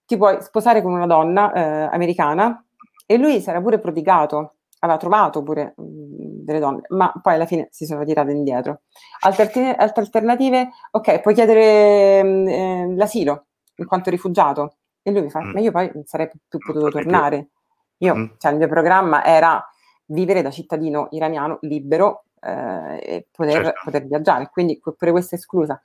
Ti 0.06 0.18
puoi 0.18 0.42
sposare 0.42 0.82
con 0.82 0.94
una 0.94 1.06
donna 1.08 1.52
eh, 1.54 1.62
americana 1.94 2.64
e 3.06 3.18
lui 3.18 3.42
si 3.42 3.50
era 3.50 3.62
pure 3.62 3.80
prodigato, 3.80 4.56
aveva 4.80 4.98
trovato 4.98 5.44
pure 5.44 5.74
mh, 5.78 6.44
delle 6.44 6.60
donne, 6.60 6.82
ma 6.90 7.12
poi 7.22 7.36
alla 7.36 7.46
fine 7.46 7.68
si 7.72 7.86
sono 7.86 8.04
tirate 8.04 8.32
indietro. 8.32 8.82
Altre, 9.22 9.76
altre 9.76 10.02
alternative, 10.02 10.70
ok, 10.92 11.22
puoi 11.22 11.34
chiedere 11.34 12.24
mh, 12.24 12.48
eh, 12.48 12.96
l'asilo 12.96 13.46
in 13.76 13.86
quanto 13.86 14.10
rifugiato. 14.10 14.78
E 15.02 15.12
lui 15.12 15.22
mi 15.24 15.30
fa, 15.30 15.42
mm. 15.42 15.52
ma 15.52 15.60
io 15.60 15.72
poi 15.72 15.92
non 15.94 16.06
sarei 16.06 16.30
più 16.30 16.60
potuto 16.60 16.90
tornare. 16.90 17.50
Io, 17.98 18.16
mm. 18.16 18.26
cioè 18.38 18.52
il 18.52 18.58
mio 18.58 18.68
programma 18.68 19.24
era 19.24 19.66
vivere 20.14 20.42
da 20.42 20.52
cittadino 20.52 21.08
iraniano 21.12 21.58
libero 21.62 22.26
eh, 22.40 23.00
e 23.02 23.28
poter, 23.32 23.64
certo. 23.64 23.82
poter 23.84 24.06
viaggiare, 24.06 24.50
quindi 24.50 24.80
pure 24.80 25.12
questa 25.12 25.36
è 25.36 25.40
esclusa. 25.40 25.82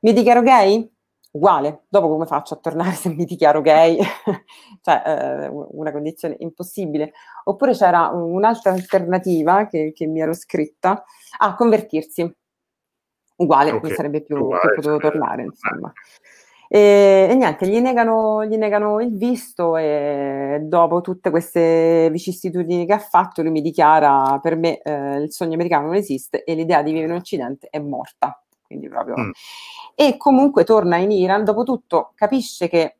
Mi 0.00 0.12
dichiaro 0.12 0.42
gay? 0.42 0.90
Uguale, 1.32 1.84
dopo 1.88 2.08
come 2.08 2.26
faccio 2.26 2.54
a 2.54 2.58
tornare 2.58 2.92
se 2.94 3.08
mi 3.08 3.24
dichiaro 3.24 3.60
gay? 3.60 3.98
cioè, 4.82 5.02
eh, 5.04 5.48
una 5.48 5.92
condizione 5.92 6.36
impossibile. 6.38 7.12
Oppure 7.44 7.72
c'era 7.72 8.08
un'altra 8.08 8.72
alternativa 8.72 9.66
che, 9.66 9.92
che 9.94 10.06
mi 10.06 10.20
ero 10.20 10.34
scritta, 10.34 10.90
a 11.38 11.46
ah, 11.46 11.54
convertirsi. 11.54 12.36
Uguale, 13.36 13.70
okay. 13.70 13.82
non 13.82 13.96
sarebbe 13.96 14.22
più, 14.22 14.36
Uguale, 14.36 14.74
potuto 14.74 15.00
cioè, 15.00 15.10
tornare, 15.10 15.42
insomma. 15.42 15.92
E, 16.74 17.28
e, 17.30 17.34
niente, 17.34 17.68
gli 17.68 17.78
negano, 17.78 18.44
gli 18.44 18.56
negano 18.56 19.00
il 19.00 19.16
visto 19.16 19.76
e 19.76 20.58
dopo 20.62 21.02
tutte 21.02 21.30
queste 21.30 22.08
vicissitudini 22.10 22.84
che 22.84 22.94
ha 22.94 22.98
fatto, 22.98 23.42
lui 23.42 23.52
mi 23.52 23.60
dichiara 23.60 24.40
per 24.42 24.56
me 24.56 24.80
eh, 24.82 25.18
il 25.18 25.30
sogno 25.30 25.54
americano 25.54 25.86
non 25.86 25.94
esiste 25.94 26.42
e 26.42 26.54
l'idea 26.54 26.82
di 26.82 26.90
vivere 26.92 27.12
in 27.12 27.18
Occidente 27.18 27.68
è 27.70 27.78
morta. 27.78 28.42
Quindi 28.66 28.88
proprio... 28.88 29.14
Mm 29.18 29.30
e 29.94 30.16
comunque 30.16 30.64
torna 30.64 30.96
in 30.96 31.10
Iran, 31.10 31.44
dopo 31.44 31.62
tutto 31.62 32.12
capisce 32.14 32.68
che, 32.68 32.96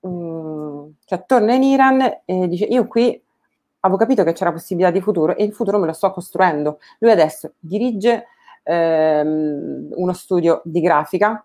mh, 0.00 0.08
mm, 0.08 0.88
cioè 1.06 1.24
torna 1.26 1.54
in 1.54 1.62
Iran 1.62 2.00
e 2.24 2.48
dice 2.48 2.64
io 2.64 2.86
qui 2.86 3.20
avevo 3.80 3.98
capito 3.98 4.24
che 4.24 4.32
c'era 4.32 4.52
possibilità 4.52 4.90
di 4.90 5.00
futuro 5.00 5.36
e 5.36 5.44
il 5.44 5.52
futuro 5.52 5.78
me 5.78 5.86
lo 5.86 5.92
sto 5.92 6.10
costruendo. 6.10 6.78
Lui 6.98 7.10
adesso 7.10 7.54
dirige 7.58 8.26
ehm, 8.62 9.88
uno 9.92 10.12
studio 10.12 10.60
di 10.64 10.80
grafica 10.80 11.44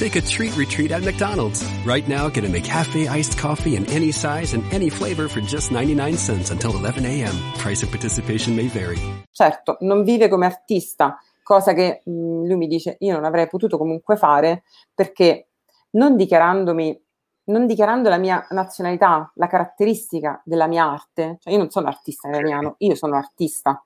Take 0.00 0.16
a 0.16 0.22
treat 0.22 0.56
retreat 0.56 0.92
at 0.92 1.02
McDonald's. 1.02 1.62
Right 1.84 2.08
now, 2.08 2.30
get 2.30 2.44
a 2.44 2.48
McCafe 2.48 3.06
iced 3.06 3.36
coffee 3.36 3.76
in 3.76 3.84
any 3.90 4.10
size 4.12 4.54
and 4.54 4.64
any 4.72 4.88
flavor 4.88 5.28
for 5.28 5.42
just 5.42 5.70
99 5.70 6.16
cents 6.16 6.50
until 6.50 6.74
11 6.74 7.04
a.m. 7.04 7.34
Price 7.58 7.82
of 7.82 7.90
participation 7.90 8.56
may 8.56 8.68
vary. 8.68 8.96
Certo, 9.30 9.76
non 9.80 10.02
vive 10.02 10.30
come 10.30 10.46
artista, 10.46 11.18
cosa 11.42 11.74
che 11.74 12.00
mh, 12.02 12.12
mm, 12.12 12.46
lui 12.46 12.56
mi 12.56 12.66
dice 12.66 12.96
io 13.00 13.12
non 13.12 13.26
avrei 13.26 13.46
potuto 13.46 13.76
comunque 13.76 14.16
fare 14.16 14.62
perché 14.94 15.48
non 15.90 16.16
dichiarandomi 16.16 16.98
non 17.50 17.66
dichiarando 17.66 18.08
la 18.08 18.16
mia 18.16 18.46
nazionalità, 18.50 19.30
la 19.34 19.48
caratteristica 19.48 20.40
della 20.44 20.66
mia 20.66 20.84
arte, 20.84 21.36
cioè 21.40 21.52
io 21.52 21.58
non 21.58 21.68
sono 21.68 21.88
artista 21.88 22.28
iraniano, 22.28 22.76
io 22.78 22.94
sono 22.94 23.16
artista, 23.16 23.84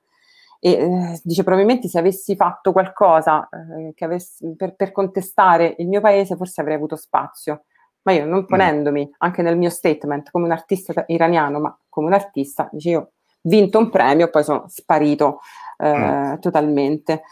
e 0.66 0.70
eh, 0.70 1.20
dice 1.22 1.42
probabilmente 1.42 1.88
se 1.88 1.98
avessi 1.98 2.36
fatto 2.36 2.72
qualcosa 2.72 3.46
eh, 3.50 4.02
avessi, 4.02 4.54
per, 4.56 4.74
per, 4.74 4.92
contestare 4.92 5.74
il 5.76 5.88
mio 5.88 6.00
paese 6.00 6.36
forse 6.36 6.62
avrei 6.62 6.76
avuto 6.76 6.96
spazio, 6.96 7.64
ma 8.04 8.12
io 8.12 8.24
non 8.24 8.40
mm. 8.40 8.46
ponendomi 8.46 9.14
anche 9.18 9.42
nel 9.42 9.58
mio 9.58 9.68
statement 9.68 10.30
come 10.30 10.46
un 10.46 10.52
artista 10.52 11.04
iraniano, 11.08 11.60
ma 11.60 11.78
come 11.90 12.06
un 12.06 12.14
artista, 12.14 12.70
dice 12.72 12.88
io 12.88 12.98
ho 12.98 13.10
vinto 13.42 13.78
un 13.78 13.90
premio, 13.90 14.30
poi 14.30 14.42
sono 14.42 14.64
sparito 14.68 15.40
eh, 15.76 15.98
mm. 15.98 16.34
totalmente. 16.38 17.24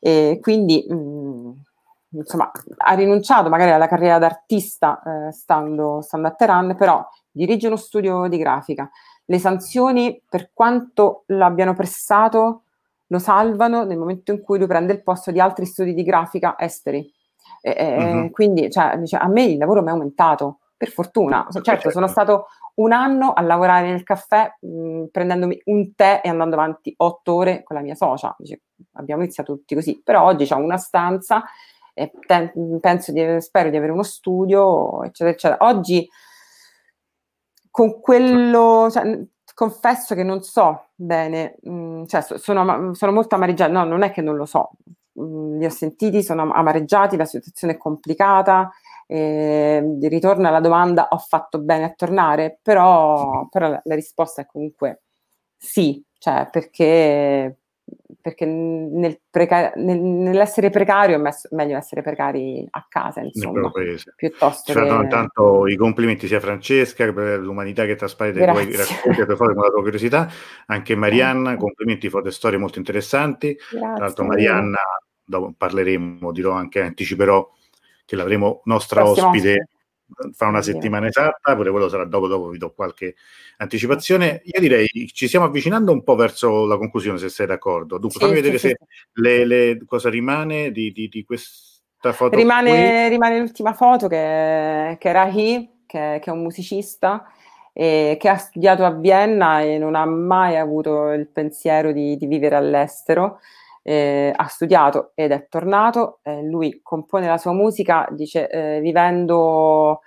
E 0.00 0.38
quindi 0.40 0.82
mh, 0.88 0.94
mm, 0.94 1.50
insomma 2.12 2.50
ha 2.78 2.94
rinunciato 2.94 3.50
magari 3.50 3.72
alla 3.72 3.88
carriera 3.88 4.16
d'artista 4.16 5.02
eh, 5.02 5.32
stando, 5.32 6.00
stando 6.00 6.28
a 6.28 6.30
Teheran, 6.30 6.74
però 6.76 7.06
dirige 7.30 7.66
uno 7.66 7.76
studio 7.76 8.26
di 8.26 8.38
grafica. 8.38 8.90
Le 9.26 9.38
sanzioni, 9.38 10.22
per 10.26 10.50
quanto 10.54 11.24
l'abbiano 11.26 11.74
pressato, 11.74 12.62
lo 13.10 13.18
salvano 13.18 13.84
nel 13.84 13.98
momento 13.98 14.32
in 14.32 14.40
cui 14.40 14.58
lui 14.58 14.68
prende 14.68 14.92
il 14.92 15.02
posto 15.02 15.30
di 15.30 15.40
altri 15.40 15.66
studi 15.66 15.94
di 15.94 16.04
grafica 16.04 16.54
esteri. 16.58 17.12
E, 17.60 17.96
uh-huh. 17.96 18.30
Quindi 18.30 18.70
cioè, 18.70 18.96
dice, 18.98 19.16
a 19.16 19.26
me 19.26 19.44
il 19.44 19.58
lavoro 19.58 19.82
mi 19.82 19.88
è 19.88 19.90
aumentato, 19.90 20.60
per 20.76 20.88
fortuna. 20.88 21.42
Certo, 21.50 21.60
certo, 21.60 21.90
sono 21.90 22.06
stato 22.06 22.46
un 22.76 22.92
anno 22.92 23.32
a 23.34 23.42
lavorare 23.42 23.90
nel 23.90 24.02
caffè 24.02 24.50
mh, 24.60 25.06
prendendomi 25.12 25.60
un 25.66 25.94
tè 25.94 26.22
e 26.24 26.28
andando 26.30 26.54
avanti 26.54 26.94
otto 26.96 27.34
ore 27.34 27.62
con 27.62 27.76
la 27.76 27.82
mia 27.82 27.94
socia. 27.94 28.34
Dice, 28.38 28.62
abbiamo 28.92 29.22
iniziato 29.22 29.54
tutti 29.56 29.74
così, 29.74 30.00
però 30.02 30.24
oggi 30.24 30.50
ho 30.50 30.56
una 30.56 30.78
stanza 30.78 31.42
e 31.92 32.10
te- 32.26 32.52
penso 32.80 33.12
di, 33.12 33.40
spero 33.40 33.68
di 33.68 33.76
avere 33.76 33.92
uno 33.92 34.04
studio, 34.04 35.02
eccetera, 35.02 35.30
eccetera. 35.30 35.68
Oggi 35.68 36.08
con 37.70 38.00
quello, 38.00 38.88
cioè, 38.90 39.22
confesso 39.60 40.14
che 40.14 40.22
non 40.22 40.42
so 40.42 40.86
bene, 40.94 41.56
mh, 41.64 41.70
mm, 41.70 42.04
cioè 42.06 42.22
sono, 42.22 42.94
sono, 42.94 43.12
molto 43.12 43.34
amareggiata, 43.34 43.70
no, 43.70 43.84
non 43.84 44.02
è 44.02 44.10
che 44.10 44.22
non 44.22 44.36
lo 44.36 44.46
so, 44.46 44.70
mh, 45.12 45.22
mm, 45.22 45.58
li 45.58 45.66
ho 45.66 45.68
sentiti, 45.68 46.22
sono 46.22 46.50
amareggiati, 46.50 47.18
la 47.18 47.26
situazione 47.26 47.74
è 47.74 47.76
complicata, 47.76 48.70
eh, 49.06 49.82
ritorno 50.08 50.48
alla 50.48 50.60
domanda 50.60 51.08
ho 51.10 51.18
fatto 51.18 51.58
bene 51.60 51.84
a 51.84 51.92
tornare, 51.94 52.58
però, 52.62 53.46
però 53.50 53.68
la, 53.68 53.80
la 53.84 53.94
risposta 53.94 54.40
è 54.40 54.46
comunque 54.46 55.02
sì, 55.58 56.02
cioè 56.16 56.48
perché 56.50 57.58
perché 58.20 58.44
nel 58.44 59.20
preca- 59.30 59.72
nel, 59.76 59.98
nell'essere 59.98 60.70
precario 60.70 61.16
è 61.16 61.18
messo, 61.18 61.48
meglio 61.52 61.76
essere 61.76 62.02
precari 62.02 62.66
a 62.70 62.86
casa, 62.88 63.20
insomma, 63.20 63.70
piuttosto 64.16 64.72
cioè, 64.72 64.86
che... 64.86 64.94
Intanto 64.94 65.66
i 65.66 65.76
complimenti 65.76 66.26
sia 66.26 66.36
a 66.36 66.40
Francesca 66.40 67.10
per 67.12 67.40
l'umanità 67.40 67.86
che 67.86 67.96
trasparite 67.96 68.42
i 68.42 68.46
tuoi 68.46 68.76
racconti 68.76 69.24
per 69.24 69.36
fare 69.36 69.54
con 69.54 69.62
la 69.62 69.70
tua 69.70 69.82
curiosità, 69.82 70.28
anche 70.66 70.94
Marianna, 70.94 71.56
complimenti, 71.56 72.08
foto 72.10 72.30
storie 72.30 72.58
molto 72.58 72.78
interessanti. 72.78 73.54
Grazie. 73.54 73.78
Tra 73.78 74.04
l'altro 74.04 74.24
Marianna, 74.24 74.78
dopo 75.24 75.54
parleremo, 75.56 76.32
dirò 76.32 76.52
anche, 76.52 76.82
anticiperò 76.82 77.48
che 78.04 78.16
l'avremo 78.16 78.60
nostra 78.64 79.02
Prossimo 79.02 79.28
ospite 79.28 79.68
fra 80.32 80.48
una 80.48 80.62
settimana 80.62 81.06
esatta, 81.08 81.54
pure 81.54 81.70
quello 81.70 81.88
sarà 81.88 82.04
dopo, 82.04 82.26
dopo 82.26 82.48
vi 82.48 82.58
do 82.58 82.72
qualche 82.72 83.14
anticipazione. 83.58 84.40
Io 84.44 84.60
direi 84.60 84.86
ci 85.12 85.26
stiamo 85.26 85.46
avvicinando 85.46 85.92
un 85.92 86.02
po' 86.02 86.14
verso 86.14 86.66
la 86.66 86.76
conclusione, 86.76 87.18
se 87.18 87.28
sei 87.28 87.46
d'accordo. 87.46 87.98
Dunque, 87.98 88.20
sì, 88.20 88.26
fammi 88.26 88.36
sì, 88.36 88.40
vedere 88.40 88.58
sì, 88.58 88.68
se 88.68 88.76
le, 89.14 89.44
le, 89.44 89.80
cosa 89.86 90.08
rimane 90.08 90.70
di, 90.70 90.92
di, 90.92 91.08
di 91.08 91.24
questa 91.24 92.12
foto. 92.12 92.36
Rimane, 92.36 93.08
rimane, 93.08 93.38
l'ultima 93.38 93.72
foto 93.72 94.08
che, 94.08 94.96
che 94.98 95.10
è 95.10 95.12
Rahi, 95.12 95.82
che, 95.86 96.18
che 96.22 96.30
è 96.30 96.32
un 96.32 96.42
musicista. 96.42 97.30
che 97.72 98.18
ha 98.22 98.36
studiato 98.36 98.84
a 98.84 98.90
Vienna 98.90 99.62
e 99.62 99.78
non 99.78 99.94
ha 99.94 100.04
mai 100.04 100.56
avuto 100.56 101.12
il 101.12 101.28
pensiero 101.28 101.92
di, 101.92 102.16
di 102.16 102.26
vivere 102.26 102.56
all'estero. 102.56 103.40
Eh, 103.82 104.32
ha 104.34 104.46
studiato 104.46 105.12
ed 105.14 105.32
è 105.32 105.46
tornato. 105.48 106.20
Eh, 106.22 106.42
lui 106.42 106.80
compone 106.82 107.26
la 107.26 107.38
sua 107.38 107.52
musica, 107.52 108.06
dice, 108.10 108.48
eh, 108.48 108.80
vivendo 108.80 110.00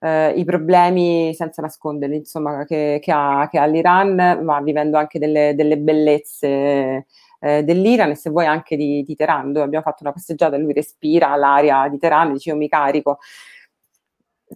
eh, 0.00 0.32
i 0.36 0.44
problemi 0.44 1.32
senza 1.34 1.62
nasconderli, 1.62 2.16
insomma, 2.16 2.64
che, 2.64 2.98
che, 3.00 3.12
ha, 3.12 3.48
che 3.50 3.58
ha 3.58 3.64
l'Iran, 3.66 4.40
ma 4.42 4.60
vivendo 4.60 4.98
anche 4.98 5.18
delle, 5.18 5.54
delle 5.54 5.78
bellezze 5.78 7.06
eh, 7.38 7.62
dell'Iran 7.64 8.10
e 8.10 8.14
se 8.14 8.30
vuoi 8.30 8.46
anche 8.46 8.76
di, 8.76 9.02
di 9.02 9.14
Teheran, 9.14 9.52
dove 9.52 9.64
abbiamo 9.64 9.84
fatto 9.84 10.02
una 10.02 10.12
passeggiata 10.12 10.56
lui 10.56 10.72
respira 10.72 11.34
l'aria 11.36 11.88
di 11.88 11.98
Teheran, 11.98 12.32
dice 12.32 12.50
io 12.50 12.56
mi 12.56 12.68
carico. 12.68 13.18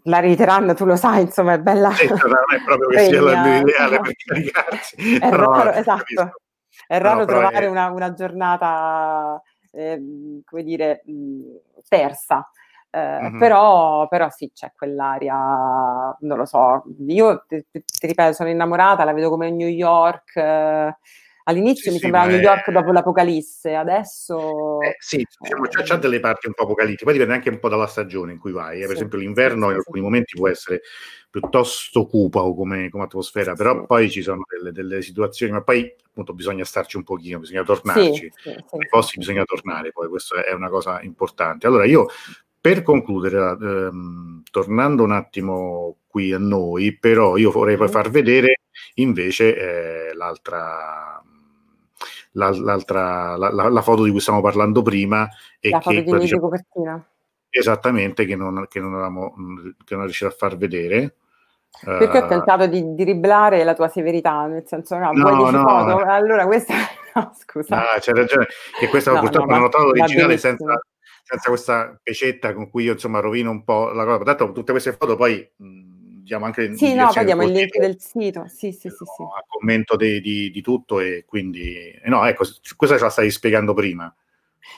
L'aria 0.04 0.28
di 0.28 0.36
Teheran, 0.36 0.74
tu 0.76 0.84
lo 0.84 0.96
sai, 0.96 1.22
insomma, 1.22 1.54
è 1.54 1.58
bella. 1.58 1.90
Sì, 1.92 2.06
non 2.06 2.18
è 2.18 2.64
proprio 2.64 2.88
che 2.88 2.98
sia 3.04 3.22
l'ideale 3.22 4.00
per 4.00 4.14
caricarsi. 4.24 5.18
È 5.18 5.30
raro, 5.30 5.70
esatto. 5.70 6.32
È 6.86 6.98
raro 6.98 7.20
no, 7.20 7.24
trovare 7.24 7.66
è... 7.66 7.68
Una, 7.68 7.90
una, 7.90 8.12
giornata, 8.12 9.40
eh, 9.72 10.42
come 10.44 10.62
dire, 10.62 11.02
tersa. 11.88 12.48
Eh, 12.90 12.98
mm-hmm. 12.98 13.38
però, 13.38 14.08
però, 14.08 14.30
sì, 14.30 14.50
c'è 14.54 14.72
quell'aria, 14.74 15.34
non 15.34 16.38
lo 16.38 16.46
so, 16.46 16.84
io 17.08 17.44
ti, 17.46 17.64
ti, 17.70 17.82
ti, 17.84 18.06
ripeto, 18.06 18.32
sono 18.32 18.48
innamorata, 18.48 19.04
la 19.04 19.12
vedo 19.12 19.28
come 19.28 19.50
New 19.50 19.68
York. 19.68 20.36
Eh, 20.36 20.96
all'inizio 21.48 21.84
sì, 21.84 21.88
mi 21.90 21.96
sì, 21.96 22.02
sembrava 22.02 22.28
New 22.28 22.40
York 22.40 22.68
è... 22.68 22.72
dopo 22.72 22.92
l'Apocalisse, 22.92 23.74
adesso... 23.74 24.80
Eh, 24.80 24.96
sì, 24.98 25.26
diciamo, 25.38 25.66
c'è, 25.66 25.82
c'è, 25.82 25.96
delle 25.96 26.20
parti 26.20 26.46
un 26.46 26.54
po' 26.54 26.64
apocalittiche, 26.64 27.04
poi 27.04 27.14
dipende 27.14 27.34
anche 27.34 27.48
un 27.50 27.58
po' 27.58 27.68
dalla 27.68 27.86
stagione 27.86 28.32
in 28.32 28.38
cui 28.38 28.52
vai. 28.52 28.82
Eh. 28.82 28.86
Per 28.86 28.94
esempio 28.94 29.18
l'inverno 29.18 29.70
in 29.70 29.76
alcuni 29.76 30.00
momenti 30.00 30.36
può 30.36 30.48
essere 30.48 30.82
piuttosto 31.30 32.06
cupa 32.06 32.40
come, 32.40 32.88
come 32.88 33.04
atmosfera, 33.04 33.54
però 33.54 33.84
poi 33.84 34.10
ci 34.10 34.22
sono 34.22 34.42
delle, 34.48 34.72
delle, 34.72 35.02
situazioni, 35.02 35.52
ma 35.52 35.62
poi 35.62 35.94
appunto 36.08 36.32
bisogna 36.32 36.64
starci 36.64 36.96
un 36.96 37.04
pochino, 37.04 37.38
bisogna 37.38 37.62
tornarci. 37.62 38.32
Nei 38.44 38.88
posti 38.88 39.18
bisogna 39.18 39.44
tornare, 39.44 39.92
poi 39.92 40.08
questo 40.08 40.36
è 40.42 40.52
una 40.52 40.68
cosa 40.68 41.00
importante. 41.02 41.66
Allora 41.66 41.84
io 41.84 42.06
per 42.58 42.82
concludere, 42.82 43.38
ehm, 43.60 44.42
tornando 44.50 45.04
un 45.04 45.12
attimo 45.12 45.98
qui 46.08 46.32
a 46.32 46.38
noi, 46.38 46.96
però 46.96 47.36
io 47.36 47.50
vorrei 47.50 47.76
poi 47.76 47.88
far 47.88 48.10
vedere 48.10 48.62
invece 48.94 50.08
eh, 50.08 50.14
l'altra, 50.14 51.22
la, 52.36 52.50
l'altra 52.50 53.36
la, 53.36 53.82
foto 53.82 54.04
di 54.04 54.10
cui 54.10 54.20
stiamo 54.20 54.40
parlando 54.40 54.82
prima. 54.82 55.28
E 55.58 55.70
la 55.70 55.80
foto 55.80 56.00
di 56.00 56.18
diciamo, 56.18 56.42
copertina. 56.42 57.06
Esattamente, 57.48 58.24
che 58.26 58.36
non, 58.36 58.66
che, 58.68 58.80
non 58.80 58.94
avevamo, 58.94 59.34
che 59.84 59.94
non 59.94 60.04
riuscito 60.04 60.30
a 60.30 60.34
far 60.34 60.56
vedere. 60.56 61.16
Perché 61.82 62.18
ho 62.18 62.26
tentato 62.26 62.66
di 62.66 62.94
driblare 62.94 63.62
la 63.64 63.74
tua 63.74 63.88
severità, 63.88 64.46
nel 64.46 64.64
senso, 64.66 64.96
no, 64.96 65.12
no, 65.12 65.36
vuoi 65.36 65.52
no, 65.52 65.62
foto? 65.62 66.04
Allora 66.04 66.46
questa... 66.46 66.74
No, 67.16 67.32
scusa. 67.34 67.94
Ah, 67.94 67.98
c'è 67.98 68.12
ragione, 68.12 68.46
che 68.78 68.88
questa 68.88 69.12
no, 69.12 69.20
purtroppo 69.20 69.46
no, 69.46 69.52
non 69.52 69.60
ho 69.60 69.64
notato 69.64 69.84
l'originale 69.84 70.36
senza 70.36 70.78
senza 71.28 71.48
questa 71.48 71.98
pecetta 72.00 72.54
con 72.54 72.70
cui 72.70 72.84
io 72.84 72.92
insomma 72.92 73.18
rovino 73.18 73.50
un 73.50 73.64
po' 73.64 73.90
la 73.90 74.04
cosa. 74.04 74.22
Tanto 74.22 74.52
tutte 74.52 74.70
queste 74.70 74.92
foto 74.92 75.16
poi 75.16 75.50
mh, 75.56 75.85
diamo 76.26 76.44
anche 76.44 76.74
Sì, 76.74 76.92
no, 76.94 77.10
poi 77.12 77.24
diamo 77.24 77.44
il 77.44 77.52
link 77.52 77.78
del 77.78 78.00
sito. 78.00 78.46
Sì, 78.48 78.72
sì, 78.72 78.90
sì, 78.90 79.04
sì. 79.04 79.22
A 79.22 79.44
commento 79.46 79.96
di, 79.96 80.20
di, 80.20 80.50
di, 80.50 80.60
tutto 80.60 80.98
e 80.98 81.24
quindi 81.26 81.76
eh, 81.76 82.08
no, 82.08 82.24
ecco, 82.26 82.44
questa 82.76 82.96
ce 82.96 83.04
la 83.04 83.10
stai 83.10 83.30
spiegando 83.30 83.72
prima. 83.72 84.12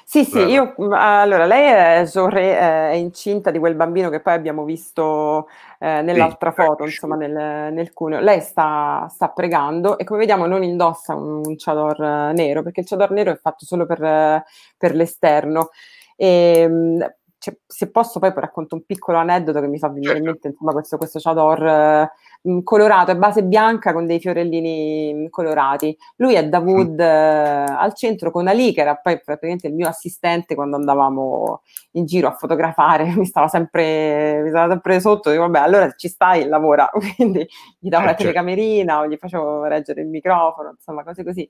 Sì, 0.05 0.25
sì, 0.25 0.39
io 0.41 0.75
allora 0.91 1.47
lei 1.47 2.03
è, 2.03 2.07
Zorre, 2.07 2.59
è 2.59 2.93
incinta 2.93 3.51
di 3.51 3.59
quel 3.59 3.75
bambino 3.75 4.11
che 4.11 4.21
poi 4.21 4.35
abbiamo 4.35 4.65
visto 4.65 5.49
eh, 5.79 6.03
nell'altra 6.03 6.51
sì, 6.51 6.63
foto, 6.63 6.85
insomma, 6.85 7.17
nel, 7.17 7.73
nel 7.73 7.93
cuneo. 7.95 8.21
Lei 8.21 8.41
sta, 8.43 9.07
sta, 9.11 9.29
pregando 9.29 9.97
e 9.99 10.05
come 10.05 10.21
vediamo 10.21 10.47
non 10.47 10.63
indossa 10.63 11.15
un, 11.15 11.41
un 11.45 11.55
chador 11.57 12.33
nero 12.35 12.63
perché 12.63 12.81
il 12.81 12.87
chador 12.87 13.11
nero 13.13 13.33
è 13.33 13.39
fatto 13.39 13.65
solo 13.65 13.87
per, 13.87 14.45
per 14.77 14.95
l'esterno. 14.95 15.71
E, 16.17 16.61
ehm, 16.61 17.15
cioè, 17.49 17.57
se 17.67 17.91
posso 17.91 18.19
poi 18.19 18.33
racconto 18.35 18.75
un 18.75 18.85
piccolo 18.85 19.19
aneddoto 19.19 19.61
che 19.61 19.69
mi 19.69 19.79
fa 19.79 19.89
venire 19.89 20.19
in 20.19 20.25
certo. 20.25 20.31
mente 20.31 20.49
insomma, 20.49 20.73
questo, 20.73 20.97
questo 20.97 21.19
chador 21.21 21.67
eh, 21.67 22.63
colorato, 22.63 23.11
è 23.11 23.17
base 23.17 23.43
bianca 23.43 23.93
con 23.93 24.07
dei 24.07 24.21
fiorellini 24.21 25.29
colorati. 25.31 25.97
Lui 26.17 26.35
è 26.35 26.47
da 26.47 26.59
Wood 26.59 27.01
eh, 27.01 27.05
al 27.05 27.95
centro 27.95 28.31
con 28.31 28.47
Ali, 28.49 28.73
che 28.73 28.83
era 28.83 28.97
poi 28.97 29.21
praticamente 29.23 29.67
il 29.67 29.75
mio 29.75 29.89
assistente 29.89 30.55
quando 30.55 30.77
andavamo 30.77 31.63
in 31.93 32.05
giro 32.05 32.29
a 32.29 32.33
fotografare, 32.33 33.05
mi 33.17 33.25
stava 33.25 33.49
sempre, 33.49 34.43
mi 34.43 34.49
stava 34.51 34.71
sempre 34.71 35.01
sotto, 35.01 35.31
dico 35.31 35.43
vabbè 35.43 35.59
allora 35.59 35.91
ci 35.93 36.09
stai, 36.09 36.47
lavora, 36.47 36.91
quindi 37.17 37.47
gli 37.79 37.89
davo 37.89 38.05
eh, 38.05 38.07
la 38.07 38.13
certo. 38.13 38.23
telecamerina 38.25 39.01
o 39.01 39.07
gli 39.07 39.17
facevo 39.17 39.65
reggere 39.65 40.03
il 40.03 40.09
microfono, 40.09 40.71
insomma 40.71 41.03
cose 41.03 41.25
così. 41.25 41.49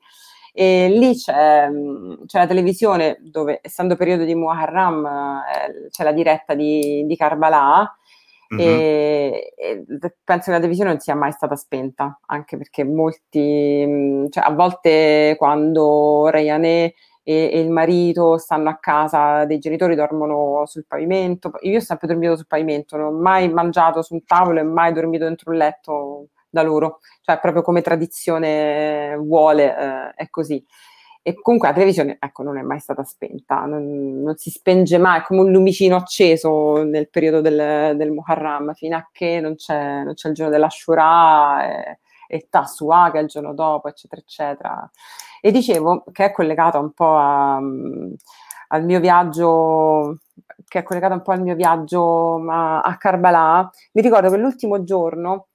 E 0.53 0.89
lì 0.89 1.15
c'è, 1.15 1.69
c'è, 2.27 2.39
la 2.39 2.47
televisione 2.47 3.19
dove, 3.21 3.61
essendo 3.63 3.97
periodo 3.97 4.25
di 4.25 4.35
Muharram, 4.35 5.07
eh, 5.07 5.89
c'è 5.91 6.05
la 6.05 6.13
diretta 6.13 6.55
di, 6.55 7.05
di 7.07 7.17
Karbala. 7.17 7.93
Mm-hmm. 8.55 8.67
E, 8.67 9.53
e, 9.57 9.85
penso 10.25 10.45
che 10.45 10.51
la 10.53 10.57
televisione 10.57 10.91
non 10.91 11.01
sia 11.01 11.15
mai 11.15 11.33
stata 11.33 11.55
spenta, 11.55 12.19
anche 12.27 12.57
perché 12.57 12.83
molti, 12.83 14.27
cioè 14.31 14.45
a 14.45 14.53
volte 14.53 15.35
quando 15.37 16.29
Rayane 16.31 16.95
e, 17.29 17.51
e, 17.53 17.61
il 17.61 17.71
marito 17.71 18.39
stanno 18.39 18.71
a 18.71 18.79
casa 18.79 19.45
dei 19.45 19.59
genitori, 19.59 19.95
dormono 19.95 20.65
sul 20.65 20.87
pavimento. 20.87 21.53
Io 21.61 21.77
ho 21.77 21.81
sempre 21.83 22.09
dormito 22.09 22.37
sul 22.37 22.47
pavimento, 22.47 22.97
non 22.97 23.07
ho 23.15 23.19
mai 23.19 23.53
mangiato 23.53 24.01
su 24.01 24.15
un 24.15 24.25
tavolo 24.25 24.61
e 24.61 24.63
mai 24.63 24.95
dormito 24.95 25.25
dentro 25.25 25.51
un 25.51 25.59
letto 25.59 26.29
da 26.51 26.63
loro, 26.63 27.01
cioè 27.23 27.39
proprio 27.39 27.63
come 27.63 27.83
tradizione 27.83 29.17
vuole, 29.17 29.77
eh, 29.77 30.15
è 30.15 30.29
così. 30.31 30.65
E 31.23 31.35
comunque 31.35 31.69
la 31.69 31.75
televisione, 31.75 32.17
ecco, 32.19 32.43
non 32.43 32.57
è 32.57 32.63
mai 32.63 32.81
stata 32.81 33.05
spenta, 33.05 33.67
non, 33.67 34.23
non 34.23 34.37
si 34.37 34.51
spenge 34.51 34.97
mai, 34.97 35.21
è 35.21 35.23
come 35.25 35.41
un 35.41 35.51
lumicino 35.51 35.97
acceso 35.97 36.83
nel 36.85 37.11
periodo 37.11 37.43
del, 37.43 37.97
del 37.97 38.11
Muharram, 38.13 38.73
fino 38.73 38.97
a 38.97 39.09
che 39.13 39.39
non 39.41 39.55
c'è, 39.57 40.05
non 40.05 40.15
c'è 40.15 40.29
il 40.29 40.35
giorno 40.35 40.53
della 40.53 40.71
Shura 40.71 41.67
e, 41.67 41.99
e 42.29 42.47
Tasua, 42.49 43.11
che 43.13 43.19
è 43.19 43.23
il 43.23 43.29
giorno 43.29 43.53
dopo, 43.53 43.89
eccetera, 43.89 44.23
eccetera. 44.23 44.91
E 45.43 45.51
dicevo 45.51 46.05
che 46.13 46.27
è 46.27 46.33
collegata 46.33 46.79
un 46.79 46.93
po' 46.93 47.17
a, 47.17 47.57
al 47.57 48.85
mio 48.85 49.01
viaggio 49.01 50.21
che 50.67 50.81
è 50.81 50.83
collegata 50.83 51.15
un 51.15 51.23
po' 51.23 51.33
al 51.33 51.43
mio 51.43 51.55
viaggio 51.55 52.37
a, 52.49 52.81
a 52.81 52.97
Karbala, 52.97 53.71
mi 53.93 54.03
ricordo 54.03 54.31
che 54.31 54.37
l'ultimo 54.37 54.85
giorno 54.85 55.48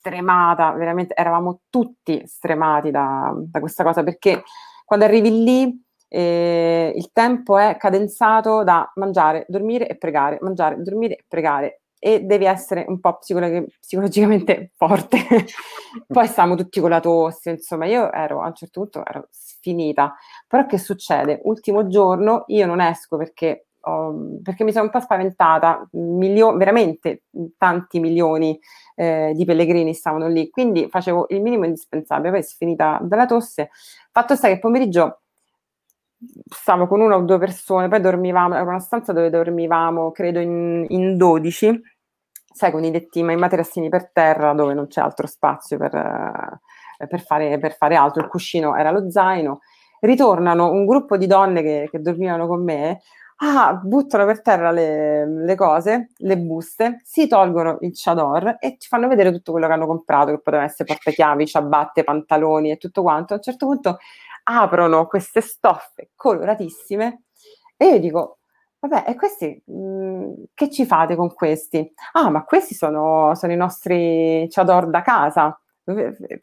stremata, 0.00 0.72
veramente 0.72 1.14
eravamo 1.14 1.60
tutti 1.68 2.22
stremati 2.26 2.90
da, 2.90 3.32
da 3.36 3.60
questa 3.60 3.84
cosa 3.84 4.02
perché 4.02 4.42
quando 4.84 5.04
arrivi 5.04 5.44
lì 5.44 5.84
eh, 6.08 6.92
il 6.96 7.12
tempo 7.12 7.58
è 7.58 7.76
cadenzato 7.76 8.64
da 8.64 8.90
mangiare, 8.96 9.44
dormire 9.46 9.86
e 9.86 9.96
pregare, 9.96 10.38
mangiare, 10.40 10.82
dormire 10.82 11.14
e 11.16 11.24
pregare 11.28 11.82
e 12.02 12.20
devi 12.20 12.46
essere 12.46 12.86
un 12.88 12.98
po' 12.98 13.18
psicolo- 13.18 13.66
psicologicamente 13.78 14.72
forte. 14.74 15.18
Poi 16.08 16.26
stavamo 16.26 16.56
tutti 16.56 16.80
con 16.80 16.88
la 16.88 16.98
tosse, 17.00 17.50
insomma, 17.50 17.84
io 17.86 18.10
ero 18.10 18.40
a 18.40 18.46
un 18.46 18.54
certo 18.54 18.80
punto 18.80 19.04
ero 19.06 19.28
sfinita. 19.30 20.16
Però 20.48 20.64
che 20.64 20.78
succede? 20.78 21.40
Ultimo 21.44 21.86
giorno 21.88 22.44
io 22.46 22.66
non 22.66 22.80
esco 22.80 23.18
perché 23.18 23.66
Oh, 23.82 24.40
perché 24.42 24.62
mi 24.62 24.72
sono 24.72 24.84
un 24.84 24.90
po' 24.90 25.00
spaventata, 25.00 25.88
Milio- 25.92 26.54
veramente 26.56 27.22
tanti 27.56 27.98
milioni 27.98 28.58
eh, 28.94 29.32
di 29.34 29.44
pellegrini 29.46 29.94
stavano 29.94 30.28
lì, 30.28 30.50
quindi 30.50 30.86
facevo 30.90 31.26
il 31.30 31.40
minimo 31.40 31.64
indispensabile, 31.64 32.30
poi 32.30 32.42
si 32.42 32.52
è 32.54 32.56
finita 32.58 32.98
dalla 33.02 33.24
tosse. 33.24 33.70
Fatto 34.12 34.36
sta 34.36 34.48
che 34.48 34.58
pomeriggio 34.58 35.20
stavo 36.46 36.86
con 36.86 37.00
una 37.00 37.16
o 37.16 37.22
due 37.22 37.38
persone, 37.38 37.88
poi 37.88 38.00
dormivamo, 38.00 38.54
era 38.54 38.64
una 38.64 38.78
stanza 38.80 39.12
dove 39.12 39.30
dormivamo, 39.30 40.10
credo 40.12 40.40
in, 40.40 40.84
in 40.88 41.16
12, 41.16 41.80
sai, 42.52 42.70
con 42.70 42.84
i 42.84 42.90
letti, 42.90 43.22
ma 43.22 43.32
in 43.32 43.38
materassini 43.38 43.88
per 43.88 44.10
terra, 44.12 44.52
dove 44.52 44.74
non 44.74 44.86
c'è 44.88 45.00
altro 45.00 45.26
spazio 45.26 45.78
per, 45.78 45.94
eh, 45.94 47.06
per, 47.06 47.22
fare, 47.22 47.58
per 47.58 47.74
fare 47.76 47.94
altro, 47.94 48.22
il 48.22 48.28
cuscino 48.28 48.76
era 48.76 48.90
lo 48.90 49.10
zaino. 49.10 49.60
Ritornano 50.00 50.70
un 50.70 50.86
gruppo 50.86 51.16
di 51.16 51.26
donne 51.26 51.62
che, 51.62 51.88
che 51.90 52.00
dormivano 52.00 52.46
con 52.46 52.62
me, 52.64 53.00
ah, 53.42 53.74
buttano 53.74 54.26
per 54.26 54.42
terra 54.42 54.70
le, 54.70 55.26
le, 55.26 55.54
cose, 55.54 56.10
le 56.16 56.38
buste, 56.38 57.00
si 57.04 57.26
tolgono 57.26 57.78
il 57.80 57.92
chador 57.94 58.56
e 58.58 58.76
ci 58.78 58.88
fanno 58.88 59.08
vedere 59.08 59.32
tutto 59.32 59.52
quello 59.52 59.66
che 59.66 59.72
hanno 59.72 59.86
comprato, 59.86 60.30
che 60.30 60.40
potevano 60.40 60.68
essere 60.68 60.84
portachiavi, 60.84 61.46
ciabatte, 61.46 62.04
pantaloni 62.04 62.70
e 62.70 62.76
tutto 62.76 63.02
quanto. 63.02 63.32
A 63.32 63.36
un 63.36 63.42
certo 63.42 63.66
punto 63.66 63.98
aprono 64.44 65.06
queste 65.06 65.40
stoffe 65.40 66.10
coloratissime 66.14 67.24
e 67.76 67.86
io 67.86 67.98
dico, 67.98 68.38
vabbè, 68.80 69.04
e 69.08 69.14
questi 69.14 69.62
mh, 69.64 69.72
mm, 69.72 70.32
che 70.54 70.70
ci 70.70 70.84
fate 70.84 71.16
con 71.16 71.32
questi? 71.32 71.92
Ah, 72.12 72.30
ma 72.30 72.44
questi 72.44 72.74
sono, 72.74 73.34
sono 73.34 73.52
i 73.52 73.56
nostri 73.56 74.46
chador 74.50 74.88
da 74.90 75.02
casa. 75.02 75.58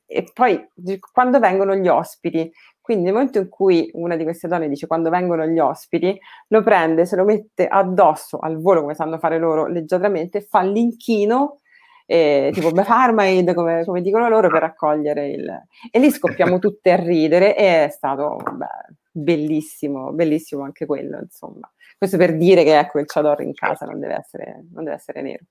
E 0.06 0.30
poi 0.34 0.68
quando 1.12 1.40
vengono 1.40 1.76
gli 1.76 1.88
ospiti, 1.88 2.52
quindi 2.88 3.04
nel 3.04 3.16
momento 3.16 3.40
in 3.40 3.50
cui 3.50 3.90
una 3.96 4.16
di 4.16 4.24
queste 4.24 4.48
donne 4.48 4.70
dice 4.70 4.88
quando 4.88 5.10
vengono 5.10 5.46
gli 5.46 5.60
ospiti, 5.60 6.18
lo 6.48 6.64
prende, 6.64 7.06
se 7.06 7.18
lo 7.18 7.26
mette 7.26 7.68
addosso 7.68 8.38
al 8.40 8.62
volo 8.62 8.80
come 8.80 8.94
sanno 8.96 9.18
fare 9.18 9.38
loro 9.38 9.68
leggermente, 9.68 10.40
fa 10.40 10.62
l'inchino 10.62 11.60
eh, 12.06 12.50
tipo 12.54 12.72
Befarmaid, 12.72 13.54
come, 13.54 13.84
come 13.84 14.00
dicono 14.02 14.30
loro, 14.30 14.48
per 14.48 14.62
raccogliere 14.62 15.28
il... 15.28 15.64
E 15.92 16.00
lì 16.00 16.10
scoppiamo 16.10 16.60
tutte 16.60 16.94
a 16.94 16.96
ridere 16.96 17.58
e 17.58 17.84
è 17.84 17.90
stato 17.90 18.38
beh, 18.38 18.96
bellissimo, 19.12 20.14
bellissimo 20.14 20.64
anche 20.64 20.86
quello, 20.86 21.20
insomma. 21.20 21.70
Questo 21.98 22.16
per 22.16 22.38
dire 22.38 22.64
che 22.64 22.80
ecco 22.80 23.00
il 23.00 23.06
chador 23.06 23.42
in 23.42 23.54
casa 23.54 23.86
non 23.86 24.00
deve 24.00 24.16
essere, 24.16 24.64
non 24.72 24.86
deve 24.86 24.96
essere 24.96 25.22
nero. 25.22 25.44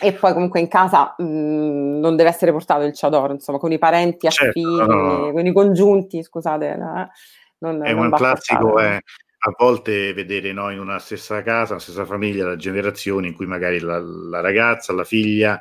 E 0.00 0.12
poi 0.14 0.32
comunque 0.32 0.60
in 0.60 0.68
casa 0.68 1.14
mh, 1.16 1.24
non 1.24 2.16
deve 2.16 2.30
essere 2.30 2.52
portato 2.52 2.84
il 2.84 2.92
chador, 2.94 3.32
insomma, 3.32 3.58
con 3.58 3.72
i 3.72 3.78
parenti 3.78 4.26
affini, 4.26 4.76
certo, 4.76 4.94
no. 4.94 5.32
con 5.32 5.46
i 5.46 5.52
congiunti, 5.52 6.22
scusate. 6.22 6.76
No? 6.76 7.10
Non, 7.58 7.84
è 7.84 7.92
non 7.92 8.06
un 8.06 8.12
classico, 8.12 8.78
è, 8.78 8.94
a 8.94 9.54
volte 9.58 10.12
vedere 10.12 10.52
no, 10.52 10.70
in 10.70 10.78
una 10.78 10.98
stessa 10.98 11.42
casa, 11.42 11.72
una 11.72 11.82
stessa 11.82 12.04
famiglia, 12.04 12.46
la 12.46 12.56
generazione 12.56 13.26
in 13.26 13.34
cui 13.34 13.46
magari 13.46 13.78
la, 13.80 13.98
la 13.98 14.40
ragazza, 14.40 14.92
la 14.92 15.04
figlia 15.04 15.60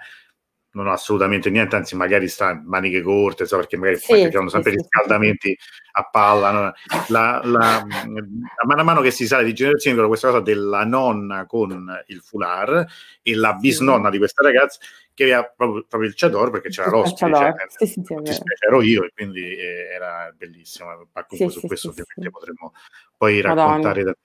non 0.71 0.87
ho 0.87 0.91
assolutamente 0.91 1.49
niente, 1.49 1.75
anzi 1.75 1.95
magari 1.95 2.27
sta 2.27 2.51
in 2.51 2.63
maniche 2.65 3.01
corte, 3.01 3.45
so, 3.45 3.57
perché 3.57 3.77
magari 3.77 3.97
sì, 3.97 4.29
fanno 4.31 4.49
sempre 4.49 4.71
sì, 4.71 4.77
riscaldamenti 4.77 5.49
sì. 5.49 5.57
a 5.93 6.03
palla. 6.09 6.51
No? 6.51 6.73
La, 7.07 7.41
la, 7.43 7.77
a 7.77 8.65
mano 8.65 8.81
a 8.81 8.83
mano 8.83 9.01
che 9.01 9.11
si 9.11 9.25
sale 9.25 9.43
di 9.43 9.53
generazione, 9.53 9.95
vedo 9.95 10.07
questa 10.07 10.27
cosa 10.29 10.41
della 10.41 10.85
nonna 10.85 11.45
con 11.45 12.03
il 12.07 12.21
foulard 12.21 12.87
e 13.21 13.35
la 13.35 13.53
bisnonna 13.53 14.09
di 14.09 14.17
questa 14.17 14.43
ragazza 14.43 14.79
che 15.13 15.23
aveva 15.23 15.43
proprio, 15.53 15.85
proprio 15.87 16.09
il 16.09 16.15
chador 16.15 16.49
perché 16.49 16.69
c'era 16.69 16.89
l'ospite, 16.89 17.33
cioè, 17.33 17.53
sì, 17.67 17.85
sì, 17.87 18.01
sì, 18.05 18.41
ero 18.65 18.81
io 18.81 19.03
e 19.03 19.11
quindi 19.13 19.41
eh, 19.41 19.89
era 19.91 20.33
bellissimo. 20.37 21.09
Ma 21.11 21.25
comunque 21.25 21.59
su 21.59 21.67
questo 21.67 21.89
ovviamente 21.89 22.29
potremmo 22.29 22.73
poi 23.17 23.41
raccontare 23.41 24.03
da 24.03 24.15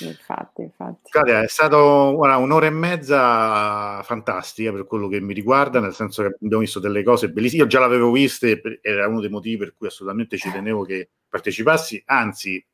Infatti, 0.00 0.62
infatti. 0.62 1.10
Claudia, 1.10 1.42
è 1.42 1.48
stato 1.48 2.14
guarda, 2.16 2.36
un'ora 2.36 2.66
e 2.66 2.70
mezza 2.70 4.02
fantastica 4.02 4.72
per 4.72 4.86
quello 4.86 5.08
che 5.08 5.20
mi 5.20 5.32
riguarda, 5.32 5.80
nel 5.80 5.94
senso 5.94 6.22
che 6.22 6.36
abbiamo 6.40 6.62
visto 6.62 6.80
delle 6.80 7.02
cose 7.02 7.30
bellissime. 7.30 7.62
Io 7.62 7.68
già 7.68 7.80
l'avevo 7.80 8.10
viste, 8.10 8.60
era 8.82 9.06
uno 9.06 9.20
dei 9.20 9.30
motivi 9.30 9.58
per 9.58 9.74
cui 9.76 9.86
assolutamente 9.86 10.36
ci 10.36 10.50
tenevo 10.50 10.84
che 10.84 11.10
partecipassi. 11.28 12.02
Anzi, 12.06 12.64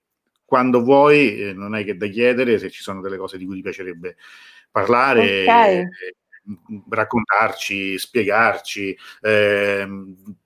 quando 0.45 0.83
vuoi, 0.83 1.41
eh, 1.41 1.53
non 1.53 1.75
hai 1.75 1.85
che 1.85 1.97
da 1.97 2.07
chiedere 2.07 2.59
se 2.59 2.71
ci 2.71 2.83
sono 2.83 3.01
delle 3.01 3.17
cose 3.17 3.39
di 3.39 3.45
cui 3.45 3.57
ti 3.57 3.63
piacerebbe 3.63 4.17
parlare. 4.71 5.43
Okay. 5.43 5.79
Eh, 5.79 5.89
raccontarci, 6.89 7.99
spiegarci 7.99 8.97
eh, 9.23 9.87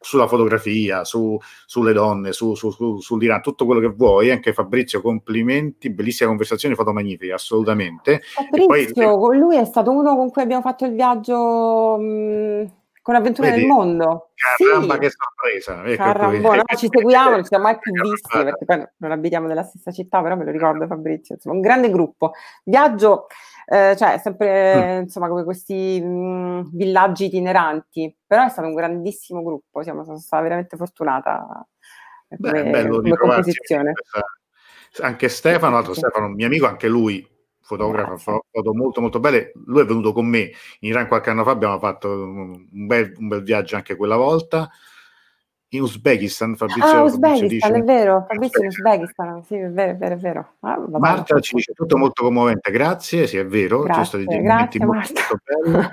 sulla 0.01 0.27
fotografia, 0.27 1.05
su, 1.05 1.39
sulle 1.67 1.93
donne, 1.93 2.33
su, 2.33 2.55
su, 2.55 2.71
su, 2.71 3.01
sull'Iran, 3.01 3.43
tutto 3.43 3.65
quello 3.65 3.81
che 3.81 3.95
vuoi. 3.95 4.31
Anche 4.31 4.53
Fabrizio, 4.53 5.01
complimenti, 5.01 5.91
bellissima 5.91 6.29
conversazione, 6.29 6.75
foto 6.75 6.93
magnifiche, 6.93 7.33
assolutamente. 7.33 8.23
Fabrizio, 8.23 9.19
poi... 9.19 9.39
lui 9.39 9.57
è 9.57 9.65
stato 9.65 9.91
uno 9.91 10.17
con 10.17 10.31
cui 10.31 10.43
abbiamo 10.43 10.63
fatto 10.63 10.85
il 10.85 10.95
viaggio... 10.95 11.97
Mh 11.99 12.83
con 13.05 13.17
Avventure 13.17 13.51
Vedi? 13.51 13.61
del 13.61 13.69
Mondo. 13.69 14.31
Caramba, 14.35 14.95
sì. 14.95 15.01
che 15.01 15.11
sorpresa! 15.11 15.85
Ecco 15.85 16.03
Caramba, 16.03 16.55
no, 16.55 16.63
ci 16.75 16.89
seguiamo, 16.91 17.31
non 17.33 17.43
ci 17.43 17.49
siamo 17.49 17.65
mai 17.65 17.77
più 17.79 17.93
visti 18.01 18.39
perché 18.43 18.65
poi 18.65 18.83
non 18.97 19.11
abitiamo 19.11 19.47
nella 19.47 19.63
stessa 19.63 19.91
città, 19.91 20.23
però 20.23 20.37
me 20.37 20.45
lo 20.45 20.51
ricordo 20.51 20.87
Fabrizio. 20.87 21.35
Insomma, 21.35 21.57
un 21.57 21.61
grande 21.61 21.91
gruppo. 21.91 22.33
Viaggio 22.63 23.27
eh, 23.67 23.95
cioè 23.97 24.19
sempre 24.19 24.99
mm. 24.99 25.03
insomma 25.03 25.29
come 25.29 25.45
questi 25.45 26.01
mh, 26.01 26.07
mm, 26.07 26.61
villaggi 26.73 27.27
itineranti, 27.27 28.17
però 28.27 28.45
è 28.45 28.49
stato 28.49 28.69
un 28.69 28.75
grandissimo 28.75 29.43
gruppo, 29.43 29.83
siamo, 29.83 30.05
sono 30.05 30.19
stata 30.19 30.43
veramente 30.43 30.77
fortunata 30.77 31.67
come, 32.29 32.63
Beh, 32.63 32.71
bello 32.71 32.97
come 32.97 33.17
composizione. 33.17 33.93
Anche 35.01 35.29
Stefano, 35.29 35.77
altro 35.77 35.95
Stefano, 35.95 36.29
mio 36.29 36.47
amico, 36.47 36.67
anche 36.67 36.89
lui 36.89 37.27
fotografa 37.61 38.39
foto 38.51 38.75
molto 38.75 39.01
molto 39.01 39.21
belle. 39.21 39.53
Lui 39.67 39.81
è 39.81 39.85
venuto 39.87 40.13
con 40.13 40.27
me 40.27 40.51
in 40.81 40.91
Iran 40.91 41.09
qualche 41.09 41.31
anno 41.31 41.45
fa, 41.45 41.51
abbiamo 41.51 41.79
fatto 41.79 42.09
un 42.09 42.87
bel, 42.87 43.13
un 43.17 43.29
bel 43.29 43.43
viaggio 43.43 43.77
anche 43.77 43.97
quella 43.97 44.17
volta 44.17 44.71
in 45.77 45.83
Uzbekistan. 45.83 46.57
Fabrizio, 46.57 46.85
ah, 46.85 47.03
Uzbekistan, 47.03 47.49
dice, 47.49 47.69
è 47.69 47.83
vero, 47.83 48.25
Fabrizio 48.29 48.61
in 48.61 48.69
Uzbekistan, 48.69 49.43
sì, 49.45 49.57
è 49.57 49.69
vero, 49.69 49.91
è 49.93 49.97
vero, 49.97 50.15
è 50.15 50.19
vero. 50.19 50.53
Ah, 50.61 50.81
Marta 50.99 51.39
ci 51.41 51.55
dice 51.55 51.73
tutto 51.73 51.97
molto 51.97 52.23
commovente, 52.23 52.71
grazie, 52.71 53.27
sì, 53.27 53.37
è 53.37 53.47
vero, 53.47 53.83
grazie, 53.83 54.05
ci 54.05 54.11
sono 54.11 54.23
stati 54.23 54.43
grazie, 54.43 54.85
molto, 54.85 55.13
molto 55.13 55.41
belli. 55.45 55.89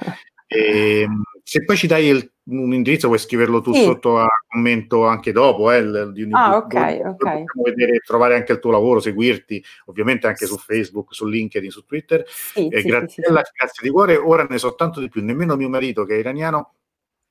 e, 0.47 1.01
ehm, 1.01 1.21
se 1.43 1.63
poi 1.63 1.77
ci 1.77 1.87
dai 1.87 2.05
il, 2.05 2.31
un 2.45 2.73
indirizzo 2.73 3.07
puoi 3.07 3.19
scriverlo 3.19 3.61
tu 3.61 3.73
sì. 3.73 3.83
sotto 3.83 4.19
a 4.19 4.27
commento 4.47 5.05
anche 5.05 5.31
dopo, 5.31 5.71
eh, 5.71 6.11
di, 6.11 6.27
ah, 6.31 6.57
ok, 6.57 6.73
dove, 6.73 7.01
ok. 7.07 7.61
vedere, 7.63 7.99
trovare 8.05 8.35
anche 8.35 8.53
il 8.53 8.59
tuo 8.59 8.71
lavoro, 8.71 8.99
seguirti, 8.99 9.63
ovviamente 9.85 10.27
anche 10.27 10.45
su 10.45 10.57
Facebook, 10.57 11.13
su 11.13 11.25
LinkedIn, 11.25 11.69
su 11.69 11.85
Twitter. 11.85 12.23
Sì, 12.27 12.67
eh, 12.67 12.81
sì, 12.81 12.87
grazie, 12.87 13.23
grazie 13.23 13.81
di 13.81 13.89
cuore, 13.89 14.15
ora 14.15 14.43
ne 14.43 14.57
so 14.57 14.75
tanto 14.75 14.99
di 14.99 15.09
più, 15.09 15.23
nemmeno 15.23 15.55
mio 15.55 15.69
marito 15.69 16.03
che 16.03 16.15
è 16.15 16.19
iraniano 16.19 16.73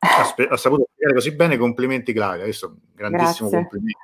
ha, 0.00 0.24
spe- 0.24 0.48
ha, 0.48 0.56
saputo 0.56 0.88
spiegare 0.92 1.14
così 1.14 1.34
bene. 1.34 1.56
Complimenti, 1.56 2.12
Claudia. 2.12 2.44
Adesso 2.44 2.66
un 2.68 2.76
grandissimo 2.94 3.48
Grazie. 3.48 3.68
complimento. 3.68 3.98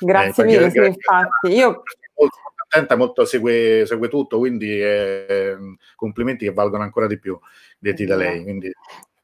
Grazie 0.00 0.42
eh, 0.42 0.46
mille, 0.46 0.70
sì, 0.70 0.78
infatti. 0.78 1.52
Io 1.52 1.82
molto 2.14 2.36
attenta, 2.68 2.96
molto 2.96 3.24
segue, 3.24 3.84
segue 3.86 4.08
tutto, 4.08 4.38
quindi 4.38 4.80
eh, 4.80 5.56
complimenti 5.96 6.44
che 6.44 6.52
valgono 6.52 6.82
ancora 6.82 7.06
di 7.06 7.18
più 7.18 7.38
detti 7.78 8.04
da 8.04 8.16
lei. 8.16 8.42
Quindi 8.42 8.70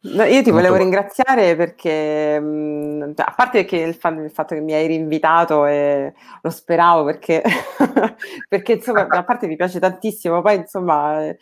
No, 0.06 0.22
io 0.24 0.42
ti 0.42 0.50
volevo 0.50 0.76
ringraziare 0.76 1.56
perché, 1.56 2.38
mh, 2.38 3.14
cioè, 3.14 3.26
a 3.26 3.32
parte 3.34 3.64
che 3.64 3.78
il, 3.78 3.94
fa- 3.94 4.10
il, 4.10 4.30
fatto 4.30 4.54
che 4.54 4.60
mi 4.60 4.74
hai 4.74 4.86
rinvitato 4.86 5.64
e 5.64 6.12
lo 6.42 6.50
speravo 6.50 7.04
perché, 7.04 7.42
perché 8.46 8.72
insomma, 8.72 9.06
a 9.08 9.24
parte 9.24 9.46
mi 9.46 9.56
piace 9.56 9.78
tantissimo, 9.80 10.42
poi 10.42 10.56
insomma, 10.56 11.24
eh, 11.24 11.38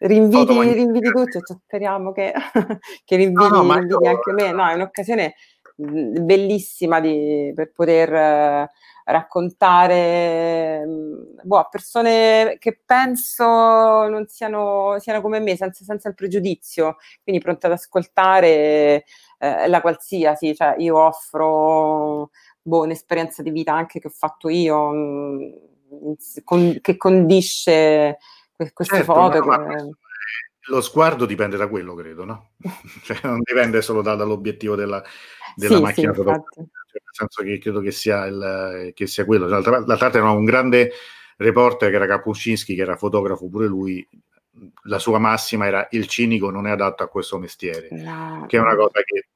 rinviti, 0.00 0.72
rinviti 0.72 1.10
tutti, 1.10 1.40
cioè, 1.42 1.56
speriamo 1.64 2.12
che, 2.12 2.34
che 3.04 3.16
rinviti, 3.16 3.48
no, 3.48 3.62
no, 3.62 3.72
rinviti 3.74 4.04
io... 4.04 4.10
anche 4.10 4.32
me. 4.32 4.52
No, 4.52 4.68
è 4.68 4.74
un'occasione 4.74 5.34
bellissima 5.76 7.00
di, 7.00 7.52
per 7.54 7.72
poter 7.72 8.68
raccontare 9.06 10.84
boh, 11.42 11.58
a 11.58 11.68
persone 11.68 12.56
che 12.58 12.80
penso 12.84 13.44
non 13.44 14.26
siano, 14.26 14.96
siano 14.98 15.20
come 15.20 15.38
me, 15.40 15.56
senza, 15.56 15.84
senza, 15.84 16.08
il 16.08 16.14
pregiudizio, 16.14 16.96
quindi 17.22 17.40
pronte 17.40 17.66
ad 17.66 17.72
ascoltare 17.72 19.04
eh, 19.38 19.68
la 19.68 19.80
qualsiasi, 19.80 20.54
cioè 20.54 20.74
io 20.78 20.98
offro 20.98 22.30
boh, 22.60 22.82
un'esperienza 22.82 23.42
di 23.42 23.50
vita 23.50 23.72
anche 23.72 24.00
che 24.00 24.08
ho 24.08 24.12
fatto 24.14 24.48
io, 24.48 24.90
mh, 24.90 25.54
con, 26.42 26.78
che 26.80 26.96
condisce 26.96 28.18
queste 28.56 28.96
certo, 28.96 29.12
foto. 29.12 29.40
Che... 29.40 29.90
Lo 30.68 30.80
sguardo 30.80 31.26
dipende 31.26 31.56
da 31.56 31.68
quello, 31.68 31.94
credo, 31.94 32.24
no? 32.24 32.50
cioè, 33.04 33.20
non 33.22 33.40
dipende 33.40 33.80
solo 33.82 34.02
da, 34.02 34.16
dall'obiettivo 34.16 34.74
della, 34.74 35.00
della 35.54 35.76
sì, 35.76 35.80
macchina 35.80 36.12
sì, 36.12 36.22
nel 37.02 37.12
senso 37.12 37.42
che 37.42 37.58
credo 37.58 37.80
che 37.80 37.90
sia, 37.90 38.24
il, 38.26 38.92
che 38.94 39.06
sia 39.06 39.24
quello. 39.24 39.46
D'altra, 39.46 39.82
parte 39.84 40.18
era 40.18 40.30
un 40.30 40.44
grande 40.44 40.92
reporter 41.36 41.90
che 41.90 41.96
era 41.96 42.06
Kapuscinski, 42.06 42.74
che 42.74 42.82
era 42.82 42.96
fotografo 42.96 43.48
pure 43.48 43.66
lui, 43.66 44.06
la 44.84 44.98
sua 44.98 45.18
massima 45.18 45.66
era 45.66 45.86
il 45.90 46.06
cinico 46.06 46.50
non 46.50 46.66
è 46.66 46.70
adatto 46.70 47.02
a 47.02 47.08
questo 47.08 47.38
mestiere, 47.38 47.88
no. 47.90 48.46
che 48.48 48.56
è 48.56 48.60
una 48.60 48.74
cosa 48.74 49.00
che 49.02 49.26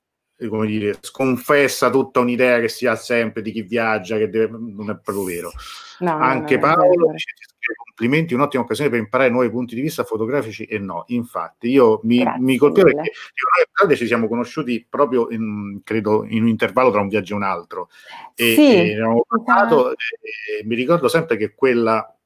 come 0.48 0.66
dire, 0.66 0.96
sconfessa 1.00 1.90
tutta 1.90 2.20
un'idea 2.20 2.60
che 2.60 2.68
si 2.68 2.86
ha 2.86 2.96
sempre 2.96 3.42
di 3.42 3.52
chi 3.52 3.60
viaggia, 3.60 4.16
che 4.16 4.30
deve, 4.30 4.56
non 4.58 4.88
è 4.88 4.98
proprio 4.98 5.24
vero. 5.24 5.52
No, 5.98 6.16
Anche 6.16 6.58
Paolo 6.58 7.10
dice 7.12 7.34
complimenti, 7.74 8.34
un'ottima 8.34 8.62
occasione 8.62 8.90
per 8.90 8.98
imparare 8.98 9.30
nuovi 9.30 9.51
punti 9.51 9.74
di 9.74 9.80
vista 9.80 10.05
fotografici 10.05 10.64
e 10.64 10.78
no, 10.78 11.05
infatti 11.09 11.68
io 11.68 12.01
mi, 12.05 12.24
mi 12.38 12.56
colpivo 12.56 12.86
perché 12.86 13.10
io, 13.10 13.86
noi 13.86 13.97
ci 13.97 14.06
siamo 14.06 14.28
conosciuti 14.28 14.86
proprio 14.88 15.28
in, 15.30 15.80
credo 15.84 16.24
in 16.26 16.42
un 16.42 16.48
intervallo 16.48 16.90
tra 16.90 17.01
un 17.01 17.09
viaggio 17.09 17.34
e 17.34 17.36
un 17.36 17.42
altro. 17.42 17.88
E, 18.34 18.55
sì, 18.55 18.76
e, 18.76 18.98
parlato, 19.26 19.92
e 19.92 20.64
mi 20.64 20.74
ricordo 20.74 21.09
sempre 21.09 21.36
che 21.36 21.55
quella, 21.55 22.16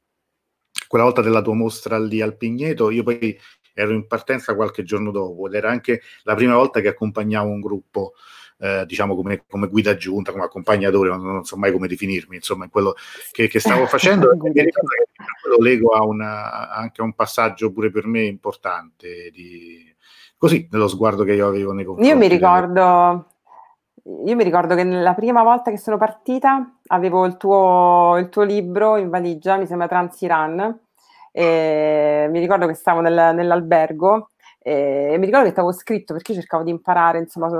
quella 0.86 1.04
volta 1.04 1.22
della 1.22 1.42
tua 1.42 1.54
mostra 1.54 1.98
lì 1.98 2.20
al 2.20 2.36
Pigneto 2.36 2.90
io 2.90 3.02
poi 3.02 3.38
ero 3.74 3.92
in 3.92 4.06
partenza 4.06 4.54
qualche 4.54 4.84
giorno 4.84 5.10
dopo 5.10 5.48
ed 5.48 5.54
era 5.54 5.68
anche 5.68 6.00
la 6.22 6.34
prima 6.34 6.54
volta 6.54 6.80
che 6.80 6.88
accompagnavo 6.88 7.50
un 7.50 7.60
gruppo 7.60 8.12
eh, 8.58 8.84
diciamo 8.86 9.14
come, 9.14 9.44
come, 9.48 9.68
guida 9.68 9.90
aggiunta, 9.90 10.32
come 10.32 10.44
accompagnatore, 10.44 11.10
non, 11.10 11.22
non, 11.22 11.44
so 11.44 11.56
mai 11.56 11.72
come 11.72 11.88
definirmi, 11.88 12.36
insomma, 12.36 12.64
in 12.64 12.70
quello 12.70 12.94
che, 13.32 13.48
che 13.48 13.60
stavo 13.60 13.86
facendo. 13.86 14.30
lo 15.48 15.56
lego 15.58 15.90
a 15.90 16.04
una, 16.04 16.70
anche 16.70 17.00
a 17.00 17.04
un 17.04 17.14
passaggio 17.14 17.72
pure 17.72 17.90
per 17.90 18.06
me 18.06 18.22
importante, 18.22 19.30
di, 19.30 19.94
così, 20.36 20.68
nello 20.70 20.88
sguardo 20.88 21.24
che 21.24 21.32
io 21.32 21.46
avevo 21.46 21.72
nei 21.72 21.84
confronti. 21.84 22.10
Io 22.10 22.18
mi 22.18 22.28
ricordo... 22.28 23.28
Io 24.26 24.36
mi 24.36 24.44
ricordo 24.44 24.74
che 24.74 24.84
la 24.84 25.14
prima 25.14 25.42
volta 25.42 25.70
che 25.70 25.78
sono 25.78 25.96
partita 25.96 26.78
avevo 26.88 27.24
il 27.24 27.38
tuo, 27.38 28.18
il 28.18 28.28
tuo 28.28 28.42
libro 28.42 28.98
in 28.98 29.08
valigia, 29.08 29.56
mi 29.56 29.66
sembra 29.66 29.88
Transiran, 29.88 30.78
e 31.32 32.28
mi 32.30 32.38
ricordo 32.38 32.66
che 32.66 32.74
stavo 32.74 33.00
nel, 33.00 33.34
nell'albergo 33.34 34.32
e 34.66 35.16
mi 35.18 35.26
ricordo 35.26 35.52
che 35.52 35.60
avevo 35.60 35.72
scritto 35.72 36.14
perché 36.14 36.32
cercavo 36.32 36.62
di 36.62 36.70
imparare 36.70 37.18
insomma 37.18 37.50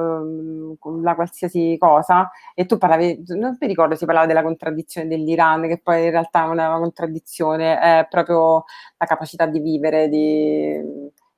la 1.03 1.15
qualsiasi 1.15 1.77
cosa 1.79 2.31
e 2.55 2.65
tu 2.65 2.79
parlavi, 2.79 3.25
non 3.27 3.59
mi 3.61 3.67
ricordo 3.67 3.95
si 3.95 4.07
parlava 4.07 4.25
della 4.25 4.43
contraddizione 4.43 5.07
dell'Iran 5.07 5.69
che 5.69 5.83
poi 5.83 6.05
in 6.05 6.11
realtà 6.13 6.47
non 6.47 6.61
è 6.61 6.67
una 6.67 6.79
contraddizione, 6.79 7.79
è 7.79 8.07
proprio 8.09 8.65
la 8.97 9.05
capacità 9.05 9.45
di 9.45 9.61
vivere, 9.61 10.09
di, 10.09 10.81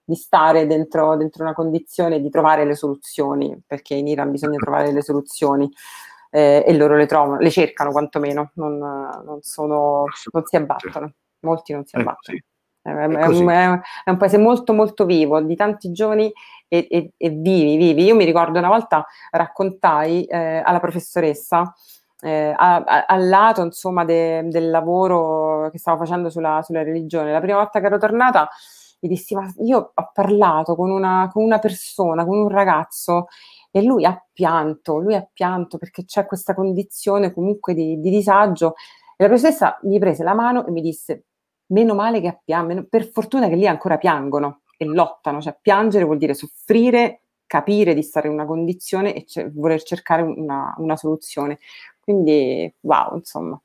di 0.04 0.14
stare 0.14 0.68
dentro, 0.68 1.16
dentro, 1.16 1.42
una 1.42 1.52
condizione 1.52 2.20
di 2.20 2.30
trovare 2.30 2.64
le 2.64 2.76
soluzioni 2.76 3.60
perché 3.66 3.94
in 3.94 4.06
Iran 4.06 4.30
bisogna 4.30 4.58
trovare 4.58 4.92
le 4.92 5.02
soluzioni 5.02 5.68
eh, 6.30 6.62
e 6.64 6.76
loro 6.76 6.94
le 6.94 7.06
trovano, 7.06 7.38
le 7.38 7.50
cercano 7.50 7.90
quantomeno, 7.90 8.52
non, 8.54 8.78
non, 8.78 9.38
sono, 9.40 10.04
non 10.30 10.44
si 10.44 10.54
abbattono, 10.54 11.12
molti 11.40 11.72
non 11.72 11.84
si 11.84 11.96
abbattono. 11.96 12.38
È, 12.86 12.90
è, 12.90 13.26
un, 13.26 13.48
è, 13.48 14.10
un, 14.10 14.16
paese 14.16 14.38
molto 14.38 14.72
molto 14.72 15.04
vivo, 15.04 15.40
di 15.40 15.56
tanti 15.56 15.90
giovani 15.90 16.32
e, 16.68 16.86
e, 16.88 17.10
e 17.16 17.30
vivi, 17.30 17.76
vivi. 17.76 18.04
Io 18.04 18.14
mi 18.14 18.24
ricordo 18.24 18.58
una 18.58 18.68
volta 18.68 19.04
raccontai 19.30 20.24
eh, 20.24 20.62
alla 20.64 20.78
professoressa 20.78 21.74
eh, 22.20 22.54
al 22.56 23.28
lato 23.28 23.62
insomma 23.62 24.04
de, 24.04 24.48
del 24.48 24.70
lavoro 24.70 25.68
che 25.70 25.78
stavo 25.78 25.98
facendo 25.98 26.30
sulla, 26.30 26.62
sulla, 26.62 26.82
religione. 26.82 27.32
La 27.32 27.40
prima 27.40 27.58
volta 27.58 27.80
che 27.80 27.86
ero 27.86 27.98
tornata 27.98 28.48
gli 28.98 29.08
dissi, 29.08 29.34
ma 29.34 29.46
io 29.58 29.92
ho 29.94 30.10
parlato 30.12 30.74
con 30.74 30.90
una, 30.90 31.28
con 31.32 31.42
una 31.44 31.58
persona, 31.58 32.24
con 32.24 32.38
un 32.38 32.48
ragazzo 32.48 33.26
e 33.70 33.82
lui 33.82 34.04
ha 34.04 34.24
pianto, 34.32 34.96
lui 34.98 35.14
ha 35.14 35.28
pianto 35.30 35.76
perché 35.76 36.04
c'è 36.04 36.24
questa 36.24 36.54
condizione 36.54 37.32
comunque 37.32 37.74
di, 37.74 38.00
di 38.00 38.10
disagio. 38.10 38.74
E 39.16 39.22
la 39.24 39.28
professoressa 39.28 39.78
mi 39.82 39.98
prese 39.98 40.24
la 40.24 40.34
mano 40.34 40.66
e 40.66 40.70
mi 40.70 40.80
disse, 40.80 41.24
meno 41.68 41.94
male 41.94 42.20
che 42.20 42.40
piangono, 42.44 42.84
per 42.88 43.08
fortuna 43.10 43.48
che 43.48 43.56
lì 43.56 43.66
ancora 43.66 43.98
piangono 43.98 44.62
e 44.76 44.84
lottano, 44.84 45.40
cioè 45.40 45.56
piangere 45.60 46.04
vuol 46.04 46.18
dire 46.18 46.34
soffrire, 46.34 47.22
capire 47.46 47.94
di 47.94 48.02
stare 48.02 48.28
in 48.28 48.34
una 48.34 48.44
condizione 48.44 49.14
e 49.14 49.24
c- 49.24 49.50
voler 49.52 49.82
cercare 49.82 50.22
una, 50.22 50.74
una 50.78 50.96
soluzione. 50.96 51.58
Quindi, 52.00 52.72
wow, 52.80 53.16
insomma. 53.16 53.60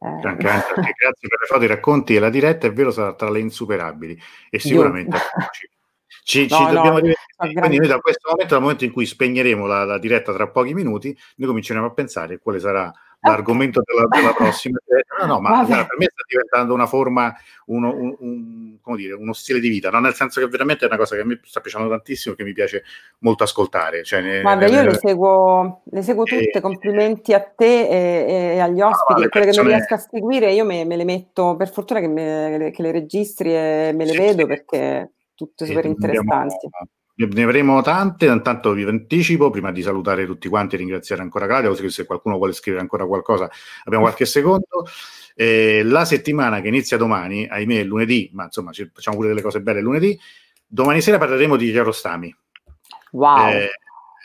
Eh. 0.00 0.06
Anche, 0.06 0.48
anche, 0.48 0.74
grazie 0.98 1.28
per 1.28 1.38
le 1.40 1.46
foto, 1.46 1.64
i 1.64 1.68
racconti 1.68 2.16
e 2.16 2.18
la 2.18 2.30
diretta, 2.30 2.66
è 2.66 2.72
vero, 2.72 2.90
sarà 2.90 3.14
tra 3.14 3.30
le 3.30 3.40
insuperabili 3.40 4.18
e 4.50 4.58
sicuramente 4.58 5.16
ci, 6.24 6.48
ci 6.48 6.54
no, 6.54 6.72
dobbiamo 6.72 6.98
no. 6.98 7.12
Quindi 7.36 7.78
noi 7.78 7.88
da 7.88 7.98
questo 8.00 8.30
momento, 8.30 8.54
dal 8.54 8.62
momento 8.62 8.84
in 8.84 8.92
cui 8.92 9.06
spegneremo 9.06 9.66
la, 9.66 9.84
la, 9.84 9.98
diretta 9.98 10.32
tra 10.32 10.48
pochi 10.48 10.74
minuti, 10.74 11.16
noi 11.36 11.48
cominceremo 11.48 11.86
a 11.86 11.92
pensare 11.92 12.38
quale 12.38 12.60
sarà 12.60 12.92
l'argomento 13.28 13.82
della, 13.84 14.06
della 14.08 14.32
prossima. 14.34 14.78
No, 15.20 15.26
no, 15.26 15.40
ma 15.40 15.50
guarda, 15.50 15.86
per 15.86 15.98
me 15.98 16.06
sta 16.10 16.22
diventando 16.26 16.74
una 16.74 16.86
forma, 16.86 17.34
uno, 17.66 17.94
un, 17.94 18.16
un, 18.18 18.78
come 18.80 18.96
dire, 18.96 19.14
uno 19.14 19.32
stile 19.32 19.60
di 19.60 19.68
vita, 19.68 19.90
no? 19.90 20.00
nel 20.00 20.14
senso 20.14 20.40
che 20.40 20.48
veramente 20.48 20.84
è 20.84 20.88
una 20.88 20.96
cosa 20.96 21.16
che 21.16 21.24
mi 21.24 21.38
sta 21.42 21.60
piacendo 21.60 21.88
tantissimo, 21.88 22.34
che 22.34 22.44
mi 22.44 22.52
piace 22.52 22.84
molto 23.20 23.44
ascoltare. 23.44 24.04
Cioè, 24.04 24.20
ne, 24.20 24.40
guarda, 24.42 24.66
ne, 24.66 24.72
io 24.72 24.82
ne, 24.82 24.90
le, 24.90 24.98
seguo, 24.98 25.82
le 25.84 26.02
seguo 26.02 26.24
tutte, 26.24 26.50
e, 26.50 26.60
complimenti 26.60 27.32
a 27.32 27.40
te 27.40 27.88
e, 27.88 28.54
e 28.54 28.58
agli 28.58 28.80
ospiti, 28.80 29.22
no, 29.22 29.28
quelle 29.28 29.28
persone... 29.28 29.50
che 29.50 29.56
non 29.56 29.66
riesco 29.66 29.94
a 29.94 29.98
seguire 29.98 30.52
io 30.52 30.64
me, 30.64 30.84
me, 30.84 30.96
le 30.96 31.04
metto, 31.04 31.56
per 31.56 31.70
fortuna 31.70 32.00
che, 32.00 32.08
me, 32.08 32.70
che 32.74 32.82
le 32.82 32.92
registri 32.92 33.54
e 33.54 33.92
me 33.94 34.04
le 34.04 34.12
sì, 34.12 34.18
vedo 34.18 34.40
sì. 34.40 34.46
perché 34.46 35.12
tutte 35.34 35.66
super 35.66 35.84
interessanti. 35.84 36.66
Abbiamo, 36.66 36.88
ne 37.16 37.42
avremo 37.42 37.80
tante, 37.82 38.26
intanto 38.26 38.72
vi 38.72 38.82
anticipo, 38.84 39.50
prima 39.50 39.70
di 39.70 39.82
salutare 39.82 40.26
tutti 40.26 40.48
quanti 40.48 40.74
e 40.74 40.78
ringraziare 40.78 41.22
ancora 41.22 41.46
Claudia, 41.46 41.68
così 41.68 41.82
che 41.82 41.90
se 41.90 42.06
qualcuno 42.06 42.36
vuole 42.36 42.52
scrivere 42.52 42.82
ancora 42.82 43.06
qualcosa 43.06 43.48
abbiamo 43.84 44.04
qualche 44.04 44.26
secondo. 44.26 44.86
Eh, 45.36 45.82
la 45.84 46.04
settimana 46.04 46.60
che 46.60 46.68
inizia 46.68 46.96
domani, 46.96 47.46
ahimè 47.46 47.82
lunedì, 47.84 48.30
ma 48.32 48.44
insomma 48.44 48.70
facciamo 48.72 49.16
pure 49.16 49.28
delle 49.28 49.42
cose 49.42 49.60
belle 49.60 49.80
lunedì, 49.80 50.18
domani 50.66 51.00
sera 51.00 51.18
parleremo 51.18 51.56
di 51.56 51.70
Chiarostami. 51.70 52.36
Wow! 53.12 53.48
Eh, 53.48 53.70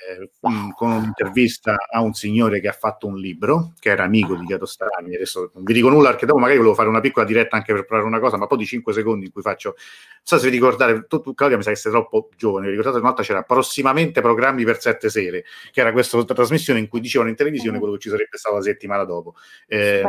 eh, 0.10 0.30
con 0.76 0.91
un'intervista 0.91 1.76
a 1.91 2.02
un 2.02 2.14
signore 2.14 2.60
che 2.60 2.68
ha 2.68 2.73
fatto 2.73 3.07
un 3.07 3.18
libro, 3.18 3.73
che 3.80 3.90
era 3.90 4.03
amico 4.03 4.36
di 4.36 4.45
Chiarostami. 4.45 5.15
Adesso 5.15 5.52
non 5.53 5.64
vi 5.64 5.73
dico 5.73 5.90
nulla 5.90 6.10
perché 6.10 6.26
dopo 6.26 6.40
magari 6.40 6.57
volevo 6.57 6.76
fare 6.76 6.90
una 6.90 6.99
piccola 6.99 7.26
diretta 7.26 7.56
anche 7.56 7.73
per 7.73 7.86
provare 7.86 8.07
una 8.07 8.19
cosa, 8.19 8.38
ma 8.38 8.48
poi 8.48 8.57
di 8.57 8.65
5 8.65 8.94
secondi 8.94 9.26
in 9.26 9.31
cui 9.31 9.41
faccio. 9.41 9.76
Non 9.76 10.22
so 10.23 10.38
se 10.38 10.49
vi 10.49 10.56
ricordate, 10.56 11.06
tu, 11.07 11.22
tu 11.22 11.34
Claudia 11.34 11.57
mi 11.57 11.64
sa 11.64 11.69
che 11.69 11.76
sei 11.76 11.91
troppo 11.91 12.30
giovane, 12.36 12.65
vi 12.65 12.72
ricordate 12.72 12.98
una 12.98 13.07
volta 13.07 13.23
c'era 13.23 13.44
prossimamente 13.44 14.22
programmi 14.22 14.64
per 14.64 14.80
sette 14.80 15.10
sere, 15.10 15.44
che 15.72 15.81
era 15.81 15.91
questa 15.91 16.23
trasmissione 16.23 16.80
in 16.80 16.88
cui 16.88 16.99
dicevano 16.99 17.30
in 17.30 17.36
televisione 17.36 17.77
quello 17.77 17.94
che 17.94 17.99
ci 17.99 18.10
sarebbe 18.10 18.38
stato 18.38 18.56
la 18.56 18.61
settimana 18.61 19.03
dopo. 19.03 19.36
Eh, 19.68 20.02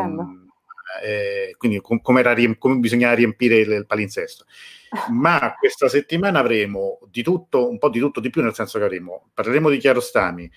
eh, 1.03 1.55
quindi 1.57 1.81
com- 1.81 2.01
come, 2.01 2.23
riemp- 2.35 2.59
come 2.59 2.77
bisognava 2.77 3.15
riempire 3.15 3.59
il, 3.59 3.71
il 3.71 3.87
palinsesto 3.87 4.45
ma 5.11 5.55
questa 5.59 5.89
settimana 5.89 6.41
avremo 6.41 6.99
di 7.11 7.23
tutto, 7.23 7.69
un 7.69 7.79
po' 7.79 7.91
di 7.91 8.01
tutto 8.01 8.21
di 8.21 8.31
più, 8.31 8.43
nel 8.43 8.55
senso 8.55 8.79
che 8.79 8.85
avremo, 8.85 9.31
parleremo 9.35 9.71
di 9.71 9.79
Chiarostami, 9.79 10.51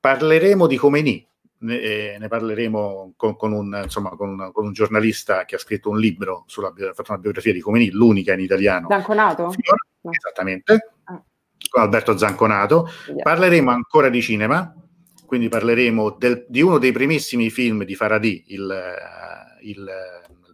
parleremo 0.00 0.66
di 0.66 0.76
Comeni, 0.76 1.26
ne, 1.60 1.80
eh, 1.80 2.16
ne 2.18 2.28
parleremo 2.28 3.14
con, 3.16 3.36
con, 3.36 3.52
un, 3.52 3.80
insomma, 3.84 4.10
con, 4.10 4.30
un, 4.30 4.50
con, 4.52 4.66
un, 4.66 4.72
giornalista 4.72 5.44
che 5.44 5.56
ha 5.56 5.58
scritto 5.58 5.90
un 5.90 5.98
libro, 5.98 6.44
sulla, 6.46 6.68
ha 6.68 6.92
fatto 6.92 7.12
una 7.12 7.20
biografia 7.20 7.52
di 7.52 7.60
Comeni, 7.60 7.90
l'unica 7.90 8.32
in 8.32 8.40
italiano. 8.40 8.88
Zanconato? 8.90 9.50
Finora, 9.50 9.86
no. 10.00 10.10
Esattamente, 10.10 10.92
ah. 11.04 11.22
con 11.68 11.82
Alberto 11.82 12.16
Zanconato. 12.16 12.88
Yeah. 13.06 13.22
Parleremo 13.22 13.70
ancora 13.70 14.08
di 14.08 14.20
cinema, 14.22 14.74
quindi 15.28 15.50
parleremo 15.50 16.16
del, 16.18 16.46
di 16.48 16.62
uno 16.62 16.78
dei 16.78 16.90
primissimi 16.90 17.50
film 17.50 17.84
di 17.84 17.94
Faradì, 17.94 18.44
il, 18.48 18.94
il 19.60 19.90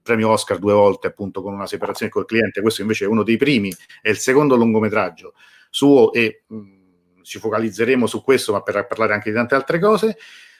premio 0.02 0.30
Oscar 0.30 0.58
due 0.58 0.72
volte 0.72 1.06
appunto 1.06 1.42
con 1.42 1.54
una 1.54 1.68
separazione 1.68 2.10
col 2.10 2.26
cliente, 2.26 2.60
questo 2.60 2.82
invece 2.82 3.04
è 3.04 3.08
uno 3.08 3.22
dei 3.22 3.36
primi, 3.36 3.72
è 4.02 4.08
il 4.08 4.18
secondo 4.18 4.56
lungometraggio 4.56 5.34
suo 5.70 6.12
e 6.12 6.42
mh, 6.48 7.22
ci 7.22 7.38
focalizzeremo 7.38 8.06
su 8.06 8.24
questo, 8.24 8.52
ma 8.52 8.62
per 8.62 8.84
parlare 8.88 9.14
anche 9.14 9.30
di 9.30 9.36
tante 9.36 9.54
altre 9.54 9.78
cose. 9.78 10.16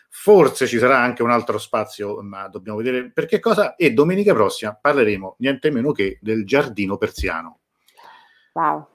Forse 0.09 0.69
ci 0.69 0.79
sarà 0.79 1.01
anche 1.01 1.25
un 1.25 1.31
altro 1.31 1.59
spazio, 1.59 2.23
ma 2.23 2.47
dobbiamo 2.47 2.79
vedere 2.79 3.11
per 3.11 3.27
che 3.27 3.41
cosa. 3.41 3.75
E 3.75 3.93
domenica 3.93 4.33
prossima 4.33 4.73
parleremo 4.81 5.37
niente 5.41 5.73
meno 5.73 5.91
che 5.91 6.19
del 6.21 6.47
giardino 6.47 6.97
persiano. 6.97 7.59
Wow. 8.53 8.94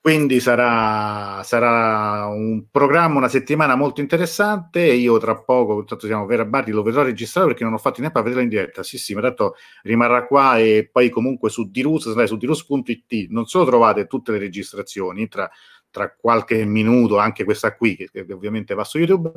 Quindi 0.00 0.40
sarà, 0.40 1.42
sarà, 1.42 2.26
un 2.28 2.70
programma, 2.70 3.18
una 3.18 3.28
settimana 3.28 3.74
molto 3.74 4.00
interessante 4.00 4.86
e 4.86 4.94
io 4.94 5.18
tra 5.18 5.36
poco, 5.36 5.84
tanto 5.84 6.06
siamo 6.06 6.24
Vera 6.24 6.44
Bardi, 6.44 6.70
lo 6.70 6.82
vedrò 6.82 7.02
registrato 7.02 7.48
perché 7.48 7.64
non 7.64 7.72
ho 7.74 7.78
fatto 7.78 7.96
in 7.98 8.04
tempo 8.04 8.18
a 8.18 8.22
vederla 8.22 8.42
in 8.42 8.48
diretta. 8.48 8.82
Sì, 8.82 8.96
sì, 8.96 9.14
ma 9.14 9.20
tanto 9.20 9.56
rimarrà 9.82 10.24
qua 10.26 10.58
e 10.58 10.88
poi 10.90 11.10
comunque 11.10 11.50
su 11.50 11.68
Dirus, 11.70 12.10
su 12.24 12.36
dirus.it 12.36 13.28
non 13.30 13.46
solo 13.46 13.66
trovate 13.66 14.06
tutte 14.06 14.32
le 14.32 14.38
registrazioni, 14.38 15.28
tra, 15.28 15.50
tra 15.90 16.14
qualche 16.14 16.64
minuto 16.64 17.18
anche 17.18 17.44
questa 17.44 17.74
qui, 17.74 17.96
che, 17.96 18.08
che 18.10 18.32
ovviamente 18.32 18.74
va 18.74 18.84
su 18.84 18.98
YouTube, 18.98 19.32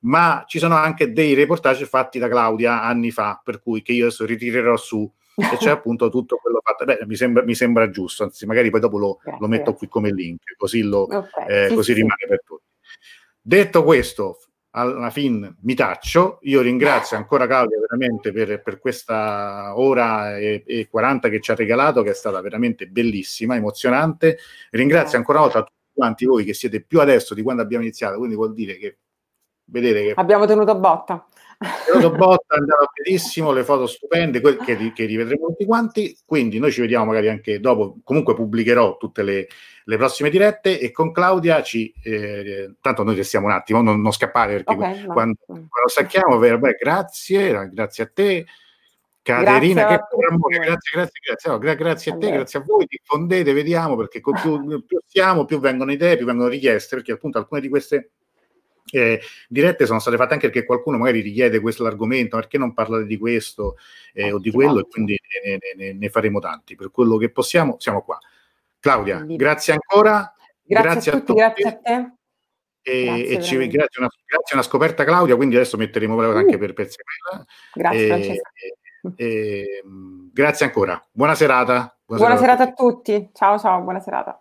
ma 0.00 0.44
ci 0.46 0.58
sono 0.58 0.76
anche 0.76 1.12
dei 1.12 1.34
reportage 1.34 1.86
fatti 1.86 2.18
da 2.18 2.28
Claudia 2.28 2.82
anni 2.82 3.10
fa, 3.10 3.40
per 3.44 3.60
cui 3.62 3.82
che 3.82 3.92
io 3.92 4.06
adesso 4.06 4.24
ritirerò 4.24 4.76
su 4.76 5.10
e 5.52 5.56
c'è 5.56 5.70
appunto 5.70 6.08
tutto 6.10 6.36
quello 6.36 6.60
fatto. 6.62 6.84
Beh, 6.84 7.00
mi 7.06 7.16
sembra, 7.16 7.42
mi 7.42 7.54
sembra 7.54 7.90
giusto, 7.90 8.24
anzi, 8.24 8.46
magari 8.46 8.70
poi 8.70 8.80
dopo 8.80 8.98
lo, 8.98 9.18
lo 9.38 9.48
metto 9.48 9.74
qui 9.74 9.88
come 9.88 10.12
link, 10.12 10.54
così, 10.56 10.82
lo, 10.82 11.02
okay. 11.02 11.46
eh, 11.48 11.68
sì, 11.68 11.74
così 11.74 11.92
sì. 11.92 12.00
rimane 12.00 12.26
per 12.28 12.42
tutti. 12.44 12.64
Detto 13.40 13.84
questo, 13.84 14.38
alla 14.76 15.10
fine 15.10 15.56
mi 15.60 15.74
taccio. 15.74 16.38
Io 16.42 16.60
ringrazio 16.60 17.16
ancora 17.16 17.46
Claudia 17.46 17.78
veramente 17.78 18.32
per, 18.32 18.60
per 18.62 18.78
questa 18.78 19.72
ora 19.76 20.38
e, 20.38 20.64
e, 20.66 20.88
40 20.88 21.28
che 21.28 21.40
ci 21.40 21.50
ha 21.50 21.54
regalato, 21.54 22.02
che 22.02 22.10
è 22.10 22.14
stata 22.14 22.40
veramente 22.40 22.86
bellissima, 22.86 23.56
emozionante. 23.56 24.38
Ringrazio 24.70 25.18
ancora 25.18 25.38
una 25.38 25.46
volta 25.48 25.64
tutti 25.64 25.92
quanti 25.92 26.24
voi 26.24 26.44
che 26.44 26.54
siete 26.54 26.82
più 26.82 27.00
adesso 27.00 27.34
di 27.34 27.42
quando 27.42 27.62
abbiamo 27.62 27.84
iniziato, 27.84 28.18
quindi 28.18 28.34
vuol 28.34 28.52
dire 28.52 28.76
che 28.76 28.98
vedete 29.66 30.02
che 30.02 30.12
abbiamo 30.16 30.46
tenuto 30.46 30.74
botta. 30.76 31.26
Tenuto 31.86 32.10
botta, 32.10 32.56
è 32.56 32.58
andato 32.58 32.90
benissimo, 33.02 33.52
le 33.52 33.64
foto 33.64 33.86
stupende, 33.86 34.40
che, 34.40 34.92
che 34.92 35.04
rivedremo 35.04 35.48
tutti 35.48 35.64
quanti. 35.64 36.16
Quindi 36.24 36.58
noi 36.58 36.72
ci 36.72 36.80
vediamo 36.80 37.06
magari 37.06 37.28
anche 37.28 37.60
dopo. 37.60 37.98
Comunque 38.04 38.34
pubblicherò 38.34 38.96
tutte 38.96 39.22
le, 39.22 39.48
le 39.86 39.96
prossime 39.96 40.30
dirette 40.30 40.80
e 40.80 40.90
con 40.90 41.12
Claudia 41.12 41.62
ci 41.62 41.92
eh, 42.02 42.74
tanto 42.80 43.02
noi 43.02 43.14
restiamo 43.16 43.46
un 43.46 43.52
attimo 43.52 43.82
non, 43.82 44.00
non 44.00 44.12
scappare 44.12 44.62
perché 44.62 44.72
okay, 44.72 45.04
quando, 45.04 45.38
no. 45.46 45.66
quando 45.68 45.88
stacchiamo 45.88 46.38
beh, 46.38 46.76
grazie 46.80 47.70
grazie 47.70 48.04
a 48.04 48.10
te 48.12 48.46
Caterina 49.22 49.82
grazie 49.82 50.18
che 50.18 50.26
amore, 50.30 50.58
grazie 50.58 50.90
grazie 50.92 51.20
grazie 51.22 51.50
no, 51.50 51.58
gra- 51.58 51.74
grazie 51.74 52.12
a 52.12 52.16
te 52.16 52.24
allora. 52.24 52.40
grazie 52.40 52.58
a 52.58 52.62
voi 52.66 52.86
diffondete 52.88 53.52
vediamo 53.52 53.96
perché 53.96 54.20
più, 54.20 54.84
più 54.84 54.98
siamo 55.04 55.44
più 55.44 55.60
vengono 55.60 55.92
idee 55.92 56.16
più 56.16 56.26
vengono 56.26 56.48
richieste 56.48 56.96
perché 56.96 57.12
appunto 57.12 57.38
alcune 57.38 57.60
di 57.60 57.68
queste 57.68 58.10
eh, 58.98 59.20
dirette 59.48 59.86
sono 59.86 59.98
state 59.98 60.16
fatte 60.16 60.34
anche 60.34 60.50
perché 60.50 60.66
qualcuno 60.66 60.98
magari 60.98 61.20
richiede 61.20 61.60
questo 61.60 61.84
argomento, 61.86 62.36
perché 62.36 62.58
non 62.58 62.74
parlare 62.74 63.06
di 63.06 63.16
questo 63.16 63.76
eh, 64.12 64.32
o 64.32 64.38
di 64.38 64.50
quello, 64.50 64.80
e 64.80 64.86
quindi 64.88 65.18
ne, 65.44 65.58
ne, 65.76 65.92
ne, 65.92 66.08
faremo 66.08 66.40
tanti. 66.40 66.74
Per 66.74 66.90
quello 66.90 67.16
che 67.16 67.30
possiamo, 67.30 67.76
siamo 67.78 68.02
qua. 68.02 68.18
Claudia, 68.80 69.24
grazie 69.26 69.72
ancora. 69.72 70.32
Grazie, 70.66 70.90
grazie 70.90 71.12
a, 71.12 71.20
tutti, 71.20 71.40
a, 71.40 71.48
tutti, 71.48 71.62
grazie 71.62 71.68
a 71.68 71.80
te. 71.82 72.12
E, 72.86 73.04
grazie, 73.04 73.26
e 73.26 73.42
ci, 73.42 73.56
grazie, 73.68 74.00
una, 74.00 74.08
grazie 74.26 74.54
una 74.54 74.62
scoperta 74.62 75.04
Claudia, 75.04 75.36
quindi 75.36 75.56
adesso 75.56 75.76
metteremo 75.76 76.14
uh, 76.14 76.36
anche 76.36 76.58
per 76.58 76.72
Perseguela. 76.72 77.44
Grazie 77.72 78.42
e, 79.16 79.16
e, 79.16 79.82
grazie 80.32 80.66
ancora. 80.66 81.02
Buona 81.10 81.34
serata. 81.34 81.96
Buona, 82.04 82.22
buona 82.24 82.40
serata, 82.40 82.64
serata 82.64 82.70
a 82.70 82.72
tutti. 82.74 83.30
Ciao 83.32 83.58
ciao, 83.58 83.80
buona 83.80 84.00
serata. 84.00 84.38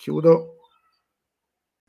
Chiudo. 0.00 0.59